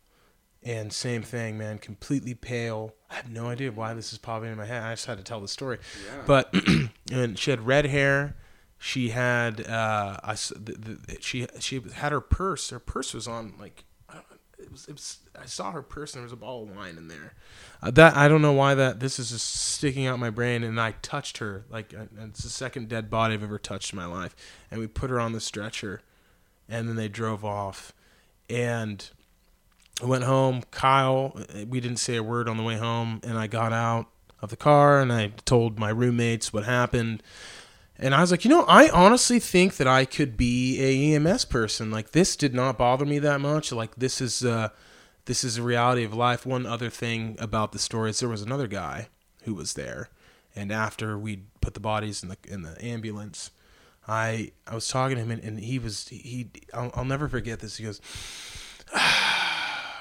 and 0.64 0.92
same 0.92 1.22
thing, 1.22 1.58
man, 1.58 1.78
completely 1.78 2.34
pale. 2.34 2.94
I 3.10 3.14
have 3.14 3.30
no 3.30 3.48
idea 3.48 3.72
why 3.72 3.94
this 3.94 4.12
is 4.12 4.18
popping 4.18 4.50
in 4.50 4.56
my 4.56 4.66
head. 4.66 4.82
I 4.82 4.92
just 4.92 5.06
had 5.06 5.18
to 5.18 5.24
tell 5.24 5.40
the 5.40 5.48
story. 5.48 5.78
But 6.26 6.54
and 7.12 7.38
she 7.38 7.50
had 7.50 7.66
red 7.66 7.86
hair. 7.86 8.36
She 8.78 9.10
had 9.10 9.66
uh, 9.66 10.18
I 10.22 10.34
the, 10.34 10.98
the, 11.06 11.18
she 11.20 11.46
she 11.58 11.82
had 11.94 12.12
her 12.12 12.20
purse. 12.20 12.70
Her 12.70 12.78
purse 12.78 13.12
was 13.12 13.26
on 13.26 13.54
like 13.58 13.84
I 14.08 14.14
don't, 14.14 14.26
it 14.58 14.70
was 14.70 14.86
it 14.86 14.92
was. 14.92 15.18
I 15.40 15.46
saw 15.46 15.72
her 15.72 15.82
purse 15.82 16.14
and 16.14 16.20
there 16.20 16.24
was 16.24 16.32
a 16.32 16.36
ball 16.36 16.62
of 16.62 16.76
wine 16.76 16.96
in 16.96 17.08
there. 17.08 17.34
Uh, 17.82 17.90
that 17.92 18.16
I 18.16 18.28
don't 18.28 18.42
know 18.42 18.52
why 18.52 18.74
that 18.74 19.00
this 19.00 19.18
is 19.18 19.30
just 19.30 19.52
sticking 19.52 20.06
out 20.06 20.18
my 20.18 20.30
brain. 20.30 20.62
And 20.62 20.80
I 20.80 20.92
touched 21.02 21.38
her 21.38 21.64
like 21.70 21.92
it's 21.92 22.42
the 22.42 22.50
second 22.50 22.88
dead 22.88 23.10
body 23.10 23.34
I've 23.34 23.42
ever 23.42 23.58
touched 23.58 23.92
in 23.92 23.96
my 23.96 24.06
life. 24.06 24.36
And 24.70 24.80
we 24.80 24.86
put 24.86 25.10
her 25.10 25.18
on 25.18 25.32
the 25.32 25.40
stretcher, 25.40 26.02
and 26.68 26.88
then 26.88 26.94
they 26.94 27.08
drove 27.08 27.44
off, 27.44 27.92
and. 28.48 29.10
I 30.01 30.07
went 30.07 30.24
home. 30.24 30.62
Kyle, 30.70 31.36
we 31.68 31.80
didn't 31.80 31.99
say 31.99 32.16
a 32.16 32.22
word 32.22 32.49
on 32.49 32.57
the 32.57 32.62
way 32.62 32.76
home, 32.76 33.20
and 33.24 33.36
I 33.36 33.47
got 33.47 33.72
out 33.72 34.07
of 34.43 34.51
the 34.51 34.57
car 34.57 35.01
and 35.01 35.12
I 35.12 35.28
told 35.45 35.78
my 35.78 35.90
roommates 35.90 36.53
what 36.53 36.64
happened. 36.64 37.22
And 37.97 38.14
I 38.14 38.20
was 38.20 38.32
like, 38.32 38.45
you 38.45 38.51
know, 38.51 38.64
I 38.64 38.88
honestly 38.90 39.38
think 39.38 39.76
that 39.76 39.86
I 39.86 40.05
could 40.05 40.36
be 40.36 40.80
a 40.80 41.14
EMS 41.14 41.45
person. 41.45 41.93
Like 41.93 42.11
this 42.11 42.34
did 42.34 42.53
not 42.53 42.76
bother 42.76 43.07
me 43.07 43.20
that 43.20 43.40
much. 43.40 43.70
Like 43.70 43.95
this 43.95 44.20
is 44.20 44.45
uh 44.45 44.70
this 45.26 45.45
is 45.45 45.57
a 45.57 45.62
reality 45.62 46.03
of 46.03 46.12
life. 46.12 46.45
One 46.45 46.66
other 46.66 46.90
thing 46.90 47.36
about 47.38 47.70
the 47.70 47.78
story 47.78 48.11
is 48.11 48.18
there 48.18 48.28
was 48.28 48.43
another 48.43 48.66
guy 48.66 49.09
who 49.45 49.55
was 49.55 49.74
there, 49.74 50.09
and 50.57 50.72
after 50.72 51.16
we 51.16 51.45
put 51.61 51.74
the 51.74 51.80
bodies 51.80 52.24
in 52.24 52.28
the 52.30 52.36
in 52.49 52.62
the 52.62 52.84
ambulance, 52.84 53.53
I 54.09 54.51
I 54.66 54.74
was 54.74 54.88
talking 54.88 55.16
to 55.16 55.22
him 55.22 55.30
and, 55.30 55.45
and 55.45 55.61
he 55.61 55.78
was 55.78 56.09
he 56.09 56.51
I'll, 56.74 56.90
I'll 56.95 57.05
never 57.05 57.28
forget 57.28 57.61
this. 57.61 57.76
He 57.76 57.84
goes, 57.84 58.01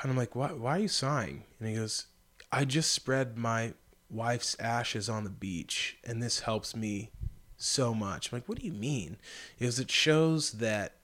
and 0.01 0.11
I'm 0.11 0.17
like, 0.17 0.35
why, 0.35 0.49
why 0.53 0.77
are 0.77 0.79
you 0.81 0.87
sighing? 0.87 1.43
And 1.59 1.69
he 1.69 1.75
goes, 1.75 2.07
I 2.51 2.65
just 2.65 2.91
spread 2.91 3.37
my 3.37 3.73
wife's 4.09 4.57
ashes 4.59 5.07
on 5.09 5.23
the 5.23 5.29
beach, 5.29 5.97
and 6.03 6.21
this 6.21 6.41
helps 6.41 6.75
me 6.75 7.11
so 7.57 7.93
much. 7.93 8.31
I'm 8.31 8.37
like, 8.37 8.49
what 8.49 8.59
do 8.59 8.65
you 8.65 8.73
mean? 8.73 9.17
He 9.55 9.65
goes, 9.65 9.79
it 9.79 9.91
shows 9.91 10.53
that 10.53 10.95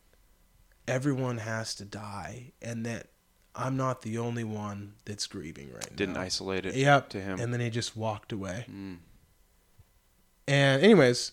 everyone 0.88 1.38
has 1.40 1.76
to 1.76 1.86
die, 1.86 2.52
and 2.62 2.86
that 2.86 3.08
I'm 3.56 3.78
not 3.78 4.02
the 4.02 4.18
only 4.18 4.44
one 4.44 4.94
that's 5.06 5.26
grieving 5.28 5.72
right 5.74 5.96
Didn't 5.96 6.16
now. 6.16 6.22
isolate 6.22 6.66
it 6.66 6.76
Yep. 6.76 7.10
to 7.10 7.22
him. 7.22 7.40
And 7.40 7.54
then 7.54 7.60
he 7.60 7.70
just 7.70 7.96
walked 7.98 8.32
away. 8.32 8.66
Mm. 8.70 8.98
And 10.48 10.82
anyways, 10.84 11.32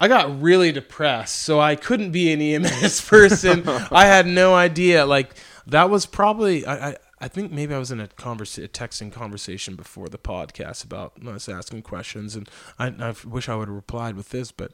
I 0.00 0.08
got 0.08 0.40
really 0.42 0.72
depressed, 0.72 1.36
so 1.40 1.60
I 1.60 1.76
couldn't 1.76 2.10
be 2.12 2.32
an 2.32 2.40
EMS 2.40 3.02
person. 3.02 3.62
I 3.90 4.06
had 4.06 4.26
no 4.26 4.54
idea. 4.54 5.04
Like 5.06 5.34
that 5.66 5.90
was 5.90 6.06
probably 6.06 6.64
I. 6.66 6.90
I 6.90 6.96
I 7.22 7.28
think 7.28 7.52
maybe 7.52 7.74
I 7.74 7.78
was 7.78 7.90
in 7.90 8.00
a 8.00 8.06
conversa- 8.08 8.64
a 8.64 8.68
texting 8.68 9.12
conversation 9.12 9.76
before 9.76 10.08
the 10.08 10.16
podcast 10.16 10.82
about 10.84 11.22
us 11.26 11.50
asking 11.50 11.82
questions, 11.82 12.34
and 12.34 12.48
I, 12.78 12.86
I 12.86 13.14
wish 13.26 13.46
I 13.46 13.56
would 13.56 13.68
have 13.68 13.74
replied 13.74 14.16
with 14.16 14.30
this, 14.30 14.52
but 14.52 14.72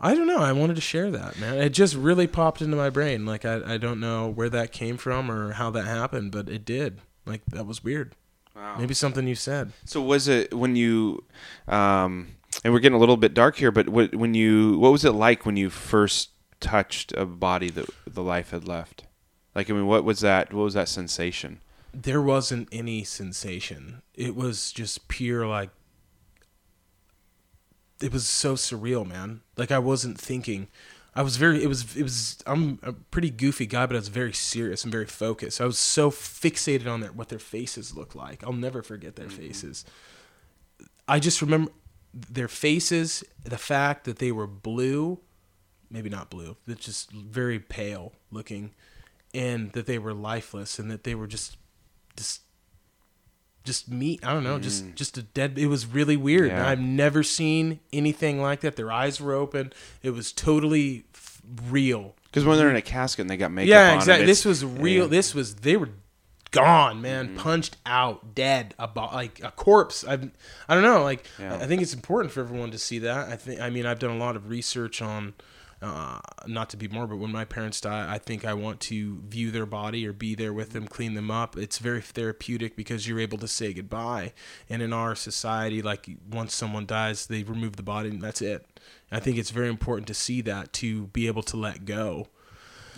I 0.00 0.14
don't 0.14 0.26
know. 0.26 0.38
I 0.38 0.52
wanted 0.52 0.76
to 0.76 0.82
share 0.82 1.10
that, 1.10 1.40
man. 1.40 1.58
It 1.58 1.70
just 1.70 1.94
really 1.94 2.26
popped 2.26 2.60
into 2.60 2.76
my 2.76 2.90
brain. 2.90 3.26
Like 3.26 3.44
I, 3.44 3.74
I 3.74 3.78
don't 3.78 4.00
know 4.00 4.28
where 4.28 4.48
that 4.50 4.70
came 4.70 4.96
from 4.96 5.30
or 5.30 5.52
how 5.52 5.70
that 5.70 5.86
happened, 5.86 6.30
but 6.30 6.48
it 6.48 6.64
did. 6.64 7.00
Like 7.26 7.44
that 7.46 7.66
was 7.66 7.82
weird. 7.82 8.14
Wow. 8.54 8.76
Maybe 8.78 8.94
something 8.94 9.26
you 9.26 9.34
said. 9.34 9.72
So 9.84 10.00
was 10.02 10.28
it 10.28 10.52
when 10.54 10.76
you, 10.76 11.24
um, 11.66 12.28
and 12.64 12.72
we're 12.72 12.80
getting 12.80 12.96
a 12.96 13.00
little 13.00 13.16
bit 13.16 13.34
dark 13.34 13.56
here, 13.56 13.70
but 13.70 13.88
what, 13.88 14.14
when 14.14 14.34
you, 14.34 14.78
what 14.78 14.92
was 14.92 15.04
it 15.04 15.12
like 15.12 15.46
when 15.46 15.56
you 15.56 15.70
first 15.70 16.30
touched 16.60 17.12
a 17.12 17.24
body 17.24 17.70
that 17.70 17.86
the 18.06 18.22
life 18.22 18.50
had 18.50 18.66
left? 18.68 19.04
Like, 19.58 19.68
I 19.68 19.72
mean, 19.74 19.86
what 19.86 20.04
was 20.04 20.20
that? 20.20 20.52
What 20.52 20.62
was 20.62 20.74
that 20.74 20.88
sensation? 20.88 21.60
there 21.92 22.22
wasn't 22.22 22.68
any 22.70 23.04
sensation. 23.04 24.02
It 24.14 24.36
was 24.36 24.72
just 24.72 25.08
pure 25.08 25.46
like 25.46 25.70
it 28.00 28.12
was 28.12 28.26
so 28.26 28.54
surreal, 28.54 29.06
man. 29.06 29.40
Like 29.56 29.72
I 29.72 29.78
wasn't 29.78 30.20
thinking. 30.20 30.68
I 31.14 31.22
was 31.22 31.36
very 31.36 31.62
it 31.62 31.66
was 31.66 31.96
it 31.96 32.02
was 32.02 32.38
I'm 32.46 32.78
a 32.82 32.92
pretty 32.92 33.30
goofy 33.30 33.66
guy, 33.66 33.86
but 33.86 33.96
I 33.96 33.98
was 33.98 34.08
very 34.08 34.32
serious 34.32 34.84
and 34.84 34.92
very 34.92 35.06
focused. 35.06 35.60
I 35.60 35.64
was 35.64 35.78
so 35.78 36.10
fixated 36.10 36.86
on 36.86 37.00
their 37.00 37.12
what 37.12 37.28
their 37.28 37.38
faces 37.38 37.96
looked 37.96 38.14
like. 38.14 38.44
I'll 38.44 38.52
never 38.52 38.82
forget 38.82 39.16
their 39.16 39.26
mm-hmm. 39.26 39.36
faces. 39.36 39.84
I 41.08 41.18
just 41.18 41.40
remember 41.40 41.72
their 42.12 42.48
faces, 42.48 43.24
the 43.42 43.58
fact 43.58 44.04
that 44.04 44.18
they 44.18 44.30
were 44.30 44.46
blue, 44.46 45.20
maybe 45.90 46.10
not 46.10 46.30
blue, 46.30 46.56
but 46.66 46.78
just 46.78 47.10
very 47.10 47.58
pale 47.58 48.12
looking, 48.30 48.72
and 49.34 49.72
that 49.72 49.86
they 49.86 49.98
were 49.98 50.14
lifeless 50.14 50.78
and 50.78 50.90
that 50.90 51.04
they 51.04 51.14
were 51.14 51.26
just 51.26 51.56
just 52.16 52.42
just 53.64 53.90
meat. 53.90 54.20
I 54.24 54.32
don't 54.32 54.44
know, 54.44 54.58
just 54.58 54.94
just 54.94 55.18
a 55.18 55.22
dead. 55.22 55.58
It 55.58 55.66
was 55.66 55.84
really 55.86 56.16
weird. 56.16 56.48
Yeah. 56.50 56.66
I've 56.66 56.80
never 56.80 57.22
seen 57.22 57.80
anything 57.92 58.40
like 58.40 58.60
that. 58.60 58.76
Their 58.76 58.90
eyes 58.90 59.20
were 59.20 59.34
open. 59.34 59.72
It 60.02 60.10
was 60.10 60.32
totally 60.32 61.04
f- 61.14 61.42
real. 61.68 62.14
Because 62.24 62.44
when 62.44 62.56
they're 62.58 62.70
in 62.70 62.76
a 62.76 62.82
casket 62.82 63.22
and 63.22 63.30
they 63.30 63.36
got 63.36 63.50
makeup 63.50 63.70
yeah, 63.70 63.90
on, 63.92 63.96
exactly. 63.98 64.26
This 64.26 64.44
was 64.44 64.64
real. 64.64 65.04
yeah. 65.04 65.10
This 65.10 65.34
was 65.34 65.56
they 65.56 65.76
were 65.76 65.90
gone, 66.50 67.02
man, 67.02 67.28
Mm-hmm. 67.28 67.36
punched 67.38 67.76
out, 67.84 68.34
dead, 68.34 68.74
about 68.78 69.12
like 69.12 69.42
a 69.44 69.50
corpse. 69.50 70.02
I, 70.06 70.14
I 70.66 70.74
don't 70.74 70.82
know. 70.82 71.02
Like 71.02 71.26
Yeah. 71.38 71.56
I 71.56 71.66
think 71.66 71.82
it's 71.82 71.92
important 71.94 72.32
for 72.32 72.40
everyone 72.40 72.70
to 72.70 72.78
see 72.78 73.00
that. 73.00 73.28
I 73.28 73.36
think. 73.36 73.60
I 73.60 73.68
mean, 73.68 73.84
I've 73.84 73.98
done 73.98 74.10
a 74.12 74.18
lot 74.18 74.34
of 74.36 74.48
research 74.48 75.02
on 75.02 75.34
uh, 75.80 76.18
not 76.46 76.70
to 76.70 76.76
be 76.76 76.88
morbid, 76.88 77.10
but 77.10 77.22
when 77.22 77.32
my 77.32 77.44
parents 77.44 77.80
die, 77.80 78.12
I 78.12 78.18
think 78.18 78.44
I 78.44 78.54
want 78.54 78.80
to 78.80 79.20
view 79.28 79.50
their 79.50 79.66
body 79.66 80.06
or 80.06 80.12
be 80.12 80.34
there 80.34 80.52
with 80.52 80.70
them, 80.70 80.88
clean 80.88 81.14
them 81.14 81.30
up. 81.30 81.56
It's 81.56 81.78
very 81.78 82.00
therapeutic 82.00 82.74
because 82.74 83.06
you're 83.06 83.20
able 83.20 83.38
to 83.38 83.48
say 83.48 83.72
goodbye. 83.72 84.32
And 84.68 84.82
in 84.82 84.92
our 84.92 85.14
society, 85.14 85.80
like 85.80 86.08
once 86.30 86.54
someone 86.54 86.86
dies, 86.86 87.26
they 87.26 87.44
remove 87.44 87.76
the 87.76 87.82
body 87.82 88.08
and 88.08 88.20
that's 88.20 88.42
it. 88.42 88.66
I 89.12 89.20
think 89.20 89.38
it's 89.38 89.50
very 89.50 89.68
important 89.68 90.08
to 90.08 90.14
see 90.14 90.40
that 90.42 90.72
to 90.74 91.06
be 91.08 91.26
able 91.28 91.42
to 91.44 91.56
let 91.56 91.84
go. 91.84 92.28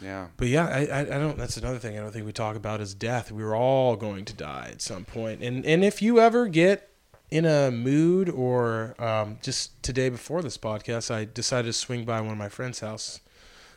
Yeah. 0.03 0.29
But 0.37 0.49
yeah, 0.49 0.67
I, 0.67 0.87
I, 0.87 1.01
I 1.01 1.05
don't. 1.05 1.37
That's 1.37 1.59
another 1.59 1.79
thing 1.79 1.99
I 1.99 2.01
don't 2.01 2.11
think 2.11 2.25
we 2.25 2.33
talk 2.33 2.57
about 2.57 2.81
is 2.81 2.95
death. 2.95 3.31
We're 3.31 3.55
all 3.55 3.97
going 3.97 4.25
to 4.25 4.33
die 4.33 4.71
at 4.73 4.81
some 4.81 5.05
point, 5.05 5.43
and 5.43 5.65
and 5.67 5.85
if 5.85 6.01
you 6.01 6.19
ever 6.19 6.49
get 6.49 6.90
in 7.31 7.45
a 7.45 7.71
mood 7.71 8.29
or 8.29 8.95
um, 8.99 9.39
just 9.43 9.83
today 9.83 10.09
before 10.09 10.43
this 10.43 10.59
podcast, 10.59 11.11
I 11.15 11.25
decided 11.25 11.69
to 11.69 11.73
swing 11.73 12.05
by 12.05 12.21
one 12.21 12.33
of 12.33 12.39
my 12.39 12.49
friend's 12.49 12.81
house. 12.81 13.21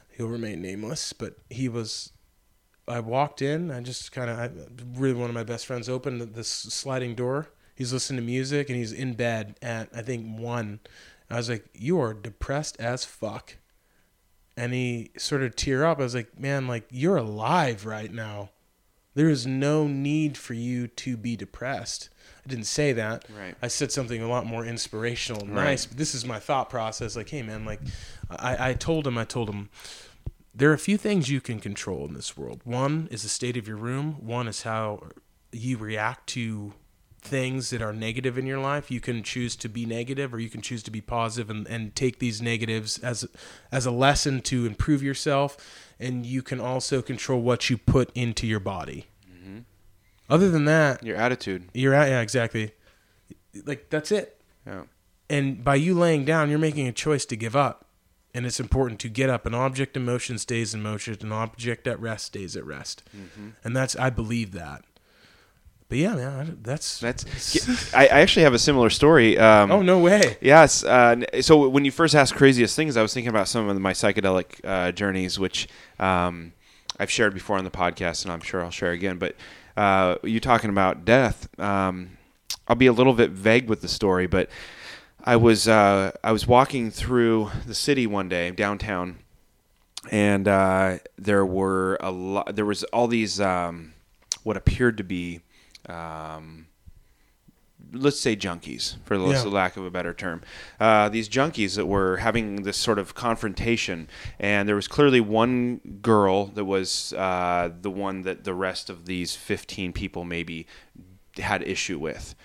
He'll 0.10 0.28
remain 0.28 0.62
nameless, 0.62 1.14
but 1.14 1.38
he 1.50 1.70
was. 1.70 2.12
I 2.88 3.00
walked 3.00 3.42
in. 3.42 3.72
I 3.72 3.80
just 3.80 4.12
kind 4.12 4.30
of, 4.30 5.00
really 5.00 5.14
one 5.14 5.30
of 5.30 5.34
my 5.34 5.44
best 5.44 5.66
friends 5.66 5.88
opened 5.88 6.22
this 6.22 6.50
sliding 6.50 7.16
door. 7.16 7.48
He's 7.76 7.94
listening 7.94 8.20
to 8.20 8.26
music 8.26 8.70
and 8.70 8.78
he's 8.78 8.92
in 8.92 9.14
bed 9.14 9.56
at 9.62 9.90
I 9.96 10.02
think 10.02 10.38
one. 10.38 10.80
I 11.30 11.38
was 11.38 11.50
like, 11.50 11.66
"You 11.74 12.00
are 12.02 12.14
depressed 12.14 12.80
as 12.80 13.06
fuck," 13.06 13.58
and 14.58 14.74
he 14.74 15.12
sort 15.18 15.44
of 15.44 15.56
tear 15.56 15.86
up. 15.86 16.00
I 16.00 16.04
was 16.04 16.16
like, 16.16 16.40
"Man, 16.40 16.68
like 16.68 16.86
you're 16.92 17.18
alive 17.18 17.86
right 17.86 18.12
now. 18.12 18.50
There 19.16 19.30
is 19.30 19.48
no 19.48 19.88
need 19.88 20.38
for 20.38 20.54
you 20.54 20.88
to 20.88 21.18
be 21.18 21.36
depressed." 21.36 22.10
I 22.46 22.50
didn't 22.50 22.66
say 22.66 22.94
that. 22.94 23.26
Right. 23.38 23.56
I 23.62 23.68
said 23.68 23.92
something 23.92 24.22
a 24.22 24.28
lot 24.28 24.46
more 24.46 24.66
inspirational 24.66 25.42
and 25.42 25.56
Right. 25.56 25.64
nice. 25.64 25.86
But 25.86 25.98
this 25.98 26.14
is 26.14 26.26
my 26.26 26.40
thought 26.40 26.70
process. 26.70 27.16
Like, 27.16 27.30
hey, 27.30 27.42
man, 27.42 27.64
like, 27.66 27.80
I, 28.30 28.70
I 28.70 28.74
told 28.74 29.08
him, 29.08 29.18
I 29.18 29.24
told 29.24 29.50
him, 29.50 29.70
there 30.54 30.70
are 30.70 30.74
a 30.74 30.80
few 30.80 30.98
things 30.98 31.30
you 31.30 31.42
can 31.42 31.60
control 31.60 32.06
in 32.06 32.14
this 32.14 32.38
world. 32.38 32.62
One 32.64 33.08
is 33.12 33.24
the 33.24 33.30
state 33.30 33.58
of 33.58 33.68
your 33.68 33.78
room. 33.78 34.18
One 34.20 34.48
is 34.48 34.64
how 34.64 35.08
you 35.52 35.78
react 35.78 36.28
to 36.30 36.74
things 37.22 37.70
that 37.70 37.82
are 37.82 37.94
negative 37.94 38.38
in 38.38 38.46
your 38.46 38.60
life. 38.60 38.92
You 38.92 39.00
can 39.00 39.24
choose 39.24 39.56
to 39.56 39.70
be 39.70 39.86
negative 39.86 40.34
or 40.34 40.40
you 40.40 40.50
can 40.50 40.62
choose 40.62 40.84
to 40.84 40.92
be 40.92 41.00
positive 41.00 41.50
and, 41.50 41.66
and 41.68 41.96
take 41.96 42.20
these 42.20 42.42
negatives 42.42 42.98
as 43.00 43.26
as 43.72 43.86
a 43.86 43.92
lesson 43.92 44.42
to 44.42 44.66
improve 44.66 45.02
yourself. 45.02 45.58
And 46.00 46.26
you 46.26 46.42
can 46.42 46.60
also 46.60 47.02
control 47.02 47.42
what 47.42 47.70
you 47.70 47.78
put 47.78 48.12
into 48.14 48.46
your 48.46 48.60
body. 48.60 49.08
Other 50.34 50.50
than 50.50 50.66
that, 50.66 51.04
Your 51.04 51.16
attitude. 51.16 51.70
you're 51.76 51.94
at 51.94 52.10
yeah, 52.10 52.22
exactly. 52.22 52.72
Like 53.66 53.92
that's 53.92 54.12
it. 54.12 54.42
Yeah. 54.66 54.84
And 55.30 55.64
by 55.64 55.76
you 55.76 55.94
laying 55.94 56.26
down, 56.26 56.50
you're 56.50 56.58
making 56.58 56.88
a 56.88 56.92
choice 56.92 57.24
to 57.28 57.36
give 57.36 57.56
up. 57.56 57.86
And 58.34 58.48
it's 58.48 58.60
important 58.60 59.00
to 59.02 59.10
get 59.10 59.30
up. 59.30 59.46
An 59.46 59.54
object 59.54 59.96
in 59.96 60.06
motion 60.06 60.40
stays 60.40 60.74
in 60.74 60.82
motion. 60.82 61.16
An 61.22 61.32
object 61.32 61.86
at 61.86 62.00
rest 62.00 62.26
stays 62.26 62.58
at 62.58 62.66
rest. 62.66 63.04
And 63.64 63.78
that's 63.78 63.96
I 63.96 64.10
believe 64.10 64.54
that. 64.54 64.84
But 65.88 66.00
yeah, 66.00 66.16
man, 66.16 66.58
that's 66.64 67.00
That's. 67.00 67.94
I, 67.94 68.06
I 68.06 68.22
actually 68.22 68.42
have 68.42 68.56
a 68.56 68.60
similar 68.60 68.90
story. 68.90 69.38
Um, 69.38 69.72
oh 69.72 69.84
no 69.84 70.00
way. 70.00 70.38
Yes. 70.42 70.84
Uh, 70.84 71.18
so 71.42 71.70
when 71.70 71.86
you 71.86 71.92
first 71.92 72.16
asked 72.16 72.34
craziest 72.34 72.76
things, 72.76 72.98
I 72.98 73.04
was 73.04 73.14
thinking 73.14 73.30
about 73.30 73.48
some 73.48 73.70
of 73.70 73.80
my 73.80 73.94
psychedelic 73.94 74.60
uh, 74.64 74.92
journeys, 74.94 75.38
which 75.38 75.68
um, 76.00 76.54
I've 77.00 77.12
shared 77.12 77.36
before 77.36 77.60
on 77.60 77.64
the 77.66 77.70
podcast, 77.70 78.24
and 78.24 78.32
I'm 78.32 78.42
sure 78.42 78.64
I'll 78.64 78.72
share 78.72 78.94
again. 78.94 79.20
But 79.20 79.36
uh, 79.76 80.18
you 80.24 80.40
talking 80.40 80.70
about 80.70 81.06
death? 81.06 81.48
Um, 81.60 82.18
I'll 82.68 82.76
be 82.76 82.88
a 82.88 82.94
little 82.94 83.14
bit 83.14 83.32
vague 83.32 83.68
with 83.70 83.82
the 83.82 83.88
story, 83.88 84.28
but 84.28 84.50
I 85.24 85.36
was 85.36 85.68
uh, 85.68 86.12
I 86.24 86.32
was 86.32 86.48
walking 86.48 86.92
through 86.92 87.52
the 87.66 87.76
city 87.76 88.08
one 88.08 88.30
day 88.30 88.52
downtown, 88.52 89.20
and 90.12 90.48
uh, 90.48 90.98
there 91.18 91.46
were 91.46 91.98
a 92.02 92.12
lot. 92.12 92.56
There 92.56 92.66
was 92.66 92.84
all 92.86 93.08
these 93.08 93.40
um, 93.40 93.94
what 94.44 94.58
appeared 94.58 94.98
to 94.98 95.04
be. 95.04 95.42
Um, 95.88 96.68
let's 97.94 98.20
say 98.20 98.36
junkies 98.36 98.96
for 99.06 99.18
the 99.18 99.28
Yeah. 99.28 99.44
lack 99.44 99.78
of 99.78 99.86
a 99.86 99.92
better 99.92 100.14
term. 100.14 100.42
Uh, 100.80 101.10
these 101.10 101.30
junkies 101.30 101.76
that 101.76 101.86
were 101.86 102.18
having 102.18 102.64
this 102.64 102.78
sort 102.78 103.00
of 103.00 103.14
confrontation 103.16 104.08
and 104.40 104.68
there 104.68 104.76
was 104.76 104.88
clearly 104.88 105.22
one 105.22 105.80
girl 106.02 106.46
that 106.48 106.66
was 106.66 107.14
uh, 107.14 107.70
the 107.82 107.92
one 107.92 108.24
that 108.24 108.44
the 108.44 108.54
rest 108.54 108.90
of 108.90 109.06
these 109.06 109.36
15 109.36 109.94
people 109.94 110.24
maybe 110.24 110.66
had 111.38 111.62
issue 111.64 112.00
with. 112.00 112.36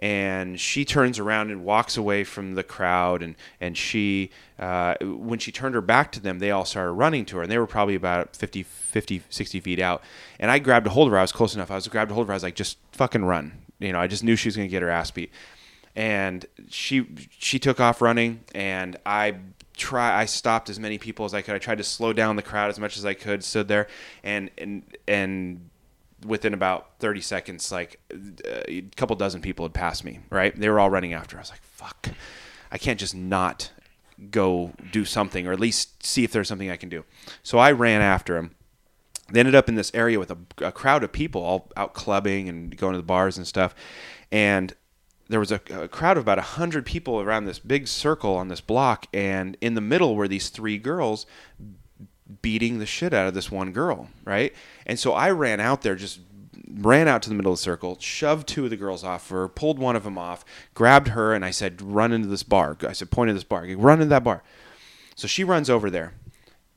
And 0.00 0.60
she 0.60 0.84
turns 0.84 1.18
around 1.18 1.50
and 1.50 1.64
walks 1.64 1.96
away 1.96 2.22
from 2.22 2.54
the 2.54 2.62
crowd 2.62 3.20
and 3.20 3.34
and 3.60 3.76
she 3.76 4.30
uh, 4.56 4.94
when 5.02 5.40
she 5.40 5.50
turned 5.50 5.74
her 5.74 5.80
back 5.80 6.12
to 6.12 6.20
them 6.20 6.38
they 6.38 6.52
all 6.52 6.64
started 6.64 6.92
running 6.92 7.24
to 7.26 7.36
her 7.38 7.42
and 7.42 7.50
they 7.50 7.58
were 7.58 7.66
probably 7.66 7.96
about 7.96 8.36
50 8.36 8.62
50 8.62 9.22
60 9.28 9.58
feet 9.60 9.80
out. 9.80 10.02
And 10.38 10.52
i 10.52 10.60
grabbed 10.60 10.86
a 10.86 10.90
hold 10.90 11.08
of 11.08 11.12
her. 11.12 11.18
I 11.18 11.22
was 11.22 11.32
close 11.32 11.54
enough. 11.56 11.70
I 11.72 11.74
was 11.74 11.88
grabbed 11.88 12.12
a 12.12 12.14
hold 12.14 12.24
of 12.26 12.28
her. 12.28 12.34
I 12.34 12.36
was 12.36 12.42
like 12.44 12.54
just 12.54 12.78
fucking 12.92 13.24
run 13.24 13.52
you 13.78 13.92
know 13.92 14.00
i 14.00 14.06
just 14.06 14.24
knew 14.24 14.36
she 14.36 14.48
was 14.48 14.56
going 14.56 14.68
to 14.68 14.70
get 14.70 14.82
her 14.82 14.90
ass 14.90 15.10
beat. 15.10 15.30
And 15.96 16.46
she 16.68 17.06
she 17.30 17.58
took 17.58 17.80
off 17.80 18.00
running 18.00 18.44
and 18.54 18.96
i 19.04 19.36
try 19.76 20.16
i 20.16 20.26
stopped 20.26 20.70
as 20.70 20.78
many 20.78 20.98
people 20.98 21.24
as 21.24 21.34
i 21.34 21.42
could. 21.42 21.54
I 21.54 21.58
tried 21.58 21.78
to 21.78 21.84
slow 21.84 22.12
down 22.12 22.36
the 22.36 22.42
crowd 22.42 22.70
as 22.70 22.78
much 22.78 22.96
as 22.96 23.04
i 23.04 23.14
could 23.14 23.42
stood 23.42 23.68
there 23.68 23.88
and 24.22 24.50
and 24.58 24.96
and 25.08 25.70
within 26.26 26.52
about 26.52 26.98
30 26.98 27.20
seconds 27.20 27.70
like 27.72 28.00
a 28.44 28.82
couple 28.96 29.14
dozen 29.16 29.40
people 29.40 29.64
had 29.64 29.74
passed 29.74 30.04
me 30.04 30.20
right? 30.30 30.54
They 30.54 30.68
were 30.68 30.80
all 30.80 30.90
running 30.90 31.14
after. 31.14 31.36
I 31.36 31.40
was 31.40 31.50
like 31.50 31.62
fuck. 31.62 32.10
I 32.70 32.78
can't 32.78 33.00
just 33.00 33.14
not 33.14 33.70
go 34.30 34.72
do 34.92 35.04
something 35.04 35.46
or 35.46 35.52
at 35.52 35.60
least 35.60 36.04
see 36.04 36.24
if 36.24 36.32
there's 36.32 36.48
something 36.48 36.70
i 36.70 36.76
can 36.76 36.88
do. 36.88 37.04
So 37.42 37.58
i 37.58 37.72
ran 37.72 38.02
after 38.02 38.36
him 38.36 38.54
they 39.30 39.40
ended 39.40 39.54
up 39.54 39.68
in 39.68 39.74
this 39.74 39.90
area 39.94 40.18
with 40.18 40.30
a, 40.30 40.38
a 40.58 40.72
crowd 40.72 41.04
of 41.04 41.12
people 41.12 41.42
all 41.42 41.70
out 41.76 41.94
clubbing 41.94 42.48
and 42.48 42.76
going 42.76 42.92
to 42.92 42.98
the 42.98 43.02
bars 43.02 43.36
and 43.36 43.46
stuff. 43.46 43.74
And 44.32 44.74
there 45.28 45.40
was 45.40 45.52
a, 45.52 45.60
a 45.70 45.88
crowd 45.88 46.16
of 46.16 46.22
about 46.22 46.38
100 46.38 46.86
people 46.86 47.20
around 47.20 47.44
this 47.44 47.58
big 47.58 47.86
circle 47.86 48.34
on 48.34 48.48
this 48.48 48.60
block. 48.60 49.06
And 49.12 49.56
in 49.60 49.74
the 49.74 49.80
middle 49.80 50.16
were 50.16 50.28
these 50.28 50.48
three 50.48 50.78
girls 50.78 51.26
beating 52.42 52.78
the 52.78 52.86
shit 52.86 53.14
out 53.14 53.26
of 53.26 53.34
this 53.34 53.50
one 53.50 53.72
girl 53.72 54.08
right? 54.24 54.54
And 54.86 54.98
so 54.98 55.12
i 55.12 55.30
ran 55.30 55.60
out 55.60 55.82
there 55.82 55.94
just 55.94 56.20
ran 56.70 57.08
out 57.08 57.22
to 57.22 57.30
the 57.30 57.34
middle 57.34 57.52
of 57.52 57.58
the 57.58 57.62
circle 57.62 57.96
shoved 58.00 58.46
two 58.46 58.64
of 58.64 58.70
the 58.70 58.76
girls 58.76 59.02
off 59.02 59.30
her 59.30 59.48
pulled 59.48 59.78
one 59.78 59.96
of 59.96 60.04
them 60.04 60.18
off 60.18 60.44
grabbed 60.74 61.08
her 61.08 61.32
and 61.32 61.42
i 61.42 61.50
said 61.50 61.80
run 61.80 62.12
into 62.12 62.28
this 62.28 62.42
bar. 62.42 62.76
I 62.86 62.92
said 62.92 63.10
point 63.10 63.28
to 63.28 63.34
this 63.34 63.44
bar. 63.44 63.66
Run 63.76 64.00
into 64.00 64.10
that 64.10 64.24
bar. 64.24 64.42
So 65.16 65.26
she 65.26 65.42
runs 65.42 65.70
over 65.70 65.90
there. 65.90 66.14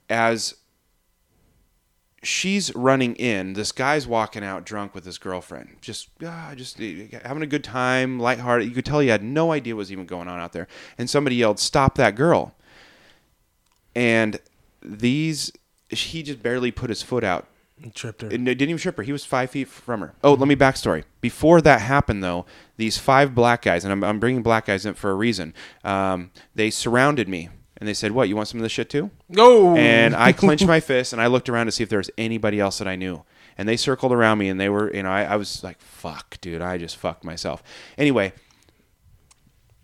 As 0.10 0.56
she's 2.24 2.74
running 2.76 3.16
in. 3.16 3.54
This 3.54 3.72
guy's 3.72 4.08
walking 4.08 4.44
out 4.44 4.66
drunk 4.66 4.94
with 4.94 5.06
his 5.06 5.18
girlfriend, 5.18 5.78
just 5.82 6.10
ah, 6.24 6.54
just 6.56 6.80
uh, 6.80 7.20
having 7.24 7.44
a 7.44 7.48
good 7.48 7.64
time, 7.64 8.20
lighthearted. 8.20 8.68
You 8.68 8.74
could 8.74 8.86
tell 8.86 9.00
he 9.00 9.08
had 9.08 9.24
no 9.24 9.52
idea 9.52 9.76
what 9.76 9.80
was 9.80 9.92
even 9.92 10.06
going 10.06 10.28
on 10.28 10.40
out 10.40 10.54
there. 10.54 10.68
And 10.98 11.10
somebody 11.10 11.36
yelled, 11.36 11.60
"Stop 11.60 11.96
that 11.96 12.16
girl!" 12.16 12.54
And 13.96 14.40
these, 14.82 15.52
he 15.90 16.24
just 16.24 16.42
barely 16.42 16.72
put 16.72 16.90
his 16.90 17.02
foot 17.02 17.24
out. 17.24 17.48
He 17.78 17.90
tripped 17.90 18.22
her. 18.22 18.28
It 18.28 18.44
didn't 18.44 18.62
even 18.62 18.78
trip 18.78 18.96
her. 18.98 19.04
He 19.04 19.12
was 19.12 19.26
five 19.26 19.50
feet 19.50 19.68
from 19.68 20.02
her. 20.02 20.14
Oh, 20.24 20.34
let 20.34 20.48
me 20.48 20.56
backstory. 20.56 21.04
Before 21.20 21.62
that 21.62 21.82
happened, 21.82 22.24
though, 22.24 22.46
these 22.78 23.00
five 23.00 23.34
black 23.34 23.64
guys, 23.64 23.84
and 23.84 23.92
I'm, 23.92 24.04
I'm 24.04 24.20
bringing 24.20 24.44
black 24.44 24.68
guys 24.68 24.86
in 24.86 24.94
for 24.94 25.10
a 25.10 25.16
reason. 25.16 25.56
Um, 25.84 26.30
they 26.54 26.70
surrounded 26.70 27.28
me 27.28 27.50
and 27.82 27.88
they 27.88 27.96
said, 27.96 28.12
"What? 28.12 28.30
You 28.30 28.36
want 28.36 28.48
some 28.48 28.60
of 28.60 28.64
this 28.64 28.72
shit 28.72 28.90
too?" 28.90 29.10
Go. 29.32 29.76
and 29.76 30.16
I 30.16 30.32
clenched 30.32 30.68
my 30.68 30.80
fist 30.92 31.12
and 31.12 31.22
I 31.22 31.26
looked 31.28 31.50
around 31.50 31.66
to 31.66 31.72
see 31.72 31.84
if 31.84 31.90
there 31.90 31.98
was 31.98 32.12
anybody 32.18 32.60
else 32.60 32.78
that 32.78 32.88
I 32.88 32.96
knew. 32.96 33.24
And 33.58 33.68
they 33.68 33.76
circled 33.76 34.14
around 34.14 34.38
me 34.38 34.48
and 34.48 34.60
they 34.60 34.70
were, 34.70 34.94
you 34.94 35.04
know, 35.04 35.10
I, 35.10 35.24
I 35.24 35.36
was 35.36 35.64
like, 35.64 35.82
fuck, 35.82 36.40
dude, 36.42 36.62
I 36.62 36.78
just 36.78 36.96
fucked 36.96 37.24
myself. 37.24 37.62
Anyway, 37.98 38.34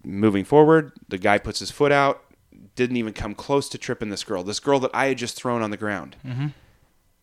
moving 0.04 0.46
forward, 0.46 0.94
the 1.10 1.18
guy 1.18 1.38
puts 1.38 1.60
his 1.60 1.72
foot 1.72 1.92
out, 1.92 2.24
didn't 2.76 2.98
even 2.98 3.14
come 3.14 3.34
close 3.34 3.68
to 3.70 3.78
tripping 3.78 4.10
this 4.10 4.24
girl, 4.24 4.44
this 4.44 4.60
girl 4.60 4.80
that 4.80 4.92
I 4.94 5.08
had 5.08 5.18
just 5.18 5.36
thrown 5.36 5.62
on 5.62 5.72
the 5.72 5.78
ground. 5.78 6.16
Mm-hmm. 6.26 6.48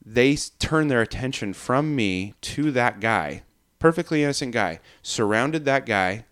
They 0.05 0.37
turned 0.59 0.91
their 0.91 1.01
attention 1.01 1.55
from 1.55 1.97
me 1.97 2.35
to 2.43 2.71
that 2.73 3.01
guy, 3.01 3.43
perfectly 3.79 4.23
innocent 4.23 4.53
guy, 4.53 4.81
surrounded 5.03 5.65
that 5.65 5.87
guy, 5.87 6.27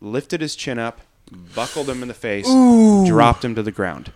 lifted 0.00 0.40
his 0.40 0.54
chin 0.54 0.78
up, 0.78 1.00
buckled 1.54 1.88
him 1.88 2.02
in 2.02 2.08
the 2.08 2.14
face, 2.14 2.46
dropped 3.06 3.44
him 3.44 3.54
to 3.54 3.62
the 3.62 3.72
ground 3.72 4.12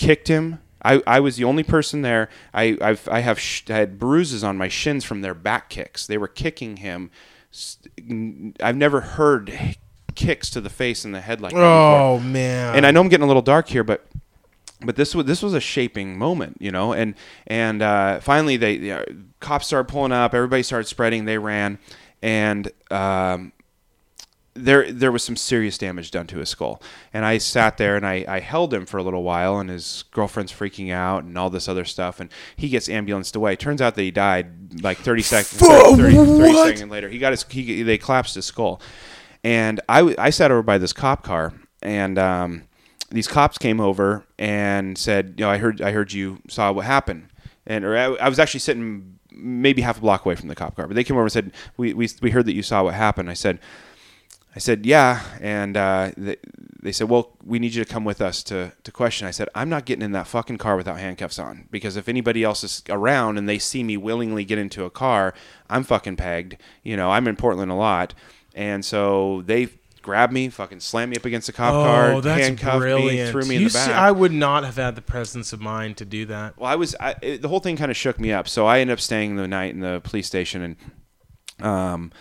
kicked 0.00 0.28
him. 0.28 0.58
I, 0.82 1.02
I 1.06 1.20
was 1.20 1.36
the 1.36 1.44
only 1.44 1.62
person 1.62 2.00
there. 2.00 2.30
I 2.54 2.76
I've, 2.80 3.06
I 3.08 3.20
have 3.20 3.38
sh- 3.38 3.68
I 3.68 3.74
had 3.74 3.98
bruises 3.98 4.42
on 4.42 4.56
my 4.56 4.68
shins 4.68 5.04
from 5.04 5.20
their 5.20 5.34
back 5.34 5.68
kicks. 5.68 6.06
They 6.06 6.16
were 6.16 6.26
kicking 6.26 6.78
him. 6.78 7.10
I've 8.60 8.76
never 8.76 9.02
heard 9.02 9.76
kicks 10.14 10.48
to 10.50 10.60
the 10.60 10.70
face 10.70 11.04
and 11.04 11.14
the 11.14 11.20
head 11.20 11.40
like 11.42 11.52
that 11.52 11.58
before. 11.58 12.00
oh 12.00 12.20
man. 12.20 12.76
And 12.76 12.86
I 12.86 12.90
know 12.92 13.02
I'm 13.02 13.10
getting 13.10 13.24
a 13.24 13.26
little 13.26 13.42
dark 13.42 13.68
here, 13.68 13.84
but 13.84 14.06
but 14.80 14.96
this 14.96 15.14
was 15.14 15.26
this 15.26 15.42
was 15.42 15.52
a 15.52 15.60
shaping 15.60 16.16
moment, 16.16 16.56
you 16.60 16.70
know. 16.70 16.94
And 16.94 17.14
and 17.46 17.82
uh, 17.82 18.20
finally, 18.20 18.56
they 18.56 18.72
you 18.72 18.94
know, 18.94 19.04
cops 19.40 19.66
started 19.66 19.92
pulling 19.92 20.12
up. 20.12 20.32
Everybody 20.32 20.62
started 20.62 20.88
spreading. 20.88 21.26
They 21.26 21.36
ran, 21.36 21.78
and 22.22 22.72
um, 22.90 23.52
there 24.54 24.90
there 24.90 25.12
was 25.12 25.22
some 25.22 25.36
serious 25.36 25.78
damage 25.78 26.10
done 26.10 26.26
to 26.28 26.38
his 26.38 26.48
skull. 26.48 26.82
And 27.12 27.24
I 27.24 27.38
sat 27.38 27.76
there 27.78 27.96
and 27.96 28.06
I, 28.06 28.24
I 28.26 28.40
held 28.40 28.74
him 28.74 28.86
for 28.86 28.98
a 28.98 29.02
little 29.02 29.22
while 29.22 29.58
and 29.58 29.70
his 29.70 30.04
girlfriend's 30.10 30.52
freaking 30.52 30.92
out 30.92 31.24
and 31.24 31.36
all 31.38 31.50
this 31.50 31.68
other 31.68 31.84
stuff 31.84 32.20
and 32.20 32.30
he 32.56 32.68
gets 32.68 32.88
ambulanced 32.88 33.36
away. 33.36 33.56
Turns 33.56 33.80
out 33.80 33.94
that 33.94 34.02
he 34.02 34.10
died 34.10 34.82
like 34.82 34.98
30 34.98 35.22
seconds 35.22 35.60
30, 35.60 35.96
30, 35.96 36.16
30 36.16 36.52
seconds 36.54 36.90
later. 36.90 37.08
He 37.08 37.18
got 37.18 37.32
his 37.32 37.44
he, 37.48 37.82
they 37.82 37.98
collapsed 37.98 38.34
his 38.34 38.46
skull. 38.46 38.80
And 39.42 39.80
I 39.88 40.14
I 40.18 40.30
sat 40.30 40.50
over 40.50 40.62
by 40.62 40.78
this 40.78 40.92
cop 40.92 41.22
car 41.22 41.54
and 41.82 42.18
um, 42.18 42.64
these 43.10 43.28
cops 43.28 43.58
came 43.58 43.80
over 43.80 44.26
and 44.38 44.96
said, 44.98 45.34
you 45.38 45.44
know, 45.44 45.50
I 45.50 45.58
heard 45.58 45.80
I 45.80 45.92
heard 45.92 46.12
you 46.12 46.40
saw 46.48 46.72
what 46.72 46.86
happened. 46.86 47.28
And 47.66 47.84
or 47.84 47.96
I, 47.96 48.04
I 48.24 48.28
was 48.28 48.38
actually 48.38 48.60
sitting 48.60 49.18
maybe 49.32 49.82
half 49.82 49.98
a 49.98 50.00
block 50.00 50.24
away 50.24 50.34
from 50.34 50.48
the 50.48 50.54
cop 50.54 50.76
car, 50.76 50.86
but 50.86 50.94
they 50.94 51.04
came 51.04 51.16
over 51.16 51.24
and 51.24 51.32
said, 51.32 51.52
"We 51.76 51.94
we, 51.94 52.08
we 52.20 52.30
heard 52.30 52.46
that 52.46 52.54
you 52.54 52.62
saw 52.62 52.82
what 52.84 52.94
happened." 52.94 53.30
I 53.30 53.34
said, 53.34 53.60
I 54.54 54.58
said, 54.58 54.84
yeah. 54.84 55.22
And 55.40 55.76
uh, 55.76 56.10
they, 56.16 56.36
they 56.82 56.92
said, 56.92 57.08
well, 57.08 57.36
we 57.44 57.58
need 57.58 57.74
you 57.74 57.84
to 57.84 57.90
come 57.90 58.04
with 58.04 58.20
us 58.20 58.42
to, 58.44 58.72
to 58.82 58.92
question. 58.92 59.26
I 59.26 59.30
said, 59.30 59.48
I'm 59.54 59.68
not 59.68 59.84
getting 59.84 60.02
in 60.02 60.12
that 60.12 60.26
fucking 60.26 60.58
car 60.58 60.76
without 60.76 60.98
handcuffs 60.98 61.38
on 61.38 61.68
because 61.70 61.96
if 61.96 62.08
anybody 62.08 62.42
else 62.42 62.64
is 62.64 62.82
around 62.88 63.38
and 63.38 63.48
they 63.48 63.58
see 63.58 63.84
me 63.84 63.96
willingly 63.96 64.44
get 64.44 64.58
into 64.58 64.84
a 64.84 64.90
car, 64.90 65.34
I'm 65.68 65.84
fucking 65.84 66.16
pegged. 66.16 66.56
You 66.82 66.96
know, 66.96 67.10
I'm 67.10 67.28
in 67.28 67.36
Portland 67.36 67.70
a 67.70 67.76
lot. 67.76 68.14
And 68.54 68.84
so 68.84 69.42
they 69.46 69.68
grabbed 70.02 70.32
me, 70.32 70.48
fucking 70.48 70.80
slammed 70.80 71.10
me 71.10 71.16
up 71.16 71.24
against 71.24 71.46
the 71.46 71.52
cop 71.52 71.74
oh, 71.74 71.84
car, 71.84 72.20
that's 72.20 72.46
handcuffed 72.46 72.78
brilliant. 72.78 73.28
me, 73.28 73.30
threw 73.30 73.48
me 73.48 73.54
you 73.54 73.60
in 73.60 73.64
the 73.64 73.70
see, 73.70 73.78
back. 73.78 73.90
I 73.90 74.10
would 74.10 74.32
not 74.32 74.64
have 74.64 74.76
had 74.76 74.96
the 74.96 75.02
presence 75.02 75.52
of 75.52 75.60
mind 75.60 75.96
to 75.98 76.04
do 76.04 76.26
that. 76.26 76.58
Well, 76.58 76.70
I 76.70 76.74
was 76.74 76.96
I, 76.98 77.14
it, 77.22 77.42
the 77.42 77.48
whole 77.48 77.60
thing 77.60 77.76
kind 77.76 77.90
of 77.90 77.96
shook 77.96 78.18
me 78.18 78.32
up. 78.32 78.48
So 78.48 78.66
I 78.66 78.80
ended 78.80 78.94
up 78.94 79.00
staying 79.00 79.36
the 79.36 79.46
night 79.46 79.74
in 79.74 79.80
the 79.80 80.00
police 80.02 80.26
station, 80.26 80.76
and 81.60 81.64
um, 81.64 82.12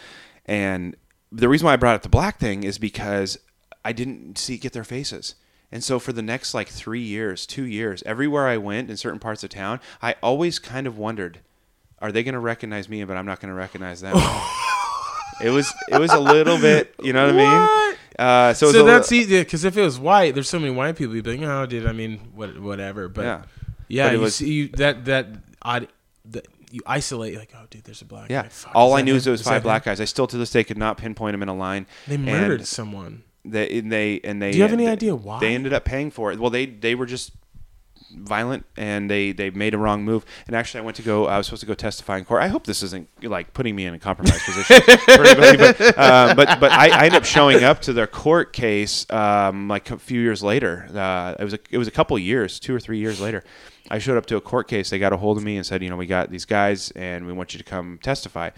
and 0.45 0.95
the 1.31 1.47
reason 1.49 1.65
why 1.65 1.73
I 1.73 1.77
brought 1.77 1.95
up 1.95 2.01
the 2.01 2.09
black 2.09 2.39
thing 2.39 2.63
is 2.63 2.77
because 2.77 3.37
I 3.85 3.91
didn't 3.93 4.37
see 4.37 4.57
get 4.57 4.73
their 4.73 4.83
faces. 4.83 5.35
And 5.71 5.83
so 5.83 5.99
for 5.99 6.11
the 6.11 6.21
next 6.23 6.53
like 6.53 6.67
three 6.67 7.01
years, 7.01 7.45
two 7.45 7.63
years, 7.65 8.01
everywhere 8.05 8.47
I 8.47 8.57
went 8.57 8.89
in 8.89 8.97
certain 8.97 9.19
parts 9.19 9.43
of 9.43 9.51
town, 9.51 9.79
I 10.01 10.15
always 10.23 10.57
kind 10.57 10.87
of 10.87 10.97
wondered, 10.97 11.39
are 11.99 12.11
they 12.11 12.23
going 12.23 12.33
to 12.33 12.39
recognize 12.39 12.89
me, 12.89 13.03
but 13.03 13.15
I'm 13.15 13.25
not 13.27 13.39
going 13.39 13.49
to 13.53 13.55
recognize 13.55 14.01
them. 14.01 14.15
it 15.43 15.49
was 15.51 15.71
it 15.89 15.99
was 15.99 16.11
a 16.11 16.19
little 16.19 16.57
bit, 16.57 16.95
you 17.03 17.13
know 17.13 17.27
what, 17.27 17.35
I 17.35 17.87
mean? 17.89 17.97
Uh, 18.17 18.53
so 18.53 18.71
So 18.71 18.83
that's 18.83 19.11
easy 19.11 19.39
because 19.39 19.63
if 19.63 19.77
it 19.77 19.81
was 19.81 19.99
white, 19.99 20.33
there's 20.33 20.49
so 20.49 20.59
many 20.59 20.73
white 20.73 20.95
people. 20.97 21.15
You'd 21.15 21.23
be 21.25 21.37
like, 21.37 21.47
oh, 21.47 21.65
dude. 21.65 21.85
I 21.85 21.91
mean, 21.93 22.17
what, 22.33 22.59
whatever. 22.59 23.07
But 23.07 23.25
Yeah. 23.25 23.41
yeah, 23.87 24.05
But 24.07 24.13
it 24.13 24.15
you 24.17 24.21
was- 24.23 24.35
see 24.35 24.51
you, 24.51 24.67
that 24.69 25.05
that 25.05 25.27
odd. 25.61 25.87
You 26.71 26.81
isolate 26.85 27.35
like, 27.37 27.51
oh, 27.55 27.65
dude, 27.69 27.83
there's 27.83 28.01
a 28.01 28.05
black. 28.05 28.29
yeah. 28.29 28.43
guy. 28.43 28.49
Fuck, 28.49 28.71
All 28.75 28.93
I 28.93 29.01
knew 29.01 29.11
him? 29.13 29.17
is 29.17 29.25
it 29.27 29.31
was 29.31 29.41
Is 29.41 29.47
five 29.47 29.63
black 29.63 29.85
him? 29.85 29.91
guys. 29.91 29.99
I 30.01 30.05
still 30.05 30.27
to 30.27 30.37
this 30.37 30.51
day 30.51 30.63
could 30.63 30.77
not 30.77 30.97
pinpoint 30.97 31.33
them 31.33 31.41
in 31.41 31.49
a 31.49 31.55
line. 31.55 31.87
They 32.07 32.15
And 32.15 32.25
murdered 32.25 32.65
someone. 32.67 33.23
They 33.45 33.79
and 33.79 33.91
they 33.91 34.19
and 34.23 34.41
they. 34.41 34.51
Do 34.51 34.57
you 34.57 34.63
have 34.63 34.73
any 34.73 34.85
they- 34.85 34.91
idea 34.91 35.15
why? 35.15 35.39
They 35.39 35.55
ended 35.55 35.73
up 35.73 35.85
paying 35.85 36.11
for 36.11 36.31
it. 36.31 36.39
Well, 36.39 36.49
they 36.51 36.65
they 36.67 36.93
were 36.93 37.05
just 37.05 37.31
violent 38.11 38.65
and 38.75 39.09
they 39.09 39.31
they 39.31 39.49
made 39.51 39.73
a 39.73 39.77
wrong 39.77 40.03
move. 40.03 40.25
And 40.47 40.55
actually, 40.55 40.81
I 40.81 40.83
went 40.83 40.97
to 40.97 41.03
go. 41.03 41.25
I 41.27 41.37
was 41.37 41.47
supposed 41.47 41.61
to 41.61 41.65
go 41.67 41.73
testify 41.73 42.17
in 42.17 42.25
court. 42.25 42.41
I 42.43 42.47
hope 42.47 42.65
this 42.65 42.83
isn't 42.83 43.07
like 43.23 43.53
putting 43.53 43.75
me 43.75 43.85
in 43.85 43.93
a 43.93 43.99
compromised 43.99 44.43
position 44.43 44.81
anybody. 45.07 45.57
But 45.57 45.97
uh, 45.97 46.33
but 46.35 46.59
but 46.59 46.71
I, 46.71 46.89
I 46.89 47.05
ended 47.05 47.15
up 47.15 47.25
showing 47.25 47.63
up 47.63 47.81
to 47.83 47.93
their 47.93 48.07
court 48.07 48.51
case 48.53 49.05
um, 49.09 49.67
like 49.67 49.89
a 49.91 49.97
few 49.97 50.19
years 50.21 50.43
later. 50.43 50.87
Uh, 50.93 51.35
it 51.39 51.43
was 51.43 51.53
a, 51.53 51.59
it 51.71 51.77
was 51.77 51.87
a 51.87 51.91
couple 51.91 52.17
years, 52.19 52.59
two 52.59 52.75
or 52.75 52.79
three 52.79 52.99
years 52.99 53.21
later. 53.21 53.43
I 53.89 53.99
showed 53.99 54.17
up 54.17 54.25
to 54.27 54.37
a 54.37 54.41
court 54.41 54.67
case. 54.67 54.89
They 54.89 54.99
got 54.99 55.13
a 55.13 55.17
hold 55.17 55.37
of 55.37 55.43
me 55.43 55.57
and 55.57 55.65
said, 55.65 55.83
you 55.83 55.89
know, 55.89 55.97
we 55.97 56.05
got 56.05 56.29
these 56.29 56.45
guys 56.45 56.91
and 56.91 57.25
we 57.25 57.33
want 57.33 57.53
you 57.53 57.57
to 57.57 57.63
come 57.63 57.99
testify. 58.01 58.51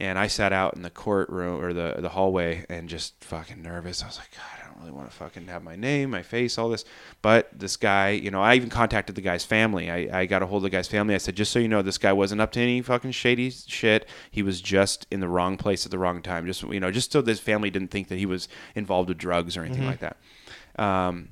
And 0.00 0.18
I 0.18 0.26
sat 0.26 0.52
out 0.52 0.76
in 0.76 0.82
the 0.82 0.90
courtroom 0.90 1.60
or 1.60 1.72
the 1.72 1.96
the 1.98 2.10
hallway 2.10 2.64
and 2.68 2.88
just 2.88 3.24
fucking 3.24 3.62
nervous. 3.62 4.02
I 4.02 4.06
was 4.06 4.18
like, 4.18 4.30
God, 4.30 4.62
I 4.62 4.66
don't 4.66 4.78
really 4.80 4.92
want 4.92 5.10
to 5.10 5.16
fucking 5.16 5.46
have 5.48 5.64
my 5.64 5.76
name, 5.76 6.10
my 6.10 6.22
face, 6.22 6.56
all 6.58 6.68
this. 6.68 6.84
But 7.20 7.48
this 7.58 7.76
guy, 7.76 8.10
you 8.10 8.30
know, 8.30 8.40
I 8.40 8.54
even 8.54 8.68
contacted 8.68 9.16
the 9.16 9.22
guy's 9.22 9.44
family. 9.44 9.90
I, 9.90 10.20
I 10.20 10.26
got 10.26 10.42
a 10.42 10.46
hold 10.46 10.60
of 10.60 10.70
the 10.70 10.76
guy's 10.76 10.88
family. 10.88 11.14
I 11.14 11.18
said, 11.18 11.36
just 11.36 11.50
so 11.50 11.58
you 11.58 11.68
know, 11.68 11.82
this 11.82 11.98
guy 11.98 12.12
wasn't 12.12 12.40
up 12.40 12.52
to 12.52 12.60
any 12.60 12.80
fucking 12.82 13.12
shady 13.12 13.50
shit. 13.50 14.06
He 14.30 14.42
was 14.42 14.60
just 14.60 15.06
in 15.10 15.20
the 15.20 15.28
wrong 15.28 15.56
place 15.56 15.84
at 15.84 15.90
the 15.90 15.98
wrong 15.98 16.22
time. 16.22 16.46
Just 16.46 16.62
you 16.64 16.80
know, 16.80 16.92
just 16.92 17.10
so 17.10 17.22
this 17.22 17.40
family 17.40 17.70
didn't 17.70 17.90
think 17.90 18.08
that 18.08 18.18
he 18.18 18.26
was 18.26 18.46
involved 18.74 19.08
with 19.08 19.18
drugs 19.18 19.56
or 19.56 19.64
anything 19.64 19.86
like 19.86 20.00
that. 20.00 20.16
Um, 20.78 21.30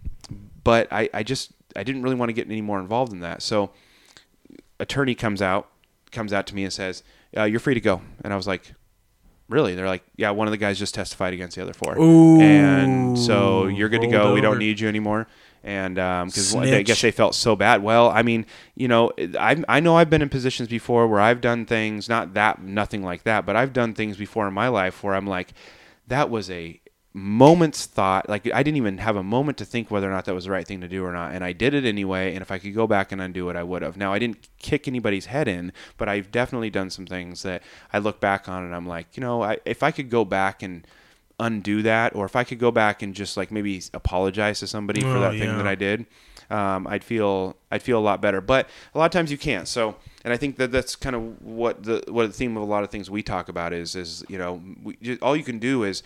but 0.65 0.93
I, 0.93 1.09
I 1.15 1.23
just 1.23 1.53
I 1.77 1.83
didn't 1.83 2.03
really 2.03 2.17
want 2.17 2.31
to 2.31 2.33
get 2.33 2.47
any 2.47 2.63
more 2.63 2.81
involved 2.81 3.13
in 3.13 3.21
that. 3.21 3.43
So 3.43 3.71
attorney 4.81 5.15
comes 5.15 5.41
out 5.43 5.69
comes 6.13 6.33
out 6.33 6.47
to 6.47 6.55
me 6.55 6.65
and 6.65 6.73
says, 6.73 7.03
uh, 7.37 7.45
"You're 7.45 7.61
free 7.61 7.75
to 7.75 7.81
go." 7.81 8.01
And 8.25 8.33
I 8.33 8.37
was 8.37 8.47
like, 8.47 8.73
"Really?" 9.49 9.75
They're 9.75 9.87
like, 9.87 10.03
"Yeah, 10.17 10.31
one 10.31 10.47
of 10.47 10.53
the 10.53 10.57
guys 10.57 10.79
just 10.79 10.95
testified 10.95 11.35
against 11.35 11.57
the 11.57 11.63
other 11.63 11.73
four, 11.75 11.99
Ooh, 11.99 12.41
and 12.41 13.19
so 13.19 13.67
you're 13.67 13.89
good 13.89 14.01
to 14.03 14.07
go. 14.07 14.25
rolled 14.25 14.35
We 14.35 14.41
don't 14.41 14.59
need 14.59 14.81
you 14.81 14.89
anymore." 14.89 15.27
And 15.65 15.97
because 15.97 16.55
I 16.55 16.83
guess 16.83 17.03
they 17.03 17.11
felt 17.11 17.35
so 17.35 17.57
bad. 17.57 17.83
Well, 17.83 18.09
I 18.09 18.23
mean, 18.23 18.47
you 18.77 18.87
know, 18.87 19.11
I 19.39 19.63
I 19.69 19.81
know 19.81 19.97
I've 19.97 20.09
been 20.09 20.23
in 20.23 20.29
positions 20.29 20.69
before 20.69 21.09
where 21.09 21.21
I've 21.21 21.41
done 21.41 21.67
things, 21.67 22.09
not 22.09 22.35
that, 22.35 22.63
nothing 22.63 23.03
like 23.03 23.25
that, 23.25 23.45
but 23.45 23.57
I've 23.57 23.73
done 23.73 23.93
things 23.93 24.17
before 24.17 24.47
in 24.47 24.55
my 24.55 24.69
life 24.69 25.03
where 25.03 25.15
I'm 25.17 25.27
like, 25.27 25.53
that 26.07 26.31
was 26.31 26.49
a 26.51 26.81
moment's 27.19 27.87
thought 27.87 28.29
like 28.29 28.47
i 28.53 28.63
didn't 28.63 28.77
even 28.77 28.99
have 28.99 29.17
a 29.17 29.23
moment 29.23 29.57
to 29.57 29.65
think 29.65 29.91
whether 29.91 30.07
or 30.07 30.11
not 30.11 30.27
that 30.27 30.35
was 30.35 30.45
the 30.45 30.51
right 30.51 30.67
thing 30.67 30.83
to 30.83 30.89
do 30.89 31.03
or 31.03 31.13
not 31.13 31.33
and 31.33 31.43
i 31.43 31.51
did 31.51 31.73
it 31.73 31.87
anyway 31.87 32.35
and 32.35 32.43
if 32.43 32.51
i 32.51 32.59
could 32.59 32.75
go 32.75 32.87
back 32.87 33.11
and 33.11 33.23
undo 33.23 33.49
it 33.49 33.57
i 33.57 33.63
would 33.63 33.81
have. 33.81 33.97
Now 33.97 34.13
i 34.13 34.19
didn't 34.19 34.47
kick 34.59 34.87
anybody's 34.87 35.25
head 35.25 35.49
in 35.49 35.73
but 35.97 36.11
i've 36.11 36.31
definitely 36.31 36.69
done 36.69 36.91
some 36.91 37.07
things 37.07 37.43
that 37.43 37.63
i 37.91 37.97
look 37.97 38.21
back 38.21 38.51
on 38.51 38.65
and 38.65 38.75
i'm 38.75 38.87
like 38.87 39.17
you 39.17 39.23
know 39.23 39.43
I, 39.43 39.57
if 39.65 39.83
i 39.83 39.91
could 39.91 40.11
go 40.11 40.27
back 40.27 40.63
and 40.63 40.87
undo 41.41 41.81
that 41.83 42.15
or 42.15 42.27
if 42.27 42.37
i 42.37 42.45
could 42.45 42.59
go 42.59 42.71
back 42.71 43.01
and 43.01 43.15
just 43.15 43.35
like 43.35 43.51
maybe 43.51 43.83
apologize 43.95 44.61
to 44.61 44.67
somebody 44.67 45.01
for 45.01 45.17
Oh, 45.17 45.21
that 45.21 45.39
thing 45.39 45.57
that 45.57 45.67
i 45.67 45.75
did 45.75 46.05
um, 46.51 46.87
i'd 46.87 47.03
feel 47.03 47.57
i'd 47.71 47.83
feel 47.83 47.99
a 47.99 48.01
lot 48.01 48.21
better. 48.21 48.41
But 48.41 48.69
a 48.95 48.99
lot 48.99 49.07
of 49.07 49.11
times 49.11 49.33
you 49.33 49.39
can't. 49.39 49.67
So 49.67 49.97
and 50.23 50.33
I 50.33 50.37
think 50.37 50.57
that 50.59 50.71
that's 50.71 50.95
kind 50.95 51.17
of 51.17 51.43
what 51.43 51.83
the 51.83 52.05
what 52.09 52.27
the 52.29 52.33
theme 52.33 52.57
of 52.57 52.63
a 52.63 52.67
lot 52.67 52.85
of 52.85 52.91
things 52.91 53.11
we 53.11 53.23
talk 53.23 53.49
about 53.49 53.73
is 53.73 53.97
is 53.97 54.25
you 54.29 54.39
know 54.39 54.63
we, 54.85 55.19
all 55.23 55.35
you 55.37 55.43
can 55.43 55.59
do 55.59 55.83
is 55.83 56.05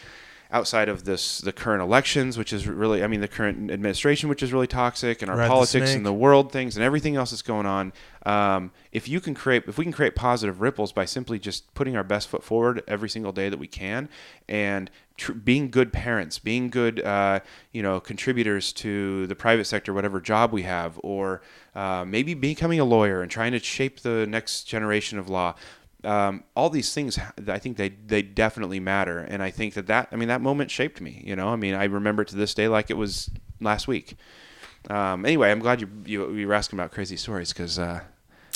outside 0.52 0.89
of 0.89 1.05
this 1.05 1.39
the 1.39 1.52
current 1.52 1.82
elections 1.82 2.36
which 2.36 2.52
is 2.52 2.66
really 2.66 3.05
I 3.05 3.06
mean 3.06 3.20
the 3.20 3.28
current 3.28 3.70
administration 3.70 4.28
which 4.28 4.43
is 4.43 4.52
really 4.52 4.66
toxic 4.66 5.22
and 5.22 5.31
our 5.31 5.36
Ride 5.36 5.48
politics 5.48 5.86
snake. 5.86 5.97
and 5.97 6.05
the 6.05 6.12
world 6.12 6.51
things 6.51 6.77
and 6.77 6.85
everything 6.85 7.16
else 7.16 7.31
that's 7.31 7.43
going 7.43 7.66
on 7.66 7.93
um, 8.27 8.72
if 8.90 9.09
you 9.09 9.20
can 9.20 9.35
create 9.35 9.64
if 9.68 9.78
we 9.78 9.85
can 9.85 9.93
create 9.93 10.14
positive 10.16 10.60
ripples 10.60 10.93
by 10.93 11.05
simply 11.05 11.39
just 11.39 11.72
putting 11.74 11.97
our 11.97 12.02
best 12.02 12.28
foot 12.28 12.43
forward 12.43 12.82
every 12.89 13.09
single 13.09 13.32
day 13.32 13.48
that 13.48 13.59
we 13.59 13.68
can 13.68 14.09
and 14.48 14.90
tr- 15.16 15.32
being 15.32 15.70
good 15.70 15.93
parents 15.93 16.39
being 16.39 16.68
good 16.68 17.01
uh, 17.01 17.39
you 17.72 17.82
know 17.82 18.01
contributors 18.01 18.72
to 18.72 19.27
the 19.28 19.36
private 19.36 19.66
sector 19.66 19.93
whatever 19.94 20.20
job 20.20 20.52
we 20.52 20.62
have 20.62 20.98
or 21.05 21.43
uh, 21.77 22.05
maybe 22.05 22.35
becoming 22.35 22.81
a 22.81 22.85
lawyer 22.85 23.22
and 23.22 23.31
trying 23.31 23.52
to 23.52 23.60
shape 23.60 24.01
the 24.01 24.27
next 24.27 24.64
generation 24.64 25.16
of 25.16 25.28
law 25.28 25.55
um, 26.05 26.44
all 26.56 26.70
these 26.70 26.94
things 26.94 27.18
I 27.48 27.59
think 27.59 27.77
they 27.77 27.90
they 27.90 28.22
definitely 28.22 28.81
matter 28.81 29.18
and 29.18 29.43
I 29.43 29.51
think 29.51 29.74
that 29.74 29.86
that 29.89 30.09
I 30.12 30.16
mean 30.16 30.28
that 30.28 30.40
moment 30.40 30.70
shaped 30.70 31.01
me 31.01 31.22
you 31.24 31.36
know 31.36 31.48
I 31.48 31.56
mean 31.56 31.74
I 31.74 31.85
remember 31.85 32.22
it 32.22 32.28
to 32.28 32.36
this 32.36 32.55
day 32.55 32.68
like 32.68 32.90
it 32.90 32.97
was 32.97 33.31
last 33.60 33.86
week 33.86 34.16
um, 34.89 35.27
anyway 35.27 35.51
I'm 35.51 35.59
glad 35.59 35.81
you 35.81 35.89
you, 36.06 36.32
you 36.32 36.48
were 36.48 36.55
asking 36.55 36.78
about 36.78 36.93
crazy 36.93 37.16
stories 37.16 37.52
because 37.52 37.78
uh, 37.78 38.01
I 38.02 38.02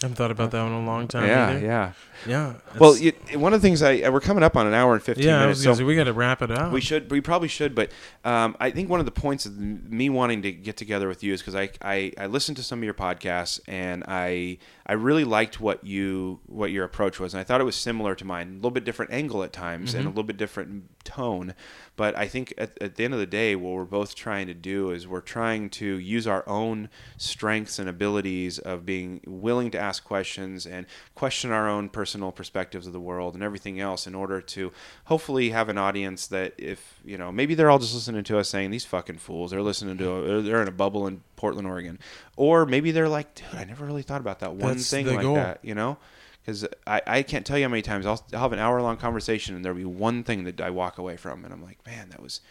haven't 0.03 0.17
thought 0.17 0.31
about 0.31 0.51
that 0.53 0.63
one 0.63 0.73
in 0.73 0.83
a 0.83 0.87
long 0.87 1.07
time. 1.09 1.27
yeah 1.27 1.51
either. 1.51 1.67
yeah 1.67 1.93
yeah. 2.27 2.55
well 2.79 2.97
you, 2.97 3.13
one 3.35 3.53
of 3.53 3.61
the 3.61 3.67
things 3.67 3.83
I 3.83 4.09
we're 4.09 4.21
coming 4.21 4.43
up 4.43 4.57
on 4.57 4.67
an 4.67 4.75
hour 4.75 4.95
and 4.95 5.03
15 5.03 5.25
yeah. 5.25 5.41
Minutes 5.41 5.63
so 5.63 5.75
say, 5.75 5.85
we 5.85 5.97
got 5.97 6.05
to 6.05 6.13
wrap 6.13 6.43
it 6.43 6.51
up. 6.51 6.73
we 6.73 6.81
should. 6.81 7.11
We 7.11 7.21
probably 7.21 7.49
should. 7.49 7.75
But 7.75 7.91
um, 8.25 8.57
I 8.61 8.71
think 8.71 8.89
one 8.89 9.01
of 9.01 9.07
the 9.07 9.13
points 9.13 9.47
of 9.47 9.59
me 9.59 10.11
wanting 10.11 10.43
to 10.43 10.53
get 10.53 10.77
together 10.77 11.09
with 11.09 11.23
you 11.23 11.33
is 11.33 11.41
because 11.41 11.55
I, 11.55 11.71
I 11.83 12.13
I 12.19 12.27
listened 12.27 12.57
to 12.59 12.63
some 12.63 12.81
of 12.81 12.85
your 12.85 12.95
podcasts 12.95 13.61
and 13.67 14.05
I 14.07 14.59
I 14.87 14.93
really 14.95 15.25
liked 15.25 15.61
what 15.61 15.85
you 15.85 16.41
what 16.47 16.71
your 16.71 16.85
approach 16.85 17.19
was 17.19 17.35
and 17.35 17.41
I 17.41 17.45
thought 17.45 17.61
it 17.61 17.65
was 17.65 17.77
similar 17.77 18.15
to 18.15 18.25
mine. 18.25 18.49
A 18.49 18.55
little 18.55 18.71
bit 18.71 18.85
different 18.85 19.13
angle 19.13 19.43
at 19.43 19.53
times 19.53 19.95
and 19.95 20.07
a 20.07 20.09
little 20.09 20.25
bit 20.25 20.37
different 20.37 20.85
tone. 21.05 21.55
But 21.97 22.17
I 22.17 22.27
think 22.27 22.53
at, 22.59 22.77
at 22.81 22.97
the 22.97 23.05
end 23.05 23.15
of 23.15 23.21
the 23.21 23.27
day, 23.27 23.55
what 23.55 23.75
we're 23.75 23.85
both 23.85 24.15
trying 24.15 24.49
to 24.49 24.55
do 24.55 24.91
is 24.91 25.07
we're 25.07 25.21
trying 25.21 25.71
to 25.71 25.99
use 25.99 26.27
our 26.27 26.47
own 26.49 26.89
strengths 27.17 27.79
and 27.79 27.89
abilities 27.89 28.59
of 28.59 28.85
being 28.85 29.21
willing 29.27 29.71
to 29.71 29.79
ask 29.79 30.03
questions 30.03 30.67
and 30.67 30.87
question 31.15 31.53
our 31.53 31.69
own 31.69 31.89
personal 32.15 32.31
perspectives 32.31 32.87
of 32.87 32.93
the 32.93 33.01
world 33.01 33.35
and 33.35 33.43
everything 33.43 33.81
else 33.81 34.07
in 34.07 34.15
order 34.15 34.41
to 34.41 34.71
hopefully 35.07 35.51
have 35.51 35.69
an 35.69 35.77
audience 35.77 36.29
that 36.29 36.55
if 36.59 37.01
you 37.05 37.19
know 37.19 37.33
maybe 37.33 37.57
they're 37.57 37.69
all 37.69 37.81
just 37.81 37.93
listening 37.93 38.23
to 38.23 38.39
us 38.39 38.49
saying 38.49 38.71
these 38.71 38.85
fucking 38.85 39.19
fools 39.19 39.51
they're 39.51 39.63
listening 39.63 39.99
to 39.99 40.09
a, 40.13 40.41
they're 40.41 40.63
in 40.63 40.69
a 40.69 40.73
bubble 40.73 41.09
in 41.09 41.21
Portland 41.35 41.67
Oregon 41.67 41.99
or 42.37 42.67
maybe 42.67 42.93
they're 42.93 43.09
like 43.09 43.35
dude 43.35 43.47
I 43.53 43.65
never 43.65 43.85
really 43.85 44.03
thought 44.03 44.21
about 44.21 44.39
that 44.39 44.55
one 44.55 44.77
That's 44.77 44.89
thing 44.89 45.09
like 45.09 45.23
goal. 45.23 45.35
that 45.35 45.59
you 45.63 45.75
know 45.75 45.99
because 46.41 46.65
I, 46.87 47.03
I 47.05 47.23
can't 47.25 47.45
tell 47.45 47.59
you 47.59 47.65
how 47.65 47.71
many 47.71 47.83
times 47.83 48.07
I'll, 48.07 48.23
I'll 48.33 48.43
have 48.43 48.53
an 48.53 48.61
hour 48.61 48.81
long 48.81 48.97
conversation 48.97 49.57
and 49.57 49.65
there'll 49.65 49.77
be 49.77 49.85
one 49.85 50.23
thing 50.23 50.45
that 50.45 50.61
I 50.61 50.71
walk 50.71 50.99
away 50.99 51.17
from 51.17 51.45
and 51.45 51.53
I'm 51.53 51.65
like, 51.65 51.85
man, 51.85 52.11
that 52.11 52.23
was 52.23 52.43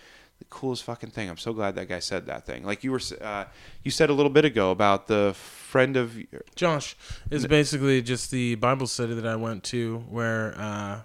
coolest 0.60 0.84
fucking 0.84 1.12
thing. 1.16 1.30
I'm 1.30 1.42
so 1.48 1.54
glad 1.54 1.76
that 1.76 1.88
guy 1.90 2.00
said 2.00 2.26
that 2.28 2.46
thing. 2.46 2.62
Like 2.64 2.84
you 2.86 2.92
were, 2.96 3.02
uh, 3.22 3.46
you 3.84 3.92
said 3.92 4.10
a 4.10 4.14
little 4.14 4.34
bit 4.38 4.46
ago 4.46 4.72
about 4.72 5.08
the 5.08 5.34
friend 5.36 5.98
of, 5.98 6.08
Josh 6.56 6.96
is 7.30 7.48
basically 7.48 8.02
just 8.02 8.32
the 8.32 8.56
Bible 8.56 8.88
study 8.88 9.14
that 9.20 9.28
I 9.36 9.36
went 9.36 9.64
to 9.74 9.80
where 10.10 10.54
uh, 10.58 10.96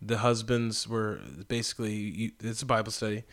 The 0.00 0.18
husbands 0.18 0.86
were 0.86 1.18
basically 1.48 1.94
you, 1.94 2.30
it's 2.40 2.62
a 2.62 2.66
Bible 2.66 2.92
study, 2.92 3.24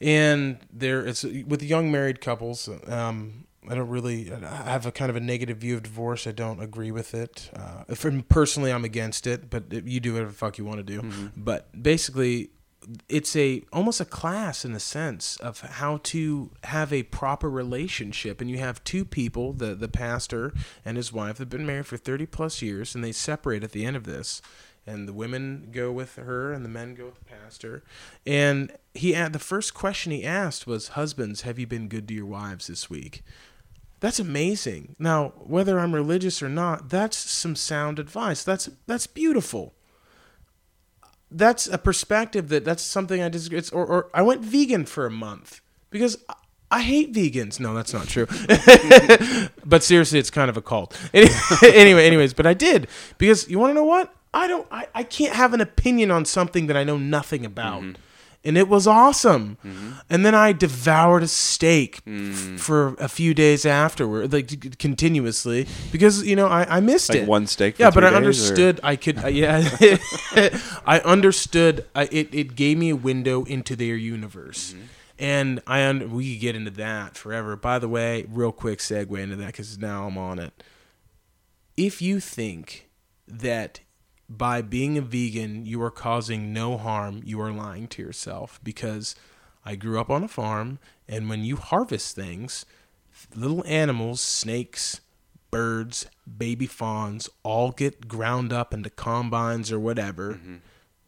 and 0.00 0.58
there 0.72 1.06
it's 1.06 1.22
with 1.22 1.62
young 1.62 1.92
married 1.92 2.20
couples. 2.20 2.68
Um, 2.88 3.46
I 3.68 3.74
don't 3.76 3.88
really. 3.88 4.32
I 4.32 4.70
have 4.70 4.84
a 4.86 4.90
kind 4.90 5.10
of 5.10 5.16
a 5.16 5.20
negative 5.20 5.58
view 5.58 5.76
of 5.76 5.84
divorce. 5.84 6.26
I 6.26 6.32
don't 6.32 6.60
agree 6.60 6.90
with 6.90 7.14
it. 7.14 7.50
Uh, 7.54 7.94
from 7.94 8.22
personally, 8.22 8.72
I'm 8.72 8.84
against 8.84 9.28
it. 9.28 9.48
But 9.48 9.72
you 9.72 10.00
do 10.00 10.14
whatever 10.14 10.30
the 10.30 10.36
fuck 10.36 10.58
you 10.58 10.64
want 10.64 10.78
to 10.78 10.82
do. 10.82 11.02
Mm-hmm. 11.02 11.26
But 11.36 11.70
basically, 11.80 12.50
it's 13.08 13.34
a 13.36 13.62
almost 13.72 14.00
a 14.00 14.04
class 14.04 14.64
in 14.64 14.72
the 14.72 14.80
sense 14.80 15.36
of 15.38 15.60
how 15.60 15.98
to 16.04 16.50
have 16.64 16.92
a 16.92 17.04
proper 17.04 17.50
relationship. 17.50 18.40
And 18.40 18.50
you 18.50 18.58
have 18.58 18.84
two 18.84 19.04
people, 19.04 19.52
the 19.52 19.74
the 19.74 19.88
pastor 19.88 20.52
and 20.84 20.96
his 20.96 21.12
wife, 21.12 21.38
have 21.38 21.50
been 21.50 21.66
married 21.66 21.86
for 21.86 21.96
30 21.96 22.26
plus 22.26 22.62
years, 22.62 22.94
and 22.94 23.02
they 23.02 23.12
separate 23.12 23.64
at 23.64 23.72
the 23.72 23.84
end 23.84 23.96
of 23.96 24.04
this. 24.04 24.40
And 24.88 25.08
the 25.08 25.12
women 25.12 25.70
go 25.72 25.90
with 25.90 26.14
her, 26.14 26.52
and 26.52 26.64
the 26.64 26.68
men 26.68 26.94
go 26.94 27.06
with 27.06 27.18
the 27.18 27.24
pastor. 27.24 27.82
And 28.24 28.70
he 28.94 29.14
had 29.14 29.32
the 29.32 29.40
first 29.40 29.74
question 29.74 30.12
he 30.12 30.24
asked 30.24 30.66
was, 30.66 30.88
"Husbands, 30.88 31.42
have 31.42 31.58
you 31.58 31.66
been 31.66 31.88
good 31.88 32.06
to 32.08 32.14
your 32.14 32.26
wives 32.26 32.68
this 32.68 32.88
week?" 32.88 33.22
That's 33.98 34.20
amazing. 34.20 34.94
Now, 34.98 35.32
whether 35.38 35.78
I'm 35.78 35.94
religious 35.94 36.42
or 36.42 36.48
not, 36.48 36.90
that's 36.90 37.16
some 37.16 37.56
sound 37.56 37.98
advice. 37.98 38.44
That's 38.44 38.68
that's 38.86 39.06
beautiful. 39.06 39.74
That's 41.30 41.66
a 41.66 41.78
perspective 41.78 42.48
that 42.50 42.64
that's 42.64 42.82
something 42.82 43.22
I 43.22 43.28
disagree. 43.28 43.58
It's, 43.58 43.70
or, 43.70 43.84
or 43.84 44.10
I 44.14 44.22
went 44.22 44.42
vegan 44.42 44.86
for 44.86 45.06
a 45.06 45.10
month 45.10 45.60
because 45.90 46.18
I, 46.28 46.34
I 46.70 46.82
hate 46.82 47.12
vegans. 47.12 47.60
No, 47.60 47.74
that's 47.74 47.92
not 47.92 48.08
true. 48.08 48.26
but 49.64 49.82
seriously, 49.82 50.18
it's 50.18 50.30
kind 50.30 50.48
of 50.48 50.56
a 50.56 50.62
cult. 50.62 50.96
anyway, 51.14 52.06
anyways, 52.06 52.34
but 52.34 52.46
I 52.46 52.54
did 52.54 52.88
because 53.18 53.48
you 53.48 53.58
want 53.58 53.70
to 53.70 53.74
know 53.74 53.84
what? 53.84 54.14
I 54.34 54.46
don't. 54.46 54.66
I, 54.70 54.86
I 54.94 55.02
can't 55.02 55.34
have 55.34 55.54
an 55.54 55.60
opinion 55.60 56.10
on 56.10 56.24
something 56.24 56.66
that 56.66 56.76
I 56.76 56.84
know 56.84 56.98
nothing 56.98 57.46
about 57.46 57.82
mm-hmm. 57.82 58.02
And 58.46 58.56
it 58.56 58.68
was 58.68 58.86
awesome. 58.86 59.58
Mm-hmm. 59.64 59.90
And 60.08 60.24
then 60.24 60.34
I 60.34 60.52
devoured 60.52 61.22
a 61.24 61.28
steak 61.28 62.02
Mm. 62.06 62.54
f- 62.54 62.60
for 62.60 62.94
a 62.98 63.08
few 63.08 63.34
days 63.34 63.66
afterward, 63.66 64.32
like 64.32 64.48
c- 64.50 64.56
continuously, 64.56 65.66
because 65.92 66.24
you 66.24 66.36
know 66.36 66.46
I, 66.46 66.76
I 66.76 66.80
missed 66.80 67.10
Like 67.10 67.18
it. 67.24 67.28
one 67.28 67.46
steak 67.46 67.78
yeah, 67.78 67.90
but 67.90 68.04
I 68.04 68.08
days, 68.08 68.14
or- 68.14 68.16
understood. 68.16 68.80
I 68.82 68.96
could. 68.96 69.22
Uh, 69.24 69.26
yeah, 69.28 69.68
I 70.86 71.00
understood. 71.04 71.84
I, 71.94 72.04
it 72.12 72.28
it 72.32 72.56
gave 72.56 72.78
me 72.78 72.90
a 72.90 72.96
window 72.96 73.44
into 73.44 73.76
their 73.76 73.96
universe. 73.96 74.72
Mm-hmm. 74.72 74.82
And 75.18 75.60
I 75.66 75.82
un- 75.86 76.10
we 76.12 76.34
could 76.34 76.40
get 76.42 76.56
into 76.56 76.70
that 76.72 77.16
forever. 77.16 77.56
By 77.56 77.78
the 77.78 77.88
way, 77.88 78.26
real 78.28 78.52
quick 78.52 78.80
segue 78.80 79.18
into 79.18 79.36
that 79.36 79.46
because 79.46 79.78
now 79.78 80.06
I'm 80.06 80.18
on 80.18 80.38
it. 80.38 80.62
If 81.76 82.00
you 82.02 82.20
think 82.20 82.88
that 83.26 83.80
by 84.28 84.62
being 84.62 84.98
a 84.98 85.02
vegan 85.02 85.66
you 85.66 85.82
are 85.82 85.90
causing 85.90 86.52
no 86.52 86.76
harm, 86.76 87.22
you 87.24 87.40
are 87.40 87.52
lying 87.52 87.88
to 87.88 88.02
yourself 88.02 88.60
because 88.62 89.14
I 89.64 89.76
grew 89.76 90.00
up 90.00 90.10
on 90.10 90.24
a 90.24 90.28
farm 90.28 90.78
and 91.08 91.28
when 91.28 91.44
you 91.44 91.56
harvest 91.56 92.16
things, 92.16 92.66
little 93.34 93.64
animals, 93.66 94.20
snakes, 94.20 95.00
birds, 95.50 96.06
baby 96.26 96.66
fawns 96.66 97.30
all 97.42 97.70
get 97.70 98.08
ground 98.08 98.52
up 98.52 98.74
into 98.74 98.90
combines 98.90 99.70
or 99.70 99.78
whatever. 99.78 100.34
Mm-hmm. 100.34 100.56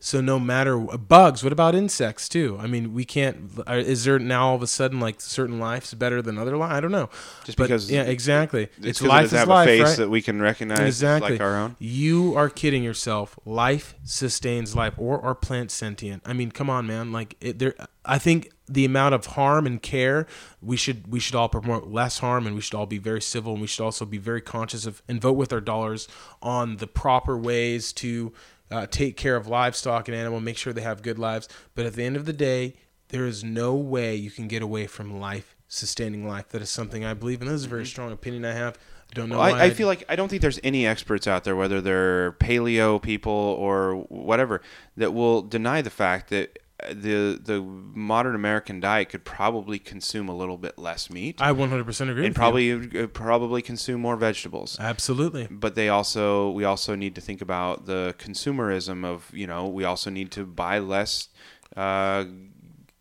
So 0.00 0.20
no 0.20 0.38
matter 0.38 0.78
bugs, 0.78 1.42
what 1.42 1.52
about 1.52 1.74
insects 1.74 2.28
too? 2.28 2.56
I 2.60 2.68
mean, 2.68 2.94
we 2.94 3.04
can't. 3.04 3.50
uh, 3.66 3.72
Is 3.74 4.04
there 4.04 4.20
now 4.20 4.50
all 4.50 4.54
of 4.54 4.62
a 4.62 4.68
sudden 4.68 5.00
like 5.00 5.20
certain 5.20 5.58
life's 5.58 5.92
better 5.92 6.22
than 6.22 6.38
other 6.38 6.56
life? 6.56 6.70
I 6.70 6.80
don't 6.80 6.92
know. 6.92 7.10
Just 7.44 7.58
But, 7.58 7.64
because 7.64 7.90
yeah, 7.90 8.02
exactly. 8.02 8.68
It's, 8.78 8.86
It's, 8.86 9.02
life 9.02 9.24
it 9.24 9.26
is 9.26 9.32
have 9.32 9.48
life, 9.48 9.68
a 9.68 9.70
face 9.72 9.82
right? 9.88 9.96
that 9.98 10.08
we 10.08 10.22
can 10.22 10.40
recognize 10.40 10.80
Exactly. 10.80 11.32
like 11.32 11.40
our 11.40 11.56
own. 11.56 11.74
You 11.80 12.36
are 12.36 12.48
kidding 12.48 12.84
yourself. 12.84 13.36
Life 13.44 13.96
sustains 14.04 14.76
life, 14.76 14.94
or 14.98 15.20
are 15.20 15.34
plants 15.34 15.74
sentient? 15.74 16.22
I 16.24 16.32
mean, 16.32 16.52
come 16.52 16.70
on, 16.70 16.86
man. 16.86 17.10
Like, 17.10 17.34
it, 17.40 17.58
there. 17.58 17.74
I 18.04 18.18
think 18.18 18.52
the 18.68 18.84
amount 18.84 19.14
of 19.14 19.26
harm 19.26 19.66
and 19.66 19.82
care 19.82 20.26
we 20.62 20.76
should 20.76 21.10
we 21.10 21.18
should 21.18 21.34
all 21.34 21.48
promote 21.48 21.88
less 21.88 22.20
harm, 22.20 22.46
and 22.46 22.54
we 22.54 22.60
should 22.62 22.74
all 22.76 22.86
be 22.86 22.98
very 22.98 23.20
civil, 23.20 23.52
and 23.54 23.60
we 23.60 23.66
should 23.66 23.82
also 23.84 24.04
be 24.04 24.18
very 24.18 24.40
conscious 24.42 24.86
of 24.86 25.02
and 25.08 25.20
vote 25.20 25.32
with 25.32 25.52
our 25.52 25.60
dollars 25.60 26.06
on 26.40 26.76
the 26.76 26.86
proper 26.86 27.36
ways 27.36 27.92
to 27.94 28.32
uh, 28.70 28.86
take 28.86 29.16
care 29.16 29.36
of 29.36 29.46
livestock 29.46 30.08
and 30.08 30.16
animal, 30.16 30.40
make 30.40 30.56
sure 30.56 30.72
they 30.72 30.80
have 30.82 31.02
good 31.02 31.18
lives. 31.18 31.48
But 31.74 31.86
at 31.86 31.94
the 31.94 32.04
end 32.04 32.16
of 32.16 32.24
the 32.26 32.32
day, 32.32 32.74
there 33.08 33.26
is 33.26 33.42
no 33.42 33.74
way 33.74 34.14
you 34.14 34.30
can 34.30 34.48
get 34.48 34.62
away 34.62 34.86
from 34.86 35.18
life 35.18 35.56
sustaining 35.68 36.26
life. 36.26 36.48
That 36.50 36.62
is 36.62 36.70
something 36.70 37.04
I 37.04 37.14
believe, 37.14 37.40
and 37.40 37.50
this 37.50 37.56
is 37.56 37.66
a 37.66 37.68
very 37.68 37.86
strong 37.86 38.12
opinion 38.12 38.44
I 38.44 38.52
have. 38.52 38.78
I 39.10 39.14
don't 39.14 39.28
know. 39.28 39.36
Mm-hmm. 39.36 39.42
Well, 39.42 39.52
why 39.52 39.60
I, 39.60 39.64
I 39.64 39.70
feel 39.70 39.86
like 39.86 40.04
I 40.08 40.16
don't 40.16 40.28
think 40.28 40.42
there's 40.42 40.60
any 40.62 40.86
experts 40.86 41.26
out 41.26 41.44
there, 41.44 41.56
whether 41.56 41.80
they're 41.80 42.32
paleo 42.32 43.00
people 43.00 43.32
or 43.32 44.04
whatever, 44.08 44.60
that 44.96 45.14
will 45.14 45.42
deny 45.42 45.80
the 45.80 45.90
fact 45.90 46.30
that 46.30 46.58
the 46.88 47.40
the 47.42 47.60
modern 47.60 48.34
American 48.34 48.78
diet 48.80 49.08
could 49.08 49.24
probably 49.24 49.78
consume 49.78 50.28
a 50.28 50.36
little 50.36 50.56
bit 50.56 50.78
less 50.78 51.10
meat 51.10 51.40
I 51.40 51.52
100% 51.52 51.56
agree. 51.56 51.80
and 51.80 51.88
with 52.16 52.24
you. 52.26 52.32
probably 52.34 53.02
uh, 53.02 53.06
probably 53.08 53.62
consume 53.62 54.00
more 54.00 54.16
vegetables. 54.16 54.76
Absolutely. 54.78 55.48
But 55.50 55.74
they 55.74 55.88
also 55.88 56.50
we 56.50 56.64
also 56.64 56.94
need 56.94 57.14
to 57.16 57.20
think 57.20 57.40
about 57.40 57.86
the 57.86 58.14
consumerism 58.18 59.04
of 59.04 59.30
you 59.34 59.46
know 59.46 59.66
we 59.66 59.84
also 59.84 60.10
need 60.10 60.30
to 60.32 60.44
buy 60.44 60.78
less. 60.78 61.28
Uh, 61.76 62.24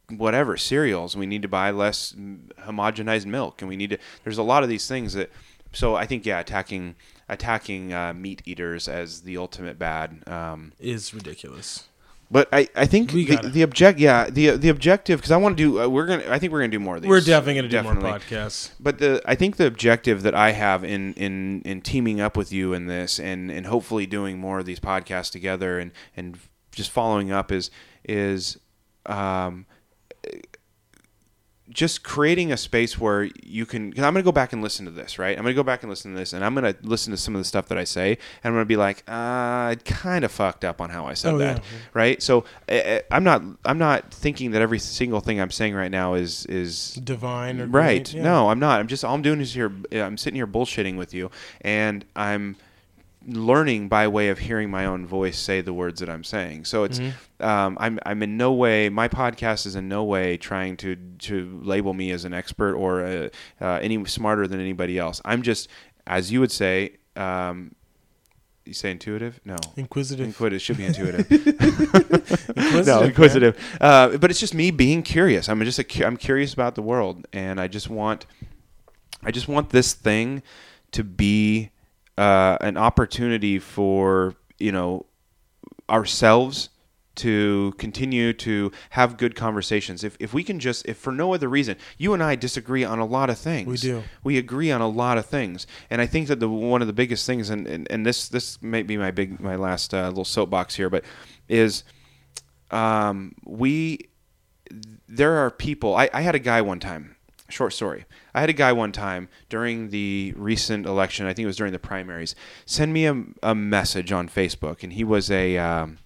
whatever 0.10 0.56
cereals 0.56 1.18
we 1.18 1.26
need 1.26 1.42
to 1.42 1.50
buy 1.50 1.70
less 1.70 2.16
homogenized 2.62 3.26
milk 3.26 3.62
and 3.62 3.68
we 3.68 3.76
need 3.76 3.90
to 3.90 3.98
there's 4.24 4.38
a 4.38 4.44
lot 4.44 4.64
of 4.64 4.70
these 4.70 4.88
things 4.88 5.14
that 5.14 5.30
so 5.74 5.96
i 5.96 6.06
think 6.06 6.26
yeah 6.26 6.40
attacking 6.40 6.96
attacking 7.28 7.92
uh, 7.92 8.14
meat 8.14 8.42
eaters 8.46 8.88
as 8.88 9.24
the 9.24 9.36
ultimate 9.36 9.78
bad 9.78 10.24
um, 10.28 10.72
Is 10.80 11.14
ridiculous. 11.14 11.90
But 12.30 12.50
I, 12.52 12.68
I 12.76 12.86
think 12.86 13.12
We 13.14 13.26
the, 13.26 13.36
gotta- 13.36 13.50
the 13.50 13.64
object 13.64 14.00
yeah 14.00 14.30
the 14.30 14.52
the 14.58 14.70
objective 14.70 15.20
because 15.20 15.32
I 15.32 15.38
want 15.38 15.58
to 15.58 15.64
do 15.64 15.82
uh, 15.82 15.88
we're 15.88 16.06
gonna 16.06 16.24
I 16.30 16.40
think 16.40 16.52
we're 16.52 16.60
gonna 16.60 16.72
do 16.72 16.80
more 16.80 16.96
of 16.98 17.02
these 17.02 17.10
We're 17.10 17.22
definitely 17.22 17.54
going 17.56 17.64
to 17.66 17.70
do 17.70 17.78
Definitely. 17.78 18.10
more 18.10 18.20
podcasts. 18.20 18.72
but 18.80 19.00
the 19.00 19.22
I 19.26 19.36
think 19.36 19.56
the 19.58 19.66
objective 19.68 20.24
that 20.24 20.36
I 20.36 20.52
have 20.52 20.84
in 20.84 21.14
in 21.14 21.62
in 21.64 21.82
teaming 21.82 22.20
up 22.22 22.36
with 22.36 22.52
you 22.52 22.74
in 22.74 22.88
this 22.88 23.20
and 23.20 23.50
and 23.52 23.66
hopefully 23.66 24.06
doing 24.06 24.40
more 24.40 24.60
of 24.60 24.66
these 24.66 24.80
podcasts 24.80 25.32
together 25.32 25.80
and 25.80 25.92
and 26.16 26.38
just 26.72 26.92
following 26.92 27.32
up 27.32 27.52
is 27.52 27.72
is 28.04 28.58
um 29.06 29.66
just 31.70 32.04
creating 32.04 32.52
a 32.52 32.58
space 32.58 32.98
where 32.98 33.30
you 33.44 33.66
can 33.66 33.92
cause 33.92 34.04
I'm 34.04 34.14
going 34.14 34.24
to 34.24 34.28
go 34.28 34.32
back 34.32 34.54
and 34.54 34.62
listen 34.62 34.86
to 34.86 34.92
this, 34.92 35.20
right? 35.20 35.38
I'm 35.38 35.44
going 35.44 35.54
to 35.54 35.60
go 35.60 35.64
back 35.64 35.84
and 35.84 35.90
listen 35.90 36.14
to 36.14 36.18
this 36.18 36.32
and 36.34 36.44
I'm 36.44 36.56
going 36.56 36.74
to 36.74 36.80
listen 36.82 37.12
to 37.12 37.18
some 37.18 37.36
of 37.36 37.40
the 37.42 37.46
stuff 37.46 37.68
that 37.68 37.78
I 37.78 37.84
say 37.84 38.12
and 38.12 38.18
I'm 38.46 38.54
going 38.54 38.62
to 38.64 38.66
be 38.68 38.78
like, 38.78 39.04
uh, 39.08 39.12
I 39.12 39.78
kind 39.84 40.24
of 40.24 40.32
fucked 40.32 40.64
up 40.64 40.80
on 40.80 40.90
how 40.90 41.06
I 41.06 41.14
said 41.14 41.34
Oh, 41.34 41.38
that, 41.40 41.58
yeah. 41.58 41.64
right? 41.94 42.22
So 42.24 42.46
uh, 42.70 43.00
I'm 43.12 43.24
not 43.24 43.42
I'm 43.66 43.78
not 43.78 44.14
thinking 44.14 44.52
that 44.52 44.62
every 44.62 44.80
single 44.80 45.20
thing 45.20 45.42
I'm 45.42 45.52
saying 45.52 45.74
right 45.76 45.92
now 45.92 46.14
is 46.14 46.46
is 46.46 46.94
Divine 47.04 47.60
or 47.60 47.66
right 47.68 48.12
yeah. 48.14 48.24
no 48.24 48.50
i'm 48.50 48.60
not 48.60 48.80
i'm 48.80 48.88
just 48.88 49.04
all 49.04 49.14
i'm 49.14 49.22
doing 49.22 49.42
is 49.42 49.54
here 49.54 49.72
i'm 49.92 50.18
sitting 50.18 50.36
here 50.36 50.48
bullshitting 50.48 50.98
with 50.98 51.14
you 51.14 51.30
and 51.62 52.06
i'm 52.16 52.56
learning 53.28 53.90
by 53.90 54.08
way 54.08 54.30
of 54.30 54.40
hearing 54.40 54.70
my 54.70 54.86
own 54.86 55.06
voice 55.06 55.38
say 55.38 55.60
the 55.60 55.74
words 55.74 56.00
that 56.00 56.10
i'm 56.10 56.24
saying 56.24 56.64
so 56.64 56.84
it's 56.86 56.98
Mm-hmm. 57.00 57.46
um, 57.46 57.78
I'm, 57.80 58.00
I'm 58.06 58.24
in 58.24 58.38
no 58.38 58.54
way 58.54 58.88
my 58.90 59.08
podcast 59.10 59.66
is 59.66 59.76
in 59.76 59.90
no 59.90 60.04
way 60.06 60.38
trying 60.38 60.78
to 60.78 60.96
to 61.20 61.60
label 61.62 61.94
me 61.94 62.12
as 62.12 62.24
an 62.26 62.34
expert 62.34 62.74
or 62.76 63.04
uh, 63.06 63.30
uh, 63.60 63.80
any 63.82 64.04
smarter 64.06 64.48
than 64.48 64.60
anybody 64.62 64.98
else 64.98 65.22
i'm 65.26 65.42
just 65.42 65.68
as 66.08 66.32
you 66.32 66.40
would 66.40 66.52
say 66.54 66.96
um, 67.18 67.76
you 68.66 68.74
say 68.74 68.92
intuitive 68.92 69.40
no 69.44 69.58
Inquisitive. 69.76 70.26
Inquisitive 70.26 70.62
should 70.62 70.78
be 70.78 70.86
intuitive. 70.92 71.30
Inquisitive, 71.32 72.86
no, 72.88 73.02
inquisitive. 73.04 73.78
Uh, 73.82 74.18
but 74.18 74.30
it's 74.32 74.40
just 74.40 74.54
me 74.54 74.72
being 74.72 75.04
curious. 75.04 75.48
I'm 75.50 75.62
just 75.64 75.80
a, 75.80 75.84
cu- 75.84 76.04
I'm 76.04 76.18
curious 76.18 76.54
about 76.54 76.76
the 76.76 76.82
world, 76.82 77.26
and 77.32 77.60
I 77.62 77.68
just 77.68 77.90
want, 77.90 78.26
I 79.24 79.32
just 79.32 79.48
want 79.48 79.70
this 79.70 79.94
thing 79.94 80.44
to 80.92 81.04
be 81.04 81.72
uh, 82.18 82.58
an 82.62 82.78
opportunity 82.78 83.60
for 83.60 84.36
you 84.60 84.72
know 84.72 85.06
ourselves 85.90 86.70
to 87.18 87.74
continue 87.78 88.32
to 88.32 88.72
have 88.92 89.18
good 89.18 89.36
conversations. 89.36 90.04
If, 90.04 90.16
if 90.20 90.34
we 90.34 90.44
can 90.44 90.60
just, 90.60 90.86
if 90.86 90.98
for 90.98 91.12
no 91.12 91.34
other 91.34 91.50
reason, 91.50 91.76
you 91.98 92.14
and 92.14 92.22
I 92.22 92.36
disagree 92.36 92.84
on 92.84 93.00
a 93.00 93.06
lot 93.06 93.30
of 93.30 93.40
things. 93.40 93.68
We 93.68 93.78
do. 93.78 94.04
We 94.24 94.38
agree 94.38 94.72
on 94.72 94.82
a 94.82 94.88
lot 94.88 95.18
of 95.18 95.26
things, 95.26 95.68
and 95.90 96.00
I 96.00 96.06
think 96.06 96.28
that 96.28 96.40
the 96.40 96.48
one 96.48 96.82
of 96.82 96.88
the 96.88 96.94
biggest 96.94 97.26
things, 97.26 97.50
and, 97.50 97.68
and, 97.68 97.88
and 97.92 98.06
this 98.06 98.30
this 98.30 98.62
may 98.62 98.84
be 98.84 98.98
my 98.98 99.12
big 99.12 99.40
my 99.40 99.56
last 99.56 99.94
uh, 99.94 100.08
little 100.08 100.26
soapbox 100.26 100.76
here, 100.76 100.90
but 100.90 101.04
is 101.50 101.84
um, 102.72 103.36
we 103.46 104.10
there 105.08 105.38
are 105.38 105.52
people. 105.52 105.96
I, 105.96 106.10
I 106.14 106.22
had 106.22 106.36
a 106.36 106.40
guy 106.40 106.62
one 106.62 106.80
time. 106.80 107.17
Short 107.50 107.72
story. 107.74 108.06
I 108.34 108.42
had 108.42 108.50
a 108.50 108.54
guy 108.54 108.74
one 108.74 108.92
time 108.92 109.30
during 109.48 109.90
the 109.90 110.34
recent 110.36 110.86
election. 110.86 111.26
I 111.26 111.34
think 111.34 111.44
it 111.44 111.48
was 111.48 111.56
during 111.56 111.72
the 111.72 111.80
primaries. 111.80 112.36
Send 112.66 112.92
me 112.92 113.06
a, 113.06 113.24
a 113.42 113.56
message 113.56 114.12
on 114.12 114.28
Facebook, 114.28 114.84
and 114.84 114.94
he 114.94 115.04
was 115.04 115.32
a 115.32 115.58
um, 115.58 116.00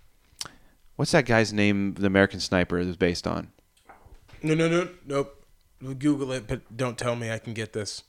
what's 0.95 1.11
that 1.11 1.25
guy's 1.25 1.51
name? 1.51 1.95
The 1.95 2.05
American 2.05 2.39
Sniper 2.39 2.77
is 2.77 2.95
based 2.95 3.25
on. 3.25 3.51
No, 4.43 4.53
no, 4.53 4.67
no, 4.69 4.89
nope. 5.05 5.45
Google 5.97 6.31
it, 6.31 6.47
but 6.47 6.77
don't 6.77 6.97
tell 6.97 7.15
me 7.15 7.31
I 7.31 7.39
can 7.39 7.53
get 7.53 7.73
this. 7.73 8.03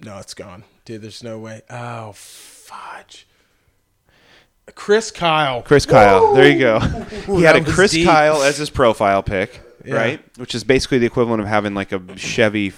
No, 0.00 0.18
it's 0.18 0.34
gone, 0.34 0.62
dude. 0.84 1.02
There's 1.02 1.24
no 1.24 1.40
way. 1.40 1.62
Oh, 1.68 2.12
fudge. 2.14 3.26
Chris 4.74 5.10
Kyle. 5.10 5.62
Chris 5.62 5.86
Kyle. 5.86 6.34
There 6.34 6.48
you 6.50 6.58
go. 6.60 6.78
he 7.36 7.42
had 7.42 7.56
a 7.56 7.64
Chris 7.64 7.92
deep. 7.92 8.06
Kyle 8.06 8.42
as 8.42 8.56
his 8.56 8.70
profile 8.70 9.22
pic, 9.22 9.60
Yeah. 9.84 9.94
right? 9.94 10.38
Which 10.38 10.54
is 10.54 10.64
basically 10.64 10.98
the 10.98 11.06
equivalent 11.06 11.40
of 11.40 11.48
having 11.48 11.74
like 11.74 11.92
a 11.92 12.02
Chevy 12.16 12.72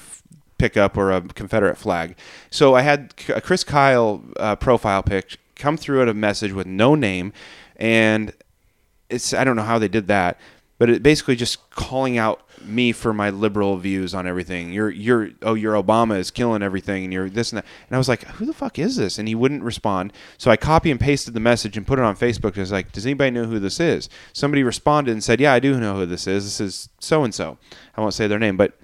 pickup 0.58 0.96
or 0.96 1.10
a 1.10 1.20
Confederate 1.22 1.76
flag. 1.76 2.16
So 2.50 2.74
I 2.74 2.82
had 2.82 3.14
a 3.28 3.40
Chris 3.40 3.64
Kyle 3.64 4.22
uh, 4.38 4.56
profile 4.56 5.02
pic 5.02 5.38
come 5.56 5.76
through 5.76 6.02
at 6.02 6.08
a 6.08 6.14
message 6.14 6.52
with 6.52 6.66
no 6.66 6.94
name, 6.94 7.32
and 7.76 8.32
it's 9.08 9.32
I 9.32 9.44
don't 9.44 9.56
know 9.56 9.62
how 9.62 9.78
they 9.78 9.88
did 9.88 10.06
that, 10.08 10.38
but 10.78 10.90
it 10.90 11.02
basically 11.02 11.36
just 11.36 11.70
calling 11.70 12.18
out 12.18 12.42
me 12.62 12.92
for 12.92 13.12
my 13.12 13.30
liberal 13.30 13.76
views 13.76 14.14
on 14.14 14.26
everything. 14.26 14.72
You're 14.72 14.90
you're 14.90 15.30
oh 15.42 15.54
your 15.54 15.74
Obama 15.74 16.18
is 16.18 16.30
killing 16.30 16.62
everything 16.62 17.04
and 17.04 17.12
you're 17.12 17.28
this 17.30 17.52
and 17.52 17.58
that. 17.58 17.66
And 17.88 17.94
I 17.94 17.98
was 17.98 18.08
like, 18.08 18.24
who 18.24 18.46
the 18.46 18.52
fuck 18.52 18.78
is 18.78 18.96
this? 18.96 19.18
And 19.18 19.28
he 19.28 19.34
wouldn't 19.34 19.62
respond. 19.62 20.12
So 20.38 20.50
I 20.50 20.56
copy 20.56 20.90
and 20.90 21.00
pasted 21.00 21.34
the 21.34 21.40
message 21.40 21.76
and 21.76 21.86
put 21.86 21.98
it 21.98 22.04
on 22.04 22.16
Facebook. 22.16 22.56
I 22.56 22.60
was 22.60 22.72
like, 22.72 22.92
does 22.92 23.06
anybody 23.06 23.30
know 23.30 23.44
who 23.44 23.58
this 23.58 23.80
is? 23.80 24.08
Somebody 24.32 24.62
responded 24.62 25.12
and 25.12 25.24
said, 25.24 25.40
yeah, 25.40 25.52
I 25.52 25.60
do 25.60 25.78
know 25.78 25.96
who 25.96 26.06
this 26.06 26.26
is. 26.26 26.44
This 26.44 26.60
is 26.60 26.88
so 26.98 27.24
and 27.24 27.34
so. 27.34 27.58
I 27.96 28.00
won't 28.00 28.14
say 28.14 28.26
their 28.26 28.38
name, 28.38 28.56
but 28.56 28.78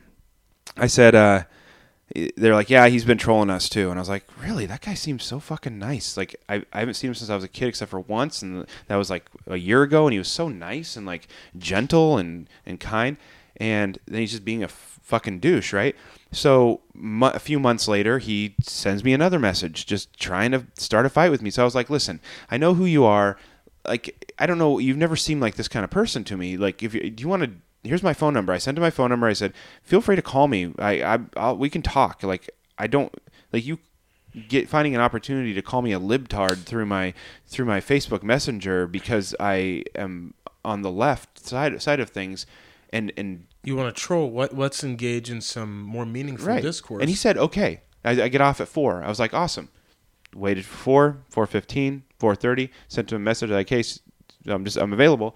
I 0.77 0.87
said, 0.87 1.15
uh, 1.15 1.45
they're 2.37 2.55
like, 2.55 2.71
yeah, 2.71 2.87
he's 2.87 3.05
been 3.05 3.19
trolling 3.19 3.51
us 3.51 3.69
too. 3.69 3.91
And 3.91 3.99
I 3.99 4.03
was 4.03 4.09
like, 4.09 4.25
really? 4.41 4.65
That 4.67 4.83
guy 4.83 4.95
seems 4.95 5.25
so 5.25 5.41
fucking 5.41 5.79
nice. 5.79 6.17
Like, 6.17 6.37
I, 6.49 6.63
I 6.73 6.81
haven't 6.81 6.95
seen 6.95 7.09
him 7.09 7.15
since 7.15 7.31
I 7.31 7.35
was 7.35 7.45
a 7.45 7.49
kid, 7.49 7.69
except 7.69 7.91
for 7.91 8.01
once, 8.01 8.43
and 8.43 8.67
that 8.87 8.97
was 8.97 9.11
like 9.11 9.29
a 9.47 9.57
year 9.57 9.83
ago. 9.83 10.07
And 10.07 10.13
he 10.13 10.19
was 10.19 10.29
so 10.29 10.49
nice 10.49 10.97
and 10.97 11.05
like 11.05 11.27
gentle 11.59 12.17
and 12.17 12.49
and 12.65 12.79
kind. 12.79 13.17
And 13.59 13.99
then 14.07 14.21
he's 14.21 14.33
just 14.33 14.45
being 14.45 14.63
a 14.63 14.69
fucking 14.69 15.41
douche, 15.41 15.73
right? 15.73 15.97
So 16.33 16.81
a 17.23 17.39
few 17.39 17.59
months 17.59 17.89
later, 17.89 18.19
he 18.19 18.55
sends 18.61 19.05
me 19.05 19.13
another 19.13 19.39
message, 19.39 19.87
just 19.87 20.19
trying 20.19 20.53
to 20.53 20.67
start 20.75 21.07
a 21.07 21.09
fight 21.09 21.31
with 21.31 21.43
me. 21.43 21.51
So 21.51 21.63
I 21.63 21.65
was 21.65 21.75
like, 21.75 21.91
listen, 21.91 22.21
I 22.51 22.59
know 22.59 22.75
who 22.75 22.85
you 22.85 23.05
are. 23.05 23.39
Like, 23.87 24.35
I 24.39 24.47
don't 24.47 24.59
know. 24.59 24.79
You've 24.79 24.97
never 24.97 25.17
seemed 25.17 25.41
like 25.41 25.55
this 25.55 25.69
kind 25.69 25.85
of 25.85 25.91
person 25.91 26.25
to 26.25 26.37
me. 26.37 26.57
Like, 26.57 26.83
if 26.83 26.93
you, 26.93 27.09
do 27.11 27.23
you 27.23 27.29
want 27.29 27.45
to 27.45 27.51
here's 27.87 28.03
my 28.03 28.13
phone 28.13 28.35
number. 28.35 28.53
I 28.53 28.59
sent 28.59 28.77
him 28.77 28.83
my 28.83 28.91
phone 28.91 29.11
number. 29.11 29.27
I 29.27 29.33
said, 29.33 29.53
feel 29.83 30.01
free 30.01 30.17
to 30.17 30.23
call 30.23 30.49
me. 30.49 30.75
I, 30.79 31.03
I 31.03 31.19
I'll, 31.37 31.57
we 31.57 31.71
can 31.71 31.83
talk. 31.83 32.23
Like 32.23 32.51
I 32.79 32.87
don't 32.87 33.15
like 33.53 33.65
you 33.65 33.79
get 34.49 34.69
finding 34.69 34.95
an 34.95 35.01
opportunity 35.01 35.55
to 35.55 35.63
call 35.63 35.83
me 35.83 35.93
a 35.93 36.01
libtard 36.01 36.65
through 36.65 36.87
my 36.87 37.15
through 37.47 37.65
my 37.65 37.81
Facebook 37.81 38.23
Messenger 38.23 38.87
because 38.87 39.35
I 39.41 39.85
am 39.95 40.35
on 40.65 40.83
the 40.83 40.91
left 40.91 41.39
side 41.47 41.81
side 41.81 42.01
of 42.01 42.11
things, 42.11 42.47
and 42.97 43.13
and 43.17 43.47
You 43.65 43.77
want 43.77 43.95
to 43.95 44.01
troll? 44.01 44.31
What? 44.31 44.57
Let's 44.57 44.83
engage 44.83 45.31
in 45.31 45.41
some 45.41 45.81
more 45.83 46.07
meaningful 46.07 46.49
right. 46.49 46.63
discourse. 46.63 47.01
And 47.01 47.09
he 47.11 47.17
said, 47.17 47.37
okay. 47.39 47.81
I, 48.05 48.11
I 48.23 48.29
get 48.29 48.41
off 48.41 48.61
at 48.61 48.69
four. 48.69 49.03
I 49.03 49.09
was 49.09 49.19
like, 49.19 49.35
awesome. 49.35 49.69
Waited 50.35 50.65
for 50.65 50.77
four, 50.77 51.17
four 51.31 51.47
fifteen, 51.47 52.03
four 52.19 52.35
thirty. 52.35 52.71
Sent 52.89 53.11
him 53.13 53.17
a 53.17 53.25
message 53.25 53.51
like, 53.51 53.69
hey, 53.69 53.83
I'm 54.47 54.65
just 54.65 54.77
I'm 54.77 54.93
available. 54.93 55.35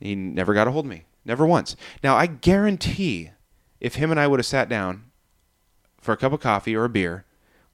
He 0.00 0.14
never 0.14 0.54
got 0.54 0.66
a 0.68 0.70
hold 0.70 0.84
of 0.86 0.90
me. 0.90 1.04
Never 1.24 1.46
once. 1.46 1.76
Now 2.02 2.16
I 2.16 2.26
guarantee, 2.26 3.30
if 3.80 3.96
him 3.96 4.10
and 4.10 4.18
I 4.18 4.26
would 4.26 4.38
have 4.40 4.46
sat 4.46 4.68
down 4.68 5.04
for 6.00 6.12
a 6.12 6.16
cup 6.16 6.32
of 6.32 6.40
coffee 6.40 6.74
or 6.74 6.84
a 6.84 6.88
beer, 6.88 7.24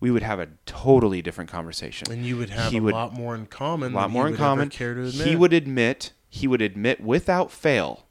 we 0.01 0.11
would 0.11 0.23
have 0.23 0.41
a 0.41 0.49
totally 0.67 1.23
different 1.23 1.49
conversation. 1.51 2.11
and 2.11 2.27
you 2.27 2.37
would 2.37 2.51
have 2.51 2.73
he 2.73 2.79
a 2.79 2.83
would- 2.83 2.93
lot 2.95 3.13
more 3.15 3.35
in 3.35 3.47
common. 3.47 3.93
a 3.93 3.97
lot 3.97 4.11
more 4.11 4.27
in 4.29 4.37
common. 4.37 4.69
Care 4.69 4.95
to 4.95 5.07
admit. 5.07 5.27
He 5.27 5.37
would 5.37 5.53
admit 5.53 6.13
he 6.29 6.47
would 6.49 6.61
admit 6.63 7.01
without 7.01 7.53
fail 7.53 8.07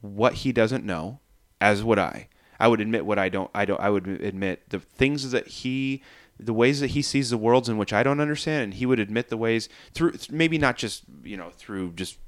what 0.00 0.34
he 0.34 0.52
doesn't 0.52 0.84
know, 0.84 1.20
as 1.60 1.82
would 1.82 1.98
I. 1.98 2.28
I 2.60 2.68
would 2.68 2.80
admit 2.80 3.06
what 3.06 3.18
I 3.18 3.28
don't. 3.28 3.50
I 3.54 3.64
don't. 3.64 3.80
I 3.80 3.90
would 3.90 4.06
admit 4.06 4.68
the 4.70 4.80
things 4.80 5.30
that 5.30 5.46
he, 5.46 6.02
the 6.38 6.52
ways 6.52 6.80
that 6.80 6.88
he 6.88 7.02
sees 7.02 7.30
the 7.30 7.38
worlds 7.38 7.68
in 7.68 7.78
which 7.78 7.92
I 7.92 8.02
don't 8.02 8.20
understand, 8.20 8.64
and 8.64 8.74
he 8.74 8.86
would 8.86 8.98
admit 8.98 9.28
the 9.28 9.36
ways 9.36 9.68
through 9.92 10.14
maybe 10.30 10.58
not 10.58 10.76
just 10.76 11.04
you 11.22 11.36
know 11.36 11.50
through 11.50 11.92
just. 11.92 12.18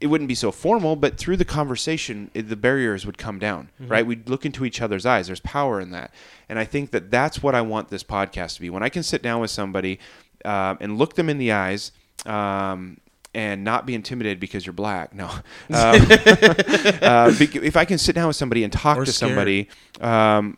It 0.00 0.06
wouldn't 0.06 0.28
be 0.28 0.34
so 0.34 0.50
formal, 0.50 0.96
but 0.96 1.18
through 1.18 1.36
the 1.36 1.44
conversation, 1.44 2.30
it, 2.32 2.48
the 2.48 2.56
barriers 2.56 3.04
would 3.04 3.18
come 3.18 3.38
down, 3.38 3.68
right? 3.80 4.06
We'd 4.06 4.30
look 4.30 4.46
into 4.46 4.64
each 4.64 4.80
other's 4.80 5.04
eyes. 5.04 5.26
There's 5.26 5.40
power 5.40 5.78
in 5.78 5.90
that, 5.90 6.14
and 6.48 6.58
I 6.58 6.64
think 6.64 6.90
that 6.92 7.10
that's 7.10 7.42
what 7.42 7.54
I 7.54 7.60
want 7.60 7.88
this 7.88 8.04
podcast 8.04 8.54
to 8.54 8.60
be. 8.62 8.70
When 8.70 8.82
I 8.82 8.88
can 8.88 9.02
sit 9.02 9.20
down 9.20 9.42
with 9.42 9.50
somebody 9.50 9.98
um, 10.44 10.78
and 10.80 10.96
look 10.96 11.16
them 11.16 11.28
in 11.28 11.36
the 11.36 11.52
eyes 11.52 11.92
um, 12.24 12.98
and 13.34 13.64
not 13.64 13.86
be 13.86 13.94
intimidated 13.94 14.40
because 14.40 14.66
you're 14.66 14.72
black. 14.72 15.14
No, 15.14 15.26
um, 15.28 15.40
uh, 15.70 17.32
if 17.38 17.76
I 17.76 17.84
can 17.84 17.98
sit 17.98 18.14
down 18.14 18.26
with 18.26 18.36
somebody 18.36 18.64
and 18.64 18.72
talk 18.72 18.98
Or 18.98 19.04
to 19.04 19.12
scared. 19.12 19.30
somebody, 19.30 19.68
um, 20.00 20.56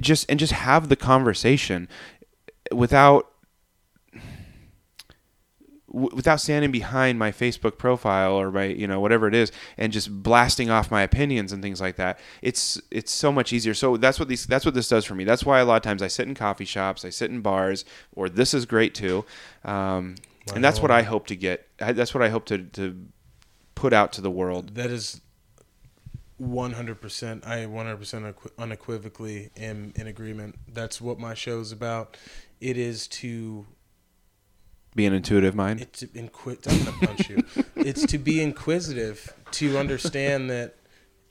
just 0.00 0.26
and 0.28 0.38
just 0.38 0.52
have 0.52 0.88
the 0.88 0.96
conversation 0.96 1.88
without 2.72 3.30
without 5.90 6.38
standing 6.38 6.70
behind 6.70 7.18
my 7.18 7.32
Facebook 7.32 7.78
profile 7.78 8.34
or 8.34 8.50
my 8.50 8.64
you 8.64 8.86
know 8.86 9.00
whatever 9.00 9.26
it 9.26 9.34
is 9.34 9.50
and 9.78 9.90
just 9.92 10.22
blasting 10.22 10.68
off 10.68 10.90
my 10.90 11.02
opinions 11.02 11.52
and 11.52 11.62
things 11.62 11.80
like 11.80 11.96
that. 11.96 12.18
It's 12.42 12.80
it's 12.90 13.10
so 13.10 13.32
much 13.32 13.52
easier. 13.52 13.74
So 13.74 13.96
that's 13.96 14.18
what 14.18 14.28
these 14.28 14.46
that's 14.46 14.64
what 14.64 14.74
this 14.74 14.88
does 14.88 15.04
for 15.04 15.14
me. 15.14 15.24
That's 15.24 15.44
why 15.44 15.60
a 15.60 15.64
lot 15.64 15.76
of 15.76 15.82
times 15.82 16.02
I 16.02 16.08
sit 16.08 16.28
in 16.28 16.34
coffee 16.34 16.66
shops 16.66 17.04
I 17.04 17.10
sit 17.10 17.30
in 17.30 17.40
bars 17.40 17.84
or 18.14 18.28
this 18.28 18.52
is 18.52 18.66
great 18.66 18.94
too. 18.94 19.24
Um, 19.64 20.16
and 20.54 20.64
that's 20.64 20.80
what 20.80 20.90
I 20.90 21.02
hope 21.02 21.26
to 21.28 21.36
get 21.36 21.68
that's 21.78 22.14
what 22.14 22.22
I 22.22 22.28
hope 22.28 22.46
to, 22.46 22.58
to 22.58 23.06
put 23.74 23.92
out 23.92 24.12
to 24.14 24.20
the 24.20 24.30
world 24.30 24.74
That 24.74 24.90
is 24.90 25.20
100%. 26.40 27.46
I 27.46 27.66
100% 27.66 28.34
unequivocally 28.58 29.50
am 29.56 29.92
in 29.96 30.06
agreement. 30.06 30.56
That's 30.68 31.00
what 31.00 31.18
my 31.18 31.34
show 31.34 31.60
is 31.60 31.72
about. 31.72 32.16
It 32.60 32.76
is 32.76 33.08
to 33.08 33.66
be 34.94 35.06
an 35.06 35.12
intuitive 35.12 35.54
mind 35.54 35.80
it's 35.80 36.00
to 36.00 36.06
inqui- 36.08 36.66
I'm 36.66 36.84
gonna 36.84 37.06
punch 37.06 37.28
you. 37.28 37.44
It's 37.76 38.04
to 38.06 38.18
be 38.18 38.42
inquisitive, 38.42 39.32
to 39.52 39.78
understand 39.78 40.50
that 40.50 40.76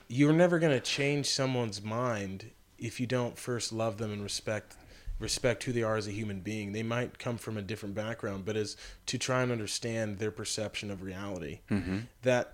you're 0.07 0.33
never 0.33 0.59
gonna 0.59 0.79
change 0.79 1.25
someone's 1.27 1.81
mind 1.81 2.51
if 2.77 2.99
you 2.99 3.07
don't 3.07 3.37
first 3.37 3.73
love 3.73 3.97
them 3.97 4.11
and 4.11 4.23
respect 4.23 4.75
respect 5.19 5.63
who 5.63 5.71
they 5.71 5.83
are 5.83 5.97
as 5.97 6.07
a 6.07 6.11
human 6.11 6.41
being. 6.41 6.71
They 6.71 6.83
might 6.83 7.17
come 7.19 7.37
from 7.37 7.57
a 7.57 7.61
different 7.61 7.95
background, 7.95 8.45
but 8.45 8.55
as 8.55 8.77
to 9.07 9.17
try 9.17 9.41
and 9.41 9.51
understand 9.51 10.19
their 10.19 10.31
perception 10.31 10.91
of 10.91 11.01
reality. 11.01 11.59
mm-hmm. 11.69 11.99
That 12.23 12.53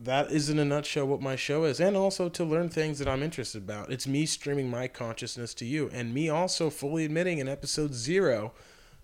that 0.00 0.32
is 0.32 0.50
in 0.50 0.58
a 0.58 0.64
nutshell 0.64 1.06
what 1.06 1.20
my 1.20 1.36
show 1.36 1.64
is, 1.64 1.80
and 1.80 1.96
also 1.96 2.28
to 2.28 2.44
learn 2.44 2.68
things 2.68 2.98
that 2.98 3.06
I'm 3.08 3.22
interested 3.22 3.62
about. 3.62 3.92
It's 3.92 4.08
me 4.08 4.26
streaming 4.26 4.68
my 4.68 4.88
consciousness 4.88 5.54
to 5.54 5.64
you, 5.64 5.88
and 5.92 6.12
me 6.12 6.28
also 6.28 6.68
fully 6.68 7.04
admitting 7.04 7.38
in 7.38 7.48
episode 7.48 7.94
zero 7.94 8.52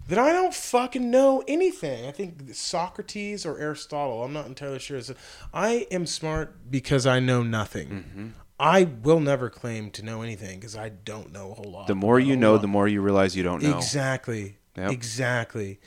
that 0.09 0.19
I 0.19 0.33
don't 0.33 0.53
fucking 0.53 1.09
know 1.09 1.45
anything. 1.47 2.07
I 2.07 2.11
think 2.11 2.55
Socrates 2.55 3.47
or 3.47 3.59
Aristotle, 3.59 4.25
I'm 4.25 4.33
not 4.33 4.47
entirely 4.47 4.81
sure. 4.81 4.97
is- 4.97 5.13
I 5.55 5.87
am 5.93 6.07
smart 6.07 6.71
because 6.71 7.07
I 7.07 7.21
know 7.21 7.43
nothing. 7.45 7.89
Mm-hmm. 7.89 8.29
I 8.61 8.85
will 8.85 9.21
never 9.21 9.49
claim 9.51 9.91
to 9.93 10.05
know 10.05 10.21
anything 10.23 10.61
because 10.61 10.77
I 10.77 10.91
don't 10.91 11.33
know 11.33 11.53
a 11.53 11.55
whole 11.55 11.71
lot. 11.73 11.87
the 11.87 11.95
more 11.95 12.21
you 12.21 12.37
know 12.37 12.53
lot. 12.53 12.61
the 12.63 12.69
more 12.69 12.87
you 12.87 13.01
realize 13.01 13.35
you 13.35 13.43
don't 13.43 13.63
know 13.63 13.77
Exactly. 13.77 14.59
Yep. 14.77 14.93
Exactly. 14.93 15.81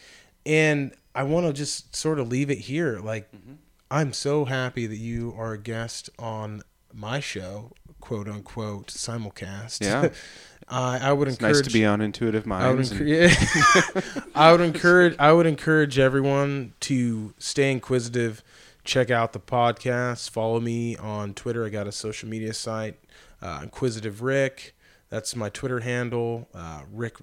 And 0.46 0.94
I 1.16 1.24
want 1.24 1.46
to 1.48 1.54
just 1.54 1.96
sort 1.96 2.20
of 2.20 2.28
leave 2.28 2.50
it 2.50 2.58
here. 2.60 3.00
Like, 3.00 3.32
Mm-hmm. 3.32 3.54
I'm 3.92 4.12
so 4.12 4.46
happy 4.46 4.88
that 4.88 4.98
you 4.98 5.36
are 5.38 5.54
a 5.54 5.58
guest 5.60 6.10
on 6.18 6.64
my 6.92 7.20
show, 7.20 7.74
quote 8.02 8.28
unquote, 8.28 8.88
simulcast. 8.88 9.82
Yeah. 9.84 10.10
I 10.68 11.10
I 11.10 11.14
would 11.14 11.28
it's 11.28 11.38
encourage. 11.38 11.58
nice 11.58 11.68
to 11.68 11.74
be 11.74 11.86
on 11.86 12.02
intuitive 12.02 12.50
I 12.52 12.70
would, 12.72 12.76
minds 12.78 12.92
and- 12.92 14.26
I 14.36 14.52
would 14.52 14.62
encourage. 14.62 15.16
I 15.20 15.32
would 15.32 15.46
encourage 15.46 16.00
everyone 16.00 16.74
to 16.82 17.34
stay 17.38 17.72
inquisitive. 17.72 18.42
Check 18.84 19.10
out 19.10 19.32
the 19.34 19.40
podcast. 19.40 20.30
Follow 20.30 20.60
me 20.60 20.98
on 20.98 21.34
Twitter. 21.34 21.66
I 21.66 21.70
got 21.70 21.88
a 21.88 21.92
social 21.92 22.28
media 22.28 22.54
site, 22.54 23.00
uh, 23.42 23.62
Inquisitive 23.64 24.22
Rick. 24.22 24.76
That's 25.10 25.36
my 25.36 25.50
Twitter 25.50 25.80
handle. 25.80 26.50
Uh, 26.54 26.82
Rick 26.92 27.18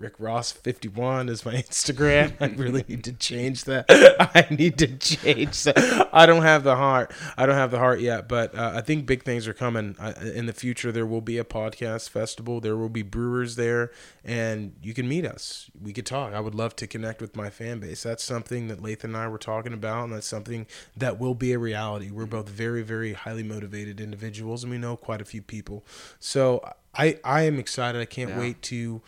Rick 0.00 0.14
Ross 0.18 0.50
fifty 0.50 0.88
one 0.88 1.28
is 1.28 1.44
my 1.44 1.54
Instagram. 1.68 2.32
I 2.40 2.46
really 2.46 2.84
need 2.88 3.04
to 3.04 3.12
change 3.12 3.64
that. 3.64 3.84
I 4.34 4.46
need 4.52 4.78
to 4.78 4.96
change 4.96 5.62
that. 5.64 6.08
I 6.12 6.26
don't 6.26 6.42
have 6.42 6.64
the 6.64 6.76
heart. 6.76 7.12
I 7.36 7.44
don't 7.46 7.54
have 7.56 7.70
the 7.70 7.78
heart 7.78 8.00
yet, 8.00 8.26
but 8.28 8.54
uh, 8.54 8.72
I 8.74 8.80
think 8.80 9.06
big 9.06 9.22
things 9.24 9.46
are 9.46 9.52
coming 9.52 9.96
I, 10.00 10.12
in 10.12 10.46
the 10.46 10.52
future. 10.52 10.90
There 10.90 11.06
will 11.06 11.20
be 11.20 11.36
a 11.38 11.44
podcast 11.44 12.08
festival. 12.08 12.60
There 12.60 12.76
will 12.76 12.88
be 12.88 13.02
brewers 13.02 13.56
there, 13.56 13.90
and 14.24 14.74
you 14.82 14.94
can 14.94 15.06
meet 15.08 15.26
us. 15.26 15.70
We 15.80 15.92
could 15.92 16.06
talk. 16.06 16.32
I 16.32 16.40
would 16.40 16.54
love 16.54 16.74
to 16.76 16.86
connect 16.86 17.20
with 17.20 17.36
my 17.36 17.50
fan 17.50 17.80
base. 17.80 18.02
That's 18.02 18.24
something 18.24 18.68
that 18.68 18.82
Lathen 18.82 19.10
and 19.10 19.16
I 19.16 19.28
were 19.28 19.38
talking 19.38 19.72
about, 19.72 20.04
and 20.04 20.12
that's 20.14 20.26
something 20.26 20.66
that 20.96 21.18
will 21.20 21.34
be 21.34 21.52
a 21.52 21.58
reality. 21.58 22.10
We're 22.10 22.26
both 22.26 22.48
very, 22.48 22.82
very 22.82 23.12
highly 23.12 23.42
motivated 23.42 24.00
individuals, 24.00 24.64
and 24.64 24.70
we 24.70 24.78
know 24.78 24.96
quite 24.96 25.20
a 25.20 25.24
few 25.26 25.42
people. 25.42 25.84
So 26.18 26.64
I, 26.94 27.18
I 27.22 27.42
am 27.42 27.58
excited. 27.58 28.00
I 28.00 28.06
can't 28.06 28.30
Yeah. 28.30 28.38
wait 28.38 28.62
to 28.62 29.02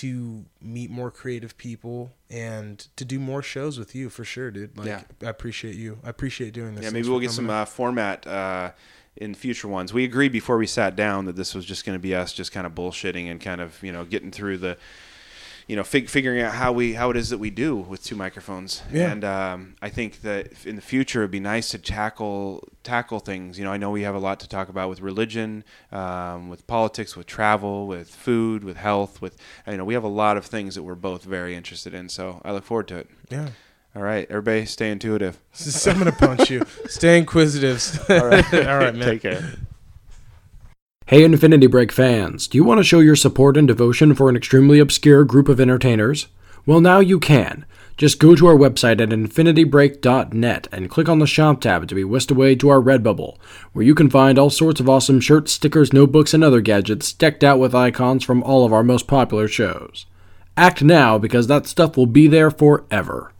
to 0.00 0.44
meet 0.60 0.90
more 0.90 1.10
creative 1.10 1.56
people 1.56 2.12
and 2.28 2.86
to 2.96 3.04
do 3.04 3.18
more 3.18 3.42
shows 3.42 3.78
with 3.78 3.94
you 3.94 4.10
for 4.10 4.24
sure, 4.24 4.50
dude. 4.50 4.76
Like 4.76 4.86
Yeah. 4.86 5.02
I 5.22 5.28
appreciate 5.28 5.76
you. 5.76 5.98
I 6.04 6.10
appreciate 6.10 6.52
doing 6.52 6.74
this. 6.74 6.84
Yeah, 6.84 6.90
maybe 6.90 7.08
we'll 7.08 7.20
get 7.20 7.30
some 7.30 7.48
uh, 7.48 7.64
format 7.64 8.26
uh, 8.26 8.72
in 9.16 9.34
future 9.34 9.68
ones. 9.68 9.94
We 9.94 10.04
agreed 10.04 10.32
before 10.32 10.58
we 10.58 10.66
sat 10.66 10.96
down 10.96 11.24
that 11.24 11.36
this 11.36 11.54
was 11.54 11.64
just 11.64 11.86
going 11.86 11.96
to 11.96 12.02
be 12.02 12.14
us 12.14 12.34
just 12.34 12.52
kind 12.52 12.66
of 12.66 12.74
bullshitting 12.74 13.30
and 13.30 13.40
kind 13.40 13.60
of 13.60 13.82
you 13.82 13.92
know 13.92 14.04
getting 14.04 14.30
through 14.30 14.58
the 14.58 14.76
you 15.66 15.74
know, 15.74 15.82
fig- 15.82 16.08
figuring 16.08 16.40
out 16.40 16.54
how 16.54 16.72
we 16.72 16.94
how 16.94 17.10
it 17.10 17.16
is 17.16 17.30
that 17.30 17.38
we 17.38 17.50
do 17.50 17.76
with 17.76 18.04
two 18.04 18.14
microphones. 18.14 18.82
Yeah. 18.92 19.10
And 19.10 19.24
um, 19.24 19.76
I 19.82 19.88
think 19.88 20.22
that 20.22 20.64
in 20.64 20.76
the 20.76 20.82
future 20.82 21.22
it'd 21.22 21.30
be 21.32 21.40
nice 21.40 21.70
to 21.70 21.78
tackle 21.78 22.68
tackle 22.84 23.18
things. 23.18 23.58
You 23.58 23.64
know, 23.64 23.72
I 23.72 23.76
know 23.76 23.90
we 23.90 24.02
have 24.02 24.14
a 24.14 24.20
lot 24.20 24.38
to 24.40 24.48
talk 24.48 24.68
about 24.68 24.88
with 24.88 25.00
religion, 25.00 25.64
um, 25.90 26.48
with 26.48 26.66
politics, 26.66 27.16
with 27.16 27.26
travel, 27.26 27.86
with 27.86 28.08
food, 28.08 28.62
with 28.62 28.76
health. 28.76 29.20
With 29.20 29.36
you 29.66 29.76
know, 29.76 29.84
we 29.84 29.94
have 29.94 30.04
a 30.04 30.08
lot 30.08 30.36
of 30.36 30.46
things 30.46 30.76
that 30.76 30.84
we're 30.84 30.94
both 30.94 31.24
very 31.24 31.56
interested 31.56 31.94
in. 31.94 32.08
So 32.08 32.40
I 32.44 32.52
look 32.52 32.64
forward 32.64 32.88
to 32.88 32.98
it. 32.98 33.10
Yeah. 33.28 33.48
All 33.96 34.02
right, 34.02 34.26
everybody, 34.28 34.66
stay 34.66 34.90
intuitive. 34.90 35.38
I'm 35.86 35.98
gonna 35.98 36.12
punch 36.12 36.50
you. 36.50 36.66
Stay 36.86 37.18
inquisitive. 37.18 37.82
All 38.10 38.26
right, 38.26 38.54
all 38.54 38.78
right, 38.78 38.94
man. 38.94 39.08
Take 39.08 39.22
care. 39.22 39.54
Hey, 41.08 41.22
Infinity 41.22 41.68
Break 41.68 41.92
fans, 41.92 42.48
do 42.48 42.58
you 42.58 42.64
want 42.64 42.78
to 42.78 42.84
show 42.84 42.98
your 42.98 43.14
support 43.14 43.56
and 43.56 43.68
devotion 43.68 44.12
for 44.12 44.28
an 44.28 44.34
extremely 44.34 44.80
obscure 44.80 45.22
group 45.22 45.48
of 45.48 45.60
entertainers? 45.60 46.26
Well, 46.66 46.80
now 46.80 46.98
you 46.98 47.20
can. 47.20 47.64
Just 47.96 48.18
go 48.18 48.34
to 48.34 48.48
our 48.48 48.56
website 48.56 49.00
at 49.00 49.10
infinitybreak.net 49.10 50.66
and 50.72 50.90
click 50.90 51.08
on 51.08 51.20
the 51.20 51.26
shop 51.28 51.60
tab 51.60 51.86
to 51.86 51.94
be 51.94 52.02
whisked 52.02 52.32
away 52.32 52.56
to 52.56 52.70
our 52.70 52.80
Redbubble, 52.80 53.36
where 53.72 53.84
you 53.84 53.94
can 53.94 54.10
find 54.10 54.36
all 54.36 54.50
sorts 54.50 54.80
of 54.80 54.88
awesome 54.88 55.20
shirts, 55.20 55.52
stickers, 55.52 55.92
notebooks, 55.92 56.34
and 56.34 56.42
other 56.42 56.60
gadgets 56.60 57.12
decked 57.12 57.44
out 57.44 57.60
with 57.60 57.72
icons 57.72 58.24
from 58.24 58.42
all 58.42 58.64
of 58.64 58.72
our 58.72 58.82
most 58.82 59.06
popular 59.06 59.46
shows. 59.46 60.06
Act 60.56 60.82
now 60.82 61.18
because 61.18 61.46
that 61.46 61.68
stuff 61.68 61.96
will 61.96 62.06
be 62.06 62.26
there 62.26 62.50
forever. 62.50 63.32